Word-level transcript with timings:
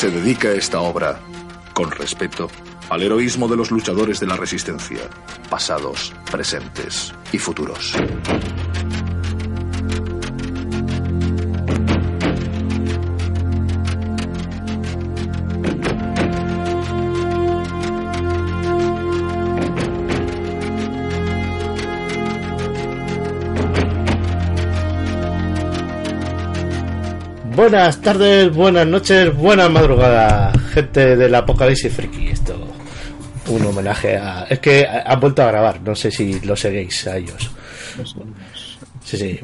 se 0.00 0.10
dedica 0.10 0.50
esta 0.52 0.80
obra, 0.80 1.20
con 1.74 1.90
respeto, 1.90 2.48
al 2.88 3.02
heroísmo 3.02 3.48
de 3.48 3.56
los 3.58 3.70
luchadores 3.70 4.18
de 4.18 4.26
la 4.26 4.34
resistencia, 4.34 5.00
pasados, 5.50 6.14
presentes 6.30 7.12
y 7.32 7.36
futuros. 7.36 7.94
Buenas 27.70 28.00
tardes, 28.00 28.52
buenas 28.52 28.84
noches, 28.84 29.32
buenas 29.32 29.70
madrugadas, 29.70 30.60
gente 30.72 31.14
del 31.14 31.32
Apocalipsis 31.32 31.92
Friki. 31.92 32.26
Esto, 32.26 32.58
un 33.46 33.64
homenaje 33.64 34.16
a. 34.16 34.44
Es 34.50 34.58
que 34.58 34.84
han 34.88 35.20
vuelto 35.20 35.42
a 35.42 35.46
grabar, 35.52 35.80
no 35.80 35.94
sé 35.94 36.10
si 36.10 36.40
lo 36.40 36.56
seguís 36.56 37.06
a 37.06 37.16
ellos. 37.16 37.48
Sí, 39.04 39.16
sí, 39.16 39.40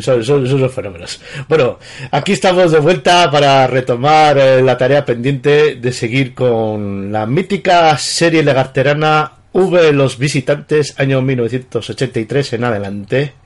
son, 0.00 0.24
son, 0.24 0.46
son 0.48 0.60
los 0.62 0.72
fenómenos. 0.72 1.20
Bueno, 1.46 1.78
aquí 2.10 2.32
estamos 2.32 2.72
de 2.72 2.78
vuelta 2.78 3.30
para 3.30 3.66
retomar 3.66 4.38
eh, 4.38 4.62
la 4.62 4.78
tarea 4.78 5.04
pendiente 5.04 5.74
de 5.74 5.92
seguir 5.92 6.32
con 6.32 7.12
la 7.12 7.26
mítica 7.26 7.98
serie 7.98 8.42
legarterana 8.42 9.30
V 9.52 9.92
Los 9.92 10.16
Visitantes, 10.16 10.98
año 10.98 11.20
1983 11.20 12.54
en 12.54 12.64
adelante 12.64 13.41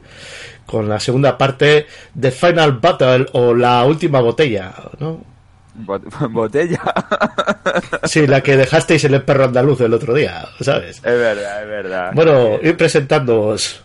con 0.66 0.88
la 0.88 1.00
segunda 1.00 1.38
parte 1.38 1.86
de 2.14 2.30
Final 2.30 2.72
Battle 2.72 3.26
o 3.32 3.54
la 3.54 3.84
última 3.84 4.20
botella, 4.20 4.74
¿no? 4.98 5.36
Botella. 6.30 6.80
Sí, 8.04 8.26
la 8.26 8.40
que 8.40 8.56
dejasteis 8.56 9.04
en 9.04 9.14
el 9.14 9.22
perro 9.22 9.44
andaluz 9.44 9.80
el 9.80 9.92
otro 9.92 10.14
día, 10.14 10.46
¿sabes? 10.60 10.96
Es 10.96 11.02
verdad, 11.02 11.62
es 11.62 11.68
verdad. 11.68 12.10
Bueno, 12.14 12.58
ir 12.62 12.76
presentándoos. 12.76 13.82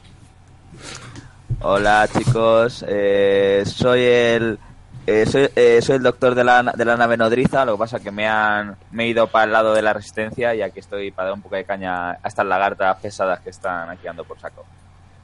Hola 1.60 2.08
chicos, 2.12 2.86
eh, 2.88 3.64
soy 3.66 4.02
el 4.04 4.60
eh, 5.06 5.26
soy, 5.26 5.50
eh, 5.56 5.80
soy 5.82 5.98
el 5.98 6.04
doctor 6.04 6.36
de 6.36 6.44
la, 6.44 6.64
de 6.64 6.86
la 6.86 6.96
nave 6.96 7.18
nodriza, 7.18 7.66
lo 7.66 7.74
que 7.74 7.80
pasa 7.80 8.00
que 8.00 8.12
me 8.12 8.28
han 8.28 8.78
me 8.92 9.04
he 9.04 9.08
ido 9.08 9.28
para 9.28 9.46
el 9.46 9.52
lado 9.52 9.74
de 9.74 9.82
la 9.82 9.94
resistencia 9.94 10.56
y 10.56 10.62
aquí 10.62 10.80
estoy 10.80 11.12
para 11.12 11.30
dar 11.30 11.36
un 11.36 11.42
poco 11.42 11.56
de 11.56 11.66
caña 11.66 12.12
a 12.12 12.28
estas 12.28 12.46
lagartas 12.46 12.98
pesadas 13.00 13.40
que 13.42 13.50
están 13.50 13.90
aquí 13.90 14.08
ando 14.08 14.24
por 14.24 14.40
saco. 14.40 14.66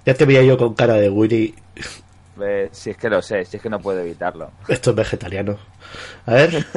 Ya 0.08 0.14
te 0.14 0.24
veía 0.24 0.42
yo 0.42 0.58
con 0.58 0.74
cara 0.74 0.94
de 0.94 1.10
Willy. 1.10 1.54
Eh, 2.42 2.70
si 2.72 2.92
es 2.92 2.96
que 2.98 3.10
lo 3.10 3.22
sé, 3.22 3.44
si 3.44 3.58
es 3.58 3.62
que 3.62 3.70
no 3.70 3.82
puedo 3.82 4.00
evitarlo. 4.00 4.52
Esto 4.70 4.92
es 4.92 4.96
vegetariano. 4.96 5.58
A 6.26 6.34
ver. 6.34 6.66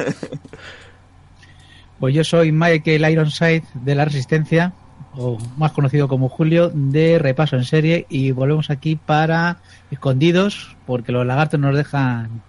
Pues 1.97 2.15
yo 2.15 2.23
soy 2.23 2.51
Michael 2.51 3.11
Ironside 3.11 3.61
de 3.75 3.93
la 3.93 4.05
Resistencia, 4.05 4.73
o 5.13 5.37
más 5.57 5.71
conocido 5.71 6.07
como 6.07 6.29
Julio, 6.29 6.71
de 6.73 7.19
Repaso 7.19 7.57
en 7.57 7.63
Serie, 7.63 8.07
y 8.09 8.31
volvemos 8.31 8.71
aquí 8.71 8.95
para 8.95 9.59
Escondidos, 9.91 10.75
porque 10.87 11.11
los 11.11 11.27
lagartos 11.27 11.59
nos 11.59 11.75
dejan 11.75 12.41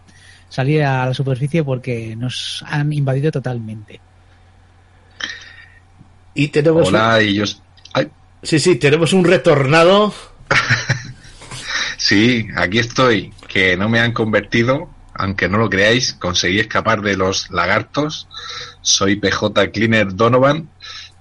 salir 0.49 0.85
a 0.85 1.05
la 1.05 1.13
superficie 1.13 1.63
porque 1.63 2.17
nos 2.17 2.65
han 2.67 2.95
invadido 2.95 3.31
totalmente. 3.31 4.01
Y 6.33 6.49
tenemos. 6.49 6.89
Hola, 6.89 7.21
y 7.21 7.35
yo. 7.35 7.45
Ay. 7.93 8.09
Sí, 8.43 8.59
sí, 8.59 8.77
tenemos 8.77 9.13
un 9.13 9.25
retornado. 9.27 10.15
sí, 11.97 12.49
aquí 12.57 12.79
estoy, 12.79 13.33
que 13.49 13.77
no 13.77 13.89
me 13.89 14.01
han 14.01 14.13
convertido, 14.13 14.91
aunque 15.15 15.49
no 15.49 15.59
lo 15.59 15.71
creáis, 15.71 16.15
conseguí 16.15 16.61
escapar 16.61 17.03
de 17.03 17.17
los 17.17 17.51
lagartos. 17.51 18.29
Soy 18.81 19.17
PJ 19.17 19.71
Cleaner 19.71 20.15
Donovan 20.15 20.69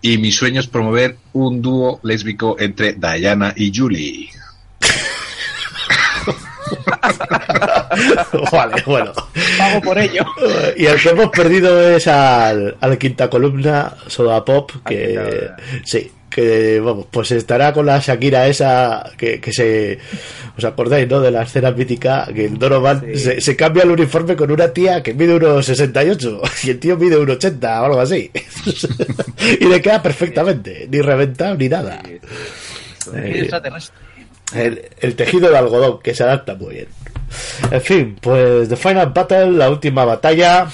y 0.01 0.17
mi 0.17 0.31
sueño 0.31 0.59
es 0.59 0.67
promover 0.67 1.17
un 1.33 1.61
dúo 1.61 1.99
lésbico 2.03 2.55
entre 2.59 2.93
Diana 2.93 3.53
y 3.55 3.71
Julie. 3.75 4.29
vale, 8.51 8.83
bueno. 8.85 9.11
Pago 9.57 9.81
por 9.81 9.97
ello. 9.99 10.25
Y 10.77 10.85
el 10.85 11.01
que 11.01 11.09
hemos 11.09 11.29
perdido 11.29 11.95
es 11.95 12.07
al, 12.07 12.77
a 12.79 12.87
la 12.87 12.97
quinta 12.97 13.29
columna, 13.29 13.95
Soda 14.07 14.43
Pop, 14.43 14.71
que 14.85 15.49
sí, 15.83 16.11
que 16.31 16.79
vamos, 16.79 17.05
pues 17.11 17.31
estará 17.31 17.73
con 17.73 17.85
la 17.85 17.99
Shakira 17.99 18.47
esa 18.47 19.11
que, 19.17 19.39
que 19.39 19.53
se 19.53 19.99
os 20.57 20.63
acordáis, 20.63 21.07
¿no? 21.07 21.19
De 21.21 21.29
la 21.29 21.43
escena 21.43 21.69
mítica 21.71 22.27
que 22.33 22.45
el 22.45 22.57
Donovan 22.57 23.01
Sí. 23.13 23.19
se, 23.19 23.41
se 23.41 23.55
cambia 23.55 23.83
el 23.83 23.91
uniforme 23.91 24.35
con 24.35 24.49
una 24.49 24.69
tía 24.69 25.03
que 25.03 25.13
mide 25.13 25.35
unos 25.35 25.65
68 25.65 26.41
y 26.63 26.69
el 26.71 26.79
tío 26.79 26.97
mide 26.97 27.17
unos 27.17 27.35
80 27.35 27.81
o 27.81 27.85
algo 27.85 27.99
así. 27.99 28.31
y 29.59 29.65
le 29.65 29.81
queda 29.81 30.01
perfectamente, 30.01 30.87
ni 30.89 31.01
reventado 31.01 31.55
ni 31.55 31.69
nada. 31.69 32.01
Eh, 33.13 33.49
el, 34.53 34.81
el 34.99 35.15
tejido 35.15 35.49
de 35.49 35.57
algodón 35.57 35.99
que 36.01 36.13
se 36.13 36.23
adapta 36.23 36.55
muy 36.55 36.75
bien. 36.75 36.87
En 37.71 37.81
fin, 37.81 38.17
pues 38.21 38.67
The 38.69 38.75
Final 38.75 39.11
Battle, 39.13 39.51
la 39.51 39.69
última 39.69 40.03
batalla, 40.05 40.67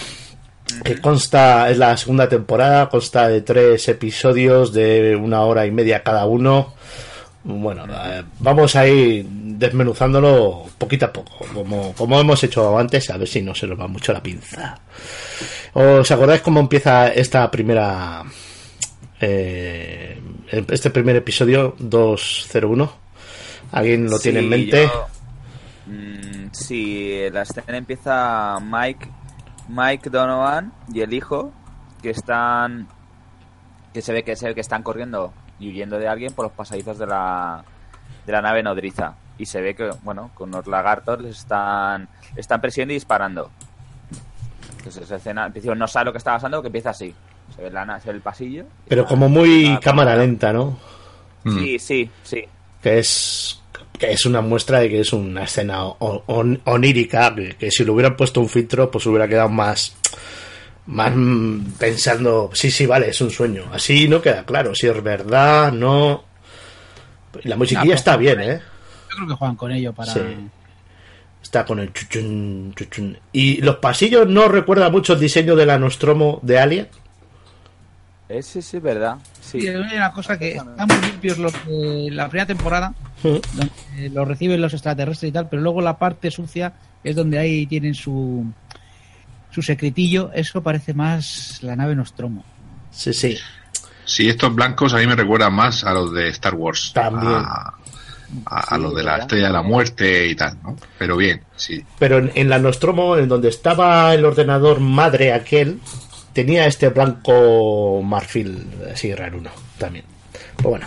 que 0.83 0.99
consta, 1.01 1.69
es 1.69 1.77
la 1.77 1.95
segunda 1.97 2.27
temporada, 2.29 2.89
consta 2.89 3.27
de 3.27 3.41
tres 3.41 3.87
episodios 3.87 4.73
de 4.73 5.15
una 5.15 5.41
hora 5.41 5.65
y 5.65 5.71
media 5.71 6.03
cada 6.03 6.25
uno. 6.25 6.73
Bueno, 7.43 7.85
eh, 7.89 8.23
vamos 8.39 8.75
a 8.75 8.85
ir 8.87 9.25
desmenuzándolo 9.25 10.65
poquito 10.77 11.05
a 11.05 11.13
poco, 11.13 11.45
como, 11.53 11.93
como 11.93 12.19
hemos 12.19 12.43
hecho 12.43 12.77
antes, 12.77 13.09
a 13.09 13.17
ver 13.17 13.27
si 13.27 13.41
no 13.41 13.55
se 13.55 13.67
nos 13.67 13.79
va 13.79 13.87
mucho 13.87 14.11
la 14.11 14.21
pinza. 14.21 14.77
¿Os 15.73 16.09
acordáis 16.11 16.41
cómo 16.41 16.59
empieza 16.59 17.07
esta 17.13 17.49
primera... 17.49 18.23
eh, 19.21 20.19
este 20.69 20.89
primer 20.89 21.15
episodio 21.15 21.75
201? 21.79 22.91
¿Alguien 23.71 24.09
lo 24.09 24.19
tiene 24.19 24.39
en 24.39 24.49
mente? 24.49 24.83
yo- 24.83 25.07
Mm, 25.89 26.49
sí, 26.51 27.17
la 27.31 27.43
escena 27.43 27.77
empieza 27.77 28.57
Mike, 28.61 29.07
Mike 29.67 30.09
Donovan 30.09 30.71
y 30.93 31.01
el 31.01 31.13
hijo 31.13 31.51
que 32.01 32.09
están, 32.11 32.87
que 33.93 34.01
se 34.01 34.13
ve 34.13 34.23
que 34.23 34.33
es 34.33 34.43
el 34.43 34.53
que 34.55 34.61
están 34.61 34.83
corriendo 34.83 35.33
y 35.59 35.69
huyendo 35.69 35.97
de 35.97 36.07
alguien 36.07 36.33
por 36.33 36.45
los 36.45 36.51
pasadizos 36.53 36.97
de 36.99 37.07
la, 37.07 37.63
de 38.25 38.31
la 38.31 38.41
nave 38.41 38.63
nodriza 38.63 39.15
y 39.37 39.45
se 39.45 39.61
ve 39.61 39.75
que, 39.75 39.89
bueno, 40.03 40.31
con 40.33 40.51
los 40.51 40.65
lagartos 40.67 41.21
les 41.21 41.39
están, 41.39 42.07
están 42.35 42.61
persiguiendo 42.61 42.93
y 42.93 42.97
disparando. 42.97 43.49
Entonces 44.77 45.03
esa 45.03 45.15
escena, 45.17 45.43
al 45.45 45.51
principio 45.51 45.75
no 45.75 45.87
sabe 45.87 46.05
lo 46.05 46.11
que 46.11 46.17
está 46.19 46.33
pasando, 46.33 46.61
que 46.61 46.67
empieza 46.67 46.91
así. 46.91 47.13
Se 47.55 47.61
ve, 47.61 47.71
la, 47.71 47.85
na- 47.85 47.99
se 47.99 48.09
ve 48.09 48.15
el 48.15 48.21
pasillo. 48.21 48.65
Pero 48.87 49.05
como 49.05 49.27
muy 49.29 49.77
cámara 49.81 50.15
lenta, 50.15 50.51
¿no? 50.53 50.77
Mm. 51.43 51.57
Sí, 51.59 51.79
sí, 51.79 52.11
sí. 52.23 52.43
que 52.81 52.99
es 52.99 53.61
que 53.97 54.11
es 54.11 54.25
una 54.25 54.41
muestra 54.41 54.79
de 54.79 54.89
que 54.89 54.99
es 55.01 55.11
una 55.13 55.43
escena 55.43 55.85
on- 55.85 56.21
on- 56.27 56.61
onírica 56.65 57.33
que, 57.59 57.71
si 57.71 57.83
le 57.83 57.91
hubieran 57.91 58.15
puesto 58.15 58.39
un 58.41 58.49
filtro 58.49 58.89
pues 58.91 59.05
hubiera 59.05 59.27
quedado 59.27 59.49
más 59.49 59.95
más 60.87 61.11
pensando 61.77 62.49
sí 62.53 62.71
sí 62.71 62.85
vale 62.85 63.09
es 63.09 63.19
un 63.21 63.29
sueño 63.31 63.65
así 63.73 64.07
no 64.07 64.21
queda 64.21 64.45
claro 64.45 64.73
si 64.73 64.87
es 64.87 65.03
verdad 65.03 65.71
no 65.71 66.23
la 67.43 67.55
musiquilla 67.57 67.93
Ah, 67.93 67.97
está 67.97 68.13
pues, 68.15 68.35
bien 68.35 68.39
eh 68.41 68.61
Yo 69.09 69.15
creo 69.17 69.27
que 69.27 69.33
juegan 69.35 69.55
con 69.55 69.71
ello 69.71 69.93
para. 69.93 70.13
Sí. 70.13 70.19
está 71.43 71.65
con 71.65 71.79
el 71.79 71.91
chuchun, 71.93 72.73
chuchun. 72.75 73.17
y 73.31 73.61
los 73.61 73.77
pasillos 73.77 74.27
no 74.27 74.47
recuerda 74.47 74.89
mucho 74.89 75.13
el 75.13 75.19
diseño 75.19 75.55
de 75.55 75.65
la 75.65 75.77
Nostromo 75.77 76.39
de 76.41 76.57
Alien 76.59 76.87
Ese 78.29 78.61
sí 78.61 78.77
es 78.77 78.83
verdad. 78.83 79.17
Sí. 79.41 79.65
Hay 79.67 79.75
una 79.75 80.11
cosa 80.11 80.37
que 80.37 80.55
están 80.57 80.87
muy 80.87 81.01
limpios 81.09 81.37
los 81.37 81.53
de 81.65 82.09
la 82.11 82.27
primera 82.27 82.45
temporada, 82.45 82.93
donde 83.23 84.09
los 84.11 84.27
reciben 84.27 84.59
los 84.61 84.73
extraterrestres 84.73 85.29
y 85.29 85.33
tal, 85.33 85.47
pero 85.49 85.61
luego 85.61 85.79
la 85.81 85.97
parte 85.97 86.29
sucia 86.29 86.73
es 87.03 87.15
donde 87.15 87.39
ahí 87.39 87.65
tienen 87.67 87.93
su 87.95 88.45
su 89.49 89.61
secretillo, 89.61 90.29
eso 90.33 90.61
parece 90.61 90.93
más 90.93 91.59
la 91.63 91.75
nave 91.75 91.95
Nostromo. 91.95 92.43
sí 92.91 93.13
sí 93.13 93.37
Sí, 94.05 94.29
estos 94.29 94.53
blancos 94.55 94.93
a 94.93 94.97
mí 94.97 95.07
me 95.07 95.15
recuerdan 95.15 95.53
más 95.53 95.83
a 95.83 95.93
los 95.93 96.13
de 96.13 96.29
Star 96.29 96.55
Wars. 96.55 96.91
También. 96.93 97.33
A, 97.33 97.73
a- 98.45 98.59
a 98.59 98.75
Sí, 98.75 98.81
los 98.81 98.95
de 98.95 99.03
la 99.03 99.11
¿verdad? 99.11 99.19
Estrella 99.21 99.47
de 99.47 99.53
la 99.53 99.61
Muerte 99.61 100.27
y 100.27 100.35
tal, 100.35 100.57
¿no? 100.63 100.77
Pero 100.97 101.17
bien, 101.17 101.41
sí. 101.57 101.83
Pero 101.99 102.17
en, 102.19 102.31
en 102.35 102.49
la 102.49 102.57
Nostromo, 102.59 103.17
en 103.17 103.27
donde 103.27 103.49
estaba 103.49 104.13
el 104.13 104.23
ordenador 104.23 104.79
madre 104.79 105.33
aquel, 105.33 105.79
tenía 106.37 106.67
este 106.67 106.89
blanco 106.89 107.99
marfil 108.03 108.67
así 108.93 109.11
raro 109.15 109.39
uno 109.39 109.49
también. 109.79 110.05
Pues 110.55 110.67
bueno, 110.67 110.85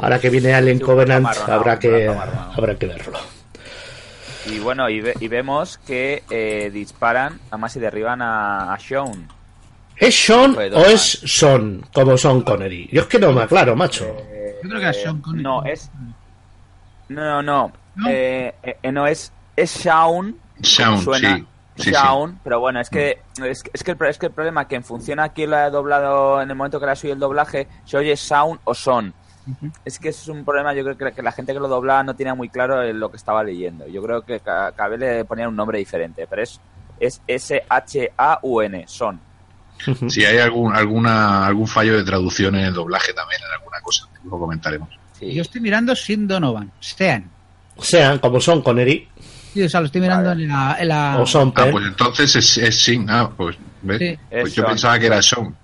ahora 0.00 0.18
que 0.18 0.28
viene 0.28 0.52
Alien 0.54 0.78
Sí, 0.78 0.84
Covenant 0.84 1.22
marrón, 1.22 1.50
habrá 1.52 1.78
que 1.78 2.08
marrón. 2.08 2.34
habrá 2.56 2.74
que 2.76 2.86
verlo. 2.86 3.18
Y 4.46 4.58
bueno, 4.58 4.88
y, 4.88 5.00
ve- 5.00 5.14
y 5.20 5.28
vemos 5.28 5.78
que 5.78 6.24
eh, 6.30 6.70
disparan, 6.72 7.38
además 7.50 7.76
y 7.76 7.80
derriban 7.80 8.20
a, 8.22 8.72
a 8.74 8.78
Sean. 8.80 9.28
¿Es 9.96 10.14
Sean 10.26 10.56
o 10.56 10.80
es 10.80 11.20
Son 11.24 11.86
como 11.92 12.18
Son 12.18 12.42
Connery? 12.42 12.88
Yo 12.92 13.02
es 13.02 13.06
que 13.06 13.20
no 13.20 13.30
me 13.32 13.42
aclaro, 13.42 13.76
macho. 13.76 14.04
Yo 14.62 14.68
creo 14.68 14.80
que 14.80 14.84
era 14.86 14.92
Sean 14.92 15.20
Connery. 15.20 15.42
No, 15.44 15.64
es. 15.64 15.90
No, 17.08 17.22
no, 17.24 17.42
no. 17.42 17.72
¿No? 17.94 18.08
Eh, 18.10 18.52
eh, 18.64 18.92
no, 18.92 19.06
es, 19.06 19.30
es 19.54 19.70
Sean. 19.70 20.34
Sean, 20.60 21.00
suena, 21.00 21.36
sí. 21.36 21.44
Sí, 21.76 21.90
Shaun, 21.90 22.40
pero 22.42 22.58
bueno, 22.60 22.80
es 22.80 22.88
que, 22.90 23.18
es, 23.44 23.62
es 23.72 23.82
que 23.84 23.90
el, 23.90 23.96
pro- 23.96 24.08
es 24.08 24.18
que 24.18 24.26
el 24.26 24.32
problema 24.32 24.62
es 24.62 24.68
que 24.68 24.76
en 24.76 24.84
función 24.84 25.20
a 25.20 25.28
quién 25.30 25.50
lo 25.50 25.56
ha 25.56 25.68
doblado 25.70 26.40
en 26.40 26.48
el 26.50 26.56
momento 26.56 26.80
que 26.80 26.86
le 26.86 26.92
ha 26.92 26.96
subido 26.96 27.14
el 27.14 27.20
doblaje, 27.20 27.68
se 27.84 27.96
oye 27.98 28.16
Sound 28.16 28.60
o 28.64 28.74
Son. 28.74 29.12
Es 29.84 29.98
que 30.00 30.08
eso 30.08 30.22
es 30.22 30.28
un 30.36 30.44
problema, 30.44 30.74
yo 30.74 30.82
creo 30.82 30.96
que, 30.96 31.12
que 31.12 31.22
la 31.22 31.30
gente 31.30 31.52
que 31.52 31.60
lo 31.60 31.68
dobla 31.68 32.02
no 32.02 32.16
tenía 32.16 32.34
muy 32.34 32.48
claro 32.48 32.82
eh, 32.82 32.92
lo 32.92 33.10
que 33.12 33.16
estaba 33.16 33.44
leyendo. 33.44 33.86
Yo 33.86 34.02
creo 34.02 34.22
que 34.22 34.40
ca- 34.40 34.72
cada 34.72 34.88
vez 34.88 34.98
le 34.98 35.24
ponían 35.24 35.48
un 35.50 35.54
nombre 35.56 35.78
diferente, 35.78 36.26
pero 36.28 36.42
es, 36.42 36.60
es 36.98 37.20
S-H-A-U-N, 37.28 38.84
Son. 38.88 39.20
Si 40.08 40.24
hay 40.24 40.38
algún, 40.38 40.74
alguna, 40.74 41.46
algún 41.46 41.66
fallo 41.68 41.96
de 41.96 42.02
traducción 42.04 42.54
en 42.56 42.64
el 42.64 42.74
doblaje 42.74 43.12
también, 43.12 43.40
en 43.46 43.52
alguna 43.60 43.80
cosa, 43.82 44.08
lo 44.24 44.38
comentaremos. 44.38 44.88
Sí. 45.18 45.32
Yo 45.34 45.42
estoy 45.42 45.60
mirando 45.60 45.94
Sin 45.94 46.26
Donovan, 46.26 46.72
Sean. 46.80 47.30
Sean 47.78 48.18
como 48.18 48.40
son 48.40 48.62
Connery 48.62 49.06
Sí, 49.56 49.62
o 49.64 49.68
sea, 49.68 49.80
lo 49.80 49.86
estoy 49.86 50.00
mirando 50.02 50.28
Vale. 50.28 50.42
en 50.44 50.48
la... 50.48 50.76
en 50.78 50.88
la- 50.88 51.18
o 51.18 51.26
son 51.26 51.52
Ah, 51.56 51.66
pues 51.72 51.86
entonces 51.86 52.36
es, 52.36 52.58
es 52.58 52.76
Sin. 52.82 53.08
Ah, 53.10 53.30
pues, 53.36 53.56
¿ves? 53.82 53.98
Sí. 53.98 54.18
Pues 54.30 54.44
Es 54.48 54.54
yo 54.54 54.66
pensaba 54.66 54.98
que 54.98 55.06
era 55.06 55.22
Sean. 55.22 55.56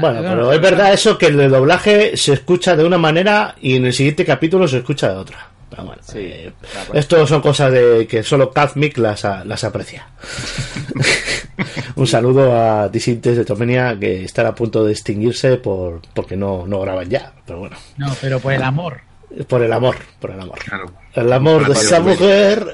Bueno, 0.00 0.20
pero 0.22 0.52
es 0.52 0.60
verdad 0.60 0.92
eso 0.92 1.16
que 1.18 1.26
el 1.26 1.50
doblaje 1.50 2.16
se 2.16 2.32
escucha 2.32 2.74
de 2.74 2.84
una 2.84 2.96
manera 2.98 3.54
y 3.60 3.76
en 3.76 3.84
el 3.86 3.92
siguiente 3.92 4.24
capítulo 4.24 4.66
se 4.66 4.78
escucha 4.78 5.10
de 5.10 5.16
otra. 5.16 5.46
Pero 5.70 5.84
bueno, 5.84 6.00
Sí, 6.02 6.18
eh, 6.20 6.52
de 6.92 6.98
esto 6.98 7.26
son 7.26 7.42
cosas 7.42 7.70
de 7.70 8.06
que 8.08 8.22
solo 8.22 8.50
Kazmik 8.50 8.96
las, 8.96 9.22
las 9.44 9.64
aprecia. 9.64 10.06
Un 11.96 12.06
saludo 12.06 12.56
a 12.58 12.88
Disintes 12.88 13.36
de 13.36 13.44
Tomenia 13.44 13.98
que 13.98 14.24
están 14.24 14.46
a 14.46 14.54
punto 14.54 14.84
de 14.84 14.92
extinguirse 14.92 15.56
por 15.56 16.00
porque 16.14 16.36
no, 16.36 16.66
no 16.66 16.80
graban 16.80 17.08
ya. 17.10 17.32
Pero 17.46 17.58
bueno, 17.60 17.76
No, 17.96 18.14
pero 18.20 18.40
por 18.40 18.52
el 18.52 18.62
amor. 18.62 19.00
por 19.48 19.62
el 19.62 19.72
amor, 19.72 19.96
por 20.20 20.30
el 20.30 20.40
amor. 20.40 20.58
Claro. 20.60 20.86
El 21.20 21.32
amor 21.32 21.66
de 21.66 21.72
esa 21.72 21.98
Luis. 21.98 22.18
mujer. 22.20 22.66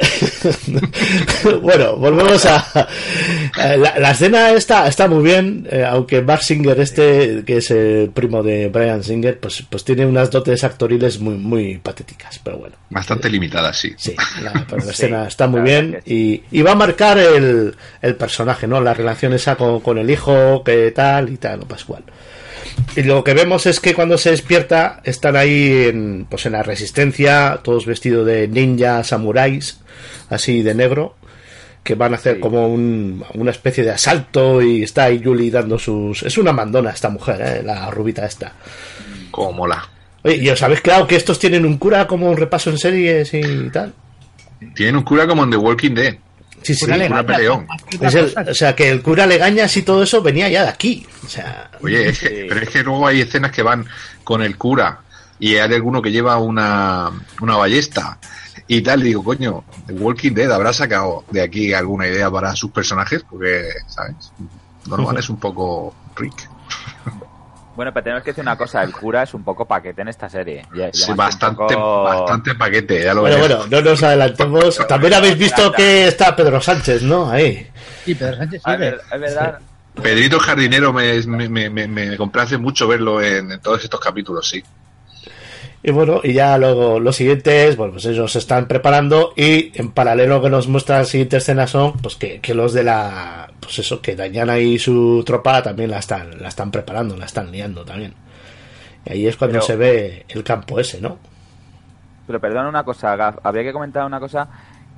bueno, 1.62 1.96
volvemos 1.96 2.44
a. 2.46 2.88
eh, 3.62 3.76
La, 3.79 3.99
la 3.99 4.11
escena 4.11 4.50
está, 4.50 4.87
está 4.88 5.08
muy 5.08 5.23
bien, 5.25 5.67
eh, 5.70 5.85
aunque 5.88 6.23
Mark 6.23 6.43
Singer, 6.43 6.79
este, 6.81 7.43
que 7.46 7.58
es 7.58 7.70
el 7.70 8.11
primo 8.12 8.43
de 8.43 8.69
Brian 8.69 9.02
Singer, 9.02 9.38
pues, 9.38 9.64
pues 9.69 9.85
tiene 9.85 10.06
unas 10.06 10.31
dotes 10.31 10.64
actoriles 10.64 11.19
muy, 11.20 11.35
muy 11.37 11.79
patéticas, 11.79 12.41
pero 12.43 12.58
bueno. 12.58 12.76
Bastante 12.91 13.29
limitada, 13.31 13.73
sí. 13.73 13.93
Sí, 13.96 14.14
la, 14.43 14.52
pero 14.69 14.79
la 14.79 14.82
Sí, 14.85 14.90
escena 14.90 15.26
está 15.29 15.47
muy 15.47 15.61
la 15.61 15.64
bien 15.64 16.00
y, 16.05 16.43
y 16.50 16.62
va 16.62 16.73
a 16.73 16.76
marcar 16.76 17.19
el, 17.19 17.75
el 18.02 18.17
personaje, 18.17 18.67
¿no? 18.67 18.81
La 18.81 18.94
relación 18.94 19.32
esa 19.32 19.56
con, 19.56 19.81
con 19.81 19.99
el 19.99 20.11
hijo, 20.11 20.62
que 20.64 20.90
tal 20.90 21.31
y 21.31 21.37
tal, 21.37 21.61
no 21.61 21.67
Pascual. 21.67 22.02
Y 22.96 23.02
lo 23.02 23.25
que 23.25 23.35
vemos 23.35 23.67
es 23.67 23.81
que 23.81 23.94
cuando 23.94 24.19
se 24.19 24.31
despierta 24.31 25.00
están 25.05 25.37
ahí 25.37 25.87
en, 25.88 26.26
pues 26.29 26.46
en 26.46 26.52
la 26.52 26.62
resistencia, 26.62 27.61
todos 27.62 27.87
vestidos 27.87 28.26
de 28.26 28.49
ninja, 28.49 29.02
samuráis, 29.05 29.81
así 30.31 30.62
de 30.62 30.75
negro, 30.75 31.17
que 31.82 31.94
van 31.94 32.12
a 32.12 32.17
hacer 32.17 32.37
Sí. 32.37 32.41
como 32.41 32.67
un- 32.69 33.25
una 33.35 33.50
especie 33.50 33.85
de 33.85 33.91
asalto 33.91 34.62
y 34.62 34.82
está 34.82 35.05
ahí 35.05 35.20
Julie 35.23 35.50
dando 35.50 35.79
sus... 35.79 36.23
Es 36.23 36.38
una 36.38 36.52
mandona 36.52 36.91
esta 36.91 37.11
mujer, 37.11 37.41
¿eh? 37.43 37.62
la 37.64 37.91
rubita 37.91 38.25
esta. 38.25 38.52
Como 39.31 39.52
mola. 39.52 39.88
Oye, 40.23 40.37
¿y 40.37 40.49
os 40.49 40.62
habéis 40.62 40.81
claro 40.81 41.06
que 41.06 41.17
estos 41.17 41.38
tienen 41.38 41.67
un 41.67 41.76
cura 41.76 42.06
como 42.06 42.31
un 42.31 42.37
repaso 42.37 42.70
en 42.70 42.79
series 42.79 43.35
y 43.35 43.43
tal? 43.70 43.93
Tienen 44.75 44.97
un 44.97 45.02
cura 45.02 45.26
como 45.26 45.44
en 45.44 45.50
The 45.50 45.56
Walking 45.58 45.94
Dead. 45.94 46.14
Sí, 46.64 46.75
sí. 46.75 46.87
Legaña, 46.87 47.25
peleón. 47.25 47.66
Es 48.00 48.14
el- 48.14 48.34
o 48.49 48.55
sea, 48.55 48.75
que 48.75 48.90
el 48.90 49.02
cura 49.02 49.26
Legañas 49.26 49.76
y 49.76 49.82
todo 49.82 50.02
eso 50.02 50.22
venía 50.22 50.49
ya 50.49 50.62
de 50.64 50.69
aquí. 50.70 51.06
O 51.25 51.28
sea, 51.28 51.70
Oye, 51.82 52.08
es 52.08 52.19
que- 52.19 52.28
Sí. 52.28 52.46
pero 52.49 52.61
es 52.62 52.69
que 52.70 52.82
luego 52.82 53.06
hay 53.06 53.20
escenas 53.20 53.52
que 53.52 53.62
van 53.62 53.87
con 54.25 54.43
el 54.43 54.56
cura 54.56 55.00
y 55.38 55.56
hay 55.56 55.72
alguno 55.75 56.00
que 56.02 56.11
lleva 56.11 56.38
una, 56.38 57.11
una 57.40 57.56
ballesta 57.56 58.19
y 58.66 58.81
tal. 58.81 59.00
Y 59.02 59.08
digo, 59.08 59.22
coño, 59.22 59.64
The 59.87 59.93
Walking 59.93 60.32
Dead 60.32 60.50
habrá 60.50 60.72
sacado 60.72 61.25
de 61.31 61.43
aquí 61.43 61.72
alguna 61.75 62.06
idea 62.08 62.31
para 62.31 62.55
sus 62.56 62.70
personajes 62.70 63.22
porque, 63.28 63.69
¿sabes? 63.88 64.32
Donovan 64.87 65.19
es 65.19 65.28
un 65.28 65.37
poco 65.38 65.94
Rick. 66.16 66.49
Bueno, 67.76 67.93
pero 67.93 68.05
tenemos 68.05 68.23
que 68.23 68.31
decir 68.31 68.43
una 68.43 68.56
cosa, 68.56 68.82
el 68.82 68.93
cura 68.93 69.23
es 69.25 69.35
un 69.35 69.43
poco 69.43 69.65
paquete 69.67 70.03
en 70.03 70.09
esta 70.09 70.29
serie. 70.29 70.65
Ya- 70.75 70.91
Sí, 70.93 71.12
bastante, 71.15 71.75
poco- 71.75 72.05
bastante 72.05 72.55
paquete, 72.55 73.03
ya 73.03 73.15
lo 73.15 73.23
bueno, 73.23 73.37
verás. 73.37 73.59
bueno, 73.67 73.82
no 73.82 73.91
nos 73.91 74.03
adelantemos. 74.03 74.87
También 74.87 75.15
habéis 75.15 75.37
visto 75.38 75.73
que 75.73 76.06
está 76.09 76.35
Pedro 76.37 76.61
Sánchez, 76.61 77.03
¿no? 77.03 77.29
Ahí. 77.31 77.69
Sí, 78.05 78.15
Pedro 78.15 78.37
Sánchez 78.37 78.62
sigue. 78.65 78.76
ver- 78.76 79.00
es 79.12 79.21
verdad. 79.21 79.59
Pedrito 80.03 80.38
Jardinero 80.41 80.93
me, 80.93 81.21
me, 81.26 81.49
me, 81.49 81.71
me- 81.71 81.87
me 81.88 82.17
complace 82.17 82.59
mucho 82.59 82.87
verlo 82.88 83.21
en, 83.23 83.50
en 83.53 83.61
todos 83.61 83.82
estos 83.85 84.00
capítulos, 84.00 84.49
sí. 84.49 84.62
Y 85.87 85.91
bueno, 85.93 86.21
y 86.25 86.33
ya 86.33 86.57
luego 86.57 86.99
los 86.99 87.15
siguientes, 87.17 87.77
bueno, 87.77 87.93
pues 87.93 88.07
ellos 88.07 88.33
se 88.33 88.39
están 88.39 88.67
preparando 88.67 89.35
y 89.37 89.71
en 89.79 89.93
paralelo 89.93 90.41
que 90.41 90.49
nos 90.49 90.67
muestra 90.67 91.01
la 91.01 91.05
siguiente 91.05 91.37
escena 91.37 91.67
son, 91.67 91.93
pues 91.99 92.17
que, 92.17 92.41
que 92.41 92.55
los 92.55 92.73
de 92.73 92.85
la, 92.85 93.51
pues 93.61 93.81
eso, 93.81 94.01
que 94.01 94.17
Dañana 94.17 94.59
y 94.59 94.79
su 94.79 95.23
tropa 95.27 95.63
también 95.63 95.91
la 95.91 95.99
están, 95.99 96.41
la 96.41 96.49
están 96.49 96.71
preparando, 96.71 97.19
la 97.19 97.27
están 97.27 97.53
liando 97.53 97.85
también. 97.85 98.15
Y 99.05 99.13
ahí 99.13 99.27
es 99.27 99.37
cuando 99.37 99.57
Pero- 99.57 99.67
se 99.67 99.77
ve 99.77 100.25
el 100.31 100.43
campo 100.43 100.81
ese, 100.81 101.03
¿no? 101.03 101.19
Pero 102.27 102.41
perdona 102.41 102.71
una 102.71 102.83
cosa, 102.85 103.15
Gaf, 103.15 103.37
habría 103.43 103.65
que 103.65 103.73
comentar 103.75 104.07
una 104.07 104.19
cosa, 104.19 104.49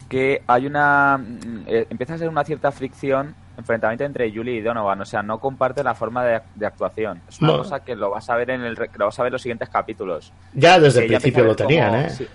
que 0.09 0.43
hay 0.47 0.67
una... 0.67 1.19
mm, 1.19 1.63
eh, 1.67 1.87
empieza 1.91 2.15
a 2.15 2.19
ser 2.19 2.29
una 2.29 2.45
cierta 2.45 2.71
fricción, 2.71 3.35
enfrentamiento 3.57 4.05
entre 4.05 4.31
Julie 4.33 4.57
y 4.57 4.61
Donovan, 4.61 5.01
o 5.01 5.05
sea, 5.05 5.23
no 5.23 5.39
comparte 5.39 5.83
la 5.83 5.95
forma 5.95 6.25
de, 6.25 6.41
de 6.55 6.67
actuación. 6.67 7.21
Es 7.29 7.41
una 7.41 7.53
No. 7.53 7.59
cosa 7.59 7.81
que 7.81 7.97
lo 7.97 8.11
vas 8.11 8.29
a 8.29 8.37
ver 8.37 8.51
en 8.51 8.63
el 8.63 8.77
re- 8.77 8.89
que 8.89 8.99
lo 8.99 9.07
vas 9.07 9.19
a 9.19 9.23
ver 9.23 9.29
en 9.31 9.33
los 9.35 9.43
siguientes 9.43 9.69
capítulos. 9.69 10.33
Ya 10.53 10.79
desde 10.79 11.03
el 11.03 11.07
principio 11.09 11.45
lo 11.45 11.57
tenían, 11.57 11.91
como- 11.91 12.03
¿eh? 12.07 12.11
sí. 12.11 12.29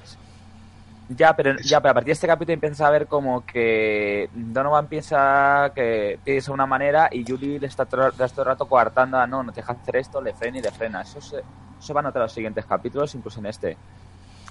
Ya, 1.10 1.36
pero 1.36 1.58
ya, 1.62 1.82
pero 1.82 1.92
a 1.92 1.94
partir 1.96 2.08
de 2.08 2.14
este 2.14 2.28
capítulo 2.28 2.54
empiezas 2.54 2.82
a 2.82 2.90
ver 2.90 3.06
como 3.08 3.46
que 3.46 4.30
Donovan 4.34 4.88
piensa 4.88 5.70
que 5.76 6.18
piensa 6.24 6.52
de 6.52 6.54
una 6.54 6.66
manera 6.66 7.10
y 7.12 7.26
Julie 7.30 7.60
le 7.60 7.68
está 7.68 7.84
todo, 7.86 8.08
el 8.08 8.46
rato 8.46 8.66
coartando 8.66 9.18
a 9.18 9.28
no, 9.28 9.44
no 9.44 9.52
te 9.52 9.60
dejas 9.60 9.78
hacer 9.82 9.98
esto, 9.98 10.22
le 10.22 10.34
frena 10.34 10.60
y 10.60 10.62
le 10.62 10.72
frena. 10.72 11.02
Eso 11.02 11.20
se, 11.20 11.42
eso 11.80 11.94
va 11.94 12.00
a 12.00 12.04
notar 12.04 12.22
en 12.22 12.24
los 12.24 12.32
siguientes 12.34 12.66
capítulos, 12.66 13.14
incluso 13.14 13.40
en 13.42 13.48
este. 13.48 13.78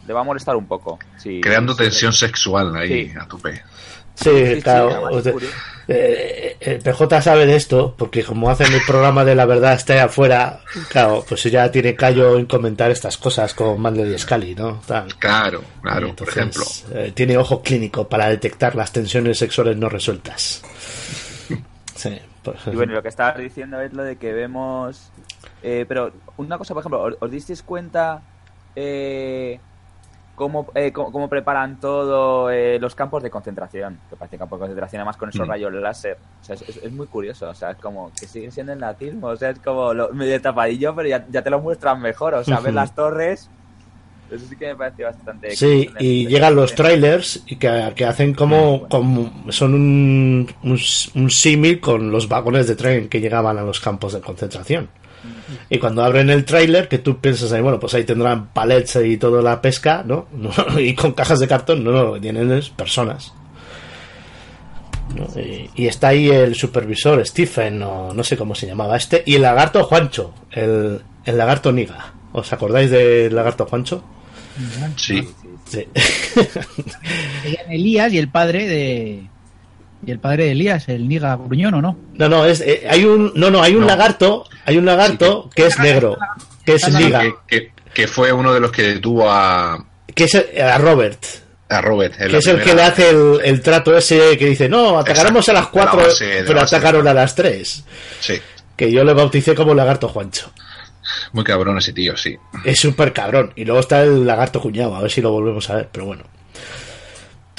Le 0.07 0.13
va 0.13 0.21
a 0.21 0.25
molestar 0.25 0.55
un 0.55 0.67
poco. 0.67 0.99
Sí, 1.17 1.41
Creando 1.41 1.73
sí, 1.73 1.79
tensión 1.85 2.13
sexual 2.13 2.77
ahí 2.77 3.09
Sí. 3.11 3.13
a 3.19 3.27
tope. 3.27 3.55
Sí, 3.57 3.63
Sí, 4.23 4.55
sí, 4.57 4.63
claro. 4.63 5.09
o 5.11 5.21
sea, 5.23 5.33
curioso. 5.33 5.55
eh, 5.89 6.57
el 6.61 6.79
PJ 6.83 7.23
sabe 7.23 7.47
de 7.47 7.57
esto, 7.57 7.95
porque 7.97 8.23
como 8.23 8.51
hacen 8.51 8.73
el 8.73 8.81
programa 8.87 9.25
de 9.25 9.35
la 9.35 9.47
verdad 9.47 9.73
está 9.75 9.95
ahí 9.95 9.99
afuera, 10.01 10.61
claro, 10.89 11.25
pues 11.29 11.43
ya 11.45 11.71
tiene 11.71 11.95
callo 11.95 12.39
en 12.39 12.47
comentar 12.47 12.91
estas 12.91 13.17
cosas 13.17 13.55
con 13.55 13.81
Mandel 13.81 14.13
y 14.15 14.19
Scully, 14.19 14.55
¿no? 14.55 14.81
Tal. 14.87 15.15
Claro, 15.17 15.63
claro, 15.83 16.15
por 16.15 16.29
ejemplo. 16.29 16.63
eh, 16.93 17.13
tiene 17.15 17.37
ojo 17.39 17.63
clínico 17.63 18.07
para 18.09 18.29
detectar 18.29 18.75
las 18.77 18.93
tensiones 18.93 19.39
sexuales 19.39 19.77
no 19.77 19.89
resueltas. 19.89 20.63
Sí, 21.95 22.19
pues, 22.43 22.57
Y 22.73 22.77
bueno, 22.77 22.95
lo 22.95 23.03
que 23.03 23.09
estabas 23.09 23.37
diciendo 23.37 23.79
es 23.81 23.93
lo 23.93 24.03
de 24.03 24.17
que 24.17 24.33
vemos. 24.33 25.11
eh, 25.63 25.85
pero 25.87 26.11
una 26.39 26.57
cosa, 26.57 26.73
por 26.73 26.81
ejemplo, 26.81 27.03
¿os, 27.03 27.15
os 27.21 27.31
disteis 27.31 27.63
cuenta 27.63 28.23
eh, 28.75 29.61
cómo, 30.41 30.67
eh, 30.75 30.91
cómo, 30.93 31.13
cómo 31.13 31.29
preparan 31.29 31.79
todo 31.79 32.51
eh, 32.51 32.79
los 32.81 32.95
campos 32.95 33.23
de 33.23 33.31
concentración? 33.31 33.99
Que 34.09 34.17
parece 34.17 34.39
campos 34.39 34.59
de 34.59 34.63
concentración, 34.63 35.01
además 35.01 35.17
con 35.19 35.29
esos 35.29 35.47
Mm. 35.47 35.51
rayos 35.51 35.73
láser. 35.75 36.17
O 36.41 36.45
sea, 36.45 36.55
es, 36.57 36.63
es- 36.69 36.77
es 36.83 36.93
muy 36.93 37.07
curioso. 37.07 37.49
O 37.51 37.55
sea, 37.55 37.73
es 37.73 37.77
como 37.77 38.11
que 38.19 38.27
sigue 38.27 38.51
siendo 38.51 38.73
el 38.73 38.79
nazismo. 38.81 39.29
O 39.29 39.37
sea, 39.37 39.51
es 39.51 39.59
como 39.61 39.93
lo, 39.95 40.09
medio 40.15 40.41
tapadillo, 40.41 40.95
pero 40.97 41.09
ya, 41.09 41.27
ya 41.31 41.43
te 41.43 41.51
lo 41.51 41.61
muestran 41.61 42.01
mejor. 42.01 42.35
O 42.35 42.43
sea, 42.45 42.59
ves 42.61 42.73
las 42.75 42.95
torres. 42.95 43.49
Eso 44.31 44.47
sí 44.49 44.55
que 44.57 44.69
me 44.69 44.77
pareció 44.77 45.07
bastante. 45.07 45.57
Sí, 45.57 45.91
y 45.99 46.27
llegan 46.29 46.55
los 46.55 46.75
trailers 46.77 47.43
y 47.47 47.57
que, 47.57 47.93
que 47.97 48.05
hacen 48.05 48.33
como, 48.33 48.89
como 48.89 49.29
son 49.51 49.75
un, 49.75 50.49
un, 50.63 50.79
un 51.17 51.31
símil 51.31 51.81
con 51.81 52.13
los 52.13 52.29
vagones 52.29 52.69
de 52.69 52.77
tren 52.77 53.09
que 53.09 53.21
llegaban 53.21 53.59
a 53.59 53.63
los 53.63 53.81
campos 53.81 54.13
de 54.13 54.21
concentración. 54.21 54.89
Y 55.69 55.79
cuando 55.79 56.05
abren 56.05 56.31
el 56.31 56.45
trailer, 56.45 56.89
que 56.89 56.99
tú 56.99 57.19
piensas 57.19 57.53
ahí, 57.53 57.61
bueno, 57.61 57.79
pues 57.79 57.95
ahí 57.95 58.05
tendrán 58.05 58.49
palets 58.49 58.97
y 58.97 59.17
toda 59.17 59.43
la 59.43 59.61
pesca, 59.61 60.03
¿no? 60.07 60.27
Y 60.79 60.95
con 60.95 61.13
cajas 61.13 61.39
de 61.39 61.49
cartón, 61.49 61.85
no, 61.85 61.93
no, 61.93 62.05
lo 62.05 62.15
que 62.15 62.21
tienen 62.21 62.51
es 62.53 62.71
personas. 62.71 63.33
¿no? 65.15 65.27
Y, 65.41 65.71
y 65.75 65.87
está 65.87 66.09
ahí 66.09 66.29
el 66.29 66.55
supervisor, 66.55 67.25
Stephen, 67.27 67.83
o 67.83 68.15
no 68.15 68.25
sé 68.25 68.37
cómo 68.37 68.55
se 68.55 68.67
llamaba 68.67 68.97
este, 68.97 69.23
y 69.27 69.35
el 69.35 69.43
lagarto 69.43 69.85
Juancho, 69.85 70.33
el, 70.51 71.01
el 71.25 71.39
lagarto 71.39 71.73
Niga. 71.73 72.15
¿Os 72.33 72.53
acordáis 72.53 72.91
del 72.91 73.35
lagarto 73.35 73.67
Juancho? 73.67 74.05
Sí. 74.97 75.27
Elías 77.69 78.13
y 78.13 78.19
el 78.19 78.29
padre 78.29 78.67
de. 78.67 79.23
Y 80.07 80.11
el 80.11 80.19
padre 80.19 80.45
de 80.47 80.53
Elías, 80.53 80.89
el 80.89 81.07
Niga 81.09 81.37
Gruñón, 81.37 81.75
¿o 81.75 81.83
no? 81.83 81.99
No, 82.15 82.29
no, 82.29 82.47
es, 82.47 82.61
eh, 82.63 82.87
hay 82.89 83.05
un, 83.05 83.33
no, 83.35 83.51
no, 83.51 83.63
hay 83.63 83.75
un 83.75 83.83
No. 83.83 83.87
lagarto, 83.89 84.45
hay 84.65 84.79
un 84.79 84.87
lagarto 84.87 85.51
que 85.55 85.67
es 85.67 85.79
negro, 85.79 86.17
que 86.65 86.75
es 86.77 86.85
Ah, 86.85 86.91
Niga, 86.91 87.21
Que, 87.21 87.35
que- 87.47 87.73
que 87.93 88.07
fue 88.09 88.33
uno 88.33 88.55
de 88.55 88.61
los 88.61 88.71
que 88.73 88.83
detuvo 88.83 89.29
a, 89.31 89.85
que 90.15 90.25
es 90.25 90.35
a 90.35 90.79
Robert, 90.79 91.23
a 91.69 91.81
Robert. 91.83 92.17
que 92.17 92.37
es 92.39 92.47
el 92.47 92.63
que 92.63 92.75
le 92.75 92.83
hace 92.83 93.11
el, 93.11 93.41
el 93.45 93.61
trato 93.61 93.97
ese 93.97 94.39
que 94.39 94.47
dice, 94.47 94.69
no, 94.69 94.99
atacaremos 94.99 95.49
a 95.49 95.53
las 95.53 95.65
Exacto, 95.65 95.79
de 95.81 95.85
la 95.85 95.91
4, 95.91 96.09
base- 96.09 96.25
de 96.27 96.41
la 96.43 96.47
pero 96.47 96.61
atacaron 96.63 97.09
a 97.09 97.13
las 97.15 97.35
3. 97.35 97.85
Sí, 98.21 98.41
Que 98.77 98.91
yo 98.91 99.05
le 99.05 99.13
bauticé 99.13 99.55
como 99.55 99.75
lagarto 99.75 100.09
Juancho. 100.09 100.51
muy 101.33 101.45
cabrón 101.45 101.77
ese 101.79 101.93
tío, 101.93 102.17
sí. 102.17 102.37
Es 102.65 102.79
súper 102.81 103.13
cabrón. 103.13 103.53
Y 103.57 103.65
luego 103.65 103.81
está 103.81 104.03
el 104.03 104.25
lagarto 104.27 104.61
cuñado, 104.61 104.95
a 104.97 105.03
ver 105.03 105.11
si 105.11 105.21
lo 105.21 105.33
volvemos 105.33 105.69
a 105.69 105.75
ver, 105.77 105.89
pero 105.93 106.07
bueno. 106.07 106.23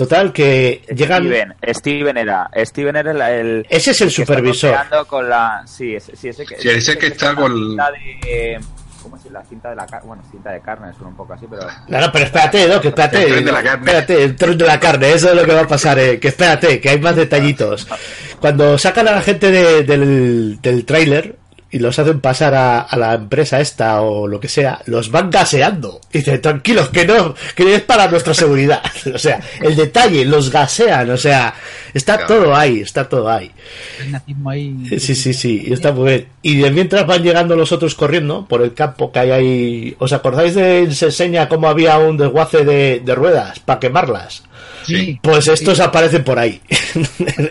Total, 0.01 0.34
que 0.34 0.81
llegan... 0.96 1.24
Steven, 1.25 1.53
Steven 1.75 2.17
era, 2.17 2.50
Steven 2.65 2.96
era 2.96 3.12
el, 3.12 3.22
el- 3.22 3.67
Ese 3.70 3.91
es 3.91 4.01
el 4.01 4.08
que 4.08 4.22
está 4.24 4.34
supervisor. 4.34 5.08
con 5.08 5.29
la, 5.29 5.62
sí, 5.67 5.96
ese, 5.96 6.15
sí, 6.15 6.29
ese 6.29 6.43
que, 6.43 6.58
Sí, 6.60 6.70
ese 6.70 6.98
que 6.98 7.05
está 7.08 7.36
con 7.36 7.51
con- 7.51 7.75
la 7.77 7.91
cinta 7.91 7.91
de, 8.31 8.60
¿cómo 9.03 9.15
es? 9.17 9.31
La 9.31 9.43
cinta 9.46 9.70
de 9.70 9.75
la 9.75 9.86
carne, 9.86 10.08
bueno, 10.08 10.24
cinta 10.31 10.50
de 10.53 10.62
carne, 10.62 10.91
suena 10.93 11.10
un 11.10 11.15
poco 11.15 11.34
así, 11.34 11.46
pero 11.48 11.67
No, 11.88 12.00
no, 12.01 12.12
pero 12.12 12.25
espérate, 12.25 12.67
¿no? 12.67 12.81
Que 12.81 12.88
espérate. 12.88 13.24
El 13.24 13.29
tren 13.31 13.46
de 13.46 13.51
la 13.51 13.63
carne. 13.63 13.86
Espérate, 13.86 14.24
el 14.24 14.36
tren 14.36 14.58
de 14.58 14.65
la 14.65 14.79
carne, 14.79 15.13
eso 15.13 15.29
es 15.29 15.36
lo 15.36 15.46
que 15.46 15.53
va 15.53 15.62
a 15.62 15.67
pasar, 15.67 16.00
eh, 16.00 16.20
que 16.20 16.29
espérate, 16.29 16.81
que 16.81 16.89
hay 16.89 17.00
más 17.00 17.15
detallitos. 17.15 17.88
Cuando 18.39 18.77
sacan 18.79 19.08
a 19.08 19.12
la 19.12 19.22
gente 19.22 19.51
de- 19.51 19.84
del, 19.84 20.60
del 20.63 20.84
tráiler 20.84 21.36
y 21.71 21.79
los 21.79 21.97
hacen 21.97 22.19
pasar 22.19 22.53
a, 22.53 22.81
a 22.81 22.97
la 22.97 23.13
empresa 23.13 23.61
esta 23.61 24.01
o 24.01 24.27
lo 24.27 24.39
que 24.39 24.49
sea, 24.49 24.81
los 24.85 25.09
van 25.09 25.29
gaseando. 25.29 26.01
Y 26.11 26.19
dicen, 26.19 26.41
tranquilos, 26.41 26.89
que 26.89 27.05
no, 27.05 27.33
que 27.55 27.75
es 27.75 27.81
para 27.81 28.07
nuestra 28.07 28.33
seguridad. 28.33 28.81
O 29.13 29.17
sea, 29.17 29.39
el 29.61 29.75
detalle, 29.75 30.25
los 30.25 30.51
gasean, 30.51 31.09
o 31.09 31.17
sea, 31.17 31.53
está 31.93 32.17
Claro. 32.17 32.27
todo 32.41 32.55
ahí, 32.55 32.81
está 32.81 33.07
todo 33.09 33.29
ahí. 33.29 33.51
Sí, 34.99 35.15
sí, 35.15 35.33
sí, 35.33 35.63
y 35.67 35.73
está 35.73 35.91
muy 35.91 36.09
bien. 36.09 36.27
Y 36.41 36.57
de 36.57 36.71
mientras 36.71 37.05
van 37.07 37.23
llegando 37.23 37.55
los 37.55 37.71
otros 37.71 37.95
corriendo 37.95 38.45
por 38.47 38.61
el 38.61 38.73
campo 38.73 39.11
que 39.11 39.19
hay 39.19 39.31
ahí. 39.31 39.95
¿Os 39.99 40.13
acordáis 40.13 40.55
de 40.55 40.91
se 40.91 41.05
enseña 41.05 41.47
cómo 41.49 41.67
había 41.69 41.97
un 41.97 42.17
desguace 42.17 42.63
de, 42.65 43.01
de 43.03 43.15
ruedas 43.15 43.59
para 43.59 43.79
quemarlas? 43.79 44.43
Sí. 44.85 45.19
Pues 45.21 45.47
estos 45.47 45.79
aparecen 45.79 46.23
por 46.23 46.39
ahí, 46.39 46.59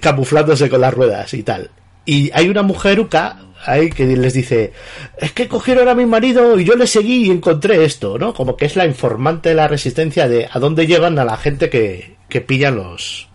camuflándose 0.00 0.68
con 0.68 0.80
las 0.80 0.94
ruedas 0.94 1.32
y 1.34 1.42
tal. 1.42 1.70
Y 2.06 2.30
hay 2.32 2.48
una 2.48 2.62
mujer 2.62 2.98
uca 3.00 3.40
ahí 3.66 3.90
que 3.90 4.06
les 4.06 4.32
dice, 4.32 4.72
es 5.18 5.32
que 5.32 5.48
cogieron 5.48 5.88
a 5.88 5.94
mi 5.94 6.06
marido 6.06 6.58
y 6.58 6.64
yo 6.64 6.76
le 6.76 6.86
seguí 6.86 7.26
y 7.26 7.30
encontré 7.30 7.84
esto, 7.84 8.16
¿no? 8.18 8.32
Como 8.32 8.56
que 8.56 8.64
es 8.64 8.76
la 8.76 8.86
informante 8.86 9.48
de 9.50 9.54
la 9.56 9.66
resistencia 9.68 10.28
de 10.28 10.48
a 10.50 10.58
dónde 10.60 10.86
llevan 10.86 11.18
a 11.18 11.24
la 11.24 11.36
gente 11.36 11.68
que, 11.68 12.16
que 12.28 12.40
pillan 12.40 12.76
los, 12.76 13.28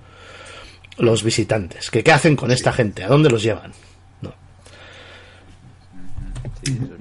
los 0.98 1.24
visitantes. 1.24 1.92
Que 1.92 2.02
qué 2.04 2.14
hacen 2.14 2.36
con 2.38 2.50
esta 2.52 2.72
gente, 2.72 3.04
a 3.04 3.08
dónde 3.10 3.30
los 3.30 3.44
llevan. 3.44 3.74
¿no? 4.22 4.34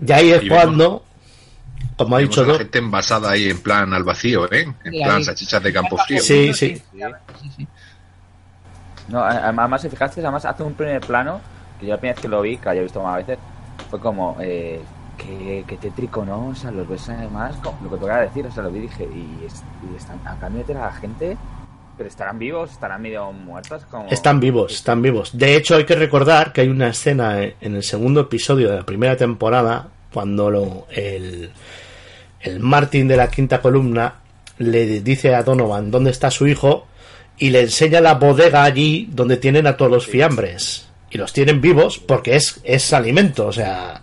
Y 0.04 0.10
ahí 0.12 0.30
es 0.32 0.48
cuando, 0.48 1.04
como 1.96 2.16
ha 2.16 2.18
dicho 2.18 2.44
la 2.44 2.58
gente 2.58 2.78
envasada 2.78 3.30
ahí 3.30 3.48
en 3.48 3.60
plan 3.60 3.94
al 3.94 4.02
vacío, 4.02 4.50
¿eh? 4.52 4.62
En 4.84 4.92
Sí, 4.92 5.00
plan 5.04 5.22
salchichas 5.24 5.62
de 5.62 5.72
campo 5.72 5.96
frío. 5.98 6.20
Sí, 6.20 6.52
sí. 6.52 6.82
Sí. 7.56 7.66
No, 9.08 9.22
además, 9.24 9.82
si 9.82 9.88
fijaste, 9.88 10.20
además 10.20 10.44
hace 10.44 10.62
un 10.62 10.74
primer 10.74 11.00
plano, 11.00 11.40
que 11.80 11.86
yo 11.86 11.92
la 11.94 11.98
primera 11.98 12.14
vez 12.14 12.22
que 12.22 12.28
lo 12.28 12.42
vi, 12.42 12.56
que 12.58 12.68
había 12.68 12.82
visto 12.82 13.02
más 13.02 13.16
veces, 13.16 13.38
fue 13.90 13.98
como, 13.98 14.36
eh, 14.40 14.80
que, 15.16 15.64
que 15.66 15.76
tétrico, 15.76 16.24
¿no? 16.24 16.48
O 16.48 16.54
sea, 16.54 16.70
los 16.70 16.88
ves 16.88 17.08
además, 17.08 17.56
lo 17.64 17.90
que 17.90 17.96
te 17.96 18.02
voy 18.02 18.10
a 18.10 18.18
decir, 18.18 18.46
o 18.46 18.52
sea, 18.52 18.62
lo 18.62 18.70
vi 18.70 18.78
y 18.78 18.82
dije, 18.82 19.04
y, 19.04 19.46
y 19.92 19.96
están, 19.96 20.20
acá 20.26 20.48
meter 20.48 20.76
a 20.76 20.86
la 20.86 20.92
gente, 20.92 21.36
pero 21.96 22.08
estarán 22.08 22.38
vivos, 22.38 22.70
estarán 22.72 23.02
medio 23.02 23.30
muertos, 23.32 23.84
como... 23.90 24.08
Están 24.08 24.40
vivos, 24.40 24.72
están 24.72 25.02
vivos. 25.02 25.36
De 25.36 25.56
hecho, 25.56 25.76
hay 25.76 25.84
que 25.84 25.94
recordar 25.96 26.52
que 26.52 26.62
hay 26.62 26.68
una 26.68 26.88
escena 26.88 27.42
en 27.42 27.74
el 27.74 27.82
segundo 27.82 28.20
episodio 28.22 28.70
de 28.70 28.76
la 28.76 28.86
primera 28.86 29.16
temporada 29.16 29.88
cuando 30.12 30.50
lo- 30.50 30.86
el, 30.90 31.50
el 32.40 32.60
Martin 32.60 33.06
de 33.06 33.16
la 33.18 33.28
quinta 33.28 33.60
columna 33.60 34.14
le 34.58 35.00
dice 35.02 35.34
a 35.34 35.42
Donovan 35.42 35.90
dónde 35.90 36.10
está 36.10 36.30
su 36.30 36.46
hijo 36.46 36.86
y 37.38 37.50
le 37.50 37.60
enseña 37.62 38.00
la 38.00 38.14
bodega 38.14 38.62
allí 38.64 39.08
donde 39.12 39.36
tienen 39.36 39.66
a 39.66 39.76
todos 39.76 39.90
los 39.90 40.06
fiambres. 40.06 40.88
Y 41.10 41.18
los 41.18 41.32
tienen 41.32 41.60
vivos 41.60 41.98
porque 41.98 42.36
es, 42.36 42.60
es 42.64 42.92
alimento, 42.92 43.46
o 43.46 43.52
sea... 43.52 44.02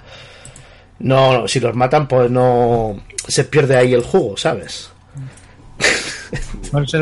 No, 1.00 1.48
si 1.48 1.60
los 1.60 1.76
matan, 1.76 2.08
pues 2.08 2.32
no 2.32 3.00
se 3.28 3.44
pierde 3.44 3.78
ahí 3.78 3.94
el 3.94 4.02
jugo, 4.02 4.36
¿sabes? 4.36 4.92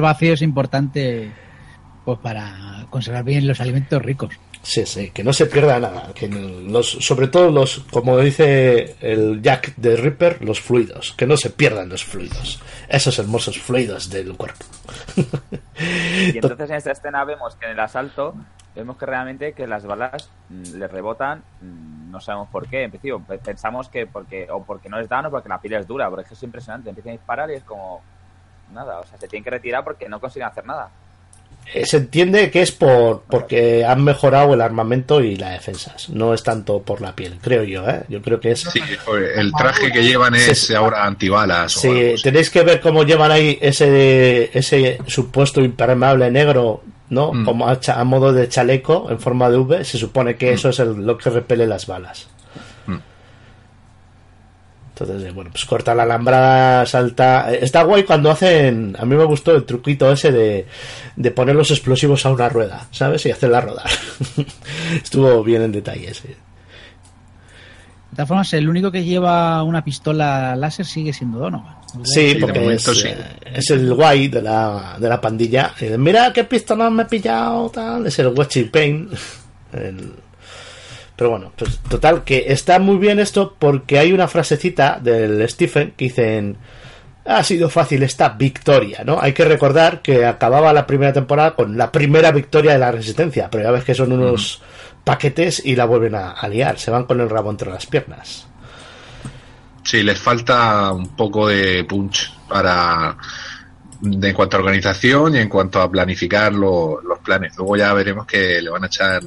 Vacío 0.02 0.34
es 0.34 0.42
importante 0.42 1.32
pues 2.04 2.20
para 2.20 2.86
conservar 2.90 3.24
bien 3.24 3.48
los 3.48 3.60
alimentos 3.62 4.02
ricos. 4.02 4.36
Sí, 4.68 4.84
sí, 4.88 5.12
que 5.12 5.24
no 5.24 5.32
se 5.32 5.46
pierda 5.46 5.80
nada. 5.80 6.12
Que 6.16 6.28
los, 6.28 6.90
sobre 6.90 7.28
todo 7.28 7.52
los, 7.52 7.82
como 7.92 8.18
dice 8.18 8.96
el 9.00 9.40
Jack 9.44 9.76
de 9.76 9.96
Ripper, 9.96 10.44
los 10.44 10.60
fluidos. 10.60 11.14
Que 11.16 11.28
no 11.28 11.38
se 11.38 11.52
pierdan 11.52 11.88
los 11.90 12.04
fluidos. 12.04 12.60
Esos 12.90 13.20
hermosos 13.20 13.60
fluidos 13.60 14.10
del 14.10 14.36
cuerpo. 14.36 14.66
Y 15.78 15.80
entonces 16.38 16.68
en 16.72 16.76
esta 16.78 16.92
escena 16.92 17.24
vemos 17.26 17.56
que 17.58 17.66
en 17.66 17.74
el 17.74 17.80
asalto 17.80 18.34
vemos 18.76 18.98
que 18.98 19.06
realmente 19.06 19.54
que 19.54 19.68
las 19.68 19.86
balas 19.86 20.30
mm, 20.50 20.78
le 20.78 20.88
rebotan, 20.88 21.44
mm, 21.62 22.10
no 22.12 22.20
sabemos 22.20 22.50
por 22.50 22.68
qué, 22.68 22.84
en 22.84 22.90
principio 22.92 23.20
pe- 23.22 23.38
pensamos 23.38 23.88
que 23.88 24.06
porque 24.08 24.48
o 24.52 24.64
porque 24.64 24.90
no 24.90 24.98
les 25.00 25.08
dan 25.08 25.28
o 25.28 25.32
porque 25.32 25.48
la 25.48 25.62
piel 25.62 25.76
es 25.76 25.88
dura, 25.88 26.10
porque 26.10 26.24
es 26.24 26.28
que 26.28 26.34
es 26.34 26.44
impresionante, 26.44 26.90
empiezan 26.90 27.12
a 27.12 27.18
disparar 27.18 27.52
y 27.52 27.54
es 27.54 27.64
como 27.64 28.02
nada, 28.74 29.00
o 29.00 29.06
sea, 29.06 29.18
se 29.18 29.28
tienen 29.28 29.44
que 29.44 29.52
retirar 29.52 29.84
porque 29.84 30.10
no 30.10 30.20
consiguen 30.20 30.48
hacer 30.50 30.66
nada. 30.66 30.90
Eh, 31.74 31.86
Se 31.86 31.98
entiende 31.98 32.52
que 32.52 32.62
es 32.62 32.72
por 32.72 33.24
porque 33.30 33.84
han 33.84 34.04
mejorado 34.04 34.54
el 34.54 34.62
armamento 34.62 35.22
y 35.22 35.36
las 35.36 35.54
defensas. 35.54 36.10
No 36.10 36.34
es 36.34 36.44
tanto 36.44 36.82
por 36.82 37.02
la 37.02 37.16
piel, 37.16 37.38
creo 37.42 37.64
yo, 37.64 37.88
¿eh? 37.90 38.04
Yo 38.08 38.22
creo 38.22 38.40
que 38.40 38.52
es... 38.52 38.62
Sí, 38.62 38.80
el 39.36 39.52
traje 39.52 39.92
que 39.92 40.04
llevan 40.04 40.36
es 40.36 40.60
Sí. 40.68 40.74
ahora 40.76 41.06
antibalas. 41.06 41.74
Sí, 41.74 41.88
algo 41.88 42.16
tenéis 42.24 42.50
que 42.50 42.62
ver 42.64 42.80
cómo 42.82 43.04
llevan 43.04 43.32
ahí 43.32 43.58
ese, 43.62 44.50
ese 44.58 45.00
supuesto 45.08 45.62
impermeable 45.62 46.30
negro, 46.32 46.84
¿no? 47.10 47.34
Mm. 47.34 47.46
Como 47.46 47.68
a, 47.68 47.80
a 47.94 48.04
modo 48.04 48.32
de 48.32 48.48
chaleco 48.48 49.08
en 49.10 49.20
forma 49.20 49.50
de 49.50 49.58
V. 49.58 49.84
Se 49.86 49.98
supone 49.98 50.36
que 50.36 50.54
eso 50.54 50.70
es 50.70 50.80
el- 50.80 51.06
lo 51.06 51.18
que 51.18 51.30
repele 51.30 51.66
las 51.68 51.88
balas. 51.88 52.28
Entonces, 54.98 55.28
eh, 55.28 55.32
bueno, 55.32 55.52
pues 55.52 55.66
corta 55.66 55.94
la 55.94 56.04
alambrada, 56.04 56.86
salta. 56.86 57.52
eh, 57.54 57.60
Está 57.62 57.84
guay 57.84 58.04
cuando 58.04 58.32
hacen. 58.32 58.96
A 58.98 59.04
mí 59.06 59.16
me 59.16 59.26
gustó 59.26 59.54
el 59.54 59.66
truquito 59.66 60.10
ese 60.12 60.32
de, 60.32 60.66
de 61.18 61.32
poner 61.32 61.54
los 61.56 61.70
explosivos 61.72 62.26
a 62.26 62.32
una 62.32 62.48
rueda, 62.48 62.88
¿sabes? 62.92 63.26
Y 63.26 63.32
hacerla 63.32 63.60
rodar. 63.60 63.90
Estuvo 65.04 65.44
bien 65.44 65.64
en 65.64 65.74
detalle, 65.74 66.14
sí. 66.14 66.30
De 66.30 66.36
todas 68.16 68.28
formas, 68.30 68.54
el 68.54 68.70
único 68.70 68.90
que 68.90 69.04
lleva 69.04 69.62
una 69.64 69.84
pistola 69.84 70.56
láser 70.56 70.86
sigue 70.86 71.12
siendo 71.12 71.40
Donovan. 71.40 71.76
Sí, 72.04 72.38
porque 72.40 72.62
momento 72.62 72.92
es, 72.94 72.98
sí. 73.02 73.08
eh, 73.10 73.26
es 73.56 73.70
el 73.72 73.94
guay 73.94 74.30
de 74.30 74.42
la, 74.42 74.96
de 74.98 75.10
la 75.10 75.20
pandilla. 75.20 75.74
Mira 75.98 76.32
qué 76.32 76.46
pistola 76.46 76.90
me 76.90 77.04
he 77.04 77.06
pillado, 77.08 77.70
tal. 77.70 78.08
Es 78.08 78.18
el 78.20 78.28
Watching 78.30 78.72
Pain. 78.72 79.10
El- 79.74 80.14
Pero 81.16 81.30
bueno, 81.32 81.52
pues 81.56 81.80
total, 81.90 82.24
que 82.24 82.46
está 82.48 82.78
muy 82.80 82.98
bien 82.98 83.20
esto 83.20 83.56
porque 83.58 84.00
hay 84.00 84.12
una 84.14 84.28
frasecita 84.28 85.00
del 85.02 85.48
Stephen 85.50 85.94
que 85.96 86.06
dicen. 86.06 86.58
Ha 87.28 87.44
sido 87.44 87.72
fácil 87.72 88.04
esta 88.04 88.30
victoria, 88.30 89.02
¿no? 89.04 89.20
Hay 89.20 89.34
que 89.34 89.46
recordar 89.46 90.04
que 90.04 90.28
acababa 90.28 90.72
la 90.74 90.86
primera 90.86 91.12
temporada 91.12 91.56
con 91.56 91.76
la 91.76 91.92
primera 91.92 92.32
victoria 92.32 92.74
de 92.74 92.78
la 92.78 92.92
resistencia, 92.92 93.50
pero 93.50 93.64
ya 93.64 93.72
ves 93.72 93.84
que 93.84 93.96
son 93.96 94.12
unos 94.12 94.62
paquetes 95.04 95.60
y 95.66 95.76
la 95.76 95.86
vuelven 95.86 96.14
a, 96.14 96.34
a 96.34 96.48
liar, 96.48 96.78
se 96.78 96.92
van 96.92 97.06
con 97.06 97.20
el 97.20 97.28
rabo 97.28 97.50
entre 97.50 97.72
las 97.72 97.88
piernas. 97.88 98.46
Sí, 99.84 100.04
les 100.04 100.20
falta 100.20 100.92
un 100.92 101.16
poco 101.16 101.48
de 101.48 101.84
punch 101.86 102.32
para 102.48 103.18
de- 104.02 104.30
en 104.30 104.36
cuanto 104.36 104.58
a 104.58 104.60
organización 104.60 105.36
y 105.36 105.40
en 105.40 105.50
cuanto 105.50 105.82
a 105.82 105.90
planificar 105.90 106.54
lo- 106.54 107.02
los 107.02 107.18
planes. 107.20 107.56
Luego 107.58 107.76
ya 107.76 107.92
veremos 107.94 108.28
que 108.28 108.62
le 108.62 108.70
van 108.70 108.84
a 108.84 108.88
echar, 108.88 109.22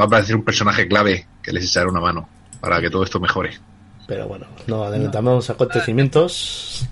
va 0.00 0.04
a 0.04 0.06
aparecer 0.08 0.34
un 0.34 0.44
personaje 0.44 0.88
clave 0.88 1.26
que 1.42 1.52
les 1.52 1.64
echará 1.64 1.88
una 1.88 2.00
mano 2.00 2.28
para 2.60 2.80
que 2.80 2.90
todo 2.90 3.04
esto 3.04 3.20
mejore. 3.20 3.58
Pero 4.06 4.26
bueno, 4.26 4.46
no 4.66 4.84
adelantamos 4.84 5.50
acontecimientos. 5.50 6.84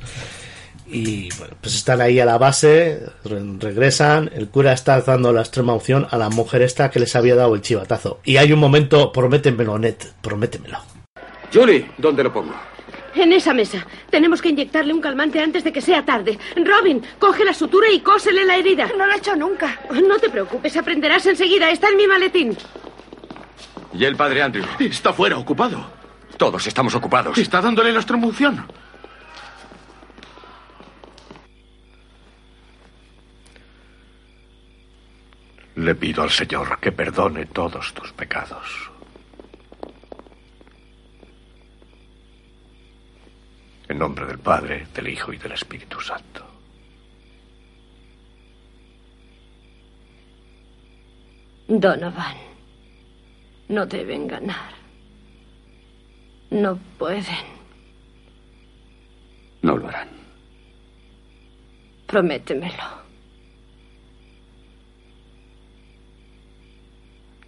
Y 0.90 1.28
bueno, 1.38 1.54
pues 1.60 1.74
están 1.74 2.00
ahí 2.00 2.18
a 2.18 2.24
la 2.24 2.38
base, 2.38 3.00
re- 3.24 3.42
regresan. 3.58 4.30
El 4.34 4.48
cura 4.48 4.72
está 4.72 5.00
dando 5.02 5.32
la 5.32 5.40
extrema 5.40 5.74
opción 5.74 6.06
a 6.10 6.16
la 6.16 6.30
mujer 6.30 6.62
esta 6.62 6.90
que 6.90 6.98
les 7.00 7.14
había 7.16 7.34
dado 7.34 7.54
el 7.54 7.60
chivatazo. 7.60 8.20
Y 8.24 8.36
hay 8.38 8.52
un 8.52 8.58
momento, 8.60 9.12
prométemelo, 9.12 9.78
Ned, 9.78 9.96
prométemelo. 10.22 10.78
Julie, 11.52 11.90
¿dónde 11.98 12.22
lo 12.24 12.32
pongo? 12.32 12.54
En 13.14 13.32
esa 13.32 13.52
mesa. 13.52 13.84
Tenemos 14.10 14.40
que 14.40 14.50
inyectarle 14.50 14.94
un 14.94 15.00
calmante 15.00 15.40
antes 15.40 15.64
de 15.64 15.72
que 15.72 15.80
sea 15.82 16.04
tarde. 16.06 16.38
Robin, 16.56 17.02
coge 17.18 17.44
la 17.44 17.52
sutura 17.52 17.90
y 17.90 18.00
cósele 18.00 18.44
la 18.46 18.56
herida. 18.56 18.88
No 18.96 19.06
lo 19.06 19.12
he 19.12 19.16
hecho 19.18 19.34
nunca. 19.34 19.80
No 20.06 20.18
te 20.18 20.30
preocupes, 20.30 20.76
aprenderás 20.76 21.26
enseguida. 21.26 21.68
Está 21.70 21.88
en 21.88 21.96
mi 21.96 22.06
maletín. 22.06 22.56
¿Y 23.92 24.04
el 24.04 24.16
padre 24.16 24.42
Andrew? 24.42 24.64
Está 24.78 25.12
fuera, 25.12 25.38
ocupado. 25.38 25.90
Todos 26.36 26.66
estamos 26.66 26.94
ocupados. 26.94 27.36
Está 27.38 27.60
dándole 27.60 27.92
la 27.92 27.98
extremunción. 27.98 28.66
Le 35.76 35.94
pido 35.94 36.22
al 36.22 36.30
Señor 36.30 36.78
que 36.80 36.90
perdone 36.92 37.46
todos 37.46 37.94
tus 37.94 38.12
pecados. 38.12 38.90
En 43.88 43.98
nombre 43.98 44.26
del 44.26 44.38
Padre, 44.38 44.88
del 44.92 45.08
Hijo 45.08 45.32
y 45.32 45.38
del 45.38 45.52
Espíritu 45.52 46.00
Santo. 46.00 46.44
Donovan, 51.68 52.36
no 53.68 53.86
deben 53.86 54.26
ganar. 54.26 54.72
No 56.50 56.78
pueden. 56.98 57.24
No 59.62 59.76
lo 59.76 59.88
harán. 59.88 60.08
Prométemelo. 62.06 62.98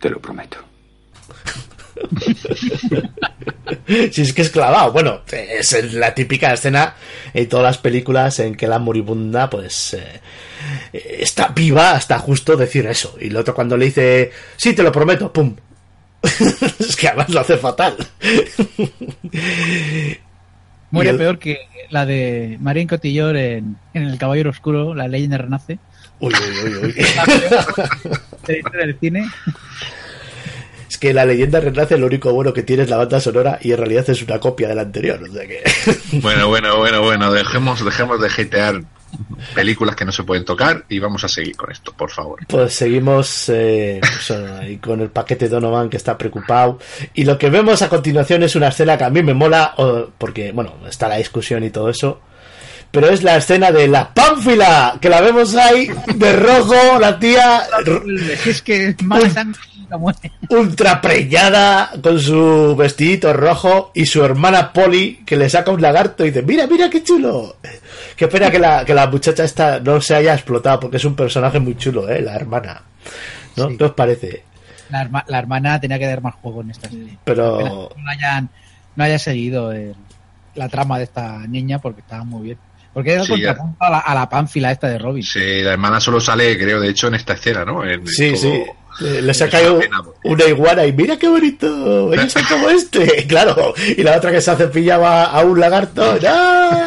Te 0.00 0.10
lo 0.10 0.20
prometo. 0.20 0.58
si 4.12 4.22
es 4.22 4.32
que 4.32 4.42
es 4.42 4.50
clavado. 4.50 4.92
Bueno, 4.92 5.22
es 5.30 5.94
la 5.94 6.14
típica 6.14 6.52
escena 6.52 6.94
en 7.32 7.48
todas 7.48 7.64
las 7.64 7.78
películas 7.78 8.38
en 8.40 8.54
que 8.54 8.66
la 8.66 8.78
moribunda, 8.78 9.48
pues, 9.48 9.94
eh, 9.94 10.20
está 10.92 11.48
viva 11.48 11.92
hasta 11.92 12.18
justo 12.18 12.56
decir 12.56 12.86
eso. 12.86 13.16
Y 13.20 13.28
el 13.28 13.36
otro 13.36 13.54
cuando 13.54 13.76
le 13.76 13.86
dice, 13.86 14.30
sí, 14.56 14.74
te 14.74 14.82
lo 14.82 14.92
prometo, 14.92 15.32
pum. 15.32 15.54
es 16.78 16.96
que 16.96 17.08
además 17.08 17.30
lo 17.30 17.40
hace 17.40 17.56
fatal. 17.56 17.96
Muere 20.90 21.14
peor 21.14 21.38
que 21.38 21.58
la 21.90 22.04
de 22.04 22.58
Marín 22.60 22.88
Cotillor 22.88 23.36
en, 23.36 23.76
en 23.94 24.02
El 24.02 24.18
Caballero 24.18 24.50
Oscuro, 24.50 24.94
La 24.94 25.08
leyenda 25.08 25.38
renace. 25.38 25.78
Uy, 26.18 26.34
uy, 26.34 26.68
uy, 26.68 26.76
uy. 26.86 26.94
del 28.78 28.98
cine. 28.98 29.26
Es 30.88 30.98
que 30.98 31.14
la 31.14 31.24
leyenda 31.24 31.60
renace 31.60 31.96
lo 31.96 32.06
único 32.06 32.32
bueno 32.32 32.52
que 32.52 32.62
tiene 32.64 32.82
es 32.82 32.90
la 32.90 32.96
banda 32.96 33.20
sonora 33.20 33.58
y 33.62 33.70
en 33.70 33.78
realidad 33.78 34.10
es 34.10 34.22
una 34.22 34.40
copia 34.40 34.68
de 34.68 34.74
la 34.74 34.82
anterior. 34.82 35.22
O 35.22 35.32
sea 35.32 35.46
que... 35.46 35.62
Bueno, 36.20 36.48
bueno, 36.48 36.76
bueno, 36.76 37.00
bueno, 37.02 37.32
dejemos, 37.32 37.84
dejemos 37.84 38.20
de 38.20 38.26
hatear 38.26 38.82
películas 39.54 39.96
que 39.96 40.04
no 40.04 40.12
se 40.12 40.22
pueden 40.22 40.44
tocar 40.44 40.84
y 40.88 40.98
vamos 40.98 41.24
a 41.24 41.28
seguir 41.28 41.56
con 41.56 41.70
esto, 41.70 41.92
por 41.92 42.10
favor. 42.10 42.38
Pues 42.46 42.74
seguimos 42.74 43.48
eh, 43.48 44.00
pues, 44.00 44.78
con 44.80 45.00
el 45.00 45.10
paquete 45.10 45.48
Donovan 45.48 45.88
que 45.88 45.96
está 45.96 46.16
preocupado. 46.16 46.78
Y 47.14 47.24
lo 47.24 47.38
que 47.38 47.50
vemos 47.50 47.82
a 47.82 47.88
continuación 47.88 48.42
es 48.42 48.54
una 48.56 48.68
escena 48.68 48.96
que 48.96 49.04
a 49.04 49.10
mí 49.10 49.22
me 49.22 49.34
mola, 49.34 49.74
porque, 50.18 50.52
bueno, 50.52 50.74
está 50.88 51.08
la 51.08 51.16
discusión 51.16 51.64
y 51.64 51.70
todo 51.70 51.88
eso. 51.90 52.20
Pero 52.90 53.08
es 53.08 53.22
la 53.22 53.36
escena 53.36 53.70
de 53.70 53.86
la 53.86 54.12
pánfila, 54.12 54.98
que 55.00 55.08
la 55.08 55.20
vemos 55.20 55.54
ahí 55.54 55.88
de 56.14 56.32
rojo, 56.36 56.98
la 56.98 57.18
tía 57.20 57.62
Es 58.44 58.62
que 58.62 58.96
ultra 60.48 61.00
preñada 61.00 61.90
con 62.02 62.18
su 62.20 62.74
vestidito 62.76 63.32
rojo 63.32 63.90
y 63.94 64.06
su 64.06 64.24
hermana 64.24 64.72
Polly 64.72 65.22
que 65.26 65.36
le 65.36 65.48
saca 65.48 65.70
un 65.70 65.80
lagarto 65.80 66.24
y 66.24 66.30
dice, 66.30 66.42
mira, 66.42 66.66
mira 66.66 66.90
qué 66.90 67.02
chulo. 67.02 67.56
Qué 68.20 68.28
pena 68.28 68.50
que 68.50 68.58
la, 68.58 68.84
que 68.84 68.92
la 68.92 69.06
muchacha 69.06 69.44
esta 69.44 69.80
no 69.80 69.98
se 69.98 70.14
haya 70.14 70.34
explotado 70.34 70.78
porque 70.78 70.98
es 70.98 71.04
un 71.06 71.16
personaje 71.16 71.58
muy 71.58 71.74
chulo, 71.78 72.06
¿eh? 72.06 72.20
La 72.20 72.34
hermana. 72.36 72.82
¿No? 73.56 73.68
Sí. 73.70 73.78
¿Qué 73.78 73.84
os 73.84 73.92
parece? 73.94 74.42
La, 74.90 75.00
herma- 75.08 75.24
la 75.26 75.38
hermana 75.38 75.80
tenía 75.80 75.98
que 75.98 76.06
dar 76.06 76.20
más 76.20 76.34
juego 76.34 76.60
en 76.60 76.70
esta 76.70 76.90
serie. 76.90 77.16
Pero- 77.24 77.88
No 77.96 78.10
hayan, 78.10 78.50
no 78.94 79.04
haya 79.04 79.18
seguido 79.18 79.72
el- 79.72 79.94
la 80.54 80.68
trama 80.68 80.98
de 80.98 81.04
esta 81.04 81.38
niña 81.46 81.78
porque 81.78 82.02
estaba 82.02 82.22
muy 82.24 82.42
bien. 82.42 82.58
Porque 82.92 83.14
era 83.14 83.24
Sí, 83.24 83.30
contrapunto 83.30 83.82
a 83.84 83.88
la, 83.88 83.98
a 84.00 84.14
la 84.14 84.28
pánfila 84.28 84.70
esta 84.70 84.88
de 84.88 84.98
Robin. 84.98 85.22
Sí, 85.22 85.62
la 85.62 85.72
hermana 85.72 85.98
solo 85.98 86.20
sale, 86.20 86.58
creo, 86.58 86.78
de 86.78 86.90
hecho, 86.90 87.08
en 87.08 87.14
esta 87.14 87.32
escena, 87.32 87.64
¿no? 87.64 87.82
En 87.88 88.06
Sí, 88.06 88.32
todo- 88.32 88.42
sí. 88.42 88.62
Eh, 89.00 89.22
Le 89.22 89.32
saca 89.34 89.58
una 90.24 90.44
iguana 90.44 90.86
y 90.86 90.92
mira 90.92 91.16
qué 91.18 91.28
bonito. 91.28 92.12
Ellos 92.12 92.32
son 92.32 92.44
como 92.44 92.68
este. 92.70 93.26
Claro. 93.28 93.74
Y 93.96 94.02
la 94.02 94.16
otra 94.16 94.30
que 94.32 94.40
se 94.40 94.50
hace 94.50 94.68
pillaba 94.68 95.24
a 95.26 95.44
un 95.44 95.58
lagarto. 95.60 96.18
¡No! 96.22 96.80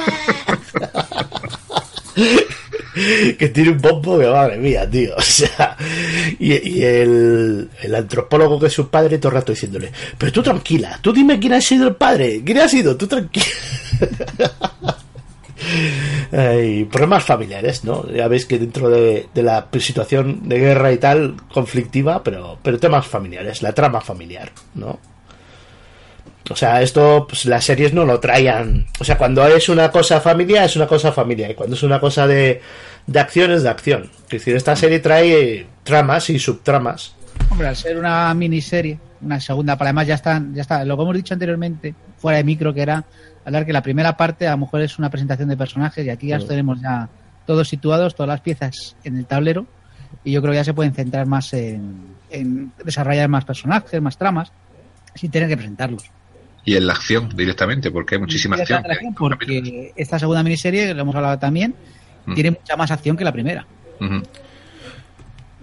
que 3.39 3.49
tiene 3.49 3.71
un 3.71 3.79
bombo 3.81 4.19
que 4.19 4.27
madre 4.27 4.57
mía, 4.57 4.89
tío. 4.89 5.15
O 5.17 5.21
sea, 5.21 5.75
y, 6.39 6.53
y 6.77 6.83
el, 6.83 7.69
el 7.81 7.95
antropólogo 7.95 8.59
que 8.59 8.67
es 8.67 8.73
su 8.73 8.87
padre 8.89 9.17
todo 9.17 9.29
el 9.29 9.35
rato 9.35 9.51
diciéndole, 9.51 9.91
pero 10.17 10.31
tú 10.31 10.43
tranquila, 10.43 10.99
tú 11.01 11.11
dime 11.11 11.39
quién 11.39 11.53
ha 11.53 11.61
sido 11.61 11.87
el 11.87 11.95
padre, 11.95 12.41
quién 12.45 12.59
ha 12.59 12.67
sido, 12.67 12.95
tú 12.95 13.07
tranquila. 13.07 13.45
Ay, 16.31 16.85
problemas 16.85 17.23
familiares, 17.23 17.83
¿no? 17.83 18.07
Ya 18.09 18.27
veis 18.27 18.45
que 18.45 18.59
dentro 18.59 18.89
de, 18.89 19.27
de 19.33 19.43
la 19.43 19.67
situación 19.79 20.47
de 20.49 20.59
guerra 20.59 20.91
y 20.91 20.97
tal, 20.97 21.35
conflictiva, 21.53 22.23
pero, 22.23 22.57
pero 22.61 22.79
temas 22.79 23.05
familiares, 23.05 23.61
la 23.61 23.73
trama 23.73 24.01
familiar, 24.01 24.51
¿no? 24.75 24.99
O 26.49 26.55
sea, 26.55 26.81
esto, 26.81 27.25
pues 27.27 27.45
las 27.45 27.63
series 27.63 27.93
no 27.93 28.03
lo 28.05 28.19
traían. 28.19 28.85
O 28.99 29.03
sea, 29.03 29.17
cuando 29.17 29.45
es 29.47 29.69
una 29.69 29.89
cosa 29.91 30.19
familiar, 30.19 30.65
es 30.65 30.75
una 30.75 30.87
cosa 30.87 31.11
familiar. 31.11 31.51
Y 31.51 31.55
cuando 31.55 31.75
es 31.75 31.83
una 31.83 31.99
cosa 31.99 32.27
de, 32.27 32.61
de 33.07 33.19
acción, 33.19 33.51
es 33.51 33.63
de 33.63 33.69
acción. 33.69 34.09
Es 34.25 34.31
decir, 34.31 34.55
esta 34.55 34.75
serie 34.75 34.99
trae 34.99 35.65
tramas 35.83 36.29
y 36.29 36.39
subtramas. 36.39 37.15
Hombre, 37.49 37.67
al 37.67 37.75
ser 37.75 37.97
una 37.97 38.33
miniserie, 38.33 38.99
una 39.21 39.39
segunda, 39.39 39.77
para 39.77 39.89
además 39.89 40.07
ya 40.07 40.15
están, 40.15 40.53
ya 40.53 40.61
está, 40.61 40.83
lo 40.83 40.97
que 40.97 41.03
hemos 41.03 41.15
dicho 41.15 41.33
anteriormente, 41.33 41.95
fuera 42.17 42.37
de 42.37 42.43
micro, 42.43 42.73
que 42.73 42.81
era 42.81 43.05
hablar 43.45 43.65
que 43.65 43.73
la 43.73 43.81
primera 43.81 44.15
parte 44.17 44.47
a 44.47 44.51
lo 44.51 44.57
mejor 44.59 44.81
es 44.81 44.97
una 44.99 45.09
presentación 45.09 45.49
de 45.49 45.57
personajes 45.57 46.05
y 46.05 46.09
aquí 46.09 46.27
ya 46.27 46.37
los 46.37 46.45
Mm. 46.45 46.49
tenemos 46.49 46.81
ya 46.81 47.09
todos 47.45 47.67
situados, 47.67 48.15
todas 48.15 48.27
las 48.29 48.41
piezas 48.41 48.95
en 49.03 49.17
el 49.17 49.25
tablero 49.25 49.65
y 50.23 50.31
yo 50.31 50.41
creo 50.41 50.51
que 50.53 50.57
ya 50.57 50.63
se 50.63 50.73
pueden 50.73 50.93
centrar 50.93 51.25
más 51.25 51.53
en, 51.53 52.07
en 52.29 52.71
desarrollar 52.83 53.27
más 53.29 53.43
personajes, 53.45 54.01
más 54.01 54.17
tramas, 54.17 54.51
sin 55.15 55.29
tener 55.31 55.49
que 55.49 55.57
presentarlos. 55.57 56.03
Y 56.65 56.75
en 56.77 56.87
la 56.87 56.93
acción 56.93 57.29
directamente, 57.35 57.91
porque 57.91 58.15
hay 58.15 58.21
muchísima 58.21 58.55
acción. 58.55 58.81
Porque 59.17 59.91
esta 59.97 60.17
segunda 60.17 60.41
miniserie, 60.43 60.87
que 60.87 60.93
lo 60.93 61.01
hemos 61.01 61.15
hablado 61.15 61.37
también, 61.39 61.75
Mm. 62.25 62.33
tiene 62.35 62.51
mucha 62.51 62.77
más 62.77 62.89
acción 62.89 63.17
que 63.17 63.25
la 63.25 63.33
primera. 63.33 63.67
Ujú. 63.99 64.23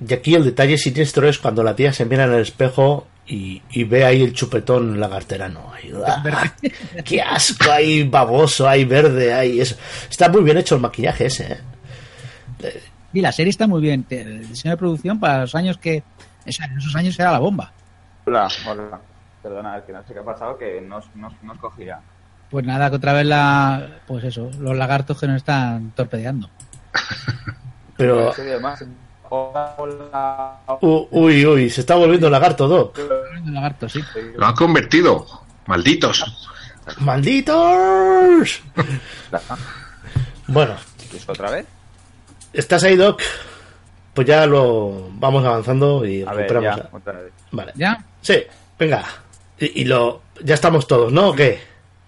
Y 0.07 0.13
aquí 0.15 0.35
el 0.35 0.45
detalle 0.45 0.77
siniestro 0.79 1.27
es 1.29 1.39
cuando 1.39 1.63
la 1.63 1.75
tía 1.75 1.93
se 1.93 2.05
mira 2.05 2.25
en 2.25 2.33
el 2.35 2.41
espejo 2.43 3.07
y, 3.31 3.63
y 3.71 3.85
ve 3.85 4.05
ahí 4.05 4.23
el 4.23 4.33
chupetón 4.33 4.99
lagarterano. 4.99 5.73
Ay, 5.75 5.93
¡ah! 6.07 6.53
¡Qué 7.05 7.23
asco! 7.23 7.71
Hay 7.71 8.03
baboso, 8.09 8.69
hay 8.69 8.85
verde, 8.85 9.33
hay 9.33 9.61
eso. 9.61 9.77
Está 10.11 10.29
muy 10.29 10.43
bien 10.43 10.59
hecho 10.59 10.75
el 10.75 10.81
maquillaje 10.81 11.27
ese, 11.27 11.53
¿eh? 11.53 11.61
Y 13.13 13.21
la 13.21 13.33
serie 13.33 13.51
está 13.51 13.67
muy 13.67 13.81
bien. 13.81 14.05
El 14.11 14.47
diseño 14.49 14.73
de 14.73 14.79
producción 14.79 15.19
para 15.21 15.41
los 15.41 15.55
años 15.55 15.79
que. 15.79 16.03
o 16.47 16.53
sea, 16.53 16.67
en 16.67 16.79
esos 16.79 16.95
años 16.97 17.19
era 17.19 17.33
la 17.33 17.39
bomba. 17.39 17.73
Hola, 18.27 18.49
hola. 18.69 19.01
Perdona, 19.43 19.79
es 19.79 19.85
que 19.85 19.93
no 19.93 20.07
sé 20.07 20.13
qué 20.13 20.19
ha 20.21 20.25
pasado, 20.25 20.59
que 20.59 20.81
no, 20.81 20.99
os- 20.99 21.11
no, 21.15 21.29
os- 21.29 21.43
no 21.43 21.53
os 21.53 21.59
cogía. 21.59 22.01
Pues 22.51 22.65
nada, 22.67 22.91
que 22.91 22.97
otra 22.97 23.13
vez 23.15 23.27
la. 23.27 24.01
Pues 24.07 24.25
eso, 24.25 24.51
los 24.59 24.77
lagartos 24.77 25.19
que 25.19 25.27
nos 25.27 25.37
están 25.37 25.93
torpedeando. 25.93 26.51
Pero, 27.97 28.33
Sí, 29.31 29.37
además, 29.37 29.71
hola, 29.79 30.57
hola. 30.67 30.79
u- 30.81 31.09
uy, 31.13 31.47
uy, 31.47 31.71
se 31.71 31.81
está 31.83 31.95
volviendo 31.95 32.29
lagarto, 32.29 32.67
Doc. 32.69 32.99
Los 32.99 33.47
lagartos, 33.47 33.93
sí. 33.93 34.01
Lo 34.37 34.47
han 34.47 34.55
convertido. 34.55 35.25
Malditos. 35.67 36.25
¡Malditos! 36.99 38.61
Bueno, 40.49 40.75
¿Eso 41.15 41.33
otra 41.33 41.51
vez? 41.51 41.67
¿estás 42.53 42.83
ahí, 42.85 42.97
Doc? 42.97 43.23
Pues 44.15 44.27
ya 44.27 44.47
lo 44.47 45.09
vamos 45.13 45.45
avanzando 45.45 46.05
y 46.05 46.23
A 46.23 46.33
ver, 46.33 46.51
recuperamos. 46.51 46.83
ya, 46.91 46.97
otra 46.97 47.13
vez. 47.21 47.33
Vale. 47.53 47.73
¿Ya? 47.77 48.05
Sí, 48.21 48.43
venga. 48.79 49.05
Y, 49.59 49.83
y 49.83 49.85
lo. 49.85 50.23
Ya 50.43 50.55
estamos 50.55 50.87
todos, 50.89 51.13
¿no? 51.13 51.29
¿O 51.29 51.35
qué? 51.35 51.61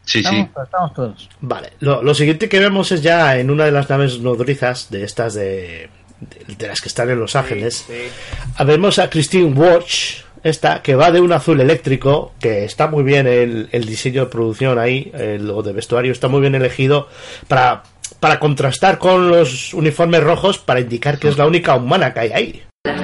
Sí, 0.04 0.18
Estamos, 0.18 0.48
sí. 0.52 0.60
estamos 0.64 0.94
todos. 0.94 1.28
Vale, 1.42 1.74
lo, 1.78 2.02
lo 2.02 2.12
siguiente 2.14 2.48
que 2.48 2.58
vemos 2.58 2.90
es 2.90 3.02
ya 3.02 3.36
en 3.36 3.50
una 3.50 3.66
de 3.66 3.70
las 3.70 3.88
naves 3.88 4.18
nodrizas 4.18 4.90
de 4.90 5.04
estas 5.04 5.34
de, 5.34 5.88
de, 6.30 6.54
de 6.54 6.68
las 6.68 6.80
que 6.80 6.88
están 6.88 7.10
en 7.10 7.18
Los 7.20 7.36
Ángeles. 7.36 7.84
Sí. 7.86 8.64
Vemos 8.64 8.98
a 8.98 9.10
Christine 9.10 9.52
Watch, 9.52 10.22
esta, 10.42 10.82
que 10.82 10.94
va 10.94 11.10
de 11.10 11.20
un 11.20 11.32
azul 11.32 11.60
eléctrico, 11.60 12.32
que 12.40 12.64
está 12.64 12.86
muy 12.86 13.04
bien 13.04 13.26
el, 13.26 13.68
el 13.72 13.84
diseño 13.84 14.24
de 14.24 14.30
producción 14.30 14.78
ahí, 14.78 15.10
el, 15.14 15.48
o 15.50 15.62
de 15.62 15.72
vestuario, 15.72 16.12
está 16.12 16.28
muy 16.28 16.40
bien 16.40 16.54
elegido 16.54 17.08
para, 17.48 17.82
para 18.20 18.38
contrastar 18.38 18.98
con 18.98 19.28
los 19.28 19.74
uniformes 19.74 20.22
rojos 20.22 20.58
para 20.58 20.80
indicar 20.80 21.18
que 21.18 21.28
es 21.28 21.38
la 21.38 21.46
única 21.46 21.74
humana 21.76 22.12
que 22.12 22.20
hay 22.20 22.32
ahí. 22.32 22.62
Las. 22.84 23.00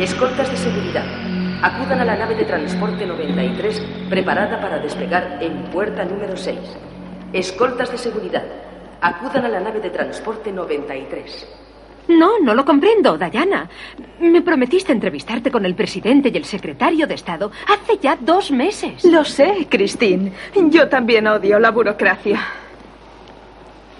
Escoltas 0.00 0.48
de 0.48 0.56
seguridad. 0.56 1.04
Acudan 1.60 1.98
a 1.98 2.04
la 2.04 2.16
nave 2.16 2.36
de 2.36 2.44
transporte 2.44 3.04
93 3.04 3.82
preparada 4.08 4.60
para 4.60 4.78
despegar 4.78 5.38
en 5.42 5.64
puerta 5.72 6.04
número 6.04 6.36
6. 6.36 6.56
Escoltas 7.32 7.90
de 7.90 7.98
seguridad. 7.98 8.44
Acudan 9.00 9.44
a 9.44 9.48
la 9.48 9.58
nave 9.58 9.80
de 9.80 9.90
transporte 9.90 10.52
93. 10.52 11.48
No, 12.08 12.38
no 12.40 12.54
lo 12.54 12.64
comprendo, 12.64 13.18
Dayana. 13.18 13.68
Me 14.20 14.40
prometiste 14.40 14.92
entrevistarte 14.92 15.50
con 15.50 15.64
el 15.66 15.74
presidente 15.74 16.30
y 16.32 16.36
el 16.36 16.44
secretario 16.44 17.06
de 17.06 17.14
Estado 17.14 17.50
hace 17.68 17.98
ya 17.98 18.16
dos 18.18 18.50
meses. 18.50 19.04
Lo 19.04 19.24
sé, 19.24 19.66
Christine. 19.68 20.32
Yo 20.70 20.88
también 20.88 21.26
odio 21.26 21.58
la 21.58 21.70
burocracia. 21.70 22.40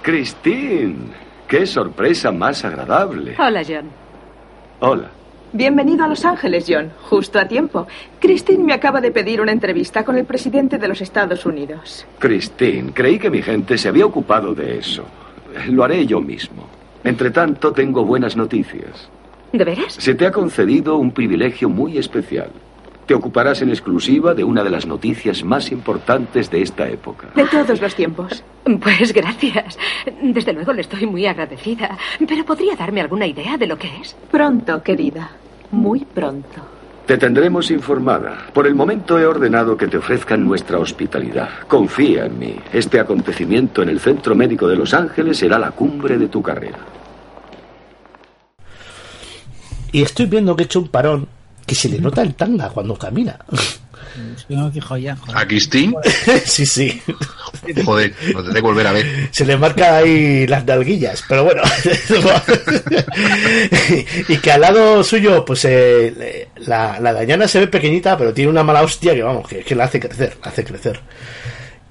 Christine, 0.03 0.97
qué 1.47 1.66
sorpresa 1.66 2.33
más 2.33 2.64
agradable. 2.64 3.37
Hola, 3.38 3.62
John. 3.66 3.90
Hola. 4.81 5.11
Bienvenido 5.53 6.05
a 6.05 6.09
Los 6.09 6.25
Ángeles, 6.25 6.66
John. 6.68 6.90
Justo 7.11 7.38
a 7.38 7.47
tiempo. 7.47 7.87
Christine 8.21 8.64
me 8.64 8.73
acaba 8.73 9.01
de 9.01 9.11
pedir 9.11 9.40
una 9.40 9.53
entrevista 9.53 10.05
con 10.05 10.16
el 10.16 10.25
presidente 10.25 10.79
de 10.79 10.88
los 10.88 11.01
Estados 11.01 11.44
Unidos. 11.44 12.07
Christine, 12.18 12.92
creí 12.92 13.18
que 13.18 13.31
mi 13.31 13.42
gente 13.42 13.77
se 13.77 13.88
había 13.88 14.07
ocupado 14.07 14.55
de 14.55 14.79
eso. 14.79 15.05
Lo 15.68 15.85
haré 15.85 16.07
yo 16.07 16.21
mismo. 16.21 16.78
Entre 17.05 17.31
tanto, 17.31 17.73
tengo 17.73 18.05
buenas 18.05 18.37
noticias. 18.37 19.09
¿De 19.53 19.65
veras? 19.65 19.95
Se 19.95 20.15
te 20.15 20.27
ha 20.27 20.33
concedido 20.33 20.97
un 20.97 21.13
privilegio 21.13 21.69
muy 21.69 21.99
especial. 21.99 22.51
Te 23.07 23.15
ocuparás 23.15 23.63
en 23.63 23.71
exclusiva 23.71 24.35
de 24.35 24.45
una 24.45 24.63
de 24.63 24.69
las 24.69 24.87
noticias 24.87 25.43
más 25.43 25.73
importantes 25.73 26.51
de 26.51 26.61
esta 26.61 26.87
época. 26.89 27.29
De 27.35 27.47
todos 27.47 27.81
los 27.81 27.95
tiempos. 27.95 28.45
Pues 28.83 29.15
gracias. 29.15 29.79
Desde 30.21 30.53
luego 30.53 30.75
le 30.75 30.83
estoy 30.83 31.07
muy 31.07 31.25
agradecida. 31.25 31.97
Pero 32.19 32.45
¿podría 32.45 32.77
darme 32.77 33.01
alguna 33.01 33.27
idea 33.27 33.57
de 33.57 33.67
lo 33.67 33.79
que 33.79 33.89
es? 34.03 34.15
Pronto, 34.31 34.83
querida. 34.83 35.31
Muy 35.71 36.01
pronto. 36.01 36.78
Te 37.09 37.16
tendremos 37.16 37.71
informada. 37.71 38.49
Por 38.53 38.66
el 38.66 38.75
momento 38.75 39.18
he 39.18 39.25
ordenado 39.25 39.79
que 39.79 39.87
te 39.87 39.97
ofrezcan 39.97 40.44
nuestra 40.44 40.79
hospitalidad. 40.79 41.49
Confía 41.66 42.27
en 42.27 42.38
mí. 42.38 42.55
Este 42.71 43.01
acontecimiento 43.01 43.81
en 43.83 43.88
el 43.88 43.99
Centro 43.99 44.35
Médico 44.35 44.68
de 44.68 44.77
Los 44.77 44.92
Ángeles 44.92 45.38
será 45.38 45.59
la 45.59 45.71
cumbre 45.71 46.18
de 46.18 46.29
tu 46.29 46.42
carrera. 46.42 46.77
Y 49.90 50.03
estoy 50.03 50.27
viendo 50.27 50.55
que 50.55 50.64
he 50.64 50.66
hecho 50.66 50.81
un 50.81 50.88
parón 50.88 51.27
que 51.64 51.75
se 51.75 51.88
le 51.88 51.99
nota 51.99 52.21
el 52.21 52.35
tanga 52.35 52.68
cuando 52.68 52.94
camina. 52.94 53.38
¿A 55.35 55.47
Christine? 55.47 55.94
sí, 56.44 56.66
sí. 56.66 57.01
Joder, 57.85 58.14
lo 58.33 58.42
tendré 58.42 58.61
que 58.61 58.66
volver 58.66 58.87
a 58.87 58.92
ver. 58.92 59.29
Se 59.31 59.44
le 59.44 59.57
marca 59.57 59.97
ahí 59.97 60.47
las 60.47 60.64
nalguillas, 60.64 61.25
pero 61.29 61.44
bueno. 61.44 61.62
y 64.29 64.37
que 64.38 64.53
al 64.53 64.61
lado 64.61 65.03
suyo, 65.05 65.44
pues 65.44 65.64
eh, 65.64 66.49
la, 66.66 66.99
la 67.01 67.12
Dayana 67.12 67.49
se 67.49 67.61
ve 67.61 67.66
pequeñita, 67.68 68.16
pero 68.16 68.33
tiene 68.33 68.51
una 68.51 68.62
mala 68.62 68.83
hostia 68.83 69.14
que 69.14 69.23
vamos, 69.23 69.49
que, 69.49 69.61
que 69.61 69.75
la 69.75 69.85
hace 69.85 70.01
crecer, 70.01 70.37
la 70.42 70.51
hace 70.51 70.64
crecer. 70.64 71.01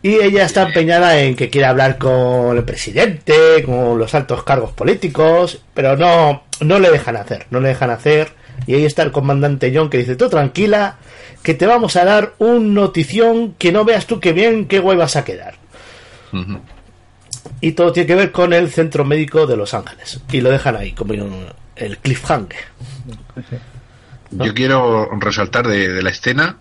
Y 0.02 0.22
ella 0.22 0.46
está 0.46 0.64
empeñada 0.64 1.20
en 1.20 1.36
que 1.36 1.50
quiere 1.50 1.68
hablar 1.68 1.98
con 1.98 2.56
el 2.56 2.64
presidente, 2.64 3.64
con 3.66 3.98
los 3.98 4.14
altos 4.14 4.44
cargos 4.44 4.72
políticos, 4.72 5.60
pero 5.74 5.98
no, 5.98 6.44
no 6.62 6.80
le 6.80 6.92
dejan 6.92 7.18
hacer, 7.18 7.48
no 7.50 7.60
le 7.60 7.70
dejan 7.70 7.90
hacer. 7.90 8.32
Y 8.68 8.76
ahí 8.76 8.86
está 8.86 9.02
el 9.02 9.12
comandante 9.12 9.72
John 9.74 9.90
que 9.90 9.98
dice, 9.98 10.16
tú 10.16 10.30
tranquila, 10.30 10.98
que 11.42 11.54
te 11.54 11.66
vamos 11.66 11.96
a 11.96 12.06
dar 12.06 12.34
un 12.38 12.74
notición 12.74 13.54
que 13.54 13.72
no 13.72 13.86
veas 13.86 14.06
tú 14.06 14.20
qué 14.20 14.34
bien, 14.34 14.68
qué 14.68 14.80
guay 14.80 14.98
vas 14.98 15.16
a 15.16 15.24
quedar. 15.24 15.56
Y 17.62 17.72
todo 17.72 17.94
tiene 17.94 18.08
que 18.08 18.16
ver 18.16 18.32
con 18.32 18.54
el 18.54 18.70
centro 18.70 19.06
médico 19.06 19.48
de 19.48 19.56
Los 19.56 19.74
Ángeles. 19.74 20.20
Y 20.32 20.42
lo 20.42 20.52
dejan 20.52 20.76
ahí, 20.76 20.92
como 20.92 21.14
el 21.76 21.98
cliffhanger. 21.98 22.66
Yo 24.32 24.54
quiero 24.54 25.10
resaltar 25.20 25.68
de, 25.68 25.88
de 25.88 26.04
la 26.04 26.10
escena, 26.10 26.58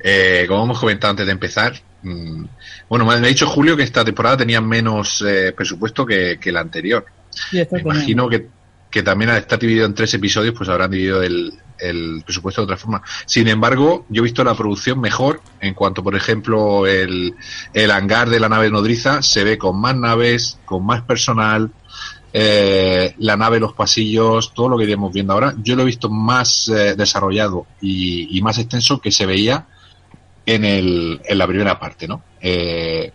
eh, 0.00 0.44
como 0.48 0.64
hemos 0.64 0.78
comentado 0.78 1.12
antes 1.12 1.26
de 1.26 1.32
empezar, 1.32 1.74
mm, 2.02 2.44
bueno, 2.88 3.06
me 3.06 3.14
ha 3.14 3.20
dicho 3.20 3.46
Julio 3.46 3.76
que 3.76 3.84
esta 3.84 4.04
temporada 4.04 4.38
tenía 4.38 4.60
menos 4.60 5.24
eh, 5.26 5.52
presupuesto 5.56 6.04
que, 6.04 6.38
que 6.40 6.52
la 6.52 6.60
anterior. 6.60 7.06
Me 7.52 7.80
imagino 7.80 8.28
que, 8.28 8.48
que 8.92 9.02
también 9.02 9.30
al 9.30 9.38
estar 9.38 9.58
dividido 9.58 9.86
en 9.86 9.94
tres 9.94 10.12
episodios, 10.12 10.54
pues 10.56 10.68
habrán 10.68 10.90
dividido 10.90 11.22
el, 11.22 11.54
el 11.78 12.22
presupuesto 12.24 12.60
de 12.60 12.64
otra 12.64 12.76
forma. 12.76 13.02
Sin 13.24 13.48
embargo, 13.48 14.04
yo 14.10 14.20
he 14.20 14.24
visto 14.24 14.44
la 14.44 14.54
producción 14.54 15.00
mejor 15.00 15.40
en 15.60 15.72
cuanto, 15.72 16.04
por 16.04 16.14
ejemplo, 16.14 16.86
el, 16.86 17.34
el 17.72 17.90
hangar 17.90 18.28
de 18.28 18.38
la 18.38 18.50
nave 18.50 18.70
nodriza 18.70 19.22
se 19.22 19.44
ve 19.44 19.56
con 19.56 19.80
más 19.80 19.96
naves, 19.96 20.58
con 20.66 20.84
más 20.84 21.02
personal, 21.02 21.72
eh, 22.34 23.14
la 23.18 23.36
nave, 23.36 23.60
los 23.60 23.72
pasillos, 23.72 24.52
todo 24.52 24.68
lo 24.68 24.76
que 24.76 24.84
iremos 24.84 25.10
viendo 25.10 25.32
ahora. 25.32 25.54
Yo 25.62 25.74
lo 25.74 25.82
he 25.82 25.86
visto 25.86 26.10
más 26.10 26.68
eh, 26.68 26.94
desarrollado 26.94 27.66
y, 27.80 28.36
y 28.36 28.42
más 28.42 28.58
extenso 28.58 29.00
que 29.00 29.10
se 29.10 29.24
veía 29.24 29.68
en, 30.44 30.66
el, 30.66 31.20
en 31.24 31.38
la 31.38 31.46
primera 31.46 31.80
parte, 31.80 32.06
¿no? 32.06 32.22
Eh, 32.42 33.10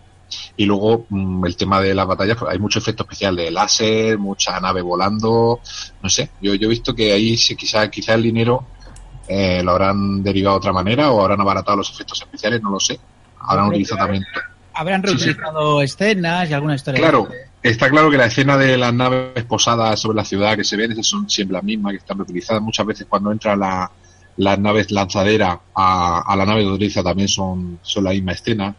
y 0.56 0.64
luego 0.66 1.06
mm, 1.08 1.44
el 1.46 1.56
tema 1.56 1.80
de 1.80 1.94
las 1.94 2.06
batallas, 2.06 2.36
pues, 2.38 2.52
hay 2.52 2.58
mucho 2.58 2.78
efecto 2.78 3.02
especial 3.04 3.36
de 3.36 3.50
láser, 3.50 4.18
mucha 4.18 4.58
nave 4.60 4.82
volando, 4.82 5.60
no 6.02 6.08
sé. 6.08 6.30
Yo, 6.40 6.54
yo 6.54 6.66
he 6.66 6.70
visto 6.70 6.94
que 6.94 7.12
ahí 7.12 7.36
sí, 7.36 7.56
quizá, 7.56 7.88
quizá 7.90 8.14
el 8.14 8.22
dinero 8.22 8.64
eh, 9.28 9.62
lo 9.62 9.72
habrán 9.72 10.22
derivado 10.22 10.56
de 10.56 10.58
otra 10.58 10.72
manera 10.72 11.10
o 11.10 11.20
habrán 11.20 11.40
abaratado 11.40 11.76
los 11.78 11.90
efectos 11.90 12.20
especiales, 12.20 12.62
no 12.62 12.70
lo 12.70 12.80
sé. 12.80 12.98
Habrán 13.40 13.68
utilizado 13.68 13.98
también. 14.00 14.24
Habrán 14.74 15.02
Sí, 15.02 15.08
sí. 15.08 15.24
reutilizado 15.26 15.82
escenas 15.82 16.50
y 16.50 16.52
alguna 16.54 16.74
historia. 16.76 17.00
Claro, 17.00 17.28
está 17.62 17.90
claro 17.90 18.10
que 18.10 18.16
la 18.16 18.26
escena 18.26 18.56
de 18.56 18.76
las 18.78 18.94
naves 18.94 19.44
posadas 19.44 20.00
sobre 20.00 20.16
la 20.16 20.24
ciudad 20.24 20.56
que 20.56 20.64
se 20.64 20.76
ven, 20.76 20.92
esas 20.92 21.06
son 21.06 21.28
siempre 21.28 21.54
las 21.54 21.64
mismas 21.64 21.92
que 21.92 21.98
están 21.98 22.16
reutilizadas. 22.18 22.62
Muchas 22.62 22.86
veces 22.86 23.06
cuando 23.08 23.32
entra 23.32 23.56
la, 23.56 23.90
las 24.36 24.58
naves 24.58 24.90
lanzadera 24.90 25.60
a, 25.74 26.20
a 26.20 26.36
la 26.36 26.46
nave 26.46 26.60
de 26.60 26.70
utiliza 26.70 27.02
también 27.02 27.28
son, 27.28 27.80
son 27.82 28.04
la 28.04 28.10
misma 28.10 28.32
escena. 28.32 28.74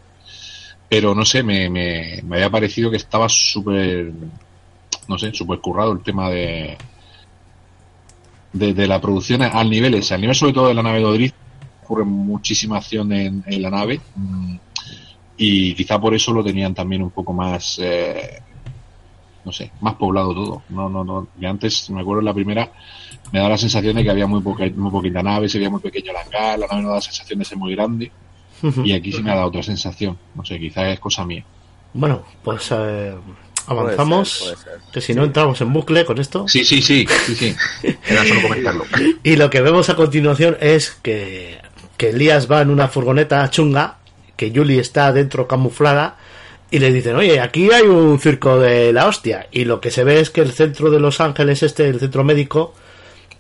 Pero 0.90 1.14
no 1.14 1.24
sé, 1.24 1.44
me, 1.44 1.70
me, 1.70 2.22
me 2.24 2.38
había 2.38 2.50
parecido 2.50 2.90
que 2.90 2.98
estaba 2.98 3.30
súper, 3.30 4.12
no 5.08 5.18
sé, 5.18 5.32
súper 5.34 5.60
currado 5.60 5.92
el 5.92 6.02
tema 6.02 6.30
de, 6.30 6.78
de, 8.54 8.74
de 8.74 8.88
la 8.88 9.00
producción 9.00 9.42
al 9.44 9.70
nivel 9.70 9.94
ese, 9.96 10.16
al 10.16 10.22
nivel 10.22 10.36
sobre 10.36 10.54
todo 10.54 10.68
de 10.68 10.74
la 10.74 10.84
nave 10.84 11.00
de 11.00 11.06
Odriz, 11.06 11.34
ocurre 11.84 12.06
muchísima 12.06 12.78
acción 12.78 13.12
en, 13.12 13.44
la 13.48 13.70
nave 13.70 14.00
mm, 14.16 14.56
y 15.38 15.74
quizá 15.74 16.00
por 16.00 16.14
eso 16.14 16.32
lo 16.34 16.44
tenían 16.44 16.74
también 16.74 17.02
un 17.02 17.12
poco 17.12 17.34
más, 17.34 17.80
eh, 17.82 18.42
no 19.46 19.52
sé, 19.52 19.72
más 19.82 19.96
poblado 19.96 20.34
todo. 20.34 20.64
No, 20.70 20.90
no, 20.90 21.04
no. 21.04 21.30
Y 21.40 21.46
antes, 21.46 21.90
me 21.90 22.02
acuerdo 22.02 22.20
en 22.20 22.26
la 22.26 22.34
primera, 22.34 22.70
me 23.32 23.40
da 23.40 23.48
la 23.50 23.58
sensación 23.58 23.96
de 23.96 24.04
que 24.04 24.12
había 24.12 24.28
muy, 24.28 24.42
poca, 24.42 24.66
muy 24.76 24.92
poquita 24.92 25.24
nave, 25.24 25.48
se 25.48 25.58
veía 25.58 25.70
muy 25.70 25.80
pequeño 25.80 26.12
el 26.12 26.18
hangar, 26.18 26.60
la 26.60 26.68
nave 26.68 26.82
no 26.82 26.90
da 26.90 26.96
la 26.96 27.02
sensación 27.02 27.40
de 27.40 27.46
ser 27.46 27.58
muy 27.58 27.74
grande. 27.74 28.12
Y 28.84 28.94
aquí 28.94 29.12
sí 29.12 29.22
me 29.22 29.32
ha 29.32 29.36
dado 29.36 29.48
otra 29.48 29.64
sensación. 29.64 30.18
No 30.36 30.46
sé, 30.46 30.60
quizá 30.60 30.90
es 30.90 31.00
cosa 31.00 31.26
mía. 31.26 31.44
Bueno, 31.94 32.24
pues 32.44 32.70
eh, 32.72 33.16
avanzamos. 33.68 34.40
Puede 34.40 34.56
ser, 34.56 34.66
puede 34.66 34.80
ser. 34.80 34.92
Que 34.94 35.02
si 35.02 35.14
no 35.14 35.24
entramos 35.24 35.62
en 35.62 35.74
bucle 35.74 36.06
con 36.06 36.20
esto. 36.20 36.48
Sí, 36.48 36.64
sí, 36.64 36.82
sí, 36.82 37.06
sí, 37.26 37.36
sí. 37.36 37.56
Era 38.08 38.26
solo 38.26 38.42
comentarlo. 38.42 38.86
Y 39.24 39.36
lo 39.36 39.50
que 39.50 39.62
vemos 39.62 39.90
a 39.90 39.96
continuación 39.96 40.58
es 40.60 40.92
que, 41.02 41.58
que 41.98 42.10
Elías 42.10 42.50
va 42.52 42.62
en 42.62 42.70
una 42.70 42.88
furgoneta 42.88 43.50
chunga, 43.50 43.98
que 44.36 44.52
Julie 44.54 44.80
está 44.80 45.12
dentro 45.12 45.48
camuflada, 45.48 46.18
y 46.72 46.80
le 46.80 46.94
dicen, 46.94 47.16
oye, 47.16 47.40
aquí 47.40 47.72
hay 47.72 47.84
un 47.84 48.20
circo 48.20 48.60
de 48.60 48.94
la 48.94 49.08
hostia. 49.08 49.48
Y 49.52 49.66
lo 49.66 49.82
que 49.82 49.92
se 49.92 50.04
ve 50.04 50.20
es 50.20 50.30
que 50.30 50.42
el 50.42 50.52
centro 50.52 50.92
de 50.92 51.00
Los 51.00 51.20
Ángeles, 51.20 51.64
este, 51.64 51.88
el 51.90 52.00
centro 52.00 52.24
médico, 52.24 52.76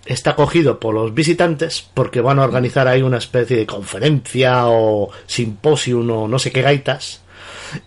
está 0.09 0.35
cogido 0.35 0.79
por 0.79 0.93
los 0.93 1.13
visitantes 1.13 1.87
porque 1.93 2.19
van 2.19 2.39
a 2.39 2.43
organizar 2.43 2.87
ahí 2.87 3.01
una 3.03 3.19
especie 3.19 3.55
de 3.55 3.67
conferencia 3.67 4.67
o 4.67 5.09
simposium 5.27 6.09
o 6.09 6.27
no 6.27 6.39
sé 6.39 6.51
qué 6.51 6.61
gaitas. 6.61 7.21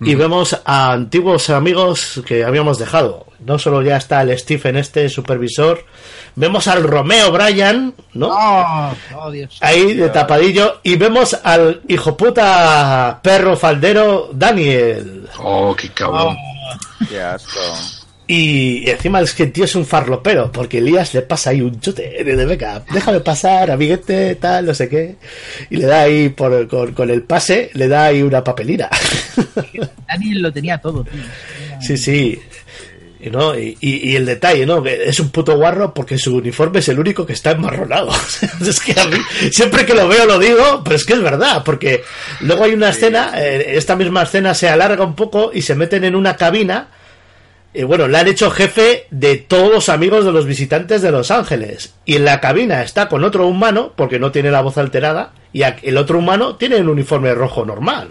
Y 0.01 0.15
vemos 0.15 0.61
a 0.65 0.93
antiguos 0.93 1.51
amigos 1.51 2.23
que 2.25 2.45
habíamos 2.45 2.79
dejado. 2.79 3.27
No 3.41 3.59
solo 3.59 3.83
ya 3.83 3.97
está 3.97 4.23
el 4.23 4.39
Stephen 4.39 4.77
este 4.77 5.09
supervisor, 5.09 5.85
vemos 6.37 6.69
al 6.69 6.85
Romeo 6.85 7.33
Bryan, 7.33 7.93
¿no? 8.15 8.29
Oh, 8.29 8.95
oh, 9.17 9.31
Dios. 9.33 9.59
Ahí 9.61 9.95
de 9.95 10.09
tapadillo 10.11 10.79
y 10.85 10.95
vemos 10.95 11.37
al 11.43 11.83
hijo 11.89 12.17
puta 12.17 13.19
perro 13.25 13.57
faldero 13.57 14.31
Daniel. 14.33 15.29
Oh, 15.41 15.75
qué 15.75 15.89
cabrón. 15.89 16.37
Qué 17.09 17.21
asco. 17.21 18.02
Y 18.27 18.89
encima 18.89 19.21
es 19.21 19.35
que 19.35 19.43
el 19.43 19.53
tío 19.53 19.65
es 19.65 19.75
un 19.75 19.85
farlopero, 19.85 20.51
porque 20.53 20.79
Elías 20.79 21.13
le 21.13 21.23
pasa 21.23 21.51
ahí 21.51 21.61
un 21.61 21.81
chute 21.81 22.23
de, 22.25 22.37
de 22.37 22.47
venga, 22.47 22.83
déjame 22.93 23.21
pasar, 23.21 23.71
amiguete, 23.71 24.37
tal, 24.37 24.67
no 24.67 24.75
sé 24.75 24.89
qué. 24.89 25.17
Y 25.71 25.77
le 25.77 25.87
da 25.87 26.03
ahí 26.03 26.29
por, 26.31 26.67
con, 26.69 26.93
con 26.95 27.11
el 27.11 27.23
pase, 27.25 27.71
le 27.75 27.89
da 27.89 28.05
ahí 28.07 28.23
una 28.23 28.43
papelina. 28.45 28.89
Daniel 30.09 30.43
lo 30.43 30.53
tenía 30.53 30.79
todo, 30.79 31.05
tío. 31.05 31.21
Sí, 31.81 31.97
sí. 31.97 32.41
Y, 33.21 33.31
¿no? 33.31 33.57
y, 33.59 33.77
y- 33.81 34.11
y 34.11 34.17
el 34.17 34.25
detalle, 34.27 34.67
¿no? 34.67 34.83
Que 34.83 35.05
es 35.09 35.21
un 35.21 35.31
puto 35.31 35.57
guarro 35.57 35.93
porque 35.95 36.19
su 36.19 36.37
uniforme 36.37 36.81
es 36.81 36.89
el 36.89 36.99
único 36.99 37.25
que 37.27 37.33
está 37.35 37.51
enmarronado. 37.53 38.11
es 38.67 38.81
que 38.81 38.99
a 38.99 39.05
mí, 39.07 39.17
siempre 39.51 39.85
que 39.85 39.95
lo 39.95 40.09
veo 40.09 40.27
lo 40.27 40.39
digo, 40.39 40.81
pero 40.83 40.97
es 40.97 41.05
que 41.05 41.13
es 41.15 41.23
verdad, 41.23 41.63
porque 41.65 42.03
luego 42.41 42.65
hay 42.65 42.73
una 42.73 42.91
escena, 42.91 43.33
eh, 43.37 43.75
esta 43.77 43.95
misma 43.97 44.23
escena 44.23 44.55
se 44.55 44.69
alarga 44.69 45.05
un 45.05 45.15
poco 45.15 45.51
y 45.53 45.63
se 45.63 45.75
meten 45.75 46.05
en 46.05 46.15
una 46.17 46.37
cabina. 46.37 46.89
Y 47.75 47.85
bueno, 47.85 48.07
le 48.07 48.19
han 48.19 48.29
hecho 48.29 48.51
jefe 48.51 49.07
de 49.11 49.37
todos 49.37 49.71
los 49.71 49.89
amigos 49.89 50.25
de 50.25 50.33
los 50.33 50.45
visitantes 50.45 51.01
de 51.01 51.11
Los 51.11 51.31
Ángeles. 51.31 51.95
Y 52.05 52.17
en 52.17 52.25
la 52.27 52.41
cabina 52.41 52.83
está 52.83 53.09
con 53.09 53.25
otro 53.25 53.47
humano, 53.47 53.93
porque 53.97 54.19
no 54.19 54.31
tiene 54.31 54.51
la 54.51 54.61
voz 54.61 54.77
alterada, 54.77 55.33
y 55.53 55.63
el 55.63 55.97
otro 55.97 56.19
humano 56.19 56.57
tiene 56.57 56.77
el 56.77 56.89
uniforme 56.89 57.35
rojo 57.35 57.65
normal. 57.65 58.11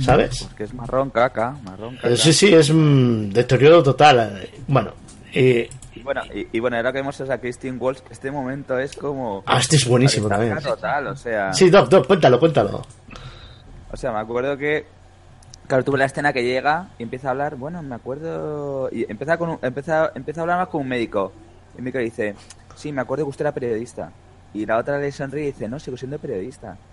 ¿Sabes? 0.00 0.42
Porque 0.44 0.64
es 0.64 0.74
marrón 0.74 1.10
caca, 1.10 1.56
marrón 1.62 1.96
caca. 1.96 2.08
Eh, 2.08 2.16
Sí, 2.16 2.32
sí, 2.32 2.52
es 2.52 2.70
mm, 2.70 3.30
deterioro 3.30 3.82
total. 3.82 4.40
Eh, 4.42 4.50
Bueno, 4.66 4.92
eh, 5.32 5.70
Y 5.94 6.00
bueno, 6.00 6.20
y, 6.34 6.48
y 6.52 6.60
bueno, 6.60 6.76
ahora 6.76 6.92
que 6.92 6.98
vemos 6.98 7.18
a 7.20 7.38
Christine 7.38 7.78
Walsh, 7.78 8.00
este 8.10 8.30
momento 8.30 8.78
es 8.78 8.94
como... 8.94 9.42
Ah, 9.46 9.58
este 9.58 9.76
es 9.76 9.86
buenísimo 9.86 10.28
la 10.28 10.36
también. 10.36 10.58
Total, 10.62 11.06
o 11.06 11.16
sea... 11.16 11.52
sí, 11.54 11.70
Doc, 11.70 11.88
Doc, 11.88 12.06
cuéntalo, 12.06 12.38
cuéntalo. 12.38 12.82
O 13.90 13.96
sea, 13.96 14.12
me 14.12 14.18
acuerdo 14.18 14.58
que. 14.58 14.84
Claro, 15.68 15.84
tuve 15.84 15.98
la 15.98 16.04
escena 16.04 16.32
que 16.32 16.44
llega 16.44 16.88
y 16.98 17.02
empieza 17.02 17.28
a 17.28 17.30
hablar. 17.32 17.56
Bueno, 17.56 17.82
me 17.82 17.94
acuerdo. 17.96 18.88
Y 18.92 19.04
empieza, 19.10 19.36
con 19.36 19.50
un- 19.50 19.58
empieza, 19.62 20.12
empieza 20.14 20.40
a 20.40 20.42
hablar 20.42 20.58
más 20.58 20.68
con 20.68 20.82
un 20.82 20.88
médico. 20.88 21.32
El 21.76 21.82
médico 21.82 21.98
dice: 21.98 22.34
Sí, 22.76 22.92
me 22.92 23.00
acuerdo 23.00 23.24
que 23.24 23.30
usted 23.30 23.44
era 23.44 23.52
periodista. 23.52 24.12
Y 24.54 24.64
la 24.64 24.78
otra 24.78 24.98
le 24.98 25.10
sonríe 25.10 25.44
y 25.44 25.46
dice: 25.52 25.68
No, 25.68 25.78
sigo 25.78 25.96
siendo 25.96 26.18
periodista. 26.18 26.76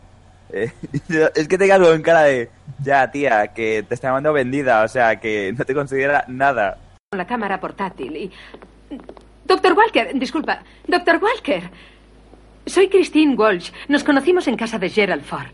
Eh, 0.52 0.72
es 1.36 1.48
que 1.48 1.58
te 1.58 1.66
quedas 1.66 1.80
como 1.80 1.92
en 1.94 2.02
cara 2.04 2.24
de: 2.24 2.50
Ya, 2.84 3.10
tía, 3.10 3.48
que 3.48 3.84
te 3.88 3.96
está 3.96 4.10
llamando 4.10 4.34
vendida. 4.34 4.84
O 4.84 4.88
sea, 4.88 5.20
que 5.20 5.54
no 5.58 5.64
te 5.66 5.74
considera 5.74 6.26
nada. 6.28 6.78
Con 7.10 7.18
la 7.18 7.26
cámara 7.26 7.60
portátil 7.60 8.16
y... 8.18 8.32
Doctor 9.46 9.74
Walker, 9.74 10.12
disculpa. 10.20 10.62
Doctor 10.86 11.20
Walker. 11.24 11.70
Soy 12.66 12.88
Christine 12.90 13.36
Walsh. 13.36 13.72
Nos 13.88 14.04
conocimos 14.04 14.48
en 14.48 14.58
casa 14.58 14.78
de 14.78 14.90
Gerald 14.90 15.24
Ford. 15.24 15.48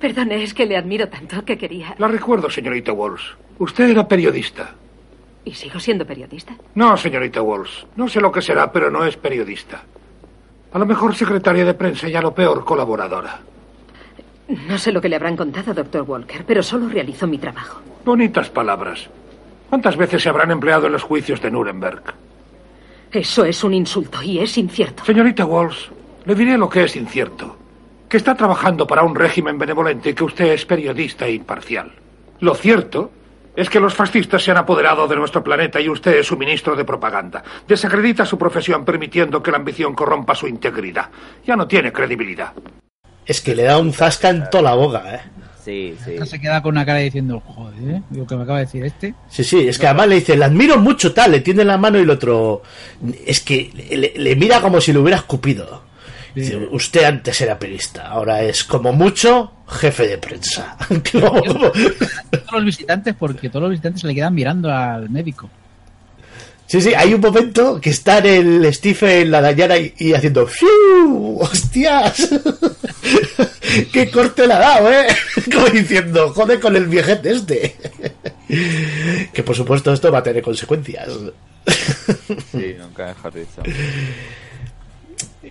Perdone, 0.00 0.42
es 0.42 0.54
que 0.54 0.66
le 0.66 0.76
admiro 0.76 1.08
tanto 1.08 1.44
que 1.44 1.58
quería. 1.58 1.94
La 1.98 2.08
recuerdo, 2.08 2.48
señorita 2.50 2.92
Walsh. 2.92 3.32
Usted 3.58 3.90
era 3.90 4.06
periodista. 4.06 4.74
¿Y 5.44 5.52
sigo 5.54 5.80
siendo 5.80 6.04
periodista? 6.06 6.54
No, 6.74 6.96
señorita 6.96 7.42
Walsh. 7.42 7.84
No 7.96 8.08
sé 8.08 8.20
lo 8.20 8.30
que 8.30 8.42
será, 8.42 8.70
pero 8.70 8.90
no 8.90 9.04
es 9.04 9.16
periodista. 9.16 9.82
A 10.72 10.78
lo 10.78 10.86
mejor 10.86 11.14
secretaria 11.14 11.64
de 11.64 11.74
prensa 11.74 12.08
y 12.08 12.14
a 12.14 12.22
lo 12.22 12.34
peor 12.34 12.64
colaboradora. 12.64 13.40
No 14.68 14.78
sé 14.78 14.92
lo 14.92 15.00
que 15.00 15.08
le 15.08 15.16
habrán 15.16 15.36
contado, 15.36 15.74
doctor 15.74 16.02
Walker, 16.02 16.44
pero 16.46 16.62
solo 16.62 16.88
realizo 16.88 17.26
mi 17.26 17.38
trabajo. 17.38 17.80
Bonitas 18.04 18.48
palabras. 18.50 19.08
¿Cuántas 19.68 19.96
veces 19.96 20.22
se 20.22 20.28
habrán 20.28 20.50
empleado 20.50 20.86
en 20.86 20.92
los 20.92 21.02
juicios 21.02 21.42
de 21.42 21.50
Nuremberg? 21.50 22.02
Eso 23.12 23.44
es 23.44 23.64
un 23.64 23.74
insulto 23.74 24.22
y 24.22 24.38
es 24.38 24.56
incierto. 24.56 25.04
Señorita 25.04 25.44
Walsh, 25.44 25.88
le 26.24 26.34
diré 26.34 26.56
lo 26.56 26.68
que 26.68 26.84
es 26.84 26.96
incierto. 26.96 27.56
Que 28.08 28.16
está 28.16 28.34
trabajando 28.34 28.86
para 28.86 29.02
un 29.02 29.14
régimen 29.14 29.58
benevolente 29.58 30.10
y 30.10 30.14
que 30.14 30.24
usted 30.24 30.52
es 30.52 30.64
periodista 30.64 31.26
e 31.26 31.32
imparcial. 31.32 31.92
Lo 32.40 32.54
cierto 32.54 33.10
es 33.54 33.68
que 33.68 33.80
los 33.80 33.92
fascistas 33.92 34.42
se 34.42 34.50
han 34.50 34.56
apoderado 34.56 35.08
de 35.08 35.16
nuestro 35.16 35.42
planeta 35.42 35.80
y 35.80 35.88
usted 35.88 36.16
es 36.16 36.26
su 36.28 36.36
ministro 36.36 36.76
de 36.76 36.84
propaganda. 36.84 37.42
Desacredita 37.66 38.24
su 38.24 38.38
profesión 38.38 38.84
permitiendo 38.84 39.42
que 39.42 39.50
la 39.50 39.56
ambición 39.58 39.94
corrompa 39.94 40.34
su 40.34 40.46
integridad. 40.46 41.10
Ya 41.44 41.56
no 41.56 41.66
tiene 41.66 41.92
credibilidad. 41.92 42.52
Es 43.26 43.40
que 43.42 43.54
le 43.54 43.64
da 43.64 43.78
un 43.78 43.92
zasca 43.92 44.30
en 44.30 44.48
toda 44.48 44.62
la 44.62 44.74
boca, 44.74 45.14
¿eh? 45.14 45.20
Sí, 45.62 45.96
sí. 46.02 46.16
Se 46.24 46.40
queda 46.40 46.62
con 46.62 46.76
una 46.76 46.86
cara 46.86 47.00
diciendo, 47.00 47.42
joder, 47.44 47.96
¿eh? 47.96 48.02
lo 48.12 48.26
que 48.26 48.36
me 48.36 48.44
acaba 48.44 48.58
de 48.60 48.64
decir 48.64 48.84
este. 48.86 49.14
Sí, 49.28 49.44
sí, 49.44 49.68
es 49.68 49.76
que 49.78 49.86
además 49.86 50.08
le 50.08 50.14
dice, 50.14 50.34
le 50.34 50.46
admiro 50.46 50.78
mucho 50.78 51.12
tal, 51.12 51.32
le 51.32 51.40
tiende 51.40 51.62
la 51.62 51.76
mano 51.76 51.98
y 51.98 52.02
el 52.02 52.10
otro... 52.10 52.62
Es 53.26 53.40
que 53.40 53.70
le, 53.74 54.14
le 54.16 54.36
mira 54.36 54.62
como 54.62 54.80
si 54.80 54.94
le 54.94 55.00
hubiera 55.00 55.18
escupido. 55.18 55.87
Usted 56.70 57.04
antes 57.04 57.40
era 57.40 57.58
periodista, 57.58 58.08
ahora 58.08 58.42
es 58.42 58.64
como 58.64 58.92
mucho 58.92 59.52
jefe 59.68 60.08
de 60.08 60.18
prensa. 60.18 60.76
Todos 61.12 61.72
los 62.52 62.64
visitantes, 62.64 63.14
porque 63.18 63.48
todos 63.48 63.62
los 63.62 63.70
visitantes 63.70 64.00
se 64.02 64.06
le 64.06 64.14
quedan 64.14 64.34
mirando 64.34 64.72
al 64.72 65.10
médico. 65.10 65.50
Sí, 66.66 66.82
sí, 66.82 66.92
hay 66.94 67.14
un 67.14 67.20
momento 67.22 67.80
que 67.80 67.88
está 67.88 68.18
en 68.18 68.62
el 68.62 68.74
Stephen, 68.74 69.30
la 69.30 69.40
Dayana 69.40 69.78
y, 69.78 69.94
y 69.98 70.12
haciendo 70.12 70.46
¡Fiu! 70.46 71.38
¡Hostias! 71.40 72.28
¡Qué 73.92 74.10
corte 74.10 74.46
le 74.46 74.52
ha 74.52 74.58
dado, 74.58 74.92
eh! 74.92 75.06
Como 75.52 75.66
diciendo, 75.68 76.30
joder 76.34 76.60
con 76.60 76.76
el 76.76 76.86
viejete 76.86 77.30
este. 77.30 77.76
que 79.32 79.42
por 79.42 79.56
supuesto 79.56 79.94
esto 79.94 80.12
va 80.12 80.18
a 80.18 80.22
tener 80.22 80.42
consecuencias. 80.42 81.08
Sí, 82.52 82.76
nunca 82.78 83.06
mejor 83.06 83.32
dicho. 83.32 83.62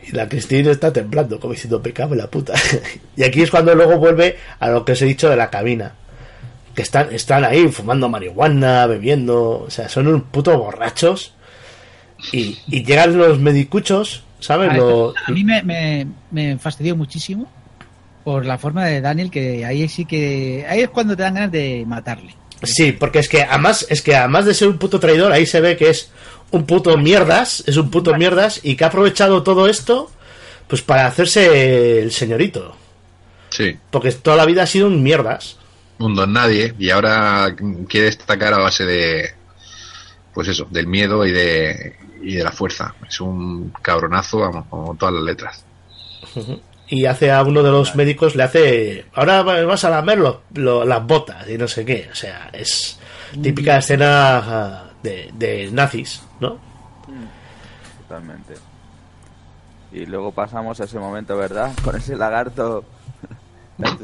Y 0.08 0.12
la 0.16 0.28
Cristina 0.30 0.72
está 0.72 0.92
temblando, 0.94 1.40
como 1.40 1.54
diciendo, 1.54 1.82
me 1.84 1.92
cago 1.94 2.14
en 2.14 2.20
la 2.20 2.28
puta. 2.28 2.54
y 3.18 3.24
aquí 3.24 3.42
es 3.42 3.52
cuando 3.52 3.76
luego 3.76 3.98
vuelve 3.98 4.38
a 4.60 4.70
lo 4.70 4.86
que 4.86 4.94
os 4.94 5.02
he 5.02 5.06
dicho 5.06 5.30
de 5.30 5.36
la 5.36 5.50
cabina. 5.50 5.94
Que 6.74 6.82
están, 6.84 7.12
están 7.14 7.44
ahí 7.44 7.68
fumando 7.70 8.08
marihuana, 8.08 8.86
bebiendo, 8.86 9.62
o 9.62 9.70
sea, 9.70 9.90
son 9.90 10.08
un 10.08 10.22
puto 10.22 10.58
borrachos. 10.58 11.34
Y, 12.32 12.58
y 12.68 12.84
llegan 12.84 13.18
los 13.18 13.40
medicuchos, 13.40 14.24
¿sabes? 14.40 14.70
A, 14.72 14.78
Los- 14.78 15.14
a 15.28 15.32
mí 15.32 15.44
me, 15.44 15.62
me, 15.64 16.08
me 16.32 16.58
fastidió 16.58 16.96
muchísimo 16.96 17.48
por 18.24 18.46
la 18.46 18.58
forma 18.58 18.86
de 18.86 19.02
Daniel, 19.02 19.30
que 19.32 19.66
ahí 19.66 19.88
sí 19.88 20.06
que. 20.06 20.66
Ahí 20.70 20.82
es 20.82 20.90
cuando 20.90 21.16
te 21.16 21.24
dan 21.24 21.34
ganas 21.36 21.52
de 21.52 21.84
matarle. 21.88 22.34
Sí, 22.64 22.92
porque 22.92 23.20
es 23.20 23.30
que 23.30 23.44
además, 23.44 23.86
es 23.90 24.02
que 24.02 24.16
además 24.16 24.46
de 24.46 24.54
ser 24.54 24.68
un 24.68 24.78
puto 24.78 25.00
traidor, 25.00 25.32
ahí 25.32 25.46
se 25.46 25.62
ve 25.62 25.78
que 25.78 25.90
es 25.90 26.10
un 26.52 26.66
puto 26.66 26.98
mierdas, 26.98 27.64
es 27.68 27.78
un 27.78 27.92
puto 27.92 28.14
mierdas, 28.16 28.60
y 28.64 28.76
que 28.76 28.84
ha 28.84 28.88
aprovechado 28.88 29.44
todo 29.44 29.68
esto, 29.68 30.10
pues 30.68 30.82
para 30.82 31.06
hacerse 31.06 32.00
el 32.02 32.12
señorito. 32.12 32.76
Sí, 33.50 33.78
Porque 33.92 34.12
toda 34.12 34.38
la 34.38 34.46
vida 34.46 34.64
ha 34.64 34.68
sido 34.68 34.88
un 34.88 35.02
mierdas. 35.04 35.58
un 36.00 36.14
don 36.16 36.32
nadie 36.34 36.76
y 36.78 36.90
ahora 36.92 37.56
quiere 37.88 38.08
destacar 38.08 38.54
a 38.54 38.60
base 38.60 38.86
de, 38.86 39.32
pues 40.34 40.48
eso, 40.50 40.68
del 40.70 40.86
miedo 40.88 41.26
y 41.26 41.32
de, 41.32 41.96
y 42.22 42.36
de 42.36 42.44
la 42.44 42.52
fuerza. 42.52 42.94
Es 43.08 43.20
un 43.22 43.72
cabronazo, 43.82 44.40
vamos, 44.40 44.66
como 44.70 44.96
todas 44.96 45.16
las 45.16 45.24
letras. 45.24 45.64
Y 46.90 47.06
hace 47.06 47.32
a 47.32 47.44
uno 47.44 47.64
de 47.64 47.72
los 47.72 47.96
médicos, 47.96 48.36
le 48.36 48.44
hace, 48.44 49.06
ahora 49.14 49.42
vas 49.44 49.84
a 49.84 49.90
lamer 49.90 50.18
lo- 50.20 50.42
lo- 50.54 50.86
las 50.86 51.06
botas 51.06 51.48
y 51.50 51.58
no 51.58 51.68
sé 51.68 51.84
qué, 51.86 52.08
o 52.12 52.16
sea, 52.16 52.50
es 52.54 53.00
típica 53.42 53.78
escena 53.78 54.38
ah, 54.38 54.84
de, 55.04 55.30
de 55.34 55.70
nazis, 55.72 56.22
¿no? 56.40 56.60
Totalmente. 58.08 58.54
Y 59.92 60.06
luego 60.06 60.32
pasamos 60.32 60.80
a 60.80 60.86
ese 60.86 61.00
momento, 61.00 61.38
¿verdad? 61.38 61.72
Con 61.84 61.96
ese 61.96 62.16
lagarto. 62.16 62.84
Ah, 63.80 63.96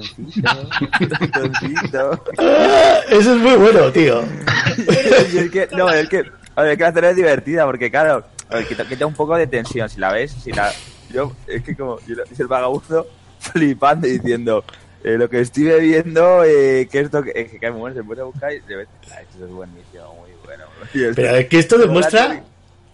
Eso 3.10 3.36
es 3.36 3.42
muy 3.42 3.56
bueno, 3.56 3.92
tío. 3.92 4.22
Y 5.34 5.38
es 5.38 5.52
que, 5.52 5.68
no, 5.76 5.90
es 5.90 6.08
que, 6.10 6.24
a 6.56 6.62
ver, 6.62 6.80
es 6.80 6.94
que 6.94 7.02
la 7.02 7.10
es 7.10 7.16
divertida 7.16 7.66
porque, 7.66 7.90
claro, 7.90 8.24
a 8.50 8.56
ver, 8.56 8.68
quita, 8.68 8.86
quita 8.86 9.06
un 9.08 9.16
poco 9.16 9.36
de 9.36 9.48
tensión. 9.48 9.90
Si 9.90 10.00
la 10.00 10.12
ves, 10.12 10.32
si 10.44 10.52
la. 10.52 10.72
Yo, 11.14 11.32
es 11.48 11.64
que 11.64 11.76
como. 11.76 12.00
Yo, 12.08 12.16
es 12.30 12.40
el 12.40 12.48
vagabundo 12.48 13.08
flipando 13.40 14.08
y 14.08 14.12
diciendo. 14.18 14.64
eh, 15.04 15.18
lo 15.18 15.30
que 15.30 15.42
estoy 15.42 15.64
viendo, 15.82 16.44
eh, 16.44 16.88
que 16.92 17.02
esto 17.02 17.22
que, 17.24 17.34
cae 17.60 17.72
muy 17.72 17.82
bueno, 17.82 17.96
se 17.96 18.04
puede 18.04 18.24
buscar 18.24 18.52
y 18.54 18.60
ve. 18.74 18.88
Ah, 19.12 19.22
esto 19.22 19.46
es 19.46 19.52
buenísimo, 19.52 20.16
muy 20.16 20.32
bueno. 20.46 20.64
Y 20.94 21.14
Pero 21.14 21.36
es 21.36 21.48
que 21.48 21.60
esto 21.60 21.78
demuestra 21.78 22.42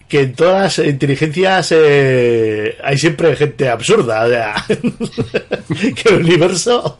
que 0.07 0.21
en 0.21 0.33
todas 0.33 0.79
las 0.79 0.87
inteligencias 0.87 1.71
eh, 1.71 2.75
hay 2.83 2.97
siempre 2.97 3.35
gente 3.35 3.69
absurda, 3.69 4.25
o 4.25 4.27
sea, 4.29 4.55
que 4.67 6.09
el 6.09 6.21
universo, 6.21 6.97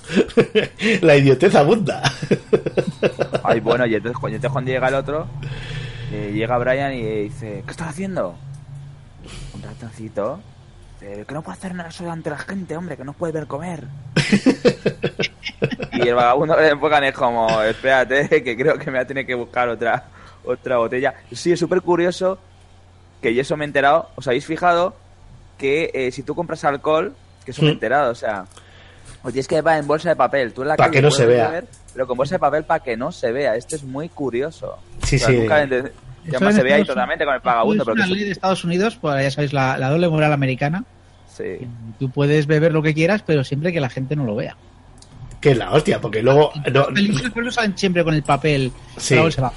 la 1.02 1.16
idiotez 1.16 1.56
abunda. 1.56 2.04
Ay, 3.44 3.60
bueno, 3.62 3.88
y 3.88 3.96
entonces, 3.96 4.20
cuando- 4.20 4.36
entonces 4.36 4.54
cuando 4.54 4.72
llega 4.72 4.88
el 4.90 4.94
otro, 4.94 5.28
eh, 6.12 6.32
llega 6.36 6.58
Brian 6.60 6.94
y 6.94 7.04
dice, 7.24 7.64
¿qué 7.66 7.72
estás 7.72 7.90
haciendo? 7.90 8.36
Un 9.56 9.62
ratoncito. 9.64 10.40
Dice, 11.00 11.26
que 11.26 11.34
no 11.34 11.42
puede 11.42 11.58
hacer 11.58 11.74
nada 11.76 11.90
eso 11.90 12.10
ante 12.12 12.30
la 12.30 12.38
gente, 12.38 12.76
hombre, 12.76 12.98
que 12.98 13.04
no 13.04 13.14
puede 13.14 13.34
ver 13.34 13.48
comer. 13.48 13.84
y 15.94 16.08
el 16.08 16.16
vagabundo 16.16 16.56
le 16.60 16.70
enfocan 16.70 17.04
es 17.04 17.14
como, 17.14 17.62
espérate, 17.62 18.44
que 18.44 18.58
creo 18.58 18.78
que 18.78 18.92
me 18.92 18.98
va 18.98 19.04
a 19.04 19.08
tener 19.08 19.26
que 19.26 19.36
buscar 19.36 19.70
otra, 19.70 20.04
otra 20.44 20.78
botella. 20.78 21.14
Sí, 21.32 21.52
es 21.52 21.60
súper 21.60 21.82
curioso 21.82 22.38
que 23.22 23.34
yo 23.34 23.42
eso 23.42 23.58
me 23.58 23.66
he 23.66 23.68
enterado. 23.68 24.10
¿Os 24.16 24.28
habéis 24.28 24.46
fijado 24.46 24.96
que 25.58 25.92
eh, 25.94 26.12
si 26.12 26.24
tú 26.24 26.36
compras 26.36 26.64
alcohol, 26.64 27.14
que 27.46 27.52
eso 27.52 27.62
me 27.62 27.70
he 27.70 27.72
Mm. 27.72 27.74
enterado, 27.76 28.12
o 28.12 28.16
sea, 28.16 28.46
o 29.24 29.30
tienes 29.32 29.48
que 29.48 29.56
llevar 29.56 29.78
en 29.80 29.88
bolsa 29.88 30.10
de 30.10 30.16
papel, 30.16 30.54
tú 30.54 30.62
en 30.62 30.70
la 30.70 30.76
Pa' 30.78 30.86
calle 30.86 30.94
que 30.98 31.02
no 31.02 31.10
puedes 31.10 31.18
se 31.18 31.26
vea. 31.26 31.48
beber, 31.50 31.66
pero 31.94 32.08
con 32.08 32.18
bolsa 32.18 32.36
de 32.36 32.40
papel 32.40 32.64
para 32.64 32.84
que 32.84 32.96
no 32.96 33.12
se 33.12 33.32
vea. 33.32 33.56
Este 33.56 33.76
es 33.76 33.84
muy 33.84 34.08
curioso. 34.10 34.78
Sí, 35.04 35.18
O 35.18 35.20
sea, 35.20 35.28
sí. 35.28 35.38
nunca 35.38 35.68
además 36.36 36.56
se 36.56 36.64
ve 36.64 36.74
ahí 36.74 36.84
totalmente 36.86 37.26
con 37.26 37.34
el 37.34 37.40
vagabundo, 37.42 37.84
Es 37.84 37.86
pero 37.86 37.94
una 37.96 38.08
ley 38.08 38.24
de 38.26 38.32
Estados 38.32 38.64
Unidos, 38.64 38.98
pues 39.00 39.24
ya 39.24 39.32
sabéis, 39.32 39.54
la, 39.54 39.78
la 39.78 39.90
doble 39.90 40.08
moral 40.10 40.34
americana. 40.34 40.84
Sí. 41.36 41.68
Tú 42.00 42.10
puedes 42.10 42.48
beber 42.48 42.72
lo 42.74 42.82
que 42.82 42.94
quieras, 42.94 43.24
pero 43.26 43.44
siempre 43.44 43.72
que 43.72 43.80
la 43.80 43.90
gente 43.90 44.16
no 44.16 44.26
lo 44.26 44.36
vea. 44.36 44.56
Que 45.40 45.52
es 45.52 45.58
la 45.58 45.72
hostia, 45.72 46.02
porque 46.02 46.22
luego... 46.22 46.52
no- 46.72 46.88
Los 47.36 47.56
salen 47.56 47.78
siempre 47.78 48.04
con 48.04 48.14
el 48.14 48.24
papel. 48.24 48.72
Sí. 48.98 49.16
o 49.16 49.28
la, 49.28 49.52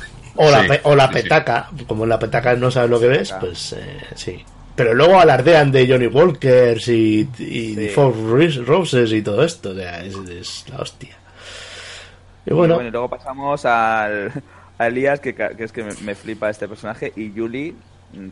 Sí, 0.63 0.69
o 0.85 0.95
la 0.95 1.09
sí, 1.09 1.15
sí. 1.15 1.23
petaca, 1.23 1.69
como 1.89 2.05
en 2.05 2.11
la 2.11 2.19
petaca 2.19 2.55
no 2.55 2.71
sabes 2.71 2.89
lo 2.91 3.01
que 3.01 3.09
ves, 3.09 3.35
pues 3.41 3.73
eh, 3.75 3.99
sí. 4.15 4.45
Pero 4.77 4.95
luego 4.95 5.21
alardean 5.21 5.71
de 5.73 5.87
Johnny 5.87 6.07
Walkers 6.07 6.89
y, 6.89 7.29
y 7.39 7.75
Sí. 7.75 7.89
Four 7.89 8.15
Roses 8.65 9.13
y 9.13 9.21
todo 9.21 9.45
esto, 9.45 9.71
o 9.71 9.75
sea, 9.75 10.03
es, 10.05 10.15
es 10.31 10.65
la 10.71 10.77
hostia. 10.79 11.17
Y 12.47 12.51
Y 12.51 12.55
bueno, 12.55 12.75
bueno, 12.77 12.89
y 12.89 12.93
luego 12.93 13.11
pasamos 13.11 13.65
al, 13.67 14.33
a 14.79 14.87
Elías, 14.89 15.21
que, 15.21 15.35
ca- 15.35 15.51
que 15.57 15.65
es 15.65 15.73
que 15.73 15.83
me, 15.85 15.93
me 16.03 16.15
flipa 16.15 16.51
este 16.51 16.69
personaje, 16.69 17.13
y 17.17 17.31
Julie, 17.35 17.75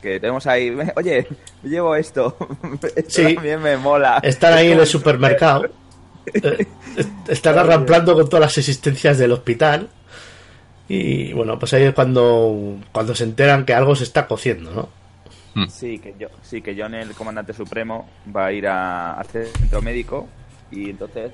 que 0.03 0.21
tenemos 0.21 0.47
ahí, 0.47 0.77
oye, 0.97 1.27
me 1.63 1.71
llevo 1.71 1.95
esto, 1.97 2.37
esto 2.97 3.11
Sí. 3.29 3.35
también 3.35 3.61
me 3.63 3.77
mola. 3.77 4.19
están 4.23 4.55
ahí 4.55 4.73
en 4.73 4.81
el 4.81 4.87
supermercado, 4.87 5.69
eh, 6.35 6.67
están 7.29 7.59
arramplando 7.59 8.15
con 8.15 8.29
todas 8.29 8.41
las 8.43 8.59
existencias 8.59 9.19
del 9.19 9.33
hospital. 9.33 9.89
Y 10.89 11.33
bueno, 11.35 11.57
pues 11.59 11.73
ahí 11.73 11.85
es 11.85 11.95
cuando, 11.95 12.77
cuando 12.91 13.15
se 13.15 13.23
enteran 13.23 13.65
que 13.65 13.73
algo 13.75 13.95
se 13.95 14.03
está 14.05 14.27
cociendo, 14.27 14.73
¿no? 15.55 15.69
Sí, 15.69 15.99
que 16.01 16.15
yo, 16.19 16.29
sí, 16.43 16.63
que 16.63 16.77
John, 16.77 16.95
el 16.95 17.13
comandante 17.15 17.53
supremo, 17.53 18.09
va 18.35 18.47
a 18.47 18.53
ir 18.53 18.67
a, 18.67 19.15
al 19.15 19.27
centro 19.27 19.83
médico 19.83 20.29
y 20.71 20.91
entonces 20.91 21.31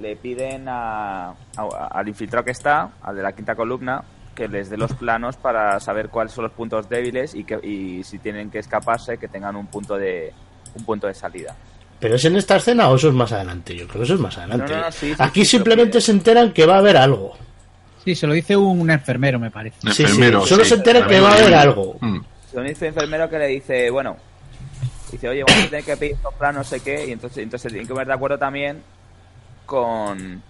le 0.00 0.16
piden 0.16 0.66
a, 0.68 1.28
a- 1.30 1.88
al 1.90 2.08
infiltrado 2.08 2.44
que 2.44 2.50
está, 2.52 2.90
al 3.02 3.16
de 3.16 3.22
la 3.22 3.32
quinta 3.32 3.54
columna, 3.54 4.02
que 4.36 4.46
les 4.46 4.70
dé 4.70 4.76
los 4.76 4.92
planos 4.92 5.36
para 5.36 5.80
saber 5.80 6.08
cuáles 6.10 6.32
son 6.32 6.44
los 6.44 6.52
puntos 6.52 6.88
débiles 6.88 7.34
y 7.34 7.42
que 7.42 7.58
y 7.66 8.04
si 8.04 8.18
tienen 8.20 8.50
que 8.50 8.60
escaparse, 8.60 9.18
que 9.18 9.26
tengan 9.26 9.56
un 9.56 9.66
punto 9.66 9.96
de 9.96 10.32
un 10.76 10.84
punto 10.84 11.08
de 11.08 11.14
salida. 11.14 11.56
¿Pero 11.98 12.14
es 12.14 12.24
en 12.26 12.36
esta 12.36 12.56
escena 12.56 12.88
o 12.90 12.94
eso 12.96 13.08
es 13.08 13.14
más 13.14 13.32
adelante? 13.32 13.74
Yo 13.74 13.88
creo 13.88 14.00
que 14.00 14.04
eso 14.04 14.14
es 14.14 14.20
más 14.20 14.36
adelante. 14.38 14.72
No, 14.72 14.78
no, 14.78 14.84
no, 14.86 14.92
sí, 14.92 15.08
sí, 15.08 15.16
Aquí 15.18 15.44
sí, 15.44 15.52
simplemente 15.56 16.00
se 16.00 16.12
enteran 16.12 16.52
que 16.52 16.66
va 16.66 16.74
a 16.76 16.78
haber 16.78 16.96
algo. 16.98 17.32
Sí, 18.04 18.14
se 18.14 18.26
lo 18.26 18.34
dice 18.34 18.56
un 18.56 18.88
enfermero, 18.90 19.40
me 19.40 19.50
parece. 19.50 19.78
Un 19.82 19.90
Sí, 19.92 19.96
sí, 19.96 20.02
enfermero, 20.04 20.46
solo 20.46 20.62
sí. 20.62 20.68
se 20.70 20.74
entera 20.76 21.06
que 21.08 21.18
va 21.18 21.30
a 21.30 21.34
haber 21.38 21.54
algo. 21.54 21.96
Mm. 22.00 22.18
Son 22.52 22.64
dice 22.66 22.86
enfermero 22.86 23.28
que 23.28 23.38
le 23.38 23.46
dice, 23.48 23.90
bueno, 23.90 24.16
dice, 25.10 25.28
oye, 25.28 25.42
vamos 25.46 25.64
a 25.64 25.68
tener 25.70 25.84
que 25.84 25.96
pedir 25.96 26.12
estos 26.12 26.34
planos, 26.34 26.58
no 26.58 26.64
sé 26.64 26.80
qué, 26.80 27.06
y 27.06 27.12
entonces, 27.12 27.38
entonces 27.38 27.62
se 27.62 27.68
tienen 27.70 27.86
que 27.88 27.92
poner 27.94 28.06
de 28.06 28.12
acuerdo 28.12 28.38
también 28.38 28.82
con, 29.64 30.42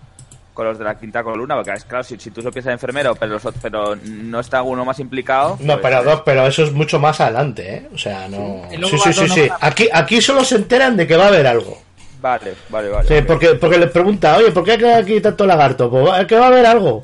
con 0.56 0.64
los 0.66 0.78
de 0.78 0.84
la 0.84 0.98
quinta 0.98 1.22
columna, 1.22 1.54
porque 1.54 1.72
es 1.72 1.84
claro, 1.84 2.02
si, 2.02 2.16
si 2.18 2.30
tú 2.30 2.40
solo 2.40 2.50
piensas 2.50 2.72
enfermero, 2.72 3.14
pero, 3.14 3.34
los 3.34 3.42
pero 3.60 3.94
no 3.94 4.40
está 4.40 4.62
uno 4.62 4.86
más 4.86 4.98
implicado. 4.98 5.58
No, 5.60 5.78
pues, 5.78 5.94
pero, 5.94 6.02
no, 6.02 6.24
pero 6.24 6.46
eso 6.46 6.64
es 6.64 6.72
mucho 6.72 6.98
más 6.98 7.20
adelante, 7.20 7.74
¿eh? 7.74 7.88
O 7.94 7.98
sea, 7.98 8.26
no. 8.26 8.62
Sí, 8.88 8.96
sí, 8.98 9.12
sí, 9.12 9.28
sí. 9.28 9.48
Aquí, 9.60 9.86
aquí 9.92 10.22
solo 10.22 10.42
se 10.44 10.56
enteran 10.56 10.96
de 10.96 11.06
que 11.06 11.14
va 11.16 11.24
a 11.24 11.28
haber 11.28 11.46
algo. 11.46 11.82
Vale, 12.22 12.54
vale, 12.70 12.88
vale. 12.88 13.06
Sí, 13.06 13.14
vale. 13.14 13.26
porque, 13.26 13.48
porque 13.56 13.76
les 13.78 13.90
pregunta, 13.90 14.38
oye, 14.38 14.50
¿por 14.50 14.64
qué 14.64 14.72
hay 14.72 14.84
aquí 14.84 15.20
tanto 15.20 15.44
lagarto? 15.46 15.90
Pues 15.90 16.24
que 16.26 16.36
va 16.36 16.46
a 16.46 16.48
haber 16.48 16.64
algo. 16.64 17.02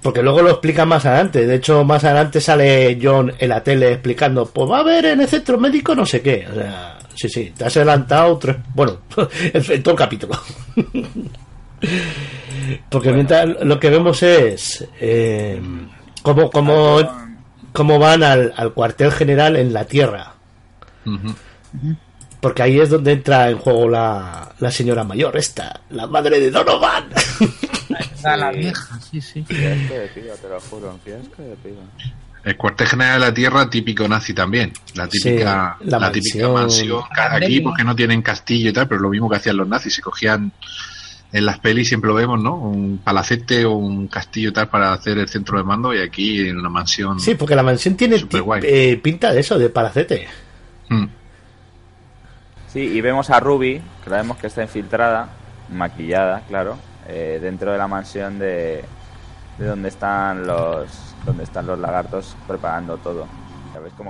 Porque 0.00 0.22
luego 0.22 0.42
lo 0.42 0.50
explican 0.50 0.86
más 0.88 1.04
adelante. 1.06 1.46
De 1.46 1.56
hecho, 1.56 1.84
más 1.84 2.04
adelante 2.04 2.40
sale 2.40 2.96
John 3.02 3.32
en 3.38 3.48
la 3.48 3.62
tele 3.62 3.92
explicando, 3.92 4.46
pues 4.46 4.70
va 4.70 4.78
a 4.78 4.80
haber 4.80 5.04
en 5.06 5.20
el 5.20 5.28
centro 5.28 5.58
médico 5.58 5.94
no 5.94 6.06
sé 6.06 6.22
qué. 6.22 6.46
O 6.50 6.54
sea, 6.54 6.98
sí, 7.14 7.28
sí, 7.28 7.52
te 7.56 7.64
has 7.64 7.76
adelantado 7.76 8.38
tres. 8.38 8.56
Bueno, 8.74 8.98
el- 9.52 9.82
todo 9.82 9.94
el 9.94 9.98
capítulo. 9.98 10.38
Porque 12.88 13.12
mientras 13.12 13.48
lo 13.62 13.78
que 13.78 13.90
vemos 13.90 14.22
es 14.22 14.86
eh, 15.00 15.60
cómo, 16.22 16.50
cómo, 16.50 16.98
cómo 17.72 17.98
van 17.98 18.22
al, 18.22 18.52
al 18.56 18.72
cuartel 18.72 19.12
general 19.12 19.56
en 19.56 19.72
la 19.72 19.84
Tierra. 19.84 20.34
Porque 22.40 22.62
ahí 22.62 22.78
es 22.78 22.90
donde 22.90 23.12
entra 23.12 23.48
en 23.50 23.58
juego 23.58 23.88
la, 23.88 24.54
la 24.58 24.70
señora 24.70 25.02
mayor, 25.04 25.36
esta, 25.36 25.80
la 25.90 26.06
madre 26.06 26.40
de 26.40 26.50
Donovan. 26.50 27.08
Está 28.14 28.36
la 28.36 28.50
vieja, 28.52 28.98
sí, 29.00 29.20
sí. 29.20 29.44
Qué 29.48 29.72
asco 29.72 29.94
de 29.94 30.08
piba, 30.08 30.34
te 30.40 30.48
lo 30.48 30.60
juro, 30.60 30.98
qué 31.04 31.14
asco 31.14 31.42
de 31.42 31.56
piba. 31.56 31.82
El 32.44 32.56
cuartel 32.58 32.86
general 32.86 33.20
de 33.20 33.26
la 33.28 33.34
Tierra, 33.34 33.70
típico 33.70 34.06
nazi 34.06 34.34
también. 34.34 34.72
La 34.94 35.06
típica, 35.08 35.76
Sí, 35.80 35.88
la 35.88 35.98
la 35.98 36.12
típica 36.12 36.48
mansión. 36.48 37.00
mansión. 37.00 37.02
Aquí, 37.42 37.60
porque 37.60 37.84
no 37.84 37.96
tienen 37.96 38.20
castillo 38.20 38.68
y 38.68 38.72
tal, 38.74 38.86
pero 38.88 39.00
lo 39.00 39.08
mismo 39.08 39.30
que 39.30 39.36
hacían 39.36 39.56
los 39.56 39.66
nazis. 39.68 39.94
Se 39.94 40.02
cogían 40.02 40.52
en 41.34 41.46
las 41.46 41.58
pelis, 41.58 41.88
siempre 41.88 42.06
lo 42.06 42.14
vemos, 42.14 42.40
¿no? 42.40 42.54
Un 42.54 42.98
palacete 43.02 43.64
o 43.64 43.72
un 43.72 44.06
castillo 44.06 44.50
y 44.50 44.52
tal 44.52 44.68
para 44.68 44.92
hacer 44.92 45.18
el 45.18 45.28
centro 45.28 45.58
de 45.58 45.64
mando. 45.64 45.92
Y 45.92 45.98
aquí 45.98 46.48
en 46.48 46.56
una 46.56 46.68
mansión. 46.68 47.18
Sí, 47.18 47.34
porque 47.34 47.56
la 47.56 47.64
mansión 47.64 47.96
tiene 47.96 48.24
eh, 48.62 49.00
pinta 49.02 49.32
de 49.32 49.40
eso, 49.40 49.58
de 49.58 49.68
palacete. 49.68 50.28
Mm. 50.90 51.06
Sí, 52.68 52.78
y 52.82 53.00
vemos 53.00 53.30
a 53.30 53.40
Ruby, 53.40 53.82
que 54.04 54.10
la 54.10 54.18
vemos 54.18 54.36
que 54.36 54.46
está 54.46 54.62
infiltrada, 54.62 55.28
maquillada, 55.72 56.42
claro, 56.46 56.78
eh, 57.08 57.40
dentro 57.42 57.72
de 57.72 57.78
la 57.78 57.88
mansión 57.88 58.38
de, 58.38 58.84
de 59.58 59.66
donde 59.66 59.88
están 59.88 60.46
los 60.46 60.86
donde 61.26 61.42
están 61.42 61.66
los 61.66 61.80
lagartos 61.80 62.36
preparando 62.46 62.96
todo. 62.98 63.26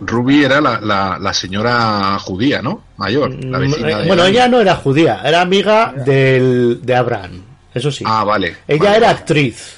Ruby 0.00 0.44
era 0.44 0.60
la, 0.60 0.80
la, 0.80 1.18
la 1.18 1.32
señora 1.34 2.18
judía, 2.18 2.62
¿no? 2.62 2.82
Mayor, 2.96 3.32
la 3.44 3.58
vecina 3.58 3.90
Eh, 3.90 3.96
de 4.02 4.06
bueno, 4.06 4.24
ella 4.24 4.48
no 4.48 4.60
era 4.60 4.76
judía, 4.76 5.20
era 5.24 5.40
amiga 5.40 5.92
del, 5.92 6.80
de 6.82 6.94
Abraham, 6.94 7.42
eso 7.72 7.90
sí. 7.90 8.04
Ah, 8.06 8.24
vale. 8.24 8.56
Ella 8.68 8.84
Vale, 8.84 8.96
era 8.96 9.06
vale. 9.08 9.18
actriz 9.18 9.76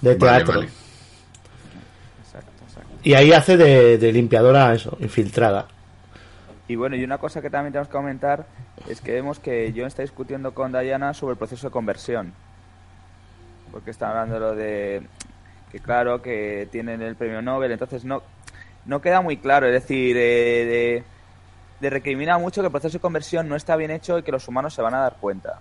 de 0.00 0.14
Vale, 0.14 0.44
teatro. 0.44 0.60
vale. 0.60 0.70
Y 3.02 3.14
ahí 3.14 3.32
hace 3.32 3.56
de, 3.56 3.98
de 3.98 4.12
limpiadora, 4.12 4.74
eso, 4.74 4.96
infiltrada. 5.00 5.66
Y 6.68 6.74
bueno, 6.74 6.96
y 6.96 7.04
una 7.04 7.18
cosa 7.18 7.40
que 7.40 7.50
también 7.50 7.72
tenemos 7.72 7.88
que 7.88 7.92
comentar 7.92 8.46
es 8.88 9.00
que 9.00 9.12
vemos 9.12 9.38
que 9.38 9.72
John 9.76 9.86
está 9.86 10.02
discutiendo 10.02 10.52
con 10.54 10.72
Diana 10.72 11.14
sobre 11.14 11.32
el 11.32 11.38
proceso 11.38 11.68
de 11.68 11.70
conversión. 11.72 12.32
Porque 13.70 13.90
está 13.90 14.08
hablando 14.10 14.34
de 14.34 14.40
lo 14.40 14.54
de 14.54 15.02
que 15.70 15.80
claro, 15.80 16.22
que 16.22 16.68
tienen 16.72 17.02
el 17.02 17.14
premio 17.16 17.42
Nobel, 17.42 17.72
entonces 17.72 18.04
no, 18.04 18.22
no 18.86 19.00
queda 19.00 19.20
muy 19.20 19.36
claro, 19.36 19.66
es 19.66 19.72
decir, 19.72 20.16
eh, 20.16 20.64
de, 20.64 21.04
de 21.80 21.90
recrimina 21.90 22.38
mucho 22.38 22.60
que 22.62 22.66
el 22.66 22.72
proceso 22.72 22.94
de 22.94 23.00
conversión 23.00 23.48
no 23.48 23.56
está 23.56 23.76
bien 23.76 23.90
hecho 23.90 24.18
y 24.18 24.22
que 24.22 24.32
los 24.32 24.46
humanos 24.48 24.74
se 24.74 24.82
van 24.82 24.94
a 24.94 25.00
dar 25.00 25.16
cuenta. 25.20 25.58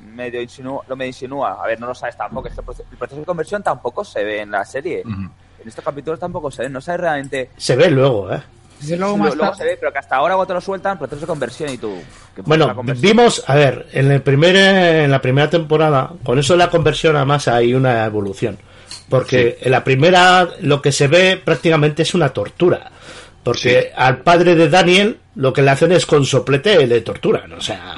Medio 0.00 0.40
insinúa, 0.40 0.84
lo 0.86 0.94
me 0.96 1.06
insinúa, 1.06 1.58
a 1.62 1.66
ver, 1.66 1.80
no 1.80 1.86
lo 1.88 1.94
sabes 1.94 2.16
tampoco, 2.16 2.46
es 2.48 2.54
que 2.54 2.60
el 2.60 2.64
proceso, 2.64 2.88
el 2.90 2.96
proceso 2.98 3.20
de 3.20 3.26
conversión 3.26 3.62
tampoco 3.62 4.04
se 4.04 4.22
ve 4.22 4.42
en 4.42 4.50
la 4.50 4.64
serie. 4.64 5.02
En 5.02 5.66
estos 5.66 5.84
capítulos 5.84 6.20
tampoco 6.20 6.50
se 6.52 6.62
ve, 6.62 6.68
no 6.68 6.80
sabes 6.80 7.00
realmente 7.00 7.50
Se 7.56 7.74
ve 7.74 7.90
luego, 7.90 8.32
¿eh? 8.32 8.40
Y 8.80 8.94
luego 8.94 9.14
Sí, 9.14 9.18
más 9.20 9.34
luego 9.34 9.50
tarde- 9.50 9.56
se 9.56 9.64
ve, 9.64 9.76
pero 9.80 9.92
que 9.92 9.98
hasta 9.98 10.14
ahora 10.14 10.34
cuando 10.36 10.46
te 10.46 10.54
lo 10.54 10.60
sueltan, 10.60 10.98
proceso 10.98 11.22
de 11.22 11.26
conversión 11.26 11.70
y 11.70 11.78
tú. 11.78 11.92
¿qué 12.36 12.44
pasa 12.44 12.72
Bueno, 12.72 12.82
vimos, 13.00 13.42
a 13.48 13.56
ver, 13.56 13.88
en, 13.92 14.12
el 14.12 14.22
primer, 14.22 14.54
en 14.54 15.10
la 15.10 15.20
primera 15.20 15.50
temporada, 15.50 16.12
con 16.22 16.38
eso 16.38 16.52
de 16.52 16.58
la 16.60 16.70
conversión 16.70 17.16
además 17.16 17.48
hay 17.48 17.74
una 17.74 18.04
evolución. 18.04 18.56
Porque 19.08 19.58
en 19.60 19.70
la 19.70 19.82
primera 19.84 20.48
lo 20.60 20.82
que 20.82 20.92
se 20.92 21.08
ve 21.08 21.40
prácticamente 21.42 22.02
es 22.02 22.14
una 22.14 22.28
tortura. 22.30 22.90
Porque 23.42 23.92
al 23.96 24.18
padre 24.18 24.54
de 24.54 24.68
Daniel 24.68 25.18
lo 25.36 25.52
que 25.52 25.62
le 25.62 25.70
hacen 25.70 25.92
es 25.92 26.04
con 26.04 26.26
soplete 26.26 26.86
le 26.86 27.00
torturan. 27.00 27.50
O 27.54 27.60
sea, 27.60 27.94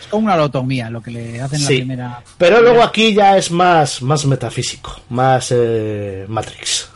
Es 0.00 0.06
como 0.08 0.26
una 0.26 0.36
lotomía 0.36 0.90
lo 0.90 1.00
que 1.02 1.10
le 1.12 1.40
hacen 1.40 1.60
en 1.60 1.66
Sí. 1.66 1.72
la 1.74 1.78
primera. 1.84 2.22
pero 2.36 2.60
luego 2.60 2.82
aquí 2.82 3.14
ya 3.14 3.38
es 3.38 3.50
más, 3.50 4.02
más 4.02 4.26
metafísico, 4.26 5.00
más 5.10 5.48
eh, 5.52 6.26
Matrix. 6.28 6.88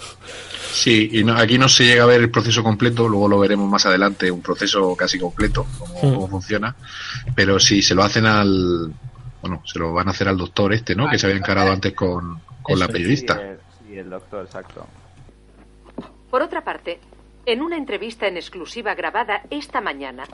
Sí, 0.73 1.09
y 1.13 1.25
no- 1.25 1.35
aquí 1.39 1.57
no 1.57 1.69
se 1.69 1.85
llega 1.85 2.03
a 2.03 2.07
ver 2.07 2.21
el 2.21 2.31
proceso 2.31 2.63
completo, 2.63 3.09
luego 3.09 3.29
lo 3.29 3.39
veremos 3.39 3.71
más 3.71 3.87
adelante, 3.87 4.31
un 4.31 4.43
proceso 4.43 4.95
casi 4.97 5.19
completo, 5.19 5.65
cómo, 5.79 5.95
Hmm. 6.03 6.15
cómo 6.15 6.29
funciona. 6.29 6.75
Pero 7.35 7.59
si 7.61 7.81
se 7.81 7.95
lo 7.95 8.03
hacen 8.03 8.27
al. 8.27 8.93
Bueno, 9.41 9.63
se 9.65 9.79
lo 9.79 9.93
van 9.93 10.09
a 10.09 10.11
hacer 10.11 10.27
al 10.29 10.37
doctor 10.37 10.73
este, 10.75 10.95
¿no? 10.97 11.09
Que 11.09 11.19
se 11.19 11.27
había 11.27 11.39
encarado 11.39 11.71
antes 11.71 11.93
con, 11.95 12.41
con 12.65 12.79
la 12.81 12.89
periodista. 12.89 13.35
Sí, 13.35 13.41
el, 13.41 13.59
sí, 13.87 13.99
el 13.99 14.11
doctor, 14.11 14.45
exacto. 14.47 14.87
Por 16.31 16.43
otra 16.43 16.65
parte, 16.65 16.99
en 17.47 17.63
una 17.63 17.77
entrevista 17.77 18.27
en 18.27 18.37
exclusiva 18.37 18.95
grabada 18.95 19.43
esta 19.51 19.81
mañana, 19.81 20.25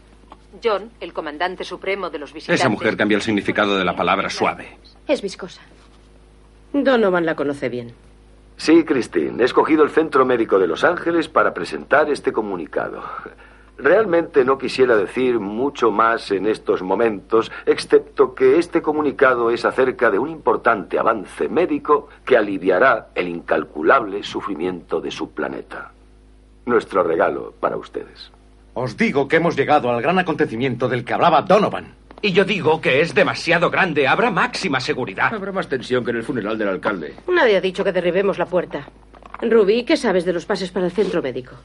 John, 0.62 0.90
el 1.01 1.12
comandante 1.12 1.64
supremo 1.64 2.09
de 2.09 2.19
los 2.19 2.33
visitantes... 2.33 2.61
Esa 2.61 2.69
mujer 2.69 2.97
cambia 2.97 3.16
el 3.16 3.23
significado 3.23 3.77
de 3.77 3.85
la 3.85 3.95
palabra 3.95 4.31
suave. 4.31 4.79
Es 5.07 5.21
viscosa. 5.21 5.61
Donovan 6.73 7.27
la 7.27 7.35
conoce 7.35 7.69
bien. 7.69 7.93
Sí, 8.57 8.85
Christine, 8.85 9.43
he 9.43 9.47
escogido 9.47 9.83
el 9.83 9.90
Centro 9.90 10.25
Médico 10.25 10.59
de 10.59 10.66
Los 10.66 10.85
Ángeles 10.85 11.29
para 11.29 11.53
presentar 11.53 12.11
este 12.11 12.33
comunicado. 12.33 13.03
Realmente 13.83 14.45
no 14.45 14.59
quisiera 14.59 14.95
decir 14.95 15.40
mucho 15.40 15.90
más 15.90 16.31
en 16.33 16.47
estos 16.47 16.83
momentos, 16.83 17.51
excepto 17.64 18.35
que 18.35 18.59
este 18.59 18.83
comunicado 18.83 19.51
es 19.51 19.64
acerca 19.64 20.11
de 20.11 20.19
un 20.19 20.29
importante 20.29 20.99
avance 20.99 21.49
médico 21.49 22.09
que 22.27 22.37
aliviará 22.37 23.09
el 23.14 23.29
incalculable 23.29 24.23
sufrimiento 24.23 25.01
de 25.01 25.11
su 25.11 25.31
planeta. 25.31 25.93
Nuestro 26.66 27.03
regalo 27.03 27.55
para 27.59 27.79
ustedes. 27.79 28.31
Os 28.75 28.99
digo 28.99 29.27
que 29.29 29.37
hemos 29.37 29.57
llegado 29.57 29.90
al 29.90 30.03
gran 30.03 30.19
acontecimiento 30.19 30.87
del 30.87 31.05
que 31.05 31.14
hablaba 31.14 31.43
Donovan. 31.43 31.95
Y 32.21 32.33
yo 32.33 32.45
digo 32.45 32.83
que 32.83 33.01
es 33.01 33.14
demasiado 33.14 33.71
grande. 33.71 34.07
Habrá 34.07 34.31
máxima 34.31 34.79
seguridad. 34.79 35.33
Habrá 35.33 35.53
más 35.53 35.69
tensión 35.69 36.05
que 36.05 36.11
en 36.11 36.19
el 36.19 36.23
funeral 36.23 36.59
del 36.59 36.69
alcalde. 36.69 37.14
Nadie 37.27 37.57
ha 37.57 37.61
dicho 37.62 37.83
que 37.83 37.93
derribemos 37.93 38.37
la 38.37 38.45
puerta. 38.45 38.87
Ruby, 39.40 39.85
¿qué 39.85 39.97
sabes 39.97 40.27
de 40.27 40.35
los 40.35 40.45
pases 40.45 40.71
para 40.71 40.85
el 40.85 40.93
centro 40.93 41.23
médico? 41.23 41.57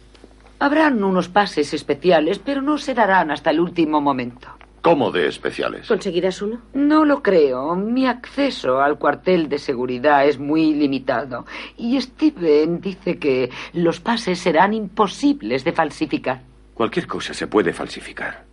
Habrán 0.59 1.03
unos 1.03 1.27
pases 1.29 1.73
especiales, 1.73 2.39
pero 2.39 2.61
no 2.61 2.77
se 2.77 2.93
darán 2.93 3.31
hasta 3.31 3.49
el 3.51 3.59
último 3.59 3.99
momento. 4.01 4.47
¿Cómo 4.81 5.11
de 5.11 5.27
especiales? 5.27 5.87
¿Conseguirás 5.87 6.41
uno? 6.43 6.61
No 6.73 7.05
lo 7.05 7.23
creo. 7.23 7.75
Mi 7.75 8.05
acceso 8.05 8.79
al 8.79 8.99
cuartel 8.99 9.49
de 9.49 9.57
seguridad 9.57 10.27
es 10.27 10.37
muy 10.37 10.75
limitado. 10.75 11.45
Y 11.75 11.99
Steven 11.99 12.79
dice 12.81 13.17
que 13.17 13.49
los 13.73 13.99
pases 13.99 14.39
serán 14.39 14.73
imposibles 14.73 15.63
de 15.63 15.71
falsificar. 15.71 16.41
Cualquier 16.75 17.07
cosa 17.07 17.33
se 17.33 17.47
puede 17.47 17.73
falsificar. 17.73 18.43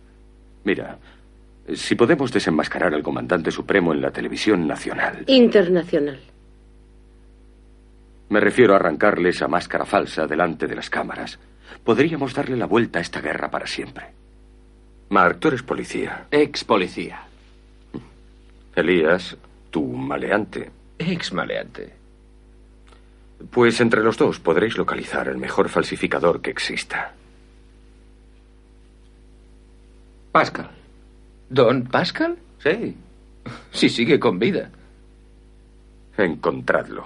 Mira, 0.63 0.97
si 1.73 1.93
podemos 1.95 2.31
desenmascarar 2.31 2.93
al 2.95 3.03
comandante 3.03 3.51
supremo 3.51 3.93
en 3.93 4.01
la 4.01 4.11
televisión 4.11 4.65
nacional, 4.67 5.23
Internacional. 5.27 6.19
me 8.29 8.39
refiero 8.39 8.73
a 8.73 8.77
arrancarle 8.77 9.29
esa 9.29 9.47
máscara 9.47 9.85
falsa 9.85 10.25
delante 10.25 10.65
de 10.65 10.75
las 10.75 10.89
cámaras, 10.89 11.37
podríamos 11.83 12.33
darle 12.33 12.57
la 12.57 12.65
vuelta 12.65 12.99
a 12.99 13.01
esta 13.01 13.21
guerra 13.21 13.49
para 13.49 13.67
siempre. 13.67 14.07
Mark, 15.09 15.39
tú 15.39 15.49
eres 15.49 15.63
policía. 15.63 16.27
Ex 16.31 16.63
policía. 16.63 17.23
Elías, 18.75 19.37
tú 19.69 19.83
maleante. 19.83 20.71
Ex 20.97 21.33
maleante. 21.33 21.93
Pues 23.51 23.79
entre 23.81 24.01
los 24.01 24.17
dos 24.17 24.39
podréis 24.39 24.77
localizar 24.77 25.27
el 25.27 25.37
mejor 25.37 25.69
falsificador 25.69 26.41
que 26.41 26.49
exista. 26.49 27.13
Pascal. 30.31 30.71
¿Don 31.49 31.83
Pascal? 31.83 32.37
Sí. 32.57 32.97
Si 33.71 33.89
sigue 33.89 34.19
con 34.19 34.39
vida. 34.39 34.71
Encontradlo. 36.17 37.05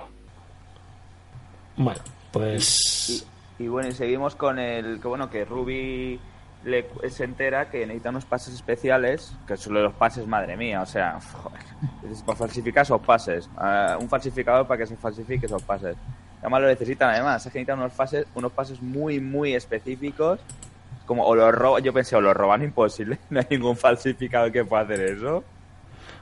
Bueno, 1.75 2.01
pues. 2.31 3.26
Y, 3.59 3.67
bueno, 3.67 3.89
y 3.89 3.91
seguimos 3.93 4.35
con 4.35 4.59
el 4.59 4.99
que 4.99 5.07
bueno 5.07 5.29
que 5.29 5.45
Ruby 5.45 6.19
le, 6.63 6.87
se 7.09 7.23
entera 7.23 7.69
que 7.69 7.85
necesita 7.85 8.09
unos 8.09 8.25
pases 8.25 8.53
especiales, 8.53 9.33
que 9.47 9.57
son 9.57 9.73
los 9.73 9.93
pases, 9.93 10.27
madre 10.27 10.57
mía, 10.57 10.81
o 10.81 10.85
sea, 10.85 11.19
joder, 11.33 11.61
para 12.25 12.37
falsificar 12.37 12.83
esos 12.83 13.01
pases, 13.01 13.49
Ah, 13.57 13.97
un 13.99 14.09
falsificador 14.09 14.67
para 14.67 14.79
que 14.79 14.87
se 14.87 14.95
falsifique 14.95 15.45
esos 15.45 15.63
pases. 15.63 15.95
Además 16.41 16.61
lo 16.61 16.67
necesitan 16.67 17.09
además, 17.09 17.45
es 17.45 17.51
que 17.51 17.59
necesitan 17.59 17.79
unos 17.79 17.93
pases, 17.93 18.27
unos 18.35 18.51
pases 18.51 18.81
muy 18.81 19.19
muy 19.19 19.55
específicos 19.55 20.39
como 21.07 21.23
o 21.25 21.35
lo 21.35 21.51
roban, 21.51 21.81
yo 21.81 21.93
pensé, 21.93 22.15
o 22.15 22.21
lo 22.21 22.33
roban 22.33 22.61
imposible, 22.61 23.17
no 23.31 23.39
hay 23.39 23.47
ningún 23.49 23.75
falsificado 23.75 24.51
que 24.51 24.63
pueda 24.63 24.83
hacer 24.83 25.01
eso. 25.01 25.43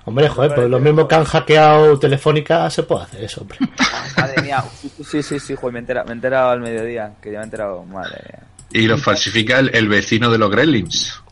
Hombre, 0.05 0.29
joder, 0.29 0.53
pues 0.53 0.69
lo 0.69 0.79
mismo 0.79 1.07
que 1.07 1.15
han 1.15 1.23
hackeado 1.23 1.97
Telefónica 1.97 2.69
se 2.69 2.83
puede 2.83 3.03
hacer 3.03 3.23
eso, 3.23 3.41
hombre. 3.41 3.57
Madre 4.17 4.41
mía, 4.43 4.63
sí, 5.03 5.23
sí, 5.23 5.39
sí, 5.39 5.55
joder, 5.55 5.73
me 5.73 5.79
he 5.79 5.81
enterado, 5.81 6.05
me 6.05 6.11
he 6.11 6.15
enterado 6.15 6.49
al 6.51 6.59
mediodía, 6.61 7.11
que 7.21 7.31
ya 7.31 7.39
me 7.39 7.43
he 7.43 7.45
enterado, 7.45 7.83
madre 7.85 8.21
mía. 8.23 8.39
Y 8.71 8.87
lo 8.87 8.97
falsifica 8.97 9.59
el, 9.59 9.73
el 9.73 9.87
vecino 9.87 10.29
de 10.29 10.37
los 10.37 10.49
Gremlins. 10.51 11.13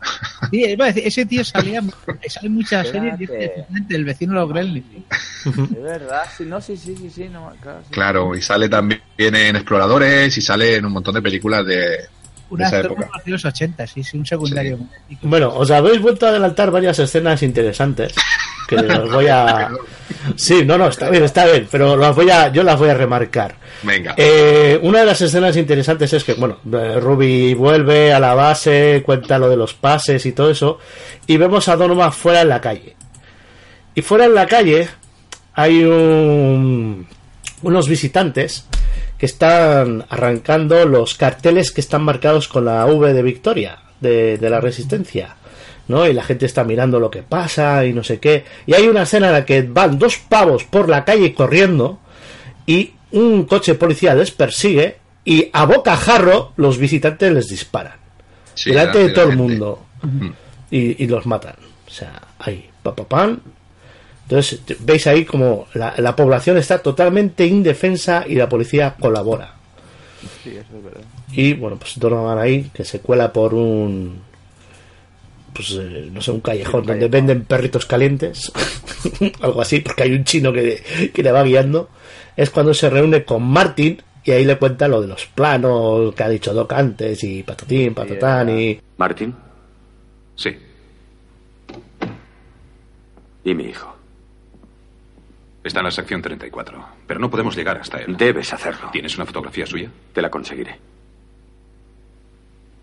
Sí, 0.50 0.62
a 0.78 0.84
decir, 0.84 1.02
ese 1.06 1.26
tío 1.26 1.42
salía 1.42 1.80
sale 2.28 2.46
en 2.46 2.54
muchas 2.54 2.86
series 2.88 3.18
es 3.18 3.50
el 3.88 4.04
vecino 4.04 4.34
de 4.34 4.40
los 4.40 4.48
Gremlins. 4.50 4.86
De 5.70 5.80
verdad, 5.80 6.22
sí, 6.36 6.44
no, 6.44 6.60
sí, 6.60 6.76
sí, 6.76 6.94
sí, 6.96 7.10
sí, 7.10 7.28
no, 7.28 7.50
claro, 7.60 7.80
sí. 7.82 7.90
Claro, 7.90 8.36
y 8.36 8.42
sale 8.42 8.68
también 8.68 9.00
en 9.16 9.56
Exploradores 9.56 10.36
y 10.36 10.40
sale 10.42 10.76
en 10.76 10.84
un 10.84 10.92
montón 10.92 11.14
de 11.14 11.22
películas 11.22 11.64
de, 11.66 11.76
de 11.76 12.08
Un 12.50 12.60
esa 12.62 12.76
actor 12.76 12.92
época. 12.92 13.22
de 13.24 13.30
los 13.32 13.44
80, 13.44 13.86
sí, 13.86 14.04
sí, 14.04 14.18
un 14.18 14.26
secundario. 14.26 14.78
Bueno, 15.22 15.48
os 15.54 15.70
habéis 15.70 16.00
vuelto 16.00 16.26
a 16.26 16.28
adelantar 16.28 16.70
varias 16.70 16.98
escenas 16.98 17.42
interesantes 17.42 18.14
que 18.68 18.76
os 18.76 19.12
voy 19.12 19.26
a... 19.28 19.70
Sí, 20.36 20.64
no, 20.64 20.78
no, 20.78 20.88
está 20.88 21.10
bien, 21.10 21.24
está 21.24 21.44
bien, 21.46 21.68
pero 21.70 21.96
las 21.96 22.14
voy 22.14 22.30
a, 22.30 22.50
yo 22.50 22.62
las 22.62 22.78
voy 22.78 22.88
a 22.88 22.94
remarcar. 22.94 23.56
Venga. 23.82 24.14
Eh, 24.16 24.78
una 24.82 25.00
de 25.00 25.06
las 25.06 25.20
escenas 25.20 25.56
interesantes 25.56 26.12
es 26.12 26.24
que, 26.24 26.34
bueno, 26.34 26.58
eh, 26.72 26.98
Ruby 27.00 27.54
vuelve 27.54 28.12
a 28.12 28.20
la 28.20 28.34
base, 28.34 29.02
cuenta 29.04 29.38
lo 29.38 29.48
de 29.48 29.56
los 29.56 29.74
pases 29.74 30.24
y 30.24 30.32
todo 30.32 30.50
eso, 30.50 30.78
y 31.26 31.36
vemos 31.36 31.68
a 31.68 31.76
Donovan 31.76 32.12
fuera 32.12 32.40
en 32.42 32.48
la 32.48 32.60
calle. 32.60 32.96
Y 33.94 34.02
fuera 34.02 34.24
en 34.24 34.34
la 34.34 34.46
calle 34.46 34.88
hay 35.54 35.84
un, 35.84 37.06
unos 37.62 37.88
visitantes 37.88 38.66
que 39.18 39.26
están 39.26 40.04
arrancando 40.08 40.84
los 40.86 41.14
carteles 41.14 41.70
que 41.70 41.80
están 41.80 42.02
marcados 42.02 42.48
con 42.48 42.64
la 42.64 42.86
V 42.86 43.12
de 43.12 43.22
Victoria, 43.22 43.78
de, 44.00 44.38
de 44.38 44.50
la 44.50 44.60
Resistencia. 44.60 45.36
¿No? 45.88 46.06
Y 46.06 46.12
la 46.12 46.22
gente 46.22 46.46
está 46.46 46.64
mirando 46.64 47.00
lo 47.00 47.10
que 47.10 47.22
pasa 47.22 47.84
y 47.84 47.92
no 47.92 48.02
sé 48.04 48.18
qué. 48.18 48.44
Y 48.66 48.74
hay 48.74 48.88
una 48.88 49.02
escena 49.02 49.28
en 49.28 49.32
la 49.32 49.44
que 49.44 49.62
van 49.62 49.98
dos 49.98 50.16
pavos 50.18 50.64
por 50.64 50.88
la 50.88 51.04
calle 51.04 51.34
corriendo 51.34 51.98
y 52.66 52.92
un 53.12 53.44
coche 53.44 53.74
policía 53.74 54.14
les 54.14 54.30
persigue 54.30 54.96
y 55.24 55.50
a 55.52 55.64
bocajarro 55.66 56.52
los 56.56 56.78
visitantes 56.78 57.32
les 57.32 57.48
disparan. 57.48 57.94
Sí, 58.54 58.70
delante 58.70 58.98
de 58.98 59.10
todo 59.10 59.30
el 59.30 59.36
mundo. 59.36 59.86
Y, 60.70 61.02
y 61.02 61.06
los 61.06 61.26
matan. 61.26 61.56
O 61.86 61.90
sea, 61.90 62.22
ahí, 62.38 62.68
pa, 62.82 62.94
pa, 62.94 63.04
pam. 63.04 63.40
Entonces, 64.24 64.60
veis 64.80 65.06
ahí 65.06 65.24
como 65.24 65.66
la, 65.74 65.94
la 65.98 66.16
población 66.16 66.56
está 66.56 66.78
totalmente 66.78 67.46
indefensa 67.46 68.24
y 68.26 68.34
la 68.34 68.48
policía 68.48 68.94
colabora. 68.98 69.54
Sí, 70.42 70.50
eso 70.50 70.76
es 70.76 70.84
verdad. 70.84 71.00
Y 71.32 71.52
bueno, 71.54 71.76
pues 71.76 71.98
Donovan 71.98 72.38
ahí, 72.38 72.70
que 72.72 72.84
se 72.84 73.00
cuela 73.00 73.32
por 73.32 73.54
un. 73.54 74.22
Pues 75.54 75.70
eh, 75.80 76.10
no 76.12 76.20
sé, 76.20 76.32
un 76.32 76.40
callejón 76.40 76.84
donde 76.84 77.08
venden 77.08 77.44
perritos 77.44 77.86
calientes. 77.86 78.52
Algo 79.40 79.62
así, 79.62 79.80
porque 79.80 80.02
hay 80.02 80.12
un 80.12 80.24
chino 80.24 80.52
que, 80.52 81.10
que 81.14 81.22
le 81.22 81.32
va 81.32 81.42
guiando. 81.44 81.88
Es 82.36 82.50
cuando 82.50 82.74
se 82.74 82.90
reúne 82.90 83.24
con 83.24 83.42
Martin 83.44 84.02
y 84.24 84.30
ahí 84.32 84.44
le 84.44 84.58
cuenta 84.58 84.88
lo 84.88 85.00
de 85.02 85.06
los 85.06 85.26
planos 85.26 86.14
que 86.14 86.22
ha 86.22 86.28
dicho 86.28 86.54
Doc 86.54 86.72
antes 86.72 87.22
y 87.22 87.42
patatín, 87.42 87.94
patatán 87.94 88.58
y. 88.58 88.80
Martín. 88.96 89.34
Sí. 90.34 90.56
Y 93.44 93.54
mi 93.54 93.64
hijo. 93.64 93.94
Está 95.62 95.80
en 95.80 95.84
la 95.84 95.90
sección 95.90 96.20
34, 96.20 96.86
pero 97.06 97.20
no 97.20 97.30
podemos 97.30 97.56
llegar 97.56 97.78
hasta 97.78 97.98
él. 97.98 98.16
Debes 98.16 98.52
hacerlo. 98.52 98.90
¿Tienes 98.92 99.16
una 99.16 99.26
fotografía 99.26 99.66
suya? 99.66 99.90
Te 100.12 100.20
la 100.20 100.30
conseguiré. 100.30 100.78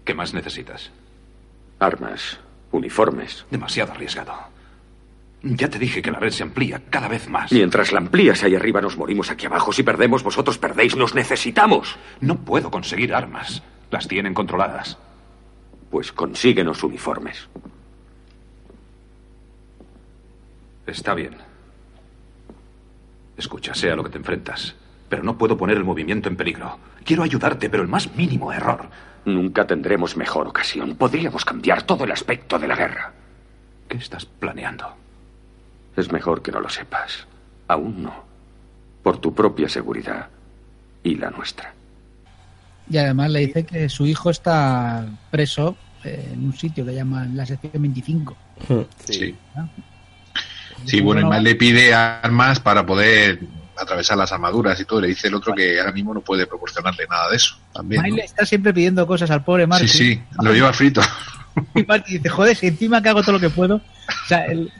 ¿Qué 0.03 0.13
más 0.13 0.33
necesitas? 0.33 0.91
Armas, 1.79 2.39
uniformes. 2.71 3.45
Demasiado 3.49 3.91
arriesgado. 3.91 4.33
Ya 5.43 5.69
te 5.69 5.79
dije 5.79 6.01
que 6.01 6.11
la 6.11 6.19
red 6.19 6.31
se 6.31 6.43
amplía 6.43 6.83
cada 6.89 7.07
vez 7.07 7.27
más. 7.27 7.51
Mientras 7.51 7.91
la 7.91 7.99
amplías 7.99 8.43
ahí 8.43 8.55
arriba, 8.55 8.79
nos 8.79 8.97
morimos 8.97 9.31
aquí 9.31 9.47
abajo. 9.47 9.73
Si 9.73 9.81
perdemos, 9.81 10.23
vosotros 10.23 10.57
perdéis. 10.57 10.95
Nos 10.95 11.15
necesitamos. 11.15 11.97
No 12.19 12.35
puedo 12.35 12.69
conseguir 12.69 13.15
armas. 13.15 13.63
Las 13.89 14.07
tienen 14.07 14.35
controladas. 14.35 14.97
Pues 15.89 16.11
consíguenos 16.11 16.83
uniformes. 16.83 17.49
Está 20.85 21.13
bien. 21.15 21.35
Escucha, 23.35 23.73
sé 23.73 23.89
a 23.89 23.95
lo 23.95 24.03
que 24.03 24.11
te 24.11 24.17
enfrentas. 24.17 24.75
Pero 25.09 25.23
no 25.23 25.37
puedo 25.37 25.57
poner 25.57 25.77
el 25.77 25.83
movimiento 25.83 26.29
en 26.29 26.35
peligro. 26.35 26.77
Quiero 27.03 27.23
ayudarte, 27.23 27.69
pero 27.69 27.81
el 27.81 27.89
más 27.89 28.15
mínimo 28.15 28.53
error. 28.53 28.89
Nunca 29.25 29.67
tendremos 29.67 30.17
mejor 30.17 30.47
ocasión. 30.47 30.95
Podríamos 30.95 31.45
cambiar 31.45 31.83
todo 31.83 32.05
el 32.05 32.11
aspecto 32.11 32.57
de 32.57 32.67
la 32.67 32.75
guerra. 32.75 33.13
¿Qué 33.87 33.97
estás 33.97 34.25
planeando? 34.25 34.95
Es 35.95 36.11
mejor 36.11 36.41
que 36.41 36.51
no 36.51 36.59
lo 36.59 36.69
sepas. 36.69 37.27
Aún 37.67 38.03
no. 38.03 38.23
Por 39.03 39.19
tu 39.19 39.33
propia 39.33 39.69
seguridad 39.69 40.29
y 41.03 41.15
la 41.15 41.29
nuestra. 41.29 41.73
Y 42.89 42.97
además 42.97 43.31
le 43.31 43.39
dice 43.39 43.65
que 43.65 43.89
su 43.89 44.05
hijo 44.05 44.29
está 44.29 45.07
preso 45.29 45.77
en 46.03 46.45
un 46.45 46.53
sitio 46.53 46.85
que 46.85 46.93
llaman 46.93 47.37
la 47.37 47.45
sección 47.45 47.73
25. 47.73 48.37
Sí. 49.05 49.35
Sí, 50.85 50.99
bueno, 50.99 51.21
y 51.21 51.25
más 51.25 51.43
le 51.43 51.55
pide 51.55 51.93
armas 51.93 52.59
para 52.59 52.85
poder 52.85 53.39
atravesar 53.81 54.17
las 54.17 54.31
armaduras 54.31 54.79
y 54.79 54.85
todo. 54.85 55.01
Le 55.01 55.07
dice 55.09 55.27
el 55.27 55.35
otro 55.35 55.53
que 55.53 55.79
ahora 55.79 55.91
mismo 55.91 56.13
no 56.13 56.21
puede 56.21 56.47
proporcionarle 56.47 57.05
nada 57.09 57.29
de 57.29 57.35
eso. 57.37 57.55
También. 57.73 58.03
Ahí 58.03 58.11
¿no? 58.11 58.17
le 58.17 58.23
está 58.23 58.45
siempre 58.45 58.73
pidiendo 58.73 59.05
cosas 59.07 59.29
al 59.31 59.43
pobre 59.43 59.63
Sí, 59.63 59.67
Martin. 59.69 59.87
sí, 59.89 60.21
lo 60.41 60.53
lleva 60.53 60.73
frito. 60.73 61.01
Y 61.75 61.83
Martin 61.83 62.15
dice, 62.17 62.29
joder, 62.29 62.55
si 62.55 62.67
encima 62.67 63.01
que 63.01 63.09
hago 63.09 63.21
todo 63.21 63.33
lo 63.33 63.39
que 63.39 63.49
puedo. 63.49 63.75
O 63.75 64.27
sea, 64.27 64.45
el, 64.45 64.71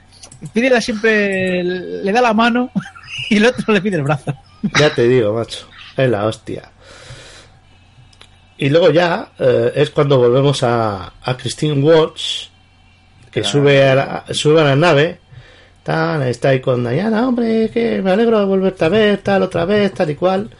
pídela 0.54 0.80
siempre, 0.80 1.62
le 1.62 2.10
da 2.12 2.22
la 2.22 2.32
mano 2.32 2.70
y 3.30 3.36
el 3.36 3.44
otro 3.44 3.74
le 3.74 3.82
pide 3.82 3.96
el 3.96 4.02
brazo. 4.02 4.34
Ya 4.78 4.88
te 4.94 5.06
digo, 5.06 5.34
macho. 5.34 5.68
Es 5.98 6.08
la 6.08 6.24
hostia. 6.24 6.70
Y 8.58 8.68
luego 8.70 8.90
ya 8.90 9.32
eh, 9.38 9.72
es 9.74 9.90
cuando 9.90 10.18
volvemos 10.18 10.62
a, 10.62 11.12
a 11.22 11.36
Christine 11.36 11.80
Watts, 11.82 12.50
que 13.30 13.40
Claro. 13.40 13.48
sube, 13.52 13.88
a 13.88 13.94
la, 13.94 14.24
sube 14.30 14.60
a 14.60 14.64
la 14.64 14.76
nave. 14.76 15.20
Tal, 15.82 16.22
está 16.22 16.50
ahí 16.50 16.60
con 16.60 16.88
Diana, 16.88 17.26
hombre, 17.26 17.70
que 17.72 18.00
me 18.02 18.12
alegro 18.12 18.38
de 18.38 18.44
volverte 18.44 18.84
a 18.84 18.88
ver, 18.88 19.18
tal, 19.18 19.42
otra 19.42 19.64
vez, 19.64 19.92
tal 19.92 20.10
y 20.10 20.14
cual. 20.14 20.50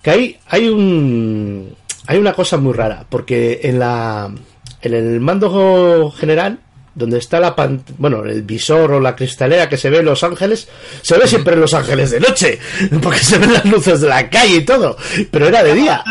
Que 0.00 0.10
ahí 0.10 0.38
hay 0.46 0.68
un. 0.68 1.74
Hay 2.06 2.18
una 2.18 2.34
cosa 2.34 2.56
muy 2.56 2.72
rara, 2.72 3.04
porque 3.08 3.60
en 3.64 3.78
la. 3.78 4.32
En 4.80 4.94
el 4.94 5.18
mando 5.18 6.10
general, 6.10 6.60
donde 6.94 7.18
está 7.18 7.40
la 7.40 7.56
pan, 7.56 7.82
bueno, 7.98 8.24
el 8.24 8.42
visor 8.42 8.92
o 8.92 9.00
la 9.00 9.16
cristalera 9.16 9.68
que 9.68 9.76
se 9.76 9.90
ve 9.90 9.98
en 9.98 10.04
Los 10.04 10.22
Ángeles, 10.22 10.68
se 11.02 11.18
ve 11.18 11.26
siempre 11.26 11.54
en 11.54 11.60
Los 11.60 11.74
Ángeles 11.74 12.10
de 12.10 12.20
noche, 12.20 12.58
porque 13.02 13.18
se 13.18 13.38
ven 13.38 13.52
las 13.52 13.64
luces 13.64 14.00
de 14.00 14.08
la 14.08 14.28
calle 14.30 14.56
y 14.56 14.64
todo, 14.64 14.96
pero 15.30 15.48
era 15.48 15.62
de 15.64 15.74
día. 15.74 16.04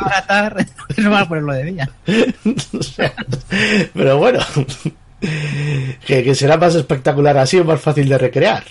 Baratar, 0.00 0.66
no 0.96 1.10
van 1.10 1.22
a 1.22 1.28
ponerlo 1.28 1.52
de 1.54 1.64
día. 1.64 1.90
O 2.78 2.82
sea, 2.82 3.14
pero 3.94 4.18
bueno, 4.18 4.40
que, 5.20 6.22
que 6.24 6.34
será 6.34 6.56
más 6.56 6.74
espectacular 6.74 7.36
así 7.38 7.58
o 7.58 7.64
más 7.64 7.80
fácil 7.80 8.08
de 8.08 8.18
recrear. 8.18 8.64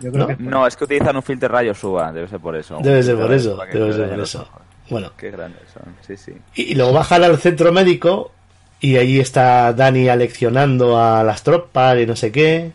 Yo 0.00 0.10
creo 0.12 0.26
que 0.28 0.36
No, 0.38 0.66
es 0.66 0.76
que 0.76 0.84
utilizan 0.84 1.16
un 1.16 1.22
filtro 1.22 1.48
rayo 1.48 1.74
suba, 1.74 2.10
debe 2.12 2.26
ser 2.28 2.40
por 2.40 2.56
eso. 2.56 2.78
Debe 2.82 3.02
ser 3.02 3.16
por 3.16 3.32
eso, 3.32 3.56
debe 3.72 3.92
se 3.92 3.98
ser 3.98 4.10
por 4.10 4.20
eso. 4.20 4.48
Bueno, 4.88 5.12
Qué 5.16 5.30
grandes 5.30 5.62
son, 5.72 5.94
sí, 6.06 6.16
sí. 6.16 6.32
y 6.54 6.74
luego 6.74 6.92
bajan 6.92 7.22
al 7.22 7.38
centro 7.38 7.70
médico 7.70 8.32
y 8.80 8.96
allí 8.96 9.20
está 9.20 9.72
Dani 9.72 10.08
aleccionando 10.08 11.00
a 11.00 11.22
las 11.22 11.42
tropas 11.42 11.98
y 11.98 12.06
no 12.06 12.16
sé 12.16 12.32
qué. 12.32 12.72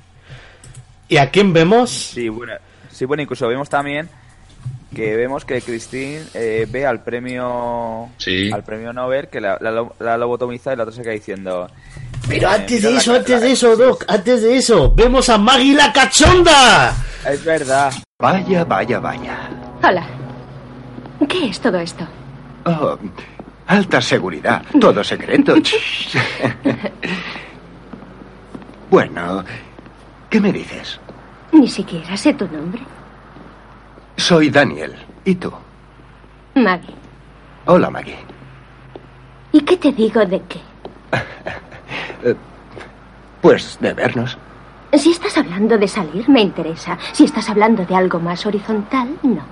¿Y 1.10 1.18
a 1.18 1.30
quién 1.30 1.52
vemos? 1.52 1.90
Sí, 1.90 2.30
bueno, 2.30 2.54
sí, 2.92 3.06
bueno, 3.06 3.24
incluso 3.24 3.48
vemos 3.48 3.70
también 3.70 4.08
que 4.96 5.16
vemos 5.18 5.44
que 5.44 5.62
Christine 5.62 6.22
eh, 6.36 6.68
ve 6.70 6.86
al 6.86 7.04
premio 7.04 8.10
Sí. 8.18 8.50
al 8.52 8.64
premio 8.64 8.94
Nobel 8.94 9.28
que 9.28 9.42
la, 9.42 9.58
la, 9.60 9.86
la 10.00 10.18
lobotomiza 10.18 10.72
y 10.74 10.78
la 10.78 10.84
otra 10.84 10.96
se 10.96 11.02
queda 11.02 11.12
diciendo 11.14 11.70
Pero 12.28 12.50
antes 12.50 12.82
de 12.82 12.96
eso, 12.96 13.14
antes 13.14 13.42
de 13.42 13.52
eso, 13.52 13.76
Doc, 13.76 14.04
antes 14.08 14.42
de 14.42 14.58
eso, 14.58 14.94
vemos 14.96 15.30
a 15.30 15.38
Maggie 15.38 15.76
la 15.76 15.94
cachonda. 15.94 16.94
Es 17.28 17.44
verdad. 17.44 17.94
Vaya, 18.20 18.64
vaya, 18.64 19.00
vaya. 19.00 19.50
Hola. 19.84 20.06
¿Qué 21.30 21.50
es 21.50 21.60
todo 21.60 21.78
esto? 21.80 22.06
Oh, 22.66 22.98
alta 23.68 24.02
seguridad, 24.02 24.64
todo 24.80 25.04
secreto. 25.04 25.56
bueno, 28.90 29.44
¿qué 30.30 30.40
me 30.40 30.52
dices? 30.52 31.00
Ni 31.52 31.68
siquiera 31.68 32.18
sé 32.18 32.34
tu 32.34 32.48
nombre. 32.48 32.82
Soy 34.18 34.50
Daniel. 34.50 34.96
¿Y 35.24 35.36
tú? 35.36 35.52
Maggie. 36.56 36.94
Hola, 37.66 37.90
Maggie. 37.90 38.18
¿Y 39.52 39.62
qué 39.62 39.78
te 39.78 39.92
digo 39.92 40.26
de 40.26 40.42
qué? 40.44 40.60
Eh, 42.24 42.36
pues 43.42 43.78
de 43.80 43.94
vernos. 43.94 44.38
Si 44.94 45.12
estás 45.12 45.38
hablando 45.38 45.78
de 45.78 45.88
salir, 45.88 46.30
me 46.30 46.42
interesa. 46.42 46.98
Si 47.12 47.26
estás 47.26 47.50
hablando 47.50 47.86
de 47.86 47.96
algo 47.96 48.20
más 48.20 48.46
horizontal, 48.46 49.10
no. 49.24 49.44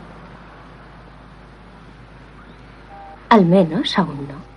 Al 3.30 3.46
menos 3.46 3.98
aún 3.98 4.28
no. 4.28 4.54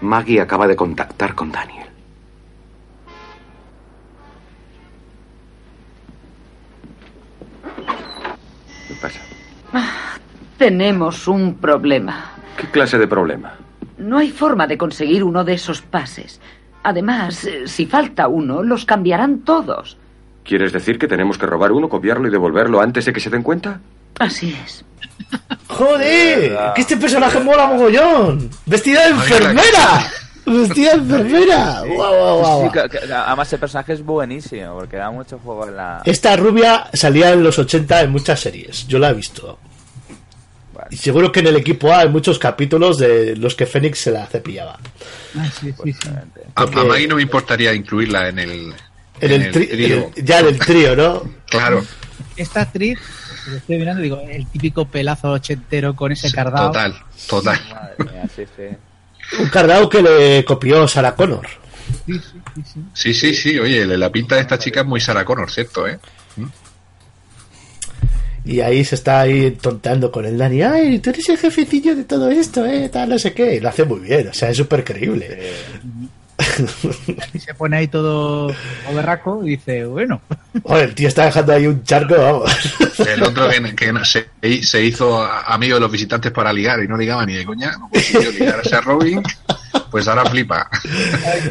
Maggie 0.00 0.40
acaba 0.40 0.66
de 0.66 0.74
contactar 0.74 1.34
con 1.34 1.52
Daniel. 1.52 1.81
Ah, 9.72 10.16
tenemos 10.58 11.26
un 11.28 11.54
problema. 11.54 12.32
¿Qué 12.56 12.66
clase 12.66 12.98
de 12.98 13.06
problema? 13.06 13.54
No 13.98 14.18
hay 14.18 14.30
forma 14.30 14.66
de 14.66 14.78
conseguir 14.78 15.24
uno 15.24 15.44
de 15.44 15.54
esos 15.54 15.80
pases. 15.80 16.40
Además, 16.82 17.44
eh, 17.44 17.66
si 17.66 17.86
falta 17.86 18.28
uno, 18.28 18.62
los 18.62 18.84
cambiarán 18.84 19.40
todos. 19.40 19.96
¿Quieres 20.44 20.72
decir 20.72 20.98
que 20.98 21.06
tenemos 21.06 21.38
que 21.38 21.46
robar 21.46 21.72
uno, 21.72 21.88
copiarlo 21.88 22.26
y 22.26 22.30
devolverlo 22.30 22.80
antes 22.80 23.04
de 23.04 23.12
que 23.12 23.20
se 23.20 23.30
den 23.30 23.42
cuenta? 23.42 23.80
Así 24.18 24.56
es. 24.64 24.84
¡Joder! 25.68 26.58
¡Que 26.74 26.80
este 26.80 26.96
personaje 26.96 27.40
mola 27.40 27.66
mogollón! 27.66 28.50
¡Vestida 28.66 29.04
de 29.04 29.10
enfermera! 29.10 30.02
¡Vestida 30.44 30.92
enfermera! 30.92 31.82
¡Guau, 31.86 32.14
guau, 32.14 32.38
guau! 32.40 32.62
Sí, 32.64 32.72
que- 32.72 32.88
que- 33.06 33.12
además, 33.12 33.52
el 33.52 33.58
personaje 33.60 33.92
es 33.92 34.02
buenísimo 34.04 34.74
porque 34.74 34.96
da 34.96 35.10
mucho 35.10 35.38
juego 35.38 35.68
en 35.68 35.76
la. 35.76 36.02
Esta 36.04 36.36
rubia 36.36 36.88
salía 36.92 37.30
en 37.32 37.42
los 37.44 37.58
80 37.58 38.02
en 38.02 38.10
muchas 38.10 38.40
series. 38.40 38.86
Yo 38.88 38.98
la 38.98 39.10
he 39.10 39.14
visto. 39.14 39.58
Y 40.90 40.96
seguro 40.96 41.30
que 41.30 41.40
en 41.40 41.46
el 41.46 41.56
equipo 41.56 41.92
A 41.92 42.00
hay 42.00 42.08
muchos 42.08 42.38
capítulos 42.38 42.98
de 42.98 43.36
los 43.36 43.54
que 43.54 43.66
Fénix 43.66 43.98
se 44.00 44.10
la 44.10 44.26
cepillaba. 44.26 44.78
Ah, 45.38 45.48
sí, 45.58 45.72
sí, 45.84 45.92
sí. 45.92 46.08
A, 46.56 46.62
a 46.62 46.66
Maggie 46.66 47.06
no 47.06 47.16
me 47.16 47.22
importaría 47.22 47.72
incluirla 47.72 48.28
en 48.28 48.38
el, 48.40 48.74
En 49.20 49.30
el, 49.32 49.52
tri- 49.52 49.70
trío. 49.70 49.96
en 49.96 50.12
el- 50.16 50.24
ya 50.24 50.40
en 50.40 50.46
el 50.48 50.58
trío, 50.58 50.96
¿no? 50.96 51.22
Claro, 51.48 51.82
Esta 52.36 52.62
actriz, 52.62 52.98
lo 53.48 53.56
estoy 53.56 53.78
mirando, 53.78 54.02
digo, 54.02 54.20
el 54.28 54.46
típico 54.48 54.86
pelazo 54.86 55.30
ochentero 55.30 55.94
con 55.94 56.10
ese 56.12 56.32
cardado. 56.32 56.66
total, 56.68 56.94
total. 57.28 57.60
Madre 57.70 58.12
mía, 58.12 58.28
sí, 58.34 58.42
sí. 58.56 58.64
Un 59.40 59.48
cardado 59.48 59.88
que 59.88 60.02
le 60.02 60.44
copió 60.44 60.86
Sarah 60.86 61.14
Connor. 61.14 61.46
Sí, 62.94 63.14
sí, 63.14 63.34
sí. 63.34 63.58
Oye, 63.58 63.86
la 63.86 64.10
pinta 64.10 64.36
de 64.36 64.42
esta 64.42 64.58
chica 64.58 64.80
es 64.80 64.86
muy 64.86 65.00
Sarah 65.00 65.24
Connor, 65.24 65.50
¿cierto? 65.50 65.86
¿eh? 65.86 65.98
Y 68.44 68.60
ahí 68.60 68.84
se 68.84 68.96
está 68.96 69.20
ahí 69.20 69.52
tonteando 69.52 70.10
con 70.10 70.24
el 70.24 70.36
Dani. 70.36 70.62
Ay, 70.62 70.98
tú 70.98 71.10
eres 71.10 71.28
el 71.28 71.38
jefecillo 71.38 71.94
de 71.94 72.04
todo 72.04 72.28
esto, 72.30 72.66
¿eh? 72.66 72.88
Tal, 72.88 73.10
no 73.10 73.18
sé 73.18 73.32
qué. 73.32 73.54
Y 73.54 73.60
lo 73.60 73.68
hace 73.68 73.84
muy 73.84 74.00
bien, 74.00 74.28
o 74.28 74.34
sea, 74.34 74.50
es 74.50 74.56
súper 74.56 74.82
creíble. 74.82 75.38
Y 77.34 77.38
se 77.38 77.54
pone 77.54 77.76
ahí 77.76 77.88
todo 77.88 78.52
berraco 78.94 79.40
y 79.44 79.50
dice, 79.50 79.84
bueno. 79.86 80.20
Joder, 80.62 80.88
el 80.90 80.94
tío 80.94 81.08
está 81.08 81.26
dejando 81.26 81.52
ahí 81.52 81.66
un 81.66 81.82
charco, 81.84 82.14
vamos. 82.16 82.50
El 83.06 83.22
otro 83.22 83.48
que, 83.48 83.74
que 83.74 83.92
se, 84.04 84.62
se 84.62 84.82
hizo 84.84 85.22
amigo 85.22 85.74
de 85.76 85.80
los 85.80 85.90
visitantes 85.92 86.30
para 86.32 86.52
ligar 86.52 86.82
y 86.82 86.88
no 86.88 86.96
ligaba 86.96 87.24
ni 87.26 87.34
de 87.34 87.44
coña, 87.44 87.72
no 87.78 87.88
consiguió 87.90 88.30
ligar 88.32 88.60
a 88.72 88.80
Robin, 88.80 89.22
pues 89.90 90.08
ahora 90.08 90.24
flipa. 90.26 90.68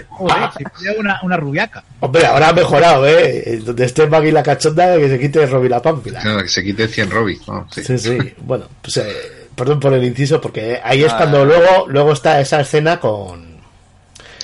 Joder, 0.10 0.50
se 0.58 0.64
pone 0.64 1.00
una, 1.00 1.20
una 1.24 1.38
rubiaca. 1.38 1.84
Hombre, 2.00 2.26
ahora 2.26 2.50
ha 2.50 2.54
mejorado, 2.54 3.08
¿eh? 3.08 3.60
Donde 3.64 3.86
esté 3.86 4.08
Maggie 4.08 4.32
la 4.32 4.44
cachonda, 4.44 4.98
que 4.98 5.10
se 5.10 5.20
quite 5.20 5.46
Robin 5.48 5.72
la 5.72 5.82
pámpila. 5.82 6.24
No, 6.24 6.42
que 6.42 6.50
se 6.50 6.64
quite 6.64 6.88
100 6.88 7.10
Robin. 7.12 7.40
¿no? 7.48 7.68
Sí. 7.72 7.84
Sí, 7.84 7.98
sí. 7.98 8.18
Bueno, 8.40 8.66
pues 8.82 8.98
eh, 8.98 9.48
perdón 9.56 9.80
por 9.80 9.94
el 9.94 10.04
inciso, 10.04 10.40
porque 10.42 10.80
ahí 10.84 11.04
es 11.04 11.12
Ah. 11.14 11.18
cuando 11.18 11.46
luego, 11.46 11.88
luego 11.88 12.14
está 12.14 12.40
esa 12.40 12.62
escena 12.62 13.00
con, 13.00 13.51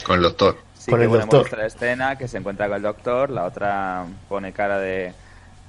Con 0.07 0.15
el 0.17 0.23
doctor. 0.23 0.57
Sí, 0.77 0.89
con 0.89 0.99
que 0.99 1.03
el 1.03 1.09
bueno, 1.09 1.23
doctor. 1.25 1.39
muestra 1.41 1.59
la 1.59 1.67
escena 1.67 2.17
que 2.17 2.29
se 2.29 2.37
encuentra 2.37 2.67
con 2.67 2.77
el 2.77 2.83
doctor, 2.83 3.29
la 3.29 3.43
otra 3.43 4.05
pone 4.29 4.53
cara 4.53 4.79
de 4.79 5.13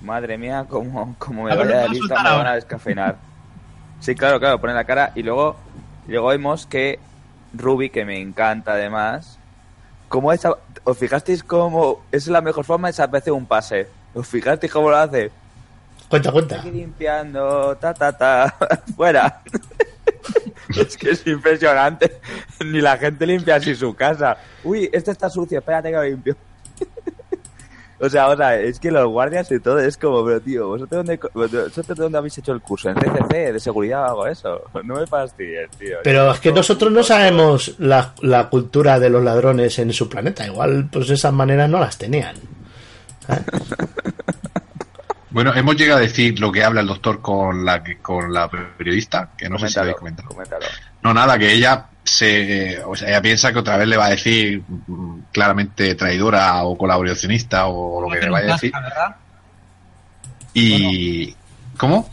madre 0.01 0.39
mía, 0.39 0.65
como, 0.69 1.17
como 1.19 1.43
me 1.43 1.57
vaya 1.57 1.81
de 1.81 1.89
lista 1.89 2.23
me 2.23 2.31
van 2.31 2.47
a 2.47 2.55
descafeinar. 2.55 3.17
Sí, 4.01 4.15
claro, 4.15 4.39
claro, 4.39 4.61
pone 4.61 4.75
la 4.75 4.85
cara 4.85 5.11
y 5.17 5.25
luego, 5.25 5.57
y 6.07 6.13
luego 6.13 6.29
vemos 6.29 6.67
que 6.67 7.01
Ruby, 7.53 7.91
que 7.91 8.05
me 8.05 8.21
encanta 8.21 8.75
además, 8.75 9.39
como 10.09 10.33
esa, 10.33 10.53
¿os 10.85 10.97
fijasteis 10.97 11.43
cómo 11.43 12.05
es 12.13 12.29
la 12.29 12.41
mejor 12.41 12.65
forma 12.65 12.89
de 12.89 12.93
desaparecer 12.93 13.33
un 13.33 13.47
pase? 13.47 13.89
¿Os 14.15 14.27
fijasteis 14.29 14.73
cómo 14.73 14.89
lo 14.89 14.97
hace? 14.99 15.33
Cuenta, 16.09 16.31
cuenta. 16.31 16.61
Aquí 16.61 16.71
limpiando, 16.71 17.77
ta, 17.77 17.93
ta, 17.93 18.17
ta, 18.17 18.55
fuera. 18.97 19.43
es 20.77 20.97
que 20.97 21.11
es 21.11 21.27
impresionante. 21.27 22.19
Ni 22.65 22.81
la 22.81 22.97
gente 22.97 23.27
limpia 23.27 23.57
así 23.57 23.75
su 23.75 23.95
casa. 23.95 24.37
Uy, 24.65 24.89
este 24.93 25.11
está 25.11 25.31
sucio, 25.31 25.59
espérate 25.59 25.91
que 25.91 25.97
lo 25.97 26.05
limpio. 26.05 26.37
o 28.01 28.09
sea, 28.09 28.29
o 28.29 28.37
sea, 28.37 28.59
es 28.61 28.79
que 28.79 28.91
los 28.91 29.09
guardias 29.09 29.51
y 29.51 29.61
todo 29.61 29.79
es 29.79 29.97
como, 29.97 30.25
pero 30.25 30.41
tío, 30.41 30.69
¿vosotros 30.69 31.05
dónde, 31.05 31.21
vosotros 31.33 31.99
dónde 31.99 32.19
habéis 32.19 32.39
hecho 32.39 32.53
el 32.53 32.61
curso? 32.61 32.91
¿En 32.91 32.97
CCC? 32.97 33.53
¿De 33.53 33.61
seguridad 33.61 34.03
o 34.03 34.07
algo 34.07 34.27
eso? 34.27 34.63
No 34.85 34.97
me 34.97 35.07
fastidies, 35.07 35.71
tío. 35.79 35.99
Pero 36.05 36.33
es 36.33 36.41
que 36.41 36.53
nosotros 36.53 36.93
no 36.93 37.03
sabemos 37.03 37.75
la, 37.79 38.15
la 38.21 38.49
cultura 38.49 38.99
de 38.99 39.11
los 39.11 39.23
ladrones 39.23 39.79
en 39.79 39.93
su 39.93 40.09
planeta. 40.09 40.47
Igual, 40.47 40.89
pues 40.93 41.11
esas 41.11 41.33
maneras 41.33 41.69
no 41.71 41.81
las 41.81 41.97
tenían. 41.97 42.37
Bueno, 45.31 45.55
hemos 45.55 45.77
llegado 45.77 45.99
a 45.99 46.03
decir 46.03 46.41
lo 46.41 46.51
que 46.51 46.65
habla 46.65 46.81
el 46.81 46.87
doctor 46.87 47.21
con 47.21 47.65
la 47.65 47.83
que- 47.85 47.99
con 47.99 48.33
la 48.33 48.49
periodista, 48.49 49.31
que 49.37 49.49
no 49.49 49.59
sé 49.59 49.69
si 49.69 49.79
habéis 49.79 49.97
Coméntalo, 49.97 50.29
comentado. 50.29 50.61
coméntalo. 50.61 50.83
No, 51.03 51.13
nada, 51.15 51.39
que 51.39 51.53
ella 51.53 51.87
se, 52.03 52.81
o 52.85 52.97
sea, 52.97 53.09
ella 53.11 53.21
piensa 53.21 53.53
que 53.53 53.59
otra 53.59 53.77
vez 53.77 53.87
le 53.89 53.97
va 53.99 54.07
a 54.07 54.11
decir 54.11 54.63
mm, 54.67 55.19
claramente 55.33 55.95
traidora 55.95 56.65
o 56.65 56.79
colaboracionista 56.79 57.67
o 57.67 58.01
lo 58.01 58.09
que 58.09 58.21
le 58.25 58.31
vaya 58.31 58.49
a 58.51 58.53
decir. 58.55 58.73
¿verdad? 58.73 59.17
Y 60.55 61.35
¿cómo? 61.77 62.09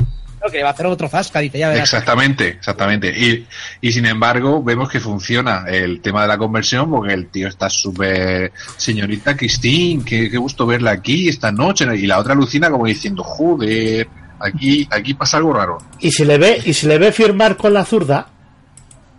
Que 0.51 0.57
le 0.57 0.63
va 0.63 0.69
a 0.69 0.73
hacer 0.73 0.85
otro 0.85 1.07
zasca, 1.09 1.39
dice, 1.39 1.57
ya 1.59 1.69
verás. 1.69 1.83
Exactamente, 1.83 2.47
exactamente. 2.49 3.07
Y, 3.17 3.45
y 3.81 3.91
sin 3.91 4.05
embargo, 4.05 4.63
vemos 4.63 4.89
que 4.89 4.99
funciona 4.99 5.65
el 5.67 6.01
tema 6.01 6.21
de 6.21 6.27
la 6.27 6.37
conversión 6.37 6.89
porque 6.89 7.13
el 7.13 7.27
tío 7.27 7.47
está 7.47 7.69
súper. 7.69 8.51
Señorita 8.77 9.35
Christine, 9.35 10.03
qué, 10.05 10.29
qué 10.29 10.37
gusto 10.37 10.65
verla 10.65 10.91
aquí 10.91 11.27
esta 11.29 11.51
noche. 11.51 11.85
Y 11.95 12.05
la 12.07 12.19
otra 12.19 12.33
alucina 12.33 12.69
como 12.69 12.85
diciendo, 12.85 13.23
joder, 13.23 14.07
aquí, 14.39 14.87
aquí 14.91 15.13
pasa 15.13 15.37
algo 15.37 15.53
raro. 15.53 15.77
Y 15.99 16.11
si 16.11 16.25
le 16.25 16.37
ve, 16.37 16.61
y 16.65 16.73
si 16.73 16.87
le 16.87 16.97
ve 16.97 17.11
firmar 17.11 17.57
con 17.57 17.73
la 17.73 17.83
zurda, 17.85 18.27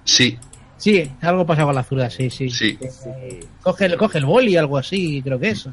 Sí, 0.05 0.39
Sí, 0.79 1.11
algo 1.23 1.45
pasa 1.47 1.65
con 1.65 1.75
la 1.75 1.83
zurda, 1.83 2.09
sí, 2.11 2.29
sí. 2.31 2.49
sí, 2.51 2.79
Coge, 3.63 3.87
el- 3.87 3.97
coge 3.97 4.19
el 4.19 4.27
boli, 4.27 4.57
algo 4.57 4.77
así, 4.79 5.21
creo 5.23 5.39
que 5.41 5.49
es. 5.51 5.67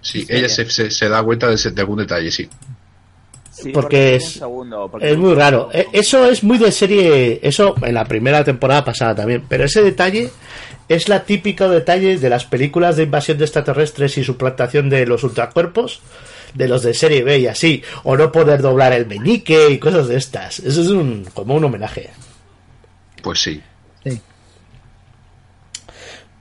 sí. 0.00 0.26
Ella 0.28 0.48
se, 0.48 0.68
se, 0.68 0.90
se 0.90 1.08
da 1.08 1.22
cuenta 1.22 1.46
de, 1.48 1.54
ese- 1.54 1.70
de 1.70 1.80
algún 1.80 1.98
detalle, 1.98 2.30
sí. 2.30 2.48
Sí, 3.54 3.70
porque 3.70 4.16
es, 4.16 4.32
segundo, 4.32 4.88
porque- 4.90 5.10
es 5.10 5.16
muy 5.16 5.34
raro. 5.34 5.70
E- 5.72 5.86
Eso 5.92 6.26
es 6.28 6.42
muy 6.42 6.58
de 6.58 6.72
serie, 6.72 7.38
eso 7.42 7.74
en 7.82 7.94
la 7.94 8.04
primera 8.04 8.42
temporada 8.44 8.84
pasada 8.84 9.14
también, 9.14 9.44
pero 9.48 9.64
ese 9.64 9.82
detalle 9.82 10.30
es 10.88 11.08
la 11.08 11.22
típico 11.24 11.68
detalle 11.68 12.18
de 12.18 12.28
las 12.28 12.44
películas 12.44 12.96
de 12.96 13.04
invasión 13.04 13.38
de 13.38 13.44
extraterrestres 13.44 14.18
y 14.18 14.24
suplantación 14.24 14.90
de 14.90 15.06
los 15.06 15.22
ultracuerpos, 15.24 16.00
de 16.54 16.68
los 16.68 16.82
de 16.82 16.94
serie 16.94 17.22
B 17.22 17.38
y 17.38 17.46
así, 17.46 17.82
o 18.02 18.16
no 18.16 18.30
poder 18.32 18.60
doblar 18.60 18.92
el 18.92 19.06
meñique 19.06 19.70
y 19.70 19.78
cosas 19.78 20.08
de 20.08 20.16
estas. 20.16 20.58
Eso 20.58 20.80
es 20.82 20.88
un, 20.88 21.24
como 21.32 21.54
un 21.54 21.64
homenaje. 21.64 22.10
Pues 23.22 23.40
sí. 23.40 23.62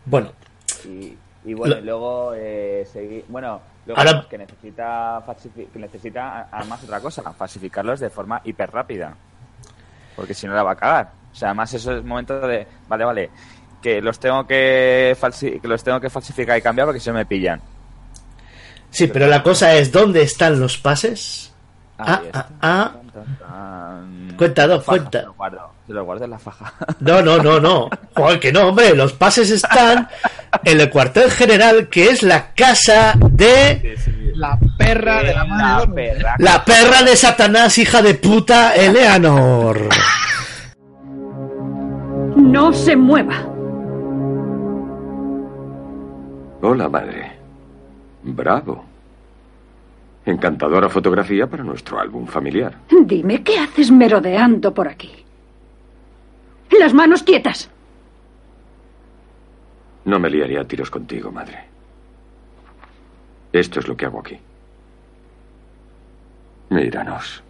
Bueno, 0.06 0.34
Y, 0.86 1.14
y 1.46 1.54
bueno, 1.54 1.76
Lo- 1.76 1.82
y 1.82 1.86
luego 1.86 2.34
eh, 2.36 2.86
seguir. 2.92 3.24
Bueno, 3.30 3.62
luego 3.86 4.00
Ahora- 4.00 4.12
vemos 4.14 4.26
que 4.28 4.38
necesita, 4.38 5.24
que 5.74 5.80
necesita 5.80 6.48
además 6.52 6.84
otra 6.84 7.00
cosa, 7.00 7.34
falsificarlos 7.34 8.00
de 8.00 8.10
forma 8.10 8.42
hiper 8.44 8.72
rápida. 8.72 9.14
Porque 10.16 10.34
si 10.34 10.46
no 10.48 10.54
la 10.54 10.64
va 10.64 10.72
a 10.72 10.76
cagar. 10.76 11.12
O 11.32 11.36
sea, 11.36 11.50
además 11.50 11.74
eso 11.74 11.94
es 11.98 12.04
momento 12.04 12.40
de. 12.48 12.68
Vale, 12.88 13.04
vale. 13.06 13.30
Que 13.82 14.00
los 14.02 14.20
tengo 14.20 14.46
que, 14.46 15.16
falsi- 15.20 15.60
que 15.60 15.68
los 15.68 15.84
tengo 15.84 16.00
que 16.00 16.10
falsificar 16.10 16.58
y 16.58 16.62
cambiar 16.62 16.88
porque 16.88 17.00
si 17.00 17.10
no 17.10 17.16
me 17.16 17.26
pillan. 17.26 17.60
sí, 18.92 19.08
pero 19.08 19.28
la 19.28 19.42
cosa 19.42 19.74
es, 19.74 19.92
¿dónde 19.92 20.22
están 20.22 20.60
los 20.60 20.78
pases? 20.78 21.54
Ah, 21.98 22.22
ah, 22.34 22.48
ah. 22.62 22.92
Faja, 23.52 24.06
cuenta. 24.38 24.68
Los 25.24 25.36
guardo, 25.36 25.72
se 25.88 25.94
los 25.94 26.06
guardo 26.06 26.24
en 26.26 26.32
la 26.32 26.40
faja. 26.40 26.74
No, 27.00 27.22
no, 27.22 27.38
no, 27.38 27.60
no. 27.60 27.90
Joder, 28.16 28.40
que 28.40 28.52
no, 28.52 28.70
hombre. 28.70 28.96
Los 28.96 29.14
pases 29.14 29.50
están 29.52 30.08
en 30.64 30.80
el 30.80 30.90
cuartel 30.90 31.30
general, 31.32 31.90
que 31.90 32.10
es 32.10 32.24
la 32.24 32.54
casa 32.54 33.14
de 33.32 33.98
La 34.36 34.58
perra 34.78 35.22
de 35.24 35.34
la 35.34 35.46
madre. 35.46 35.86
La 35.88 35.94
perra. 35.94 36.36
la 36.40 36.66
perra 36.66 37.04
de 37.04 37.16
Satanás, 37.16 37.78
hija 37.78 38.02
de 38.02 38.16
puta, 38.16 38.74
Eleanor. 38.76 39.90
No 42.38 42.74
se 42.74 42.96
mueva. 42.96 43.46
Hola, 46.62 46.88
madre. 46.88 47.32
Bravo. 48.24 48.86
Encantadora 50.26 50.88
fotografía 50.88 51.46
para 51.48 51.64
nuestro 51.64 52.00
álbum 52.00 52.26
familiar. 52.26 52.74
Dime, 53.06 53.44
¿qué 53.44 53.60
haces 53.60 53.92
merodeando 53.92 54.74
por 54.74 54.88
aquí? 54.88 55.23
Las 56.80 56.94
manos 56.94 57.24
quietas. 57.24 57.70
No 60.06 60.20
me 60.20 60.30
liaré 60.30 60.60
a 60.60 60.66
tiros 60.66 60.90
contigo, 60.90 61.32
madre. 61.32 61.64
Esto 63.54 63.80
es 63.80 63.88
lo 63.88 63.96
que 63.96 64.06
hago 64.06 64.20
aquí. 64.20 64.38
Míranos. 66.70 67.42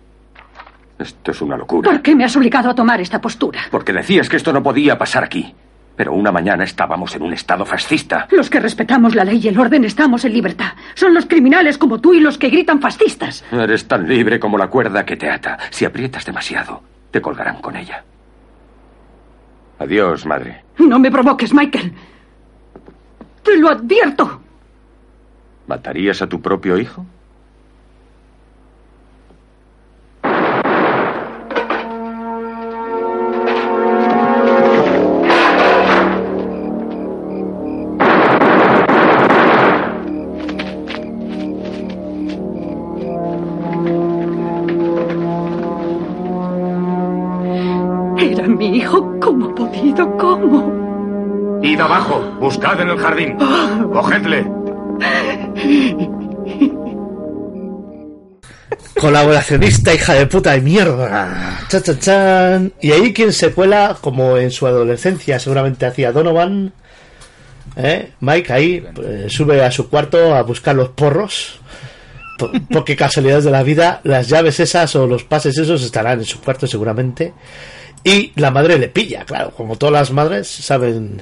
Esto 0.99 1.32
es 1.32 1.41
una 1.41 1.57
locura. 1.57 1.89
¿Por 1.89 2.01
qué 2.01 2.15
me 2.15 2.26
has 2.26 2.36
obligado 2.36 2.69
a 2.69 2.76
tomar 2.76 3.01
esta 3.01 3.19
postura? 3.19 3.61
Porque 3.71 3.91
decías 3.93 4.30
que 4.30 4.38
esto 4.38 4.53
no 4.53 4.61
podía 4.61 4.97
pasar 4.97 5.24
aquí. 5.24 5.55
Pero 5.95 6.13
una 6.13 6.32
mañana 6.32 6.63
estábamos 6.63 7.15
en 7.15 7.24
un 7.24 7.34
estado 7.34 7.65
fascista. 7.65 8.28
Los 8.32 8.49
que 8.49 8.59
respetamos 8.59 9.15
la 9.15 9.24
ley 9.24 9.39
y 9.43 9.47
el 9.47 9.59
orden 9.59 9.86
estamos 9.86 10.26
en 10.26 10.34
libertad. 10.34 10.74
Son 10.95 11.13
los 11.13 11.26
criminales 11.26 11.78
como 11.78 11.99
tú 11.99 12.13
y 12.13 12.19
los 12.19 12.38
que 12.38 12.49
gritan 12.49 12.82
fascistas. 12.82 13.43
Eres 13.51 13.88
tan 13.88 14.07
libre 14.07 14.39
como 14.39 14.57
la 14.57 14.67
cuerda 14.67 15.05
que 15.05 15.17
te 15.17 15.30
ata. 15.30 15.57
Si 15.71 15.86
aprietas 15.86 16.26
demasiado, 16.26 16.82
te 17.11 17.21
colgarán 17.21 17.61
con 17.61 17.76
ella. 17.76 18.03
Adiós, 19.84 20.25
madre. 20.25 20.63
No 20.79 20.97
me 20.97 21.11
provoques, 21.11 21.53
Michael. 21.53 21.91
Te 23.43 23.57
lo 23.57 23.69
advierto. 23.69 24.39
¿Matarías 25.67 26.21
a 26.21 26.27
tu 26.27 26.41
propio 26.41 26.77
hijo? 26.77 27.05
Buscad 52.39 52.82
en 52.82 52.89
el 52.89 52.97
jardín. 52.97 53.38
Cogedle. 53.91 54.45
Colaboracionista, 58.99 59.93
hija 59.93 60.14
de 60.14 60.28
puta 60.28 60.51
de 60.51 60.62
mierda. 60.62 61.60
Chan, 61.68 61.84
chan, 61.84 61.99
chan. 61.99 62.74
Y 62.82 62.91
ahí 62.91 63.14
quien 63.14 63.34
se 63.34 63.51
cuela, 63.51 63.97
como 63.99 64.38
en 64.38 64.51
su 64.51 64.68
adolescencia 64.68 65.39
seguramente 65.39 65.86
hacía 65.86 66.12
Donovan. 66.12 66.74
¿eh? 67.76 68.12
Mike 68.20 68.54
ahí 68.54 68.86
pues, 68.93 69.34
sube 69.34 69.64
a 69.64 69.72
su 69.72 69.89
cuarto 69.89 70.36
a 70.36 70.41
buscar 70.43 70.76
los 70.76 70.89
porros. 70.89 71.60
Por, 72.38 72.51
porque 72.68 72.95
casualidades 72.95 73.43
de 73.43 73.51
la 73.51 73.64
vida, 73.64 74.01
las 74.04 74.28
llaves 74.28 74.60
esas 74.60 74.95
o 74.95 75.06
los 75.06 75.24
pases 75.24 75.58
esos 75.58 75.84
estarán 75.84 76.20
en 76.20 76.26
su 76.26 76.39
cuarto 76.39 76.68
seguramente. 76.68 77.34
Y 78.04 78.32
la 78.36 78.51
madre 78.51 78.78
le 78.78 78.89
pilla, 78.89 79.24
claro, 79.26 79.51
como 79.51 79.78
todas 79.78 79.93
las 79.93 80.12
madres 80.12 80.47
saben. 80.47 81.22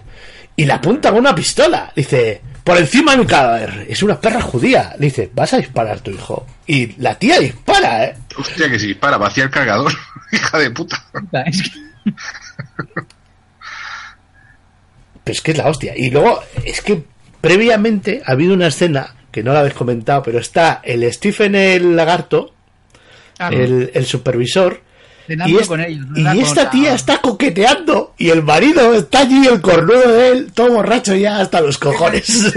Y 0.55 0.65
le 0.65 0.73
apunta 0.73 1.09
con 1.09 1.19
una 1.19 1.33
pistola. 1.33 1.91
Dice, 1.95 2.41
por 2.63 2.77
encima 2.77 3.13
de 3.13 3.19
mi 3.19 3.25
cadáver. 3.25 3.85
Es 3.89 4.03
una 4.03 4.19
perra 4.19 4.41
judía. 4.41 4.93
Le 4.99 5.05
dice, 5.07 5.29
vas 5.33 5.53
a 5.53 5.57
disparar 5.57 5.97
a 5.97 6.03
tu 6.03 6.11
hijo. 6.11 6.45
Y 6.67 6.93
la 7.01 7.17
tía 7.17 7.39
dispara, 7.39 8.05
¿eh? 8.05 8.15
Hostia, 8.37 8.69
que 8.69 8.79
si 8.79 8.87
dispara, 8.87 9.17
vacía 9.17 9.45
el 9.45 9.49
cargador. 9.49 9.91
Hija 10.31 10.59
de 10.59 10.71
puta. 10.71 11.03
Pero 15.23 15.33
es 15.35 15.41
que 15.41 15.51
es 15.51 15.57
la 15.57 15.67
hostia. 15.67 15.93
Y 15.95 16.09
luego, 16.09 16.41
es 16.65 16.81
que 16.81 17.03
previamente 17.39 18.21
ha 18.25 18.31
habido 18.31 18.53
una 18.53 18.67
escena 18.67 19.15
que 19.31 19.43
no 19.43 19.53
la 19.53 19.59
habéis 19.59 19.75
comentado, 19.75 20.23
pero 20.23 20.39
está 20.39 20.81
el 20.83 21.09
Stephen 21.13 21.55
el 21.55 21.95
lagarto, 21.95 22.53
Ah, 23.41 23.49
el, 23.51 23.89
el 23.95 24.05
supervisor, 24.05 24.81
cenando 25.27 25.55
y, 25.57 25.61
es- 25.61 25.67
con 25.67 25.79
ellos, 25.81 26.05
y 26.15 26.23
¿verdad? 26.23 26.33
Con 26.33 26.41
esta 26.43 26.63
la- 26.65 26.69
tía 26.69 26.93
está 26.93 27.21
coqueteando 27.21 28.13
y 28.17 28.29
el 28.29 28.43
marido 28.43 28.93
está 28.93 29.19
allí, 29.19 29.45
el 29.47 29.61
cornudo 29.61 30.07
de 30.11 30.29
él, 30.29 30.51
todo 30.53 30.71
borracho 30.73 31.15
ya 31.15 31.39
hasta 31.39 31.61
los 31.61 31.77
cojones. 31.79 32.53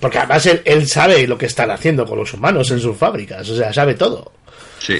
Porque 0.00 0.18
además 0.18 0.46
él, 0.46 0.62
él 0.64 0.86
sabe 0.88 1.26
lo 1.26 1.36
que 1.38 1.46
están 1.46 1.70
haciendo 1.70 2.06
con 2.06 2.18
los 2.18 2.32
humanos 2.34 2.70
en 2.70 2.80
sus 2.80 2.96
fábricas, 2.96 3.48
o 3.48 3.56
sea, 3.56 3.72
sabe 3.72 3.94
todo. 3.94 4.32
Sí. 4.78 4.98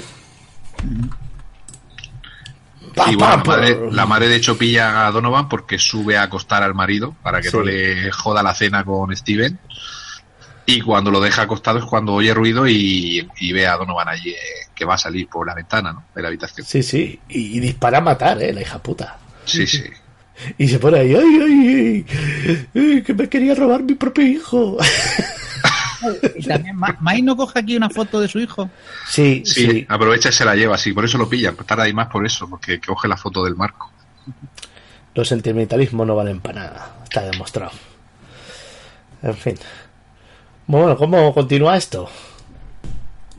Pa, 2.94 3.12
Y 3.12 3.16
pa, 3.16 3.30
la 3.30 3.36
madre, 3.44 3.78
la 3.92 4.06
madre 4.06 4.28
de 4.28 4.36
hecho 4.36 4.58
pilla 4.58 5.06
a 5.06 5.12
Donovan 5.12 5.48
porque 5.48 5.78
sube 5.78 6.16
a 6.16 6.22
acostar 6.22 6.62
al 6.62 6.74
marido 6.74 7.14
para 7.22 7.40
que 7.40 7.50
Sí. 7.50 7.56
no 7.56 7.62
le 7.62 8.10
joda 8.10 8.42
la 8.42 8.54
cena 8.54 8.84
con 8.84 9.14
Steven. 9.14 9.58
Y 10.70 10.82
cuando 10.82 11.10
lo 11.10 11.18
deja 11.18 11.42
acostado 11.42 11.78
es 11.78 11.86
cuando 11.86 12.12
oye 12.12 12.34
ruido 12.34 12.68
y, 12.68 13.26
y 13.40 13.52
ve 13.52 13.66
a 13.66 13.76
Donovan 13.78 14.06
allí 14.08 14.30
eh, 14.32 14.36
que 14.74 14.84
va 14.84 14.94
a 14.96 14.98
salir 14.98 15.26
por 15.26 15.46
la 15.46 15.54
ventana 15.54 15.94
¿no? 15.94 16.04
de 16.14 16.20
la 16.20 16.28
habitación. 16.28 16.66
Sí, 16.66 16.82
sí, 16.82 17.18
y, 17.30 17.56
y 17.56 17.60
dispara 17.60 17.98
a 17.98 18.00
matar, 18.02 18.42
eh, 18.42 18.52
la 18.52 18.60
hija 18.60 18.78
puta. 18.78 19.18
Sí, 19.46 19.66
sí. 19.66 19.82
Y 20.58 20.68
se 20.68 20.78
pone 20.78 20.98
ahí, 21.00 21.14
ay, 21.14 21.40
ay, 21.42 22.04
ay, 22.06 22.66
ay, 22.74 23.02
que 23.02 23.14
me 23.14 23.28
quería 23.30 23.54
robar 23.54 23.82
mi 23.82 23.94
propio 23.94 24.24
hijo. 24.26 24.76
Y 26.36 26.42
también 26.46 26.76
Ma- 26.76 26.96
Mike 27.00 27.22
no 27.22 27.34
coge 27.34 27.58
aquí 27.60 27.74
una 27.76 27.88
foto 27.90 28.20
de 28.20 28.28
su 28.28 28.38
hijo. 28.38 28.68
Sí, 29.08 29.42
Sí, 29.46 29.86
aprovecha 29.88 30.28
y 30.28 30.32
se 30.32 30.44
la 30.44 30.54
lleva, 30.54 30.76
sí, 30.76 30.92
por 30.92 31.04
eso 31.06 31.16
lo 31.16 31.28
pillan, 31.30 31.56
tarda 31.56 31.84
ahí 31.84 31.92
más 31.94 32.08
por 32.08 32.24
eso, 32.26 32.48
porque 32.48 32.78
coge 32.78 33.08
la 33.08 33.16
foto 33.16 33.42
del 33.42 33.56
marco. 33.56 33.90
Los 35.14 35.26
sentimentalismos 35.28 36.06
no 36.06 36.14
valen 36.14 36.40
para 36.40 36.60
nada, 36.64 36.96
está 37.04 37.22
demostrado. 37.22 37.72
En 39.22 39.34
fin. 39.34 39.54
Bueno, 40.68 40.96
¿cómo 40.98 41.32
continúa 41.32 41.78
esto? 41.78 42.08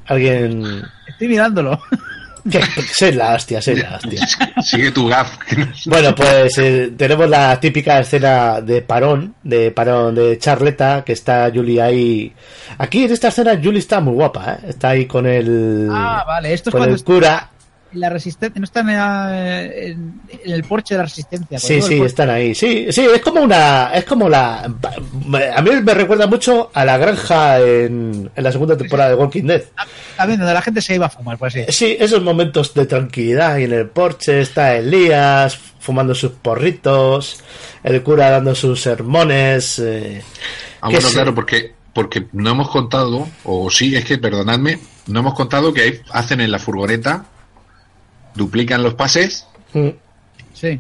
¿Alguien...? 0.08 0.84
Estoy 1.08 1.28
mirándolo. 1.28 1.80
Soy 2.98 3.12
la 3.12 3.36
hostia, 3.36 3.62
soy 3.62 3.76
la 3.76 3.96
hostia. 4.04 4.26
Sigue 4.64 4.92
tu 4.92 5.08
gaf. 5.08 5.38
Bueno, 5.86 6.16
pues 6.16 6.58
eh, 6.58 6.92
tenemos 6.98 7.30
la 7.30 7.60
típica 7.60 8.00
escena 8.00 8.62
de 8.62 8.82
parón, 8.82 9.36
de 9.44 9.70
parón 9.72 10.16
de 10.16 10.38
charleta, 10.40 11.04
que 11.06 11.14
está 11.14 11.52
Julie 11.54 11.82
ahí. 11.82 12.34
Aquí 12.78 13.04
en 13.04 13.12
esta 13.12 13.28
escena 13.28 13.60
Julie 13.62 13.80
está 13.80 14.00
muy 14.00 14.14
guapa, 14.14 14.54
¿eh? 14.54 14.70
Está 14.70 14.90
ahí 14.90 15.06
con 15.06 15.28
el... 15.28 15.90
Ah, 15.92 16.24
vale, 16.26 16.54
esto 16.54 16.70
es 16.70 16.72
con 16.72 16.80
cuando 16.80 16.96
el 16.96 17.04
cura. 17.04 17.50
En 17.92 18.00
la 18.02 18.10
resistencia, 18.10 18.60
no 18.60 18.66
están 18.66 18.88
eh, 18.90 19.88
en, 19.88 20.22
en 20.44 20.52
el 20.52 20.64
porche 20.64 20.94
de 20.94 21.00
la 21.00 21.04
resistencia. 21.06 21.58
Sí, 21.60 21.82
sí, 21.82 22.00
están 22.02 22.30
ahí. 22.30 22.54
Sí, 22.54 22.88
sí, 22.92 23.08
es 23.14 23.22
como 23.22 23.42
una. 23.42 23.92
Es 23.94 24.06
como 24.06 24.30
la. 24.30 24.60
A 24.64 25.62
mí 25.62 25.72
me 25.84 25.94
recuerda 25.96 26.28
mucho 26.28 26.70
a 26.74 26.86
la 26.86 26.98
granja 26.98 27.60
en, 27.60 28.30
en 28.36 28.44
la 28.44 28.52
segunda 28.52 28.78
temporada 28.78 29.10
de 29.10 29.16
Walking 29.16 29.44
Dead. 29.44 29.64
También 30.18 30.40
donde 30.40 30.54
la 30.54 30.62
gente 30.62 30.82
se 30.82 30.96
iba 30.96 31.08
a 31.08 31.10
fumar, 31.10 31.38
pues 31.40 31.54
sí. 31.54 31.64
Sí, 31.70 31.98
esos 32.00 32.22
momentos 32.22 32.74
de 32.76 32.86
tranquilidad 32.86 33.58
y 33.58 33.64
en 33.64 33.74
el 33.74 33.88
porche 33.88 34.40
está 34.42 34.76
Elías 34.76 35.58
fumando 35.80 36.14
sus 36.14 36.32
porritos, 36.34 37.40
el 37.84 38.04
cura 38.04 38.30
dando 38.30 38.54
sus 38.54 38.82
sermones. 38.82 39.80
eh, 39.80 40.22
Ah, 40.82 40.90
bueno, 40.90 41.08
se- 41.08 41.14
claro, 41.14 41.34
porque, 41.34 41.74
porque 41.94 42.28
no 42.34 42.52
hemos 42.52 42.70
contado, 42.70 43.28
o 43.44 43.70
sí, 43.72 43.96
es 43.96 44.06
que 44.06 44.18
perdonadme, 44.18 44.80
no 45.08 45.20
hemos 45.22 45.34
contado 45.34 45.74
que 45.74 45.82
ahí 45.82 46.00
hacen 46.12 46.40
en 46.42 46.52
la 46.52 46.60
furgoneta, 46.60 47.26
duplican 48.36 48.84
los 48.84 48.94
pases. 48.96 49.46
Sí. 50.54 50.80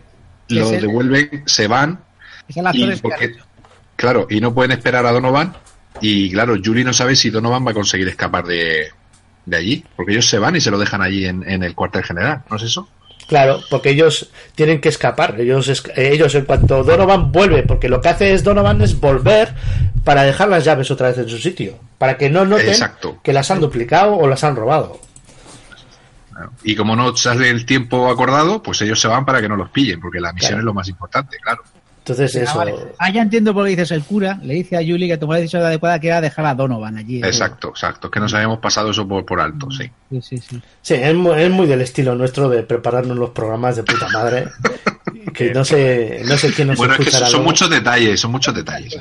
lo 0.50 0.66
Ese- 0.66 0.82
devuelven, 0.82 1.44
se 1.46 1.68
van, 1.68 2.00
Esa 2.48 2.60
es 2.60 2.64
la 2.64 2.72
y 2.76 2.96
porque- 2.98 3.36
claro, 3.96 4.28
y 4.30 4.42
no 4.42 4.54
pueden 4.54 4.72
esperar 4.72 5.06
a 5.06 5.12
Donovan, 5.12 5.54
y 6.02 6.32
claro, 6.32 6.56
Julie 6.64 6.84
no 6.84 6.94
sabe 6.94 7.16
si 7.16 7.30
Donovan 7.30 7.66
va 7.66 7.72
a 7.72 7.76
conseguir 7.76 8.08
escapar 8.08 8.46
de, 8.46 8.88
de 9.46 9.58
allí, 9.58 9.86
porque 9.96 10.14
ellos 10.14 10.28
se 10.28 10.40
van 10.40 10.56
y 10.56 10.62
se 10.62 10.72
lo 10.72 10.80
dejan 10.80 11.02
allí 11.02 11.26
en, 11.26 11.48
en 11.48 11.64
el 11.64 11.76
cuartel 11.76 12.04
general, 12.04 12.44
¿no 12.50 12.58
es 12.58 12.64
eso? 12.64 12.90
Claro, 13.28 13.62
porque 13.70 13.92
ellos 13.92 14.32
tienen 14.56 14.82
que 14.82 14.90
escapar. 14.90 15.40
Ellos, 15.40 15.84
ellos 15.96 16.34
en 16.34 16.46
cuanto 16.46 16.84
Donovan 16.84 17.32
vuelve, 17.32 17.62
porque 17.62 17.88
lo 17.88 18.02
que 18.02 18.10
hace 18.10 18.34
es 18.34 18.44
Donovan 18.44 18.82
es 18.82 19.00
volver 19.00 19.54
para 20.04 20.24
dejar 20.24 20.50
las 20.50 20.66
llaves 20.66 20.90
otra 20.90 21.10
vez 21.10 21.20
en 21.20 21.30
su 21.30 21.38
sitio, 21.38 21.78
para 22.00 22.18
que 22.18 22.32
no 22.32 22.44
noten 22.46 22.70
Exacto. 22.70 23.20
que 23.24 23.32
las 23.32 23.52
han 23.52 23.60
duplicado 23.60 24.16
o 24.16 24.28
las 24.28 24.44
han 24.44 24.56
robado. 24.56 25.00
Y 26.64 26.76
como 26.76 26.96
no 26.96 27.16
sale 27.16 27.50
el 27.50 27.66
tiempo 27.66 28.10
acordado, 28.10 28.62
pues 28.64 28.82
ellos 28.82 29.00
se 29.00 29.08
van 29.08 29.26
para 29.26 29.42
que 29.42 29.50
no 29.50 29.56
los 29.56 29.70
pillen, 29.70 30.00
porque 30.00 30.20
la 30.20 30.34
misión 30.34 30.50
Claro. 30.50 30.62
es 30.62 30.66
lo 30.66 30.74
más 30.74 30.88
importante, 30.88 31.38
claro. 31.42 31.64
Entonces 32.14 32.36
Ah, 32.36 32.44
eso. 32.50 32.58
vale. 32.58 32.74
Ah, 32.98 33.10
ya 33.12 33.22
entiendo 33.22 33.54
por 33.54 33.64
qué 33.66 33.72
dices 33.72 33.92
el 33.92 34.04
cura. 34.04 34.40
Le 34.44 34.54
dice 34.56 34.78
a 34.78 34.80
Julie 34.80 35.08
que 35.08 35.18
tomó 35.18 35.34
la 35.34 35.40
decisión 35.40 35.64
adecuada 35.64 36.00
que 36.00 36.08
era 36.08 36.22
dejar 36.22 36.46
a 36.46 36.56
Donovan 36.56 36.98
allí. 36.98 37.20
Exacto, 37.20 37.70
exacto. 37.70 38.08
Es 38.08 38.12
que 38.12 38.20
nos 38.20 38.34
habíamos 38.34 38.60
pasado 38.60 38.92
eso 38.92 39.08
por, 39.08 39.26
por 39.26 39.40
alto, 39.42 39.70
sí. 39.72 39.90
Sí, 40.10 40.22
sí, 40.22 40.38
sí. 40.38 40.62
Sí, 40.82 40.94
es 40.96 41.14
muy, 41.16 41.40
es 41.42 41.50
muy 41.50 41.68
del 41.68 41.82
estilo 41.82 42.16
nuestro 42.16 42.50
de 42.50 42.64
prepararnos 42.64 43.18
los 43.18 43.30
programas 43.32 43.76
de 43.76 43.84
puta 43.84 44.08
madre. 44.10 44.48
que 45.34 45.54
no 45.54 45.64
sé, 45.64 46.22
no 46.26 46.38
sé 46.38 46.52
quién 46.54 46.70
nos 46.70 46.78
Bueno, 46.78 46.94
es 46.96 47.06
que 47.06 47.12
son 47.12 47.22
luego. 47.32 47.44
muchos 47.44 47.70
detalles, 47.70 48.20
son 48.20 48.32
muchos 48.32 48.54
detalles. 48.56 48.96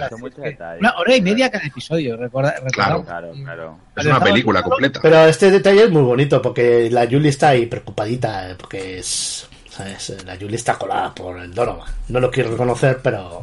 Una 0.80 0.92
hora 0.98 1.16
y 1.16 1.22
media 1.22 1.50
cada 1.50 1.66
episodio, 1.66 2.16
recuerda. 2.16 2.54
Claro. 2.72 3.04
Claro, 3.04 3.32
claro. 3.32 3.78
Es 3.96 4.06
una 4.06 4.20
película 4.20 4.62
completa. 4.62 5.00
Pero 5.02 5.24
este 5.26 5.50
detalle 5.50 5.84
es 5.84 5.90
muy 5.90 6.02
bonito 6.02 6.40
porque 6.42 6.88
la 6.90 7.06
Julie 7.06 7.30
está 7.30 7.48
ahí 7.50 7.66
preocupadita, 7.66 8.50
eh, 8.50 8.54
porque 8.58 8.98
es. 8.98 9.48
¿Sabes? 9.78 10.24
La 10.26 10.36
Julie 10.36 10.56
está 10.56 10.74
colada 10.76 11.14
por 11.14 11.38
el 11.38 11.54
Donovan. 11.54 11.88
No 12.08 12.20
lo 12.20 12.30
quiero 12.30 12.50
reconocer, 12.50 12.98
pero. 13.02 13.42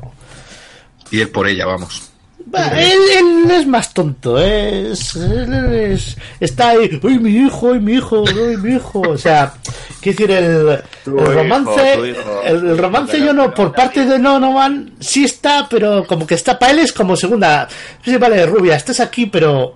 Y 1.11 1.21
es 1.21 1.27
por 1.29 1.47
ella, 1.47 1.65
vamos. 1.65 2.09
Bah, 2.47 2.69
él, 2.79 2.99
él 3.17 3.49
es 3.51 3.65
más 3.65 3.91
tonto, 3.91 4.39
¿eh? 4.39 4.91
es, 4.91 5.15
él 5.15 5.51
es- 5.73 6.15
está 6.39 6.69
ahí, 6.69 6.99
¡ay, 7.03 7.17
mi 7.17 7.31
hijo, 7.31 7.73
ay, 7.73 7.79
mi 7.79 7.93
hijo, 7.93 8.23
ay, 8.27 8.57
mi 8.57 8.75
hijo! 8.75 9.01
O 9.01 9.17
sea, 9.17 9.51
quiero 9.99 10.15
decir, 10.15 10.31
el, 10.31 10.79
Tu 11.03 11.17
el 11.17 11.33
romance, 11.33 12.09
hijo. 12.09 12.41
el, 12.43 12.55
el 12.67 12.77
romance 12.77 13.19
yo 13.19 13.33
no, 13.33 13.51
por 13.51 13.71
parte 13.73 14.05
de 14.05 14.19
Donovan, 14.19 14.93
sí 14.99 15.23
está, 15.25 15.65
pero 15.67 16.05
como 16.05 16.27
que 16.27 16.35
está 16.35 16.59
para 16.59 16.73
él 16.73 16.79
es 16.79 16.93
como 16.93 17.15
segunda. 17.15 17.67
Sí, 18.03 18.15
vale, 18.17 18.45
rubia, 18.45 18.75
estás 18.75 18.99
aquí, 18.99 19.25
pero. 19.25 19.73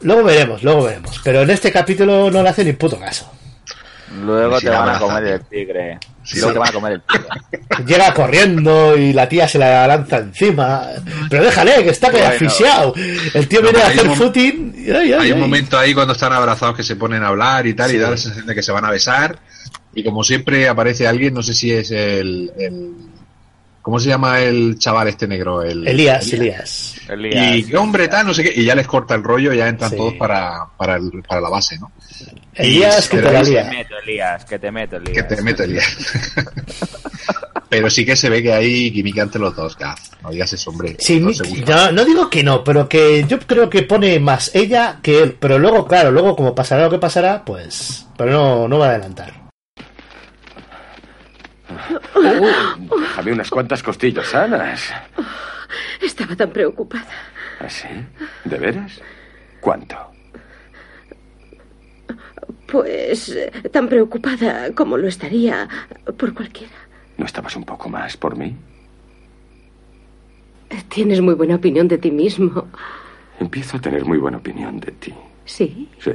Luego 0.00 0.24
veremos, 0.24 0.62
luego 0.62 0.84
veremos. 0.84 1.18
Pero 1.24 1.40
en 1.40 1.48
este 1.50 1.72
capítulo 1.72 2.30
no 2.30 2.42
le 2.42 2.48
hace 2.50 2.64
ni 2.64 2.74
puto 2.74 2.98
caso. 2.98 3.30
Luego 4.22 4.58
Si 4.60 4.66
te 4.66 4.70
van 4.70 4.88
a 4.88 4.98
comer 4.98 5.24
el 5.24 5.40
tigre. 5.46 5.98
Sí, 6.22 6.38
Luego 6.38 6.52
te 6.54 6.58
van 6.60 6.68
a 6.68 6.72
comer 6.72 6.92
el 6.92 7.02
tigre. 7.02 7.84
Llega 7.86 8.14
corriendo 8.14 8.96
y 8.96 9.12
la 9.12 9.28
tía 9.28 9.46
se 9.48 9.58
la 9.58 9.86
lanza 9.86 10.18
encima. 10.18 10.82
Pero 11.28 11.44
déjale, 11.44 11.82
que 11.84 11.90
está 11.90 12.08
que 12.10 12.18
Bueno. 12.18 12.28
asfixiado. 12.32 12.94
El 13.34 13.48
tío 13.48 13.60
No, 13.60 13.68
viene 13.70 13.82
a 13.84 13.88
hacer 13.88 14.08
un- 14.08 14.16
footing. 14.16 14.74
y 14.76 14.90
ay, 14.90 15.12
ay, 15.12 15.20
Hay 15.20 15.30
un 15.32 15.36
ay. 15.38 15.40
momento 15.42 15.78
ahí 15.78 15.92
cuando 15.94 16.12
están 16.12 16.32
abrazados 16.32 16.76
que 16.76 16.82
se 16.82 16.96
ponen 16.96 17.22
a 17.24 17.28
hablar 17.28 17.66
y 17.66 17.74
tal, 17.74 17.92
y 17.94 17.98
da 17.98 18.10
la 18.10 18.16
sensación 18.16 18.46
de 18.46 18.54
que 18.54 18.62
se 18.62 18.72
van 18.72 18.84
a 18.84 18.90
besar. 18.90 19.38
Y 19.94 20.04
como 20.04 20.22
siempre 20.22 20.68
aparece 20.68 21.06
alguien, 21.06 21.34
no 21.34 21.42
sé 21.42 21.52
si 21.54 21.72
es 21.72 21.90
el. 21.90 22.52
el- 22.58 22.92
¿Cómo 23.82 24.00
se 24.00 24.08
llama 24.08 24.40
el 24.40 24.78
chaval 24.80 25.06
este 25.06 25.28
negro? 25.28 25.62
El, 25.62 25.86
Elías, 25.86 26.32
Elías. 26.32 26.96
Y 27.08 27.62
qué 27.64 27.76
hombre 27.76 28.08
tal, 28.08 28.26
no 28.26 28.34
sé 28.34 28.42
qué. 28.42 28.52
Y 28.60 28.64
ya 28.64 28.74
les 28.74 28.86
corta 28.88 29.14
el 29.14 29.22
rollo 29.22 29.52
y 29.52 29.58
ya 29.58 29.68
entran 29.68 29.90
Sí. 29.90 29.96
todos 29.96 30.14
para, 30.14 30.66
para, 30.76 30.96
el- 30.96 31.22
para 31.26 31.40
la 31.40 31.48
base, 31.48 31.78
¿no? 31.78 31.92
Elías, 32.56 33.08
que 33.08 33.18
te 33.18 33.30
meto, 33.30 33.98
Elías, 33.98 34.44
que 34.44 34.58
te 34.58 34.70
meto, 34.70 34.96
Elías. 34.96 35.14
Que 35.14 35.34
te 35.34 35.42
meto 35.42 35.62
Elías. 35.62 36.34
pero 37.68 37.90
sí 37.90 38.06
que 38.06 38.16
se 38.16 38.30
ve 38.30 38.42
que 38.42 38.52
hay 38.52 38.90
química 38.90 39.22
entre 39.22 39.40
los 39.40 39.54
dos, 39.54 39.76
Gaz. 39.76 40.12
No 40.22 40.30
digas 40.30 40.52
ese 40.52 40.70
hombre. 40.70 40.96
Sí, 40.98 41.20
no 41.20 42.04
digo 42.04 42.30
que 42.30 42.42
no, 42.42 42.64
pero 42.64 42.88
que 42.88 43.24
yo 43.28 43.38
creo 43.40 43.68
que 43.68 43.82
pone 43.82 44.18
más 44.20 44.54
ella 44.54 44.98
que 45.02 45.22
él. 45.22 45.36
Pero 45.38 45.58
luego, 45.58 45.86
claro, 45.86 46.10
luego 46.10 46.34
como 46.34 46.54
pasará 46.54 46.84
lo 46.84 46.90
que 46.90 46.98
pasará, 46.98 47.44
pues... 47.44 48.06
Pero 48.16 48.30
no, 48.30 48.68
no 48.68 48.78
va 48.78 48.86
a 48.86 48.90
adelantar. 48.90 49.34
Uh, 52.14 53.00
déjame 53.00 53.32
unas 53.32 53.50
cuantas 53.50 53.82
costillas 53.82 54.26
sanas. 54.28 54.90
Estaba 56.00 56.34
tan 56.34 56.50
preocupada. 56.50 57.06
¿Así? 57.60 57.88
¿De 58.44 58.58
veras? 58.58 59.00
¿Cuánto? 59.60 60.15
Pues 62.76 63.34
tan 63.72 63.88
preocupada 63.88 64.70
como 64.74 64.98
lo 64.98 65.08
estaría 65.08 65.66
por 66.18 66.34
cualquiera. 66.34 66.74
¿No 67.16 67.24
estabas 67.24 67.56
un 67.56 67.64
poco 67.64 67.88
más 67.88 68.18
por 68.18 68.36
mí? 68.36 68.54
Tienes 70.90 71.22
muy 71.22 71.32
buena 71.32 71.54
opinión 71.54 71.88
de 71.88 71.96
ti 71.96 72.10
mismo. 72.10 72.68
Empiezo 73.40 73.78
a 73.78 73.80
tener 73.80 74.04
muy 74.04 74.18
buena 74.18 74.36
opinión 74.36 74.78
de 74.78 74.92
ti. 74.92 75.14
Sí. 75.46 75.88
Sí. 76.00 76.12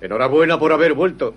Enhorabuena 0.00 0.58
por 0.58 0.72
haber 0.72 0.94
vuelto. 0.94 1.34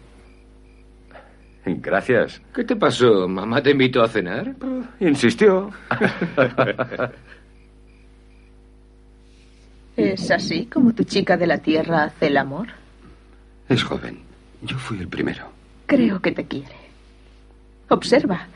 Gracias. 1.66 2.42
¿Qué 2.56 2.64
te 2.64 2.78
pasó? 2.78 3.28
¿Mamá 3.28 3.62
te 3.62 3.72
invitó 3.72 4.02
a 4.02 4.08
cenar? 4.08 4.56
Insistió. 5.02 5.72
¿Es 9.98 10.32
así 10.32 10.68
como 10.68 10.94
tu 10.94 11.04
chica 11.04 11.36
de 11.36 11.48
la 11.48 11.58
tierra 11.58 12.06
hace 12.06 12.28
el 12.28 12.38
amor? 12.38 12.70
Es 13.68 13.84
joven. 13.84 14.32
Yo 14.64 14.78
fui 14.78 15.00
el 15.00 15.08
primero. 15.08 15.48
Creo 15.86 16.22
que 16.22 16.32
te 16.32 16.46
quiere. 16.46 16.76
Observa. 17.90 18.48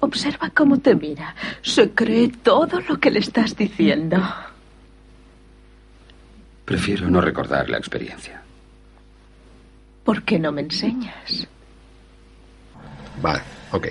Observa 0.00 0.50
cómo 0.50 0.78
te 0.78 0.94
mira. 0.94 1.34
Se 1.62 1.90
cree 1.90 2.28
todo 2.42 2.80
lo 2.88 2.98
que 2.98 3.10
le 3.10 3.18
estás 3.20 3.56
diciendo. 3.56 4.22
Prefiero 6.64 7.08
no 7.08 7.20
recordar 7.20 7.68
la 7.68 7.78
experiencia. 7.78 8.42
¿Por 10.04 10.22
qué 10.22 10.38
no 10.38 10.52
me 10.52 10.62
enseñas? 10.62 11.46
Vale, 13.22 13.42
ok. 13.72 13.88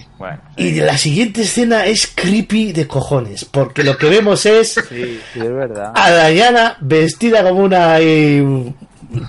Y 0.58 0.76
la 0.82 0.98
siguiente 0.98 1.42
escena 1.42 1.86
es 1.86 2.12
creepy 2.14 2.72
de 2.74 2.88
cojones, 2.88 3.44
porque 3.46 3.84
lo 3.84 3.98
que 3.98 4.10
vemos 4.10 4.46
es 4.46 4.74
Sí, 4.90 5.20
sí, 5.34 5.40
es 5.40 5.54
verdad. 5.54 5.92
a 5.96 6.28
Diana 6.30 6.78
vestida 6.82 7.44
como 7.44 7.62
una... 7.64 8.00
eh, 8.00 8.74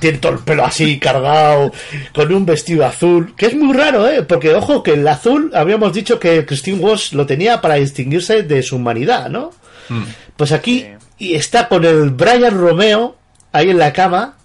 tiene 0.00 0.18
todo 0.18 0.32
el 0.32 0.38
pelo 0.40 0.64
así 0.64 0.98
cargado, 0.98 1.72
con 2.14 2.32
un 2.32 2.46
vestido 2.46 2.84
azul, 2.84 3.34
que 3.36 3.46
es 3.46 3.54
muy 3.54 3.74
raro, 3.74 4.08
¿eh? 4.08 4.22
Porque, 4.22 4.54
ojo, 4.54 4.82
que 4.82 4.94
el 4.94 5.06
azul 5.06 5.50
habíamos 5.54 5.92
dicho 5.92 6.18
que 6.18 6.44
Christine 6.44 6.78
Walsh 6.78 7.12
lo 7.12 7.26
tenía 7.26 7.60
para 7.60 7.76
distinguirse 7.76 8.42
de 8.42 8.62
su 8.62 8.76
humanidad, 8.76 9.28
¿no? 9.28 9.52
Pues 10.36 10.52
aquí 10.52 10.86
y 11.18 11.34
está 11.34 11.68
con 11.68 11.84
el 11.84 12.10
Brian 12.10 12.58
Romeo 12.58 13.16
ahí 13.52 13.70
en 13.70 13.78
la 13.78 13.92
cama 13.92 14.35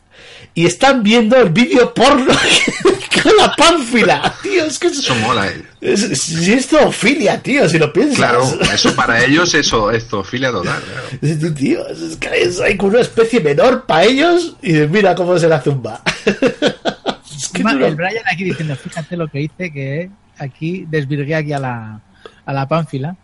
y 0.54 0.66
están 0.66 1.02
viendo 1.04 1.38
el 1.38 1.50
vídeo 1.50 1.94
porno 1.94 2.34
con 3.24 3.38
la 3.38 3.54
pánfila. 3.56 4.34
Tío, 4.44 4.66
es 4.66 4.78
que 4.80 4.88
es, 4.88 5.00
Eso 5.00 5.16
mola, 5.16 5.48
eh. 5.48 5.64
es, 5.82 6.22
si 6.22 6.54
es 6.54 6.68
zoofilia, 6.68 7.42
tío, 7.42 7.68
si 7.70 7.78
lo 7.80 7.92
piensas. 7.94 8.18
Claro, 8.18 8.44
eso 8.74 8.94
para 8.96 9.24
ellos 9.24 9.54
eso 9.54 9.92
es 9.92 10.06
zoofilia 10.08 10.52
total. 10.52 10.82
claro. 11.22 11.54
Tío, 11.56 11.88
es 11.88 12.18
que 12.18 12.30
es 12.44 12.60
hay 12.60 12.76
como 12.78 12.92
una 12.92 13.02
especie 13.02 13.40
menor 13.40 13.86
para 13.86 14.04
ellos 14.06 14.56
y 14.62 14.74
mira 14.74 15.16
cómo 15.16 15.38
se 15.40 15.48
la 15.48 15.62
zumba. 15.62 16.02
Ma- 17.64 17.72
El 17.74 17.96
Brian 17.96 18.24
aquí 18.32 18.44
diciendo, 18.44 18.76
fíjate 18.76 19.16
lo 19.18 19.28
que 19.28 19.42
hice, 19.42 19.72
que 19.72 20.10
aquí 20.38 20.86
desvirgué 20.90 21.36
aquí 21.36 21.54
a 21.54 21.60
la, 21.60 22.02
a 22.46 22.54
la 22.54 22.68
pánfila. 22.68 23.16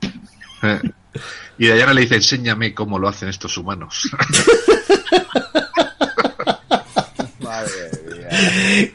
Eh. 0.63 0.79
Y 1.59 1.65
Diana 1.67 1.93
le 1.93 2.01
dice, 2.01 2.15
enséñame 2.15 2.73
cómo 2.73 2.99
lo 2.99 3.07
hacen 3.07 3.29
estos 3.29 3.57
humanos. 3.57 4.09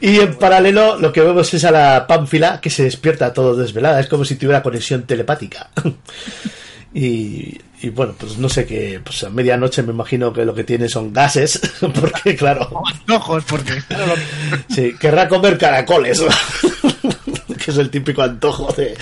Y 0.01 0.19
en 0.19 0.35
paralelo 0.35 0.97
lo 0.99 1.11
que 1.11 1.21
vemos 1.21 1.53
es 1.53 1.63
a 1.65 1.71
la 1.71 2.05
pánfila 2.07 2.61
que 2.61 2.69
se 2.69 2.83
despierta 2.83 3.33
todo 3.33 3.55
desvelada. 3.55 3.99
Es 3.99 4.07
como 4.07 4.25
si 4.25 4.35
tuviera 4.35 4.63
conexión 4.63 5.03
telepática. 5.03 5.69
Y, 6.95 7.59
y 7.81 7.89
bueno, 7.89 8.13
pues 8.17 8.37
no 8.37 8.47
sé 8.47 8.65
qué, 8.65 9.01
pues 9.03 9.23
a 9.23 9.29
medianoche 9.29 9.81
me 9.81 9.91
imagino 9.91 10.31
que 10.31 10.45
lo 10.45 10.53
que 10.53 10.63
tiene 10.63 10.87
son 10.87 11.11
gases, 11.11 11.59
porque 11.99 12.35
claro, 12.35 12.69
Ojos, 13.09 13.43
porque 13.45 13.81
sí, 14.69 14.93
querrá 14.99 15.27
comer 15.27 15.57
caracoles, 15.57 16.21
que 17.65 17.71
es 17.71 17.77
el 17.77 17.89
típico 17.89 18.21
antojo 18.21 18.71
de, 18.73 18.95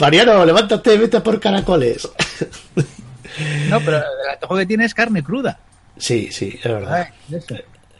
Mariano, 0.00 0.44
levántate, 0.44 0.98
vete 0.98 1.20
por 1.20 1.38
caracoles. 1.38 2.08
No, 3.68 3.80
pero 3.80 3.98
el 3.98 4.30
antojo 4.32 4.56
que 4.56 4.66
tiene 4.66 4.84
es 4.86 4.94
carne 4.94 5.22
cruda. 5.22 5.58
Sí, 5.96 6.30
sí, 6.32 6.58
es 6.58 6.64
verdad. 6.64 7.08
Ay, 7.30 7.36
eso. 7.36 7.54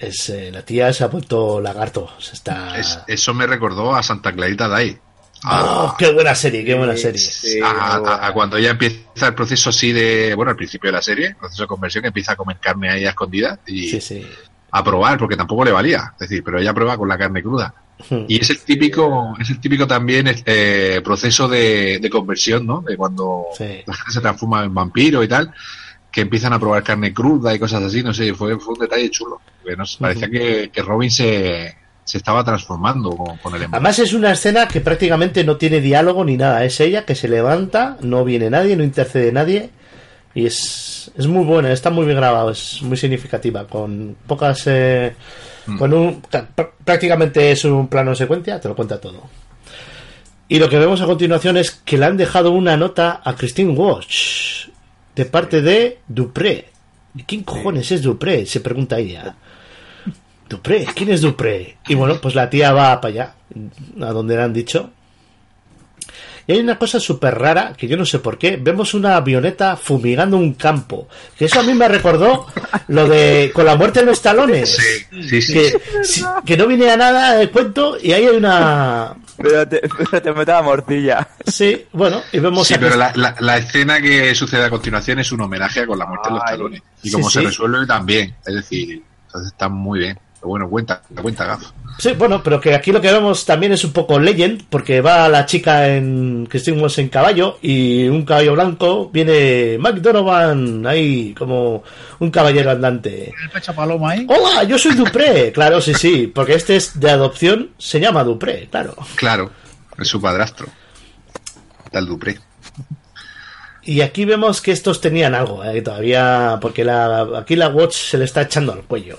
Es, 0.06 0.28
eh, 0.30 0.50
la 0.52 0.62
tía 0.62 0.92
se 0.92 1.04
ha 1.04 1.08
vuelto 1.08 1.60
lagarto, 1.60 2.10
se 2.18 2.34
está... 2.34 2.78
Es- 2.78 2.98
eso 3.06 3.34
me 3.34 3.46
recordó 3.46 3.94
a 3.94 4.02
Santa 4.02 4.32
Clarita 4.32 4.68
Day. 4.68 4.98
¡Oh, 5.46 5.94
qué 5.98 6.10
buena 6.12 6.34
serie, 6.34 6.64
qué 6.64 6.74
buena 6.74 6.96
serie! 6.96 7.20
a, 7.62 7.96
a- 7.96 8.26
a 8.28 8.32
cuando 8.32 8.58
ya 8.58 8.70
empieza 8.70 9.26
el 9.28 9.34
proceso 9.34 9.70
así 9.70 9.92
de, 9.92 10.34
bueno, 10.34 10.50
al 10.50 10.56
principio 10.56 10.88
de 10.88 10.92
la 10.96 11.02
serie, 11.02 11.26
el 11.28 11.36
proceso 11.36 11.62
de 11.64 11.66
conversión, 11.68 12.02
que 12.02 12.08
empieza 12.08 12.32
a 12.32 12.36
comer 12.36 12.56
carne 12.58 12.90
ahí 12.90 13.04
a 13.04 13.10
escondida 13.10 13.58
y 13.66 13.88
Sí, 13.88 14.00
sí. 14.00 14.26
a 14.70 14.82
probar, 14.82 15.18
porque 15.18 15.36
tampoco 15.36 15.64
le 15.64 15.72
valía. 15.72 16.12
Es 16.14 16.28
decir, 16.30 16.42
pero 16.42 16.58
ella 16.58 16.72
prueba 16.72 16.96
con 16.96 17.08
la 17.08 17.18
carne 17.18 17.42
cruda. 17.42 17.74
Hmm. 18.08 18.24
Y 18.26 18.40
es 18.40 18.48
el 18.50 18.58
típico, 18.60 19.36
es 19.38 19.50
el 19.50 19.60
típico 19.60 19.86
también 19.86 20.34
eh, 20.46 21.00
proceso 21.04 21.46
de, 21.46 21.98
de 22.00 22.10
conversión, 22.10 22.66
¿no? 22.66 22.80
De 22.80 22.96
cuando 22.96 23.44
la 23.86 23.94
gente 23.94 24.12
se 24.12 24.20
transforma 24.20 24.64
en 24.64 24.72
vampiro 24.74 25.22
y 25.22 25.28
tal, 25.28 25.52
que 26.14 26.20
empiezan 26.20 26.52
a 26.52 26.60
probar 26.60 26.84
carne 26.84 27.12
cruda 27.12 27.52
y 27.52 27.58
cosas 27.58 27.82
así, 27.82 28.00
no 28.04 28.14
sé, 28.14 28.32
fue, 28.34 28.56
fue 28.60 28.74
un 28.74 28.80
detalle 28.80 29.10
chulo. 29.10 29.40
Nos 29.76 29.96
parecía 29.96 30.30
que, 30.30 30.70
que 30.72 30.82
Robin 30.82 31.10
se, 31.10 31.74
se 32.04 32.18
estaba 32.18 32.44
transformando 32.44 33.10
con, 33.16 33.36
con 33.38 33.52
el 33.56 33.62
embarazo. 33.62 33.74
Además 33.76 33.98
es 33.98 34.12
una 34.12 34.30
escena 34.30 34.68
que 34.68 34.80
prácticamente 34.80 35.42
no 35.42 35.56
tiene 35.56 35.80
diálogo 35.80 36.24
ni 36.24 36.36
nada. 36.36 36.64
Es 36.64 36.78
ella 36.78 37.04
que 37.04 37.16
se 37.16 37.26
levanta, 37.26 37.96
no 38.00 38.24
viene 38.24 38.48
nadie, 38.48 38.76
no 38.76 38.84
intercede 38.84 39.32
nadie. 39.32 39.70
Y 40.36 40.46
es, 40.46 41.10
es 41.16 41.26
muy 41.26 41.44
buena, 41.44 41.72
está 41.72 41.90
muy 41.90 42.04
bien 42.04 42.18
grabado, 42.18 42.50
es 42.50 42.80
muy 42.82 42.96
significativa. 42.96 43.66
Con 43.66 44.16
pocas... 44.26 44.62
eh, 44.66 45.14
Con 45.78 45.92
un... 45.92 46.22
pr- 46.22 46.70
Prácticamente 46.84 47.50
es 47.50 47.64
un 47.64 47.88
plano 47.88 48.10
de 48.10 48.16
secuencia, 48.16 48.60
te 48.60 48.68
lo 48.68 48.76
cuenta 48.76 49.00
todo. 49.00 49.22
Y 50.46 50.60
lo 50.60 50.68
que 50.68 50.78
vemos 50.78 51.00
a 51.00 51.06
continuación 51.06 51.56
es 51.56 51.70
que 51.72 51.98
le 51.98 52.04
han 52.06 52.16
dejado 52.16 52.52
una 52.52 52.76
nota 52.76 53.20
a 53.24 53.34
Christine 53.34 53.72
Walsh 53.72 54.53
de 55.14 55.24
parte 55.24 55.62
de 55.62 55.98
Dupré. 56.08 56.66
¿Y 57.14 57.22
¿Quién 57.22 57.42
cojones 57.42 57.90
es 57.92 58.02
Dupré? 58.02 58.46
Se 58.46 58.60
pregunta 58.60 58.98
ella. 58.98 59.36
Dupré, 60.48 60.86
¿quién 60.94 61.10
es 61.10 61.20
Dupré? 61.20 61.78
Y 61.88 61.94
bueno, 61.94 62.20
pues 62.20 62.34
la 62.34 62.50
tía 62.50 62.72
va 62.72 63.00
para 63.00 63.14
allá, 63.14 63.34
a 64.00 64.12
donde 64.12 64.36
le 64.36 64.42
han 64.42 64.52
dicho. 64.52 64.90
Y 66.46 66.52
hay 66.52 66.60
una 66.60 66.78
cosa 66.78 67.00
súper 67.00 67.38
rara, 67.38 67.72
que 67.76 67.86
yo 67.88 67.96
no 67.96 68.04
sé 68.04 68.18
por 68.18 68.36
qué. 68.38 68.56
Vemos 68.60 68.92
una 68.94 69.16
avioneta 69.16 69.76
fumigando 69.76 70.36
un 70.36 70.54
campo. 70.54 71.08
Que 71.38 71.46
eso 71.46 71.60
a 71.60 71.62
mí 71.62 71.72
me 71.74 71.88
recordó 71.88 72.46
lo 72.88 73.08
de 73.08 73.50
con 73.54 73.64
la 73.64 73.76
muerte 73.76 74.00
de 74.00 74.06
los 74.06 74.20
talones. 74.20 74.76
Sí, 75.28 75.40
sí. 75.40 75.52
Que, 75.54 75.80
sí, 76.04 76.24
que 76.44 76.56
no 76.56 76.66
viene 76.66 76.90
a 76.90 76.96
nada 76.96 77.40
el 77.40 77.50
cuento 77.50 77.96
y 78.02 78.12
ahí 78.12 78.26
hay 78.26 78.36
una... 78.36 79.14
Pero 79.36 79.66
te, 79.68 79.80
pero 80.10 80.22
te 80.22 80.32
meto 80.32 80.52
la 80.52 80.62
morcilla. 80.62 81.28
Sí, 81.46 81.86
bueno, 81.92 82.22
y 82.32 82.38
vemos 82.38 82.68
Sí, 82.68 82.74
pero 82.78 82.94
la, 82.96 83.10
la- 83.16 83.34
la 83.40 83.56
escena 83.58 84.00
que 84.00 84.34
sucede 84.34 84.64
a 84.64 84.70
continuación 84.70 85.18
es 85.18 85.32
un 85.32 85.40
homenaje 85.40 85.80
a 85.80 85.86
con 85.86 85.98
la 85.98 86.06
muerte 86.06 86.28
de 86.28 86.34
los 86.36 86.44
talones. 86.44 86.82
Y 87.02 87.08
Sí, 87.08 87.14
como 87.14 87.28
se 87.30 87.40
resuelve 87.40 87.86
también. 87.86 88.34
Es 88.46 88.54
decir, 88.54 89.02
entonces 89.26 89.50
está 89.52 89.68
muy 89.68 89.98
bien. 90.00 90.18
Pero 90.44 90.50
bueno, 90.50 90.68
cuenta, 90.68 91.00
cuenta, 91.22 91.46
Gaf. 91.46 91.62
Sí, 91.98 92.12
bueno, 92.18 92.42
pero 92.42 92.60
que 92.60 92.74
aquí 92.74 92.92
lo 92.92 93.00
que 93.00 93.10
vemos 93.10 93.46
también 93.46 93.72
es 93.72 93.82
un 93.82 93.94
poco 93.94 94.18
Legend, 94.18 94.64
porque 94.68 95.00
va 95.00 95.26
la 95.30 95.46
chica 95.46 95.88
en 95.88 96.46
que 96.50 96.58
estuvimos 96.58 96.98
en 96.98 97.08
caballo 97.08 97.56
y 97.62 98.06
un 98.08 98.26
caballo 98.26 98.52
blanco 98.52 99.08
viene 99.08 99.78
Mike 99.80 100.00
Donovan 100.00 100.86
ahí 100.86 101.32
como 101.32 101.82
un 102.18 102.30
caballero 102.30 102.72
andante. 102.72 103.32
El 103.42 103.50
pecho 103.50 103.74
paloma 103.74 104.10
ahí. 104.10 104.26
Hola, 104.28 104.64
yo 104.64 104.76
soy 104.78 104.94
Dupré. 104.94 105.50
Claro, 105.54 105.80
sí, 105.80 105.94
sí, 105.94 106.26
porque 106.26 106.56
este 106.56 106.76
es 106.76 107.00
de 107.00 107.10
adopción, 107.10 107.70
se 107.78 107.98
llama 107.98 108.22
Dupré, 108.22 108.68
claro. 108.70 108.94
Claro, 109.16 109.50
es 109.98 110.08
su 110.08 110.20
padrastro. 110.20 110.66
Tal 111.90 112.04
Dupré. 112.04 112.38
Y 113.82 114.02
aquí 114.02 114.26
vemos 114.26 114.60
que 114.60 114.72
estos 114.72 115.00
tenían 115.00 115.34
algo, 115.34 115.64
eh, 115.64 115.80
todavía, 115.80 116.58
porque 116.60 116.84
la, 116.84 117.26
aquí 117.38 117.56
la 117.56 117.68
Watch 117.68 117.94
se 117.94 118.18
le 118.18 118.26
está 118.26 118.42
echando 118.42 118.74
al 118.74 118.82
cuello. 118.82 119.16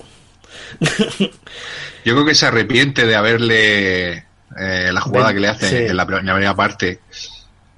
Yo 2.04 2.12
creo 2.12 2.24
que 2.24 2.34
se 2.34 2.46
arrepiente 2.46 3.06
de 3.06 3.16
haberle 3.16 4.12
eh, 4.58 4.90
la 4.92 5.00
jugada 5.00 5.32
que 5.32 5.40
le 5.40 5.48
hace 5.48 5.68
sí. 5.68 5.76
en 5.90 5.96
la 5.96 6.06
primera 6.06 6.54
parte. 6.54 7.00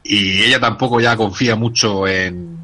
Y 0.03 0.43
ella 0.43 0.61
tampoco 0.61 1.01
ya 1.01 1.17
confía 1.17 1.57
mucho 1.57 2.07
en, 2.07 2.59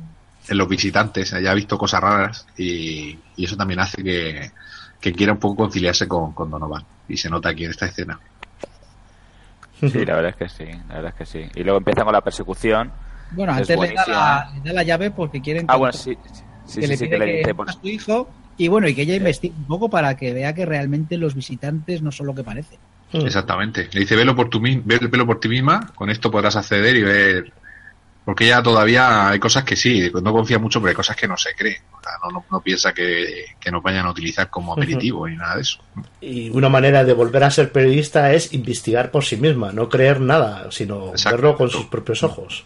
en 0.49 0.59
los 0.59 0.69
visitantes. 0.69 1.31
Ya 1.31 1.51
ha 1.51 1.55
visto 1.55 1.79
cosas 1.79 2.01
raras 2.01 2.47
y, 2.57 3.19
y 3.37 3.45
eso 3.45 3.57
también 3.57 3.81
hace 3.81 4.03
que, 4.03 4.51
que 5.01 5.13
quiera 5.13 5.33
un 5.33 5.39
poco 5.39 5.57
conciliarse 5.65 6.07
con, 6.09 6.33
con 6.33 6.51
Donovan. 6.51 6.85
Y 7.09 7.17
se 7.17 7.29
nota 7.29 7.51
aquí 7.51 7.65
en 7.65 7.71
esta 7.71 7.87
escena. 7.87 8.19
Sí, 9.81 10.05
la 10.05 10.15
verdad 10.15 10.31
es 10.31 10.37
que 10.37 10.49
sí, 10.49 10.71
la 10.89 10.95
verdad 10.95 11.13
es 11.13 11.15
que 11.15 11.27
sí. 11.27 11.51
Y 11.55 11.63
luego 11.63 11.79
empieza 11.79 12.05
con 12.05 12.13
la 12.13 12.23
persecución. 12.23 12.91
Bueno, 13.33 13.53
Es 13.53 13.59
antes 13.71 13.79
le 13.79 13.95
da, 13.95 14.07
la, 14.07 14.53
le 14.55 14.61
da 14.71 14.73
la 14.73 14.83
llave 14.83 15.11
porque 15.11 15.43
quieren 15.43 15.67
Ah, 15.69 15.77
bueno, 15.77 15.93
sí. 15.93 16.17
Sí, 16.67 16.81
que 16.81 16.87
sí, 16.87 16.93
le 16.93 16.97
sí, 16.97 17.05
pide 17.05 17.19
que 17.19 17.19
le 17.19 17.33
dice, 17.33 17.45
que 17.45 17.55
pues, 17.55 17.69
a 17.69 17.73
su 17.73 17.87
hijo 17.89 18.31
y 18.57 18.69
bueno, 18.69 18.89
y 18.89 18.95
que 18.95 19.03
ella 19.03 19.17
investigue 19.17 19.55
un 19.57 19.67
poco 19.67 19.91
para 19.91 20.17
que 20.17 20.33
vea 20.33 20.55
que 20.55 20.67
realmente 20.67 21.19
los 21.19 21.35
visitantes 21.35 22.03
no 22.03 22.13
son 22.13 22.27
lo 22.27 22.35
que 22.35 22.45
parece. 22.45 22.79
Exactamente. 23.13 23.89
Le 23.93 24.01
dice, 24.01 24.17
velo 24.17 24.35
por, 24.35 24.49
tu, 24.49 24.61
velo 24.61 25.27
por 25.27 25.41
ti 25.41 25.49
misma, 25.49 25.93
con 25.95 26.11
esto 26.11 26.31
podrás 26.31 26.57
acceder 26.57 26.97
y 26.97 27.03
ver... 27.03 27.53
Porque 28.25 28.47
ella 28.47 28.63
todavía 28.63 29.29
hay 29.29 29.39
cosas 29.39 29.65
que 29.65 29.77
sí, 29.77 30.11
no 30.11 30.33
confía 30.33 30.59
mucho, 30.59 30.81
pero 30.81 30.89
hay 30.89 30.95
cosas 30.95 31.15
que 31.15 31.29
no 31.29 31.37
se 31.37 31.55
cree. 31.55 31.83
O 31.93 32.03
sea, 32.03 32.13
no, 32.23 32.31
no, 32.31 32.45
no 32.51 32.63
piensa 32.63 32.95
que, 32.95 33.45
que 33.61 33.71
nos 33.71 33.83
vayan 33.83 34.07
a 34.07 34.13
utilizar 34.13 34.49
como 34.49 34.73
aperitivo 34.73 35.29
ni 35.29 35.37
nada 35.37 35.57
de 35.57 35.61
eso. 35.61 35.79
Y 36.23 36.49
una 36.49 36.71
manera 36.71 37.05
de 37.05 37.13
volver 37.13 37.45
a 37.45 37.51
ser 37.51 37.71
periodista 37.71 38.33
es 38.33 38.55
investigar 38.55 39.11
por 39.11 39.25
sí 39.25 39.37
misma, 39.37 39.73
no 39.73 39.91
creer 39.91 40.23
nada, 40.23 40.69
sino 40.71 41.13
verlo 41.23 41.55
con 41.55 41.69
sus 41.69 41.85
propios 41.85 42.23
ojos. 42.23 42.65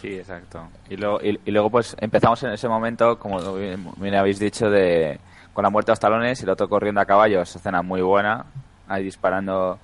Sí, 0.00 0.14
exacto. 0.16 0.68
Y 0.88 0.96
luego, 0.96 1.20
y, 1.22 1.38
luego 1.50 1.70
pues 1.70 1.96
empezamos 2.00 2.42
en 2.42 2.52
ese 2.52 2.68
momento, 2.68 3.18
como 3.18 3.38
bien, 3.54 4.14
habéis 4.14 4.38
dicho, 4.38 4.68
de 4.70 5.18
con 5.52 5.62
la 5.62 5.70
muerte 5.70 5.90
de 5.90 5.92
los 5.92 6.00
talones 6.00 6.40
y 6.40 6.44
el 6.44 6.50
otro 6.50 6.68
corriendo 6.68 7.00
a 7.00 7.04
caballo. 7.04 7.40
Esa 7.42 7.58
escena 7.58 7.82
muy 7.82 8.02
buena. 8.02 8.44
Ahí 8.88 9.04
disparando 9.04 9.78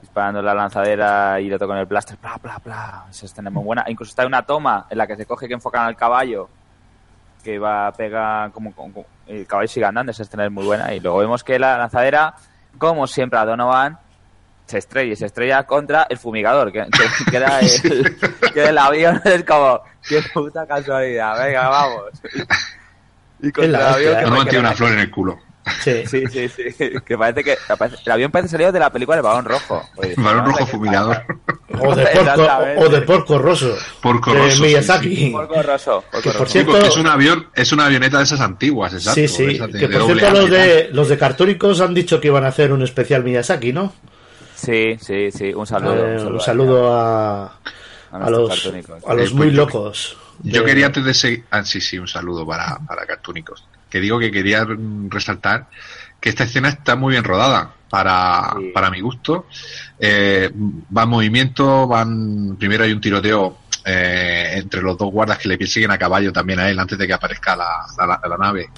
disparando 0.00 0.42
la 0.42 0.52
lanzadera 0.54 1.40
y 1.40 1.46
el 1.46 1.54
otro 1.54 1.66
con 1.68 1.78
el 1.78 1.86
blaster. 1.86 2.18
Bla, 2.20 2.38
bla, 2.42 2.60
bla. 2.64 3.04
Esa 3.10 3.26
escena 3.26 3.48
es 3.50 3.54
muy 3.54 3.64
buena. 3.64 3.84
Incluso 3.88 4.10
está 4.10 4.26
una 4.26 4.42
toma 4.42 4.86
en 4.90 4.98
la 4.98 5.06
que 5.06 5.16
se 5.16 5.24
coge 5.26 5.46
que 5.48 5.54
enfocan 5.54 5.86
al 5.86 5.96
caballo 5.96 6.48
que 7.42 7.58
va 7.58 7.86
a 7.88 7.92
pegar 7.92 8.50
como- 8.52 8.72
como- 8.74 9.04
el 9.26 9.46
caballo 9.46 9.68
sigue 9.68 9.86
andando. 9.86 10.10
Esa 10.12 10.24
escena 10.24 10.44
es 10.46 10.50
muy 10.52 10.64
buena. 10.64 10.92
Y 10.94 11.00
luego 11.00 11.18
vemos 11.18 11.44
que 11.44 11.58
la 11.58 11.78
lanzadera, 11.78 12.34
como 12.78 13.06
siempre 13.06 13.38
a 13.38 13.44
Donovan, 13.44 13.98
se 14.66 14.78
estrella 14.78 15.12
y 15.12 15.16
se 15.16 15.26
estrella 15.26 15.62
contra 15.64 16.06
el 16.08 16.18
fumigador, 16.18 16.72
que, 16.72 16.84
que, 16.86 17.24
que 17.30 17.36
era 17.36 17.60
el, 17.60 18.16
que 18.52 18.64
el 18.64 18.78
avión 18.78 19.20
es 19.24 19.44
como, 19.44 19.80
qué 20.08 20.22
puta 20.32 20.66
casualidad, 20.66 21.38
venga, 21.44 21.68
vamos. 21.68 22.04
Y 23.40 23.52
contra 23.52 23.64
el 23.64 23.74
avión 23.74 24.14
que 24.16 24.20
¿eh? 24.22 24.24
me- 24.30 24.36
No 24.38 24.44
tiene 24.44 24.58
una 24.60 24.72
flor 24.72 24.92
en 24.92 24.98
el 25.00 25.10
culo. 25.10 25.38
Sí, 25.82 26.06
sí, 26.06 26.24
sí, 26.28 26.48
sí, 26.48 26.90
que 27.06 27.16
parece 27.16 27.42
que 27.42 27.56
el 28.04 28.12
avión 28.12 28.30
parece 28.30 28.50
salido 28.52 28.70
de 28.70 28.78
la 28.78 28.90
película 28.90 29.16
El 29.16 29.22
Balón 29.22 29.46
Rojo. 29.46 29.82
Oye, 29.96 30.14
Balón 30.18 30.44
no 30.44 30.52
sé 30.52 30.58
rojo 30.60 30.66
fumigador. 30.72 31.24
O 31.80 31.94
de 31.94 32.06
porco, 32.06 32.48
o 32.76 32.88
de 32.90 33.00
porco 33.02 33.38
roso. 33.38 33.74
Porco 34.02 34.32
de 34.34 34.38
roso, 34.40 34.56
sí, 34.56 34.62
Miyazaki. 34.62 35.16
sí. 35.16 35.30
Porco 35.30 35.62
roso, 35.62 36.04
porco 36.10 36.20
Que 36.22 36.30
por 36.30 36.40
roso. 36.40 36.46
Sí, 36.46 36.52
cierto, 36.52 36.72
porque 36.72 36.88
es 36.88 36.96
un 36.98 37.06
avión, 37.06 37.48
es 37.54 37.72
una 37.72 37.86
avioneta 37.86 38.18
de 38.18 38.24
esas 38.24 38.40
antiguas, 38.42 38.92
exacto. 38.92 39.14
sí, 39.14 39.26
sí, 39.28 39.58
de- 39.58 39.78
que 39.78 39.88
por 39.88 40.04
cierto 40.06 40.30
los 40.32 40.50
de, 40.50 40.88
los 40.92 41.08
de 41.08 41.16
Cartúnicos 41.18 41.80
han 41.80 41.94
dicho 41.94 42.20
que 42.20 42.28
iban 42.28 42.44
a 42.44 42.48
hacer 42.48 42.70
un 42.70 42.82
especial 42.82 43.24
Miyazaki, 43.24 43.72
¿no? 43.72 43.92
Sí, 44.64 44.96
sí, 45.00 45.30
sí, 45.30 45.52
un 45.54 45.66
saludo. 45.66 45.94
Eh, 46.06 46.12
un 46.14 46.18
saludo, 46.18 46.34
un 46.34 46.40
saludo 46.40 46.94
a, 46.96 47.58
a 48.12 48.30
los, 48.30 48.48
cartúnicos. 48.48 49.02
a 49.06 49.14
los 49.14 49.30
Eh, 49.30 49.34
muy 49.34 49.46
pues 49.46 49.56
locos. 49.56 50.16
Yo 50.42 50.60
de- 50.62 50.66
quería 50.66 50.86
antes 50.86 51.04
de 51.04 51.14
seguir. 51.14 51.44
Ah, 51.50 51.64
sí, 51.64 51.80
sí, 51.80 51.98
un 51.98 52.08
saludo 52.08 52.46
para, 52.46 52.78
para 52.86 53.06
Cartúnicos. 53.06 53.66
Que 53.88 54.00
digo 54.00 54.18
que 54.18 54.30
quería 54.32 54.66
resaltar 55.08 55.68
que 56.20 56.28
esta 56.30 56.44
escena 56.44 56.68
está 56.70 56.96
muy 56.96 57.12
bien 57.12 57.22
rodada 57.24 57.72
para, 57.88 58.54
para 58.72 58.90
mi 58.90 59.00
gusto. 59.00 59.46
Eh, 60.00 60.50
va 60.96 61.04
en 61.04 61.08
movimiento, 61.08 61.86
van. 61.86 62.56
Primero 62.58 62.82
hay 62.84 62.92
un 62.92 63.00
tiroteo 63.00 63.58
eh, 63.84 64.52
entre 64.54 64.82
los 64.82 64.96
dos 64.98 65.12
guardas 65.12 65.38
que 65.38 65.48
le 65.48 65.58
persiguen 65.58 65.90
a 65.92 65.98
caballo 65.98 66.32
también 66.32 66.58
a 66.58 66.68
él 66.68 66.78
antes 66.80 66.98
de 66.98 67.06
que 67.06 67.12
aparezca 67.12 67.54
la, 67.54 67.68
la- 67.98 68.20
la 68.28 68.36
nave. 68.36 68.70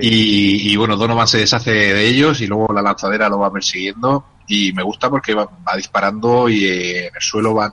Y, 0.00 0.72
y, 0.72 0.76
bueno, 0.76 0.96
Donovan 0.96 1.26
se 1.28 1.38
deshace 1.38 1.70
de 1.70 2.06
ellos 2.06 2.40
y 2.42 2.46
luego 2.46 2.70
la 2.74 2.82
lanzadera 2.82 3.28
lo 3.30 3.38
va 3.38 3.50
persiguiendo. 3.52 4.26
Y 4.48 4.72
me 4.72 4.82
gusta 4.82 5.10
porque 5.10 5.34
va, 5.34 5.44
va 5.66 5.76
disparando 5.76 6.48
y 6.48 6.64
eh, 6.64 7.06
en 7.08 7.14
el 7.14 7.20
suelo 7.22 7.54
van, 7.54 7.72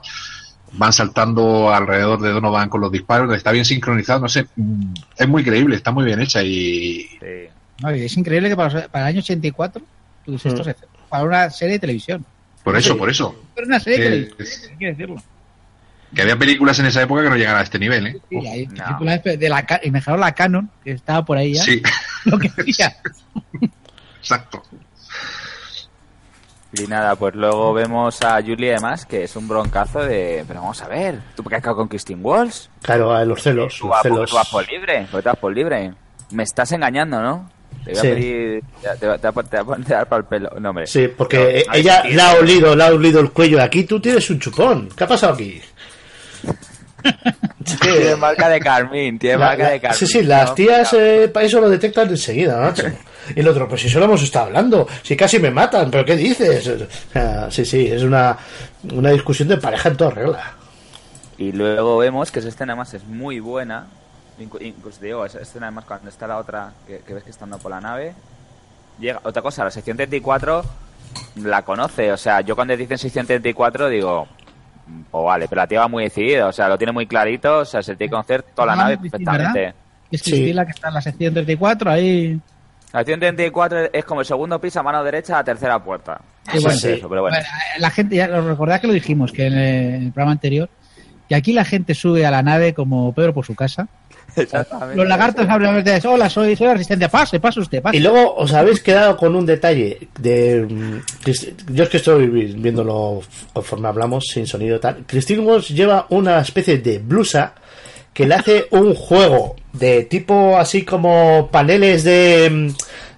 van 0.72 0.92
saltando 0.92 1.72
alrededor 1.72 2.20
de 2.20 2.30
Donovan 2.30 2.68
con 2.68 2.80
los 2.80 2.90
disparos. 2.90 3.34
Está 3.36 3.52
bien 3.52 3.64
sincronizado, 3.64 4.20
no 4.20 4.28
sé. 4.28 4.46
mm, 4.56 4.92
Es 5.16 5.28
muy 5.28 5.44
creíble, 5.44 5.76
está 5.76 5.90
muy 5.92 6.04
bien 6.04 6.20
hecha 6.20 6.42
y. 6.42 7.08
No, 7.80 7.90
es 7.90 8.16
increíble 8.16 8.48
que 8.48 8.56
para, 8.56 8.88
para 8.88 9.04
el 9.08 9.14
año 9.14 9.18
84 9.20 9.82
tuviese 10.24 10.48
estos 10.48 10.66
efectos. 10.66 10.88
Para 11.08 11.24
una 11.24 11.50
serie 11.50 11.74
de 11.74 11.78
televisión. 11.80 12.24
Por 12.62 12.76
eso, 12.76 12.92
Sí. 12.94 12.98
por 12.98 13.10
eso. 13.10 13.34
Pero 13.54 13.66
una 13.66 13.78
serie 13.80 13.98
de 13.98 14.04
Que- 14.04 14.34
televisión, 14.34 14.72
hay 14.72 14.78
que 14.78 14.86
decirlo. 14.86 15.22
Que 16.14 16.22
había 16.22 16.38
películas 16.38 16.78
en 16.78 16.86
esa 16.86 17.02
época 17.02 17.24
que 17.24 17.28
no 17.30 17.36
llegan 17.36 17.56
a 17.56 17.62
este 17.62 17.78
nivel, 17.78 18.06
¿eh? 18.06 18.16
Sí, 18.30 18.46
hay 18.46 18.66
películas 18.66 19.22
de 19.24 19.48
la, 19.48 19.66
y 19.82 19.90
mejor 19.90 20.18
la 20.18 20.32
Canon, 20.32 20.70
que 20.84 20.92
estaba 20.92 21.24
por 21.24 21.36
ahí 21.36 21.54
ya. 21.54 21.62
Sí, 21.64 21.82
Lo 22.26 22.38
que 22.38 22.48
hacía. 22.48 22.96
exacto. 24.20 24.62
Y 26.76 26.86
nada, 26.86 27.14
pues 27.16 27.34
luego 27.34 27.72
vemos 27.72 28.20
a 28.22 28.40
Julie 28.42 28.72
además, 28.72 29.06
que 29.06 29.24
es 29.24 29.36
un 29.36 29.46
broncazo 29.46 30.00
de... 30.02 30.44
Pero 30.48 30.60
vamos 30.60 30.82
a 30.82 30.88
ver, 30.88 31.20
¿tú 31.36 31.42
por 31.42 31.50
qué 31.50 31.56
has 31.56 31.62
quedado 31.62 31.76
con 31.76 31.88
Christine 31.88 32.20
Walsh? 32.22 32.66
Claro, 32.82 33.12
a 33.12 33.24
los 33.24 33.42
celos. 33.42 33.76
Tú 33.78 33.86
Los 33.86 33.90
vas, 33.92 34.02
celos. 34.02 34.30
tú 34.30 34.36
vas 34.36 34.48
por 34.48 34.68
libre, 34.68 35.06
porque 35.10 35.22
tú 35.22 35.28
vas 35.28 35.38
por 35.38 35.54
libre. 35.54 35.94
Me 36.32 36.42
estás 36.42 36.72
engañando, 36.72 37.20
¿no? 37.20 37.50
Te 37.84 37.90
voy 37.92 37.98
a 37.98 38.02
pedir... 38.02 38.64
Te, 38.82 38.88
te, 38.96 39.18
te, 39.18 39.32
te 39.84 39.94
dar 39.94 40.08
para 40.08 40.20
el 40.20 40.24
pelo. 40.24 40.50
No, 40.58 40.70
hombre. 40.70 40.86
Sí, 40.86 41.06
porque 41.08 41.64
No, 41.66 41.72
a 41.72 41.76
ella 41.76 42.02
le 42.04 42.20
ha 42.22 42.34
olido, 42.34 42.74
le 42.74 42.84
ha 42.84 42.88
olido 42.88 43.20
el 43.20 43.30
cuello. 43.30 43.62
Aquí 43.62 43.84
tú 43.84 44.00
tienes 44.00 44.28
un 44.30 44.40
chupón. 44.40 44.88
¿Qué 44.96 45.04
ha 45.04 45.06
pasado 45.08 45.34
aquí? 45.34 45.60
Tiene 47.80 48.16
marca 48.16 48.48
de 48.48 48.60
Carmín, 48.60 49.18
tiene 49.18 49.38
La- 49.38 49.46
marca 49.46 49.62
la- 49.64 49.70
de 49.70 49.80
Carmín. 49.80 49.98
sí, 49.98 50.06
sí, 50.06 50.22
las 50.22 50.50
¿no? 50.50 50.54
tías 50.54 50.92
eh, 50.94 51.32
eso 51.40 51.60
lo 51.60 51.68
detectan 51.68 52.08
enseguida, 52.08 52.60
macho. 52.60 52.84
Y 53.34 53.40
el 53.40 53.48
otro, 53.48 53.66
pues 53.68 53.80
si 53.80 53.88
solo 53.88 54.04
hemos 54.04 54.22
estado 54.22 54.46
hablando, 54.46 54.86
si 55.02 55.16
casi 55.16 55.38
me 55.38 55.50
matan, 55.50 55.90
pero 55.90 56.04
¿qué 56.04 56.14
dices? 56.16 56.70
Sí, 57.50 57.64
sí, 57.64 57.86
es 57.86 58.02
una, 58.02 58.36
una 58.92 59.10
discusión 59.10 59.48
de 59.48 59.56
pareja 59.56 59.88
en 59.88 59.96
toda 59.96 60.10
regla. 60.10 60.52
Y 61.38 61.52
luego 61.52 61.96
vemos 61.98 62.30
que 62.30 62.40
esa 62.40 62.48
escena 62.48 62.74
además 62.74 62.92
es 62.94 63.04
muy 63.04 63.40
buena. 63.40 63.86
Incluso 64.60 65.00
te 65.00 65.06
digo, 65.06 65.24
esa 65.24 65.40
escena 65.40 65.66
además 65.68 65.84
cuando 65.86 66.10
está 66.10 66.26
la 66.26 66.36
otra, 66.38 66.72
que, 66.86 66.98
que 66.98 67.14
ves 67.14 67.24
que 67.24 67.30
está 67.30 67.44
andando 67.44 67.62
por 67.62 67.70
la 67.70 67.80
nave. 67.80 68.14
Llega, 69.00 69.20
otra 69.24 69.40
cosa, 69.42 69.64
la 69.64 69.70
sección 69.70 69.96
34 69.96 70.62
la 71.36 71.62
conoce. 71.62 72.12
O 72.12 72.16
sea, 72.18 72.42
yo 72.42 72.54
cuando 72.54 72.76
dicen 72.76 72.98
sección 72.98 73.26
34 73.26 73.88
digo, 73.88 74.28
pues 75.10 75.24
vale, 75.24 75.46
pero 75.48 75.62
la 75.62 75.66
tía 75.66 75.80
va 75.80 75.88
muy 75.88 76.04
decidida. 76.04 76.46
O 76.48 76.52
sea, 76.52 76.68
lo 76.68 76.76
tiene 76.78 76.92
muy 76.92 77.06
clarito. 77.06 77.58
O 77.58 77.64
sea, 77.64 77.82
se 77.82 77.96
tiene 77.96 78.08
que 78.08 78.12
conocer 78.12 78.42
toda 78.42 78.66
la 78.66 78.72
Ah, 78.72 78.76
nave 78.76 78.94
sí, 78.96 79.00
perfectamente. 79.10 79.58
¿verdad? 79.60 79.74
Es 80.10 80.22
Cristina 80.22 80.54
la 80.54 80.64
que 80.66 80.70
está 80.72 80.88
en 80.88 80.94
la 80.94 81.00
sección 81.00 81.34
34, 81.34 81.90
ahí. 81.90 82.40
La 82.92 83.00
sección 83.00 83.20
34 83.20 83.78
es 83.92 84.04
como 84.04 84.20
el 84.20 84.26
segundo 84.26 84.60
piso 84.60 84.78
a 84.80 84.82
mano 84.84 85.02
derecha, 85.02 85.38
a 85.38 85.44
tercera 85.44 85.82
puerta. 85.82 86.20
Sí, 86.44 86.58
Eso 86.58 86.62
bueno, 86.62 86.76
es 86.78 86.84
eso, 86.84 87.08
pero 87.08 87.22
bueno. 87.22 87.36
Bueno, 87.36 87.48
la 87.78 87.90
gente, 87.90 88.16
ya 88.16 88.28
lo 88.28 88.46
recordad 88.48 88.80
que 88.80 88.86
lo 88.86 88.92
dijimos, 88.92 89.32
que 89.32 89.46
en 89.46 89.54
el 89.54 90.12
programa 90.12 90.32
anterior, 90.32 90.68
que 91.28 91.34
aquí 91.34 91.52
la 91.52 91.64
gente 91.64 91.94
sube 91.94 92.24
a 92.26 92.30
la 92.30 92.42
nave 92.42 92.74
como 92.74 93.12
Pedro 93.12 93.34
por 93.34 93.44
su 93.44 93.54
casa. 93.56 93.88
Exactamente. 94.36 94.96
Los 94.96 95.08
lagartos 95.08 95.48
hablan 95.48 95.82
de 95.82 96.00
hola, 96.04 96.28
soy, 96.28 96.56
soy 96.56 96.68
asistente, 96.68 97.08
pase, 97.08 97.40
pase 97.40 97.60
usted, 97.60 97.82
pase. 97.82 97.96
Y 97.96 98.00
luego 98.00 98.34
os 98.36 98.52
habéis 98.52 98.80
quedado 98.80 99.16
con 99.16 99.34
un 99.34 99.46
detalle 99.46 100.08
de 100.18 100.66
mm, 100.68 101.72
yo 101.72 101.84
es 101.84 101.88
que 101.88 101.96
estoy 101.98 102.26
viéndolo 102.26 103.20
conforme 103.52 103.88
hablamos 103.88 104.24
sin 104.32 104.46
sonido 104.46 104.80
tal. 104.80 105.04
Christine 105.06 105.40
Walsh 105.40 105.72
lleva 105.72 106.06
una 106.10 106.40
especie 106.40 106.78
de 106.78 106.98
blusa 106.98 107.54
que 108.12 108.26
le 108.26 108.34
hace 108.34 108.66
un 108.70 108.94
juego 108.94 109.56
de 109.72 110.04
tipo 110.04 110.56
así 110.56 110.84
como 110.84 111.48
paneles 111.50 112.04
de 112.04 112.50
mm, 112.50 112.74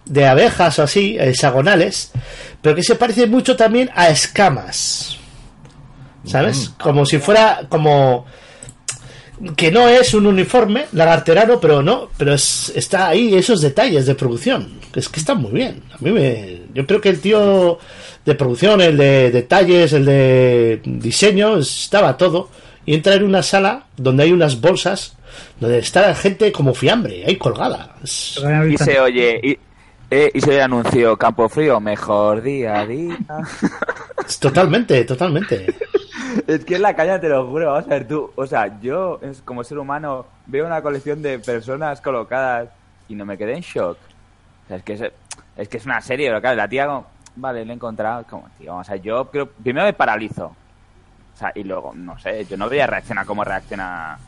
de 0.06 0.26
abejas 0.26 0.78
o 0.78 0.84
así 0.84 1.16
hexagonales, 1.18 2.12
pero 2.62 2.74
que 2.74 2.82
se 2.82 2.94
parece 2.94 3.26
mucho 3.26 3.56
también 3.56 3.90
a 3.94 4.08
escamas. 4.08 5.18
¿Sabes? 6.24 6.72
Como 6.80 7.06
si 7.06 7.18
fuera 7.18 7.66
como 7.68 8.26
que 9.57 9.70
no 9.70 9.89
es 9.89 10.14
un 10.14 10.26
uniforme 10.26 10.87
lagarterano, 10.93 11.61
pero 11.61 11.82
no, 11.82 12.09
pero 12.16 12.34
es, 12.34 12.72
está 12.74 13.09
ahí 13.09 13.34
esos 13.34 13.61
detalles 13.61 14.07
de 14.07 14.14
producción, 14.14 14.80
que 14.93 15.01
es 15.01 15.09
que 15.09 15.20
están 15.20 15.43
muy 15.43 15.53
bien. 15.53 15.82
A 15.93 15.97
mí 16.01 16.11
me, 16.11 16.61
yo 16.74 16.87
creo 16.87 17.01
que 17.01 17.11
el 17.11 17.20
tío 17.20 17.78
de 18.24 18.34
producción, 18.34 18.80
el 18.80 18.97
de 18.97 19.30
detalles, 19.30 19.93
el 19.93 20.05
de 20.05 20.80
diseño, 20.84 21.59
estaba 21.59 22.16
todo. 22.16 22.51
Y 22.84 22.95
entra 22.95 23.14
en 23.14 23.24
una 23.24 23.43
sala 23.43 23.87
donde 23.97 24.24
hay 24.24 24.32
unas 24.32 24.61
bolsas 24.61 25.16
donde 25.61 25.78
está 25.78 26.03
la 26.03 26.14
gente 26.14 26.53
como 26.53 26.74
fiambre, 26.74 27.24
ahí 27.26 27.37
colgada. 27.37 27.97
Y 28.03 28.76
se 28.78 29.01
oye, 29.01 29.41
y, 29.43 29.59
eh, 30.11 30.30
y 30.34 30.40
se 30.40 30.50
oye 30.50 30.59
el 30.59 30.64
anuncio 30.64 31.16
Campo 31.16 31.48
Frío, 31.48 31.80
mejor 31.80 32.42
día 32.42 32.80
a 32.80 32.86
día. 32.86 33.18
totalmente, 34.40 35.04
totalmente. 35.04 35.74
Es 36.46 36.64
que 36.64 36.74
es 36.74 36.80
la 36.80 36.94
caña, 36.94 37.20
te 37.20 37.28
lo 37.28 37.46
juro. 37.48 37.72
Vamos 37.72 37.86
a 37.86 37.90
ver, 37.90 38.07
tú, 38.07 38.30
o 38.36 38.46
sea, 38.46 38.78
yo 38.80 39.20
como 39.44 39.64
ser 39.64 39.78
humano 39.78 40.26
veo 40.46 40.66
una 40.66 40.80
colección 40.82 41.22
de 41.22 41.38
personas 41.38 42.00
colocadas 42.00 42.68
y 43.09 43.14
no 43.14 43.24
me 43.24 43.36
quedé 43.36 43.54
en 43.54 43.62
shock. 43.62 43.98
O 44.64 44.68
sea, 44.68 44.76
es 44.76 44.82
que 44.82 44.92
es, 44.92 45.02
es 45.57 45.68
que 45.68 45.76
es 45.76 45.86
una 45.86 46.00
serie, 46.00 46.28
pero 46.28 46.40
claro, 46.40 46.57
la 46.57 46.68
tía, 46.68 46.86
como, 46.86 47.07
vale, 47.36 47.64
lo 47.64 47.72
he 47.72 47.74
encontrado. 47.74 48.24
Como, 48.28 48.48
tío, 48.59 48.72
vamos 48.72 48.88
a 48.88 48.92
ver, 48.92 49.02
yo 49.02 49.30
creo, 49.30 49.48
primero 49.50 49.86
me 49.86 49.92
paralizo. 49.92 50.46
O 51.34 51.38
sea, 51.38 51.52
y 51.54 51.64
luego, 51.64 51.92
no 51.94 52.18
sé, 52.18 52.44
yo 52.46 52.57
no 52.57 52.68
voy 52.68 52.78
a 52.78 52.86
reaccionar 52.86 53.26
como 53.26 53.44
reacciona, 53.44 54.18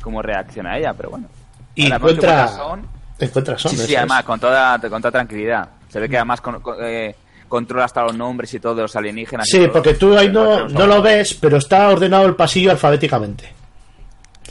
como 0.00 0.22
reacciona 0.22 0.78
ella, 0.78 0.94
pero 0.94 1.10
bueno. 1.10 1.28
Y 1.74 1.84
Ahora, 1.84 1.96
encuentra, 1.96 2.48
Son, 2.48 2.97
encuentra 3.26 3.58
son. 3.58 3.70
sí, 3.72 3.76
sí, 3.78 3.96
además, 3.96 4.24
con 4.24 4.38
toda, 4.40 4.78
con 4.80 5.00
toda 5.02 5.12
tranquilidad. 5.12 5.68
Se 5.88 6.00
ve 6.00 6.08
que 6.08 6.16
además 6.16 6.40
con- 6.40 6.60
con- 6.60 6.76
eh, 6.80 7.14
controla 7.48 7.84
hasta 7.84 8.02
los 8.02 8.14
nombres 8.14 8.52
y 8.54 8.60
todo 8.60 8.74
de 8.74 8.82
los 8.82 8.94
alienígenas. 8.96 9.46
Sí, 9.48 9.58
todo. 9.60 9.72
porque 9.72 9.94
tú 9.94 10.16
ahí 10.16 10.28
no, 10.30 10.68
no 10.68 10.86
lo 10.86 11.00
ves, 11.02 11.34
pero 11.34 11.56
está 11.56 11.88
ordenado 11.88 12.26
el 12.26 12.34
pasillo 12.36 12.70
alfabéticamente. 12.70 13.52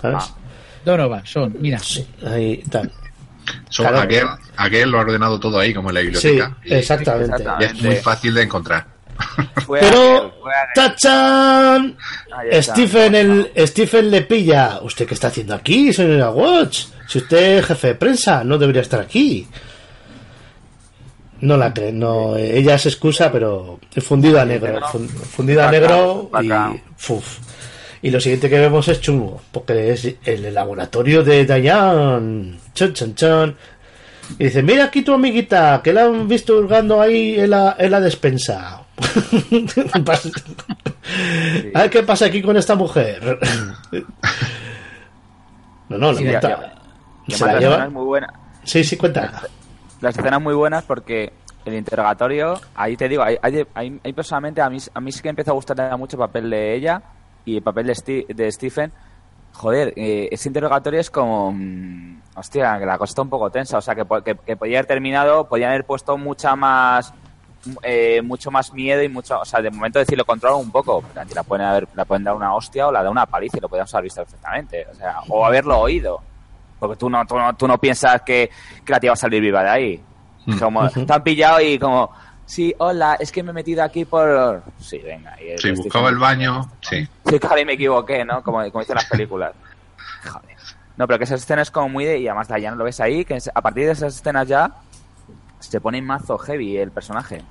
¿Sabes? 0.02 0.18
Ah. 0.22 0.36
Donovan, 0.86 1.26
son, 1.26 1.56
mira. 1.60 1.80
Ahí 2.26 2.64
tal. 2.70 2.92
Son- 3.70 3.86
Claro. 3.86 4.00
aquel, 4.02 4.26
aquel 4.58 4.90
lo 4.90 4.98
ha 4.98 5.02
ordenado 5.02 5.40
todo 5.40 5.60
ahí, 5.60 5.74
como 5.74 5.90
en 5.90 5.96
la 5.96 6.02
biblioteca. 6.02 6.56
Sí, 6.64 6.74
exactamente. 6.74 7.44
Y 7.60 7.64
es 7.64 7.82
muy 7.82 7.96
fácil 7.98 8.34
de 8.34 8.42
encontrar. 8.44 8.86
Fue 9.66 9.80
Pero. 9.80 10.34
¡tachán! 10.76 11.98
Ahí. 12.36 12.62
Stephen, 12.62 13.16
el, 13.16 13.52
Stephen 13.68 14.12
le 14.12 14.22
pilla. 14.22 14.80
¿Usted 14.82 15.06
qué 15.08 15.14
está 15.14 15.28
haciendo 15.28 15.56
aquí, 15.56 15.92
señora 15.94 16.30
Watch? 16.32 16.86
Si 17.08 17.20
usted 17.20 17.60
es 17.60 17.66
jefe 17.66 17.88
de 17.88 17.96
prensa, 17.96 18.44
no 18.44 18.58
debería 18.58 18.82
estar 18.82 19.00
aquí. 19.00 19.48
No 21.42 21.56
la 21.56 21.74
cree, 21.74 21.94
no. 21.94 22.36
eh, 22.36 22.58
Ella 22.58 22.78
se 22.78 22.90
excusa, 22.90 23.32
pero 23.32 23.80
fundido 24.02 24.42
a 24.42 24.46
negro. 24.46 24.80
fun- 24.92 25.08
Fundido 25.08 25.64
a 25.64 25.72
negro 25.72 26.30
y. 26.42 26.50
fuf. 26.98 27.38
Y 28.02 28.12
lo 28.12 28.20
siguiente 28.20 28.50
que 28.50 28.60
vemos 28.60 28.88
es 28.88 29.00
chungo, 29.02 29.42
porque 29.52 29.92
es 29.92 30.08
el 30.26 30.54
laboratorio 30.54 31.24
de 31.24 31.46
Dayan. 31.46 32.60
Chon, 32.74 32.94
chon, 32.94 33.16
chon. 33.16 33.56
Y 34.40 34.46
dice, 34.46 34.62
mira 34.62 34.86
aquí 34.86 35.04
tu 35.04 35.14
amiguita, 35.14 35.80
que 35.84 35.94
la 35.94 36.04
han 36.06 36.28
visto 36.28 36.58
hurgando 36.58 37.02
ahí 37.02 37.40
en 37.40 37.52
la, 37.52 37.76
en 37.80 37.92
la 37.92 38.02
despensa. 38.02 38.84
A 41.74 41.82
ver 41.82 41.90
qué 41.90 42.04
pasa 42.04 42.26
aquí 42.26 42.42
con 42.42 42.58
esta 42.58 42.76
mujer. 42.76 43.40
No, 45.90 45.98
no, 45.98 46.12
la 46.12 46.18
Sí, 46.18 46.26
monta- 46.26 46.74
Y 47.28 47.34
se 47.34 47.44
además 47.44 47.48
la 47.48 47.54
la 47.54 47.60
lleva. 47.60 47.72
escena 47.74 47.86
es 47.88 47.92
muy 47.94 48.06
buena. 48.06 48.34
Sí, 48.64 48.84
sí, 48.84 48.98
cuenta. 48.98 49.42
Las 50.02 50.18
escenas 50.18 50.42
muy 50.42 50.54
buenas 50.54 50.84
porque 50.84 51.34
el 51.66 51.74
interrogatorio, 51.76 52.60
ahí 52.76 52.96
te 52.96 53.10
digo, 53.10 53.24
hay- 53.24 53.38
hay 54.04 54.14
personalmente, 54.14 54.62
a 54.62 54.70
mí, 54.70 54.78
a 54.94 55.00
mí 55.02 55.12
sí 55.12 55.22
que 55.22 55.30
empezó 55.30 55.52
a 55.52 55.56
gustar 55.56 55.98
mucho 55.98 56.16
el 56.16 56.20
papel 56.20 56.50
de 56.50 56.76
ella 56.76 57.02
y 57.46 57.58
el 57.58 57.64
papel 57.64 57.88
de, 57.88 58.26
de 58.34 58.52
Stephen. 58.52 58.92
Joder, 59.54 59.92
eh, 59.96 60.30
ese 60.32 60.50
interrogatorio 60.50 61.00
es 61.00 61.10
como... 61.10 61.52
mm, 61.52 62.22
hostia, 62.36 62.78
que 62.78 62.86
la 62.86 62.98
cosa 62.98 63.12
está 63.12 63.22
un 63.24 63.30
poco 63.30 63.50
tensa. 63.50 63.78
O 63.80 63.82
sea, 63.82 63.96
que, 63.96 64.06
que, 64.24 64.36
que 64.36 64.56
podía 64.56 64.78
haber 64.78 64.86
terminado, 64.86 65.48
podían 65.50 65.70
haber 65.72 65.84
puesto 65.86 66.16
mucha 66.18 66.56
más... 66.56 67.12
eh, 67.82 68.22
mucho 68.22 68.52
más 68.52 68.72
miedo 68.72 69.02
y 69.02 69.10
mucho... 69.10 69.40
O 69.40 69.46
sea, 69.46 69.60
de 69.62 69.72
momento 69.72 69.98
decirlo 69.98 70.26
controlan 70.26 70.60
un 70.60 70.70
poco. 70.72 71.04
La, 71.16 71.26
la 71.34 71.42
pueden 71.44 71.66
haber, 71.66 71.88
la 71.96 72.06
pueden 72.06 72.24
dar 72.24 72.36
una 72.36 72.54
hostia 72.54 72.88
o 72.88 72.92
la 72.92 73.02
da 73.02 73.10
una 73.10 73.26
paliza 73.26 73.58
y 73.58 73.62
lo 73.62 73.68
podíamos 73.70 73.92
haber 73.96 74.04
visto 74.04 74.22
perfectamente. 74.22 74.86
O 74.92 74.96
sea, 74.96 75.16
o 75.30 75.44
haberlo 75.44 75.80
oído. 75.80 76.22
Porque 76.80 76.96
tú 76.96 77.10
no, 77.10 77.26
tú 77.26 77.38
no, 77.38 77.56
tú 77.56 77.68
no 77.68 77.78
piensas 77.80 78.22
que, 78.22 78.50
que 78.86 78.92
la 78.92 79.00
tía 79.00 79.12
va 79.12 79.14
a 79.14 79.18
salir 79.18 79.42
viva 79.42 79.64
de 79.64 79.70
ahí. 79.70 80.02
Como 80.60 80.90
te 80.90 81.12
han 81.12 81.24
pillado 81.24 81.60
y 81.60 81.78
como, 81.78 82.10
sí, 82.46 82.74
hola, 82.78 83.18
es 83.20 83.32
que 83.32 83.44
me 83.44 83.52
he 83.52 83.54
metido 83.54 83.84
aquí 83.84 84.06
por... 84.06 84.64
Sí, 84.80 85.00
venga. 85.00 85.36
Y 85.42 85.50
estoy 85.50 85.76
buscaba 85.76 86.10
el 86.10 86.18
baño, 86.18 86.72
sí. 86.82 87.08
Sí, 87.26 87.40
claro, 87.40 87.60
y 87.60 87.66
me 87.66 87.74
equivoqué, 87.74 88.24
¿no? 88.24 88.42
Como, 88.42 88.60
como 88.72 88.80
dicen 88.80 88.96
las 88.96 89.06
películas. 89.06 89.54
Joder. 90.24 90.58
No, 90.96 91.06
pero 91.06 91.20
que 91.20 91.26
esas 91.26 91.42
escenas 91.42 91.70
como 91.70 91.90
muy 91.90 92.06
de... 92.06 92.20
Y 92.20 92.28
además 92.28 92.48
ya 92.48 92.72
no 92.72 92.78
lo 92.78 92.86
ves 92.86 93.00
ahí, 93.02 93.26
que 93.26 93.38
a 93.54 93.62
partir 93.62 93.86
de 93.86 93.92
esas 93.92 94.16
escenas 94.16 94.48
ya 94.48 94.72
se 95.60 95.82
pone 95.82 96.02
mazo 96.02 96.38
heavy 96.38 96.78
el 96.78 96.92
personaje. 96.92 97.42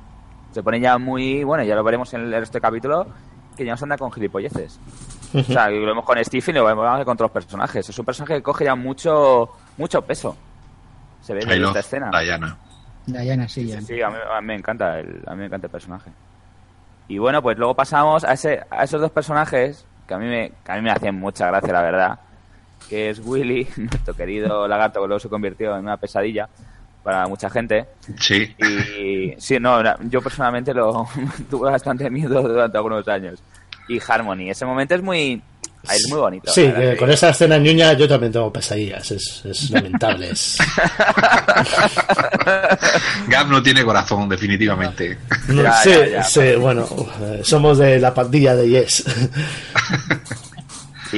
Se 0.52 0.62
pone 0.62 0.80
ya 0.80 0.98
muy... 0.98 1.44
Bueno, 1.44 1.62
ya 1.64 1.74
lo 1.76 1.84
veremos 1.84 2.12
en 2.14 2.22
el, 2.22 2.34
este 2.34 2.60
capítulo, 2.60 3.06
que 3.56 3.64
ya 3.64 3.72
nos 3.72 3.82
anda 3.82 3.98
con 3.98 4.10
gilipolleces. 4.10 4.80
O 5.40 5.42
sea, 5.44 5.68
lo 5.68 5.86
vemos 5.86 6.04
con 6.04 6.22
Stephen 6.24 6.56
y 6.56 6.58
lo 6.58 6.64
vemos 6.64 7.04
con 7.04 7.12
otros 7.14 7.30
personajes. 7.30 7.88
Es 7.88 7.98
un 7.98 8.04
personaje 8.04 8.34
que 8.34 8.42
coge 8.42 8.64
ya 8.64 8.74
mucho 8.74 9.50
mucho 9.76 10.02
peso. 10.02 10.36
Se 11.20 11.34
ve 11.34 11.40
I 11.46 11.52
en 11.52 11.64
esta 11.64 11.80
escena. 11.80 12.10
Diana. 12.10 12.56
Diana, 13.06 13.48
sí, 13.48 13.66
ya. 13.66 13.80
Sí, 13.80 14.00
a 14.00 14.10
mí, 14.10 14.16
a 14.32 14.40
mí 14.40 14.46
me 14.46 14.54
encanta 14.54 14.98
el, 14.98 15.22
a 15.26 15.32
mí 15.32 15.38
me 15.38 15.46
encanta 15.46 15.66
el 15.66 15.70
personaje. 15.70 16.10
Y 17.08 17.18
bueno, 17.18 17.42
pues 17.42 17.56
luego 17.56 17.74
pasamos 17.74 18.24
a 18.24 18.32
ese 18.32 18.62
a 18.70 18.84
esos 18.84 19.00
dos 19.00 19.10
personajes 19.10 19.84
que 20.06 20.14
a 20.14 20.18
mí 20.18 20.26
me 20.26 20.52
que 20.64 20.72
a 20.72 20.76
mí 20.76 20.82
me 20.82 20.90
hacen 20.90 21.14
mucha 21.14 21.46
gracia, 21.46 21.72
la 21.72 21.82
verdad, 21.82 22.18
que 22.88 23.10
es 23.10 23.20
Willy, 23.24 23.68
nuestro 23.76 24.14
querido 24.14 24.66
lagarto 24.66 25.00
que 25.00 25.06
luego 25.06 25.20
se 25.20 25.28
convirtió 25.28 25.76
en 25.76 25.84
una 25.84 25.96
pesadilla 25.96 26.48
para 27.02 27.28
mucha 27.28 27.48
gente. 27.48 27.86
Sí. 28.18 28.54
Y 28.58 29.40
sí, 29.40 29.60
no, 29.60 29.80
yo 30.08 30.20
personalmente 30.20 30.74
lo 30.74 31.06
tuve 31.50 31.70
bastante 31.70 32.10
miedo 32.10 32.42
durante 32.42 32.76
algunos 32.76 33.06
años. 33.06 33.40
Y 33.88 33.98
Harmony, 34.06 34.50
ese 34.50 34.64
momento 34.66 34.94
es 34.94 35.02
muy 35.02 35.40
es 35.88 36.08
muy 36.08 36.18
bonito. 36.18 36.52
Sí, 36.52 36.62
que- 36.62 36.96
con 36.96 37.08
esa 37.10 37.28
escena 37.30 37.58
ñoña 37.58 37.92
yo 37.92 38.08
también 38.08 38.32
tengo 38.32 38.52
pesadillas. 38.52 39.08
Es, 39.12 39.42
es 39.44 39.70
lamentable. 39.70 40.30
es- 40.30 40.58
Gab 43.28 43.46
no 43.48 43.62
tiene 43.62 43.84
corazón, 43.84 44.28
definitivamente. 44.28 45.16
No, 45.48 45.62
Ya, 45.62 45.72
sí, 45.82 45.90
ya, 45.90 46.06
ya. 46.08 46.22
sí, 46.24 46.54
bueno, 46.58 46.88
eh, 47.22 47.40
somos 47.44 47.78
de 47.78 48.00
la 48.00 48.12
pandilla 48.12 48.56
de 48.56 48.68
Yes. 48.68 49.04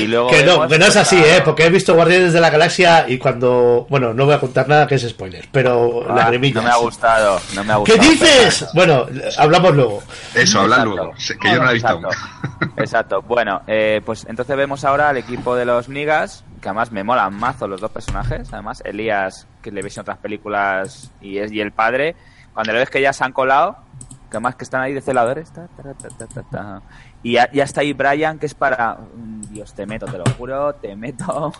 Y 0.03 0.07
luego 0.07 0.31
que 0.31 0.45
no, 0.45 0.67
que 0.69 0.79
no 0.79 0.87
es 0.87 0.97
así, 0.97 1.17
a- 1.17 1.37
¿eh? 1.37 1.43
Porque 1.45 1.65
he 1.67 1.71
visto 1.71 1.95
Guardianes 1.95 2.33
de 2.33 2.41
la 2.41 2.51
Galaxia 2.51 3.05
y 3.09 3.19
cuando. 3.19 3.87
Bueno, 3.89 4.13
no 4.15 4.25
voy 4.27 4.35
a 4.35 4.41
contar 4.41 4.69
nada 4.69 4.87
que 4.87 4.97
es 4.97 5.09
spoiler, 5.09 5.49
pero 5.53 6.05
Ah, 6.09 6.15
lagrimillas. 6.15 6.57
no 6.57 6.69
me 6.69 6.75
ha 6.75 6.77
gustado, 6.79 7.41
no 7.55 7.65
me 7.65 7.73
ha 7.73 7.77
¿Qué 7.85 7.93
gustado. 7.97 8.11
dices? 8.11 8.67
Bueno, 8.75 9.07
hablamos 9.39 9.75
luego. 9.75 10.03
Eso, 10.35 10.61
habla 10.61 10.77
Exacto. 10.77 10.97
luego. 10.97 11.13
Que 11.41 11.51
yo 11.51 11.57
no 11.59 11.65
la 11.65 11.71
he 11.71 11.75
visto 11.75 11.89
aún. 11.89 12.05
Exacto. 12.07 12.67
Exacto. 12.79 13.23
Bueno, 13.23 13.63
eh, 13.67 14.01
pues 14.05 14.27
entonces 14.29 14.57
vemos 14.57 14.85
ahora 14.85 15.09
al 15.11 15.17
equipo 15.17 15.55
de 15.57 15.65
los 15.65 15.89
Nigas, 15.89 16.45
que 16.61 16.69
además 16.69 16.91
me 16.93 17.05
molan 17.05 17.35
mazo 17.35 17.67
los 17.69 17.81
dos 17.81 17.91
personajes. 17.91 18.53
Además, 18.53 18.83
Elías, 18.85 19.47
que 19.63 19.71
le 19.71 19.83
ves 19.83 19.97
en 19.97 20.03
otras 20.03 20.19
películas, 20.19 21.11
y 21.21 21.39
es 21.39 21.53
y 21.53 21.61
el 21.61 21.73
padre, 21.73 22.17
cuando 22.55 22.73
le 22.73 22.81
ves 22.81 22.91
que 22.91 23.01
ya 23.01 23.13
se 23.13 23.25
han 23.25 23.33
colado, 23.33 23.77
que 24.31 24.37
además 24.37 24.57
que 24.57 24.65
están 24.65 24.83
ahí 24.83 24.93
de 24.95 25.01
celadores, 25.01 25.51
ta, 25.53 25.69
ta, 25.77 25.95
ta, 25.95 26.09
ta, 26.09 26.27
ta, 26.27 26.43
ta. 26.51 26.83
y 27.23 27.33
ya, 27.33 27.51
ya 27.53 27.65
está 27.65 27.81
ahí 27.81 27.93
Brian, 27.93 28.39
que 28.39 28.47
es 28.47 28.55
para... 28.55 28.95
mm, 29.15 29.41
Dios, 29.53 29.75
te 29.75 29.87
meto, 29.87 30.07
te 30.07 30.19
lo 30.19 30.25
juro, 30.37 30.75
te 30.75 30.95
meto. 30.97 31.53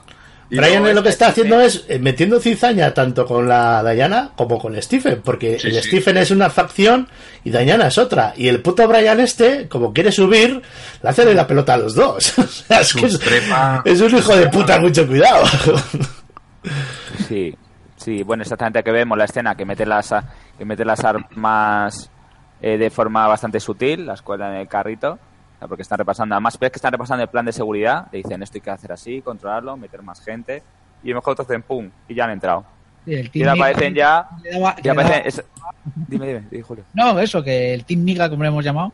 Y 0.51 0.57
Brian 0.57 0.81
luego 0.83 0.95
lo 0.97 1.03
que 1.03 1.11
este 1.11 1.25
está 1.27 1.33
Stephen- 1.33 1.53
haciendo 1.53 1.61
es 1.61 1.85
eh, 1.89 1.99
metiendo 1.99 2.41
cizaña 2.41 2.95
tanto 2.95 3.27
con 3.27 3.47
la 3.47 3.83
Diana 3.93 4.31
como 4.35 4.59
con 4.59 4.81
Stephen, 4.83 5.21
porque 5.23 5.59
Sí, 5.59 5.69
el 5.69 5.75
sí. 5.83 5.89
Stephen 5.89 6.17
es 6.17 6.31
una 6.31 6.49
facción 6.49 7.07
y 7.45 7.51
Diana 7.51 7.89
es 7.89 7.99
otra. 7.99 8.33
Y 8.35 8.49
el 8.49 8.63
puto 8.63 8.89
Brian 8.89 9.21
este, 9.21 9.69
como 9.69 9.93
quiere 9.93 10.11
subir, 10.11 10.63
le 11.03 11.09
hace 11.09 11.27
de 11.27 11.35
la 11.35 11.47
pelota 11.47 11.75
a 11.75 11.77
los 11.79 11.95
dos. 11.95 12.33
O 12.39 12.43
sea, 12.47 12.81
es, 12.81 12.95
que 12.95 13.07
es, 13.07 13.21
es 13.85 14.01
un 14.01 14.17
hijo 14.17 14.35
de 14.37 14.49
puta, 14.49 14.79
mucho 14.81 15.07
cuidado. 15.07 15.45
Sí, 17.29 17.55
sí, 17.97 18.23
bueno, 18.23 18.43
exactamente 18.43 18.83
que 18.83 18.91
vemos 18.91 19.17
la 19.19 19.25
escena 19.25 19.55
que 19.55 19.65
mete 19.65 19.85
las, 19.87 20.13
a- 20.13 20.25
que 20.57 20.65
mete 20.65 20.85
las 20.85 21.05
armas 21.05 22.11
eh, 22.63 22.77
de 22.79 22.91
forma 22.91 23.27
bastante 23.27 23.61
sutil, 23.61 24.07
las 24.07 24.23
cuelgan 24.23 24.55
en 24.55 24.61
el 24.61 24.69
carrito, 24.69 25.19
porque 25.69 25.83
están 25.83 25.99
repasando, 25.99 26.35
además 26.35 26.59
ves 26.59 26.71
que 26.71 26.77
están 26.79 26.93
repasando 26.93 27.23
el 27.23 27.29
plan 27.29 27.45
de 27.45 27.53
seguridad, 27.53 28.07
le 28.13 28.19
dicen 28.19 28.43
esto 28.43 28.59
hay 28.59 28.61
que 28.63 28.71
hacer 28.71 28.93
así, 28.93 29.21
controlarlo, 29.23 29.77
meter 29.77 30.03
más 30.03 30.21
gente, 30.21 30.63
y 31.03 31.13
mejor 31.15 31.33
otros 31.33 31.49
hacen 31.49 31.63
pum, 31.63 31.91
y 32.09 32.15
ya 32.15 32.25
han 32.25 32.31
entrado. 32.31 32.65
El 33.07 33.27
Y 33.27 33.29
Team 33.31 33.45
le 33.47 33.51
aparecen 33.63 33.95
ya, 33.95 34.29
le 34.43 34.51
daba- 34.51 34.77
ya 34.77 34.83
le 34.83 34.91
aparecen, 34.91 35.19
daba- 35.19 35.29
es- 35.29 35.45
dime, 36.09 36.27
dime, 36.27 36.43
dime, 36.51 36.63
Julio. 36.63 36.85
No, 36.95 37.19
eso, 37.19 37.43
que 37.43 37.73
el 37.75 37.85
Team 37.85 38.05
Niga, 38.05 38.29
como 38.29 38.43
lo 38.43 38.49
hemos 38.51 38.65
llamado, 38.65 38.93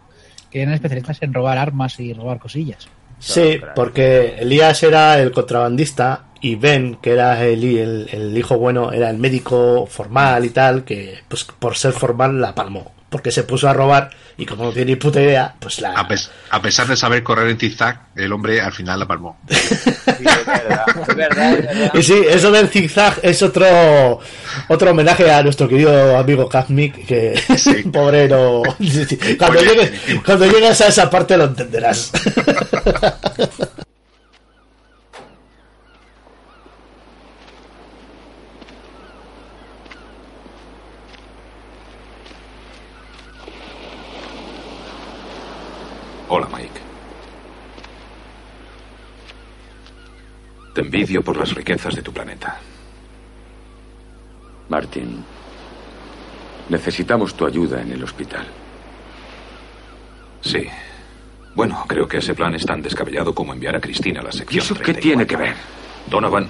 que 0.51 0.63
eran 0.63 0.75
especialistas 0.75 1.21
en 1.23 1.35
robar 1.35 1.59
armas 1.59 1.99
y 2.01 2.13
robar 2.15 2.39
cosillas. 2.39 2.89
Sí, 3.19 3.61
porque 3.75 4.37
Elías 4.39 4.83
era 4.83 5.19
el 5.19 5.33
contrabandista 5.33 6.25
y 6.41 6.57
Ben, 6.57 6.97
que 7.01 7.13
era 7.13 7.43
el, 7.45 7.65
el, 7.65 8.09
el 8.13 8.37
hijo 8.39 8.59
bueno, 8.59 8.93
era 8.93 9.09
el 9.11 9.19
médico 9.19 9.87
formal 9.87 10.45
y 10.45 10.51
tal, 10.51 10.85
que 10.85 11.19
pues 11.29 11.45
por 11.45 11.77
ser 11.77 11.93
formal 11.93 12.41
la 12.41 12.55
palmó. 12.55 12.93
Porque 13.15 13.31
se 13.31 13.45
puso 13.45 13.69
a 13.69 13.73
robar 13.73 14.11
y 14.37 14.45
como 14.45 14.65
no 14.65 14.73
tiene 14.73 14.91
ni 14.91 14.97
puta 14.97 15.23
idea, 15.23 15.55
pues 15.61 15.79
la... 15.81 15.93
A, 15.93 16.09
pes- 16.09 16.29
a 16.51 16.61
pesar 16.61 16.89
de 16.89 16.97
saber 16.97 17.23
correr 17.23 17.49
en 17.49 17.57
zigzag, 17.61 18.07
el 18.17 18.33
hombre 18.33 18.61
al 18.61 18.73
final 18.73 18.99
la 18.99 19.07
palmó. 19.07 19.39
Y 21.95 22.03
sí, 22.03 22.15
eso 22.29 22.51
del 22.51 22.69
zigzag 22.69 23.21
es 23.23 23.41
otro 23.43 24.19
otro 24.69 24.91
homenaje 24.91 25.31
a 25.31 25.43
nuestro 25.45 25.69
querido 25.69 26.19
amigo 26.19 26.49
Kazmik, 26.49 27.07
que 27.07 27.41
pobre 27.93 28.27
no... 28.29 28.63
sí, 28.81 29.05
sí. 29.05 29.17
Cuando, 29.39 29.61
Oye, 29.61 29.69
llegues, 29.69 29.93
cuando 30.25 30.47
llegues 30.47 30.81
a 30.81 30.89
esa 30.89 31.09
parte 31.09 31.37
lo 31.37 31.45
entenderás. 31.45 32.11
Hola, 46.29 46.49
Mike. 46.51 46.81
Te 50.75 50.81
envidio 50.81 51.23
por 51.23 51.37
las 51.37 51.55
riquezas 51.55 51.95
de 51.95 52.03
tu 52.03 52.13
planeta. 52.13 52.59
Martin, 54.69 55.23
necesitamos 56.69 57.35
tu 57.35 57.47
ayuda 57.47 57.83
en 57.83 57.93
el 57.93 58.03
hospital. 58.03 58.47
Sí. 60.41 60.67
Bueno, 61.55 61.85
creo 61.87 62.09
que 62.09 62.19
ese 62.19 62.35
plan 62.35 62.55
es 62.55 62.67
tan 62.67 62.83
descabellado 62.83 63.35
como 63.35 63.53
enviar 63.53 63.77
a 63.77 63.81
Cristina 63.81 64.21
a 64.21 64.25
la 64.25 64.33
sección. 64.33 64.57
¿Y 64.57 64.65
eso 64.65 64.75
qué 64.75 64.95
tiene 64.95 65.27
que 65.27 65.37
ver? 65.37 65.55
Donovan, 66.11 66.49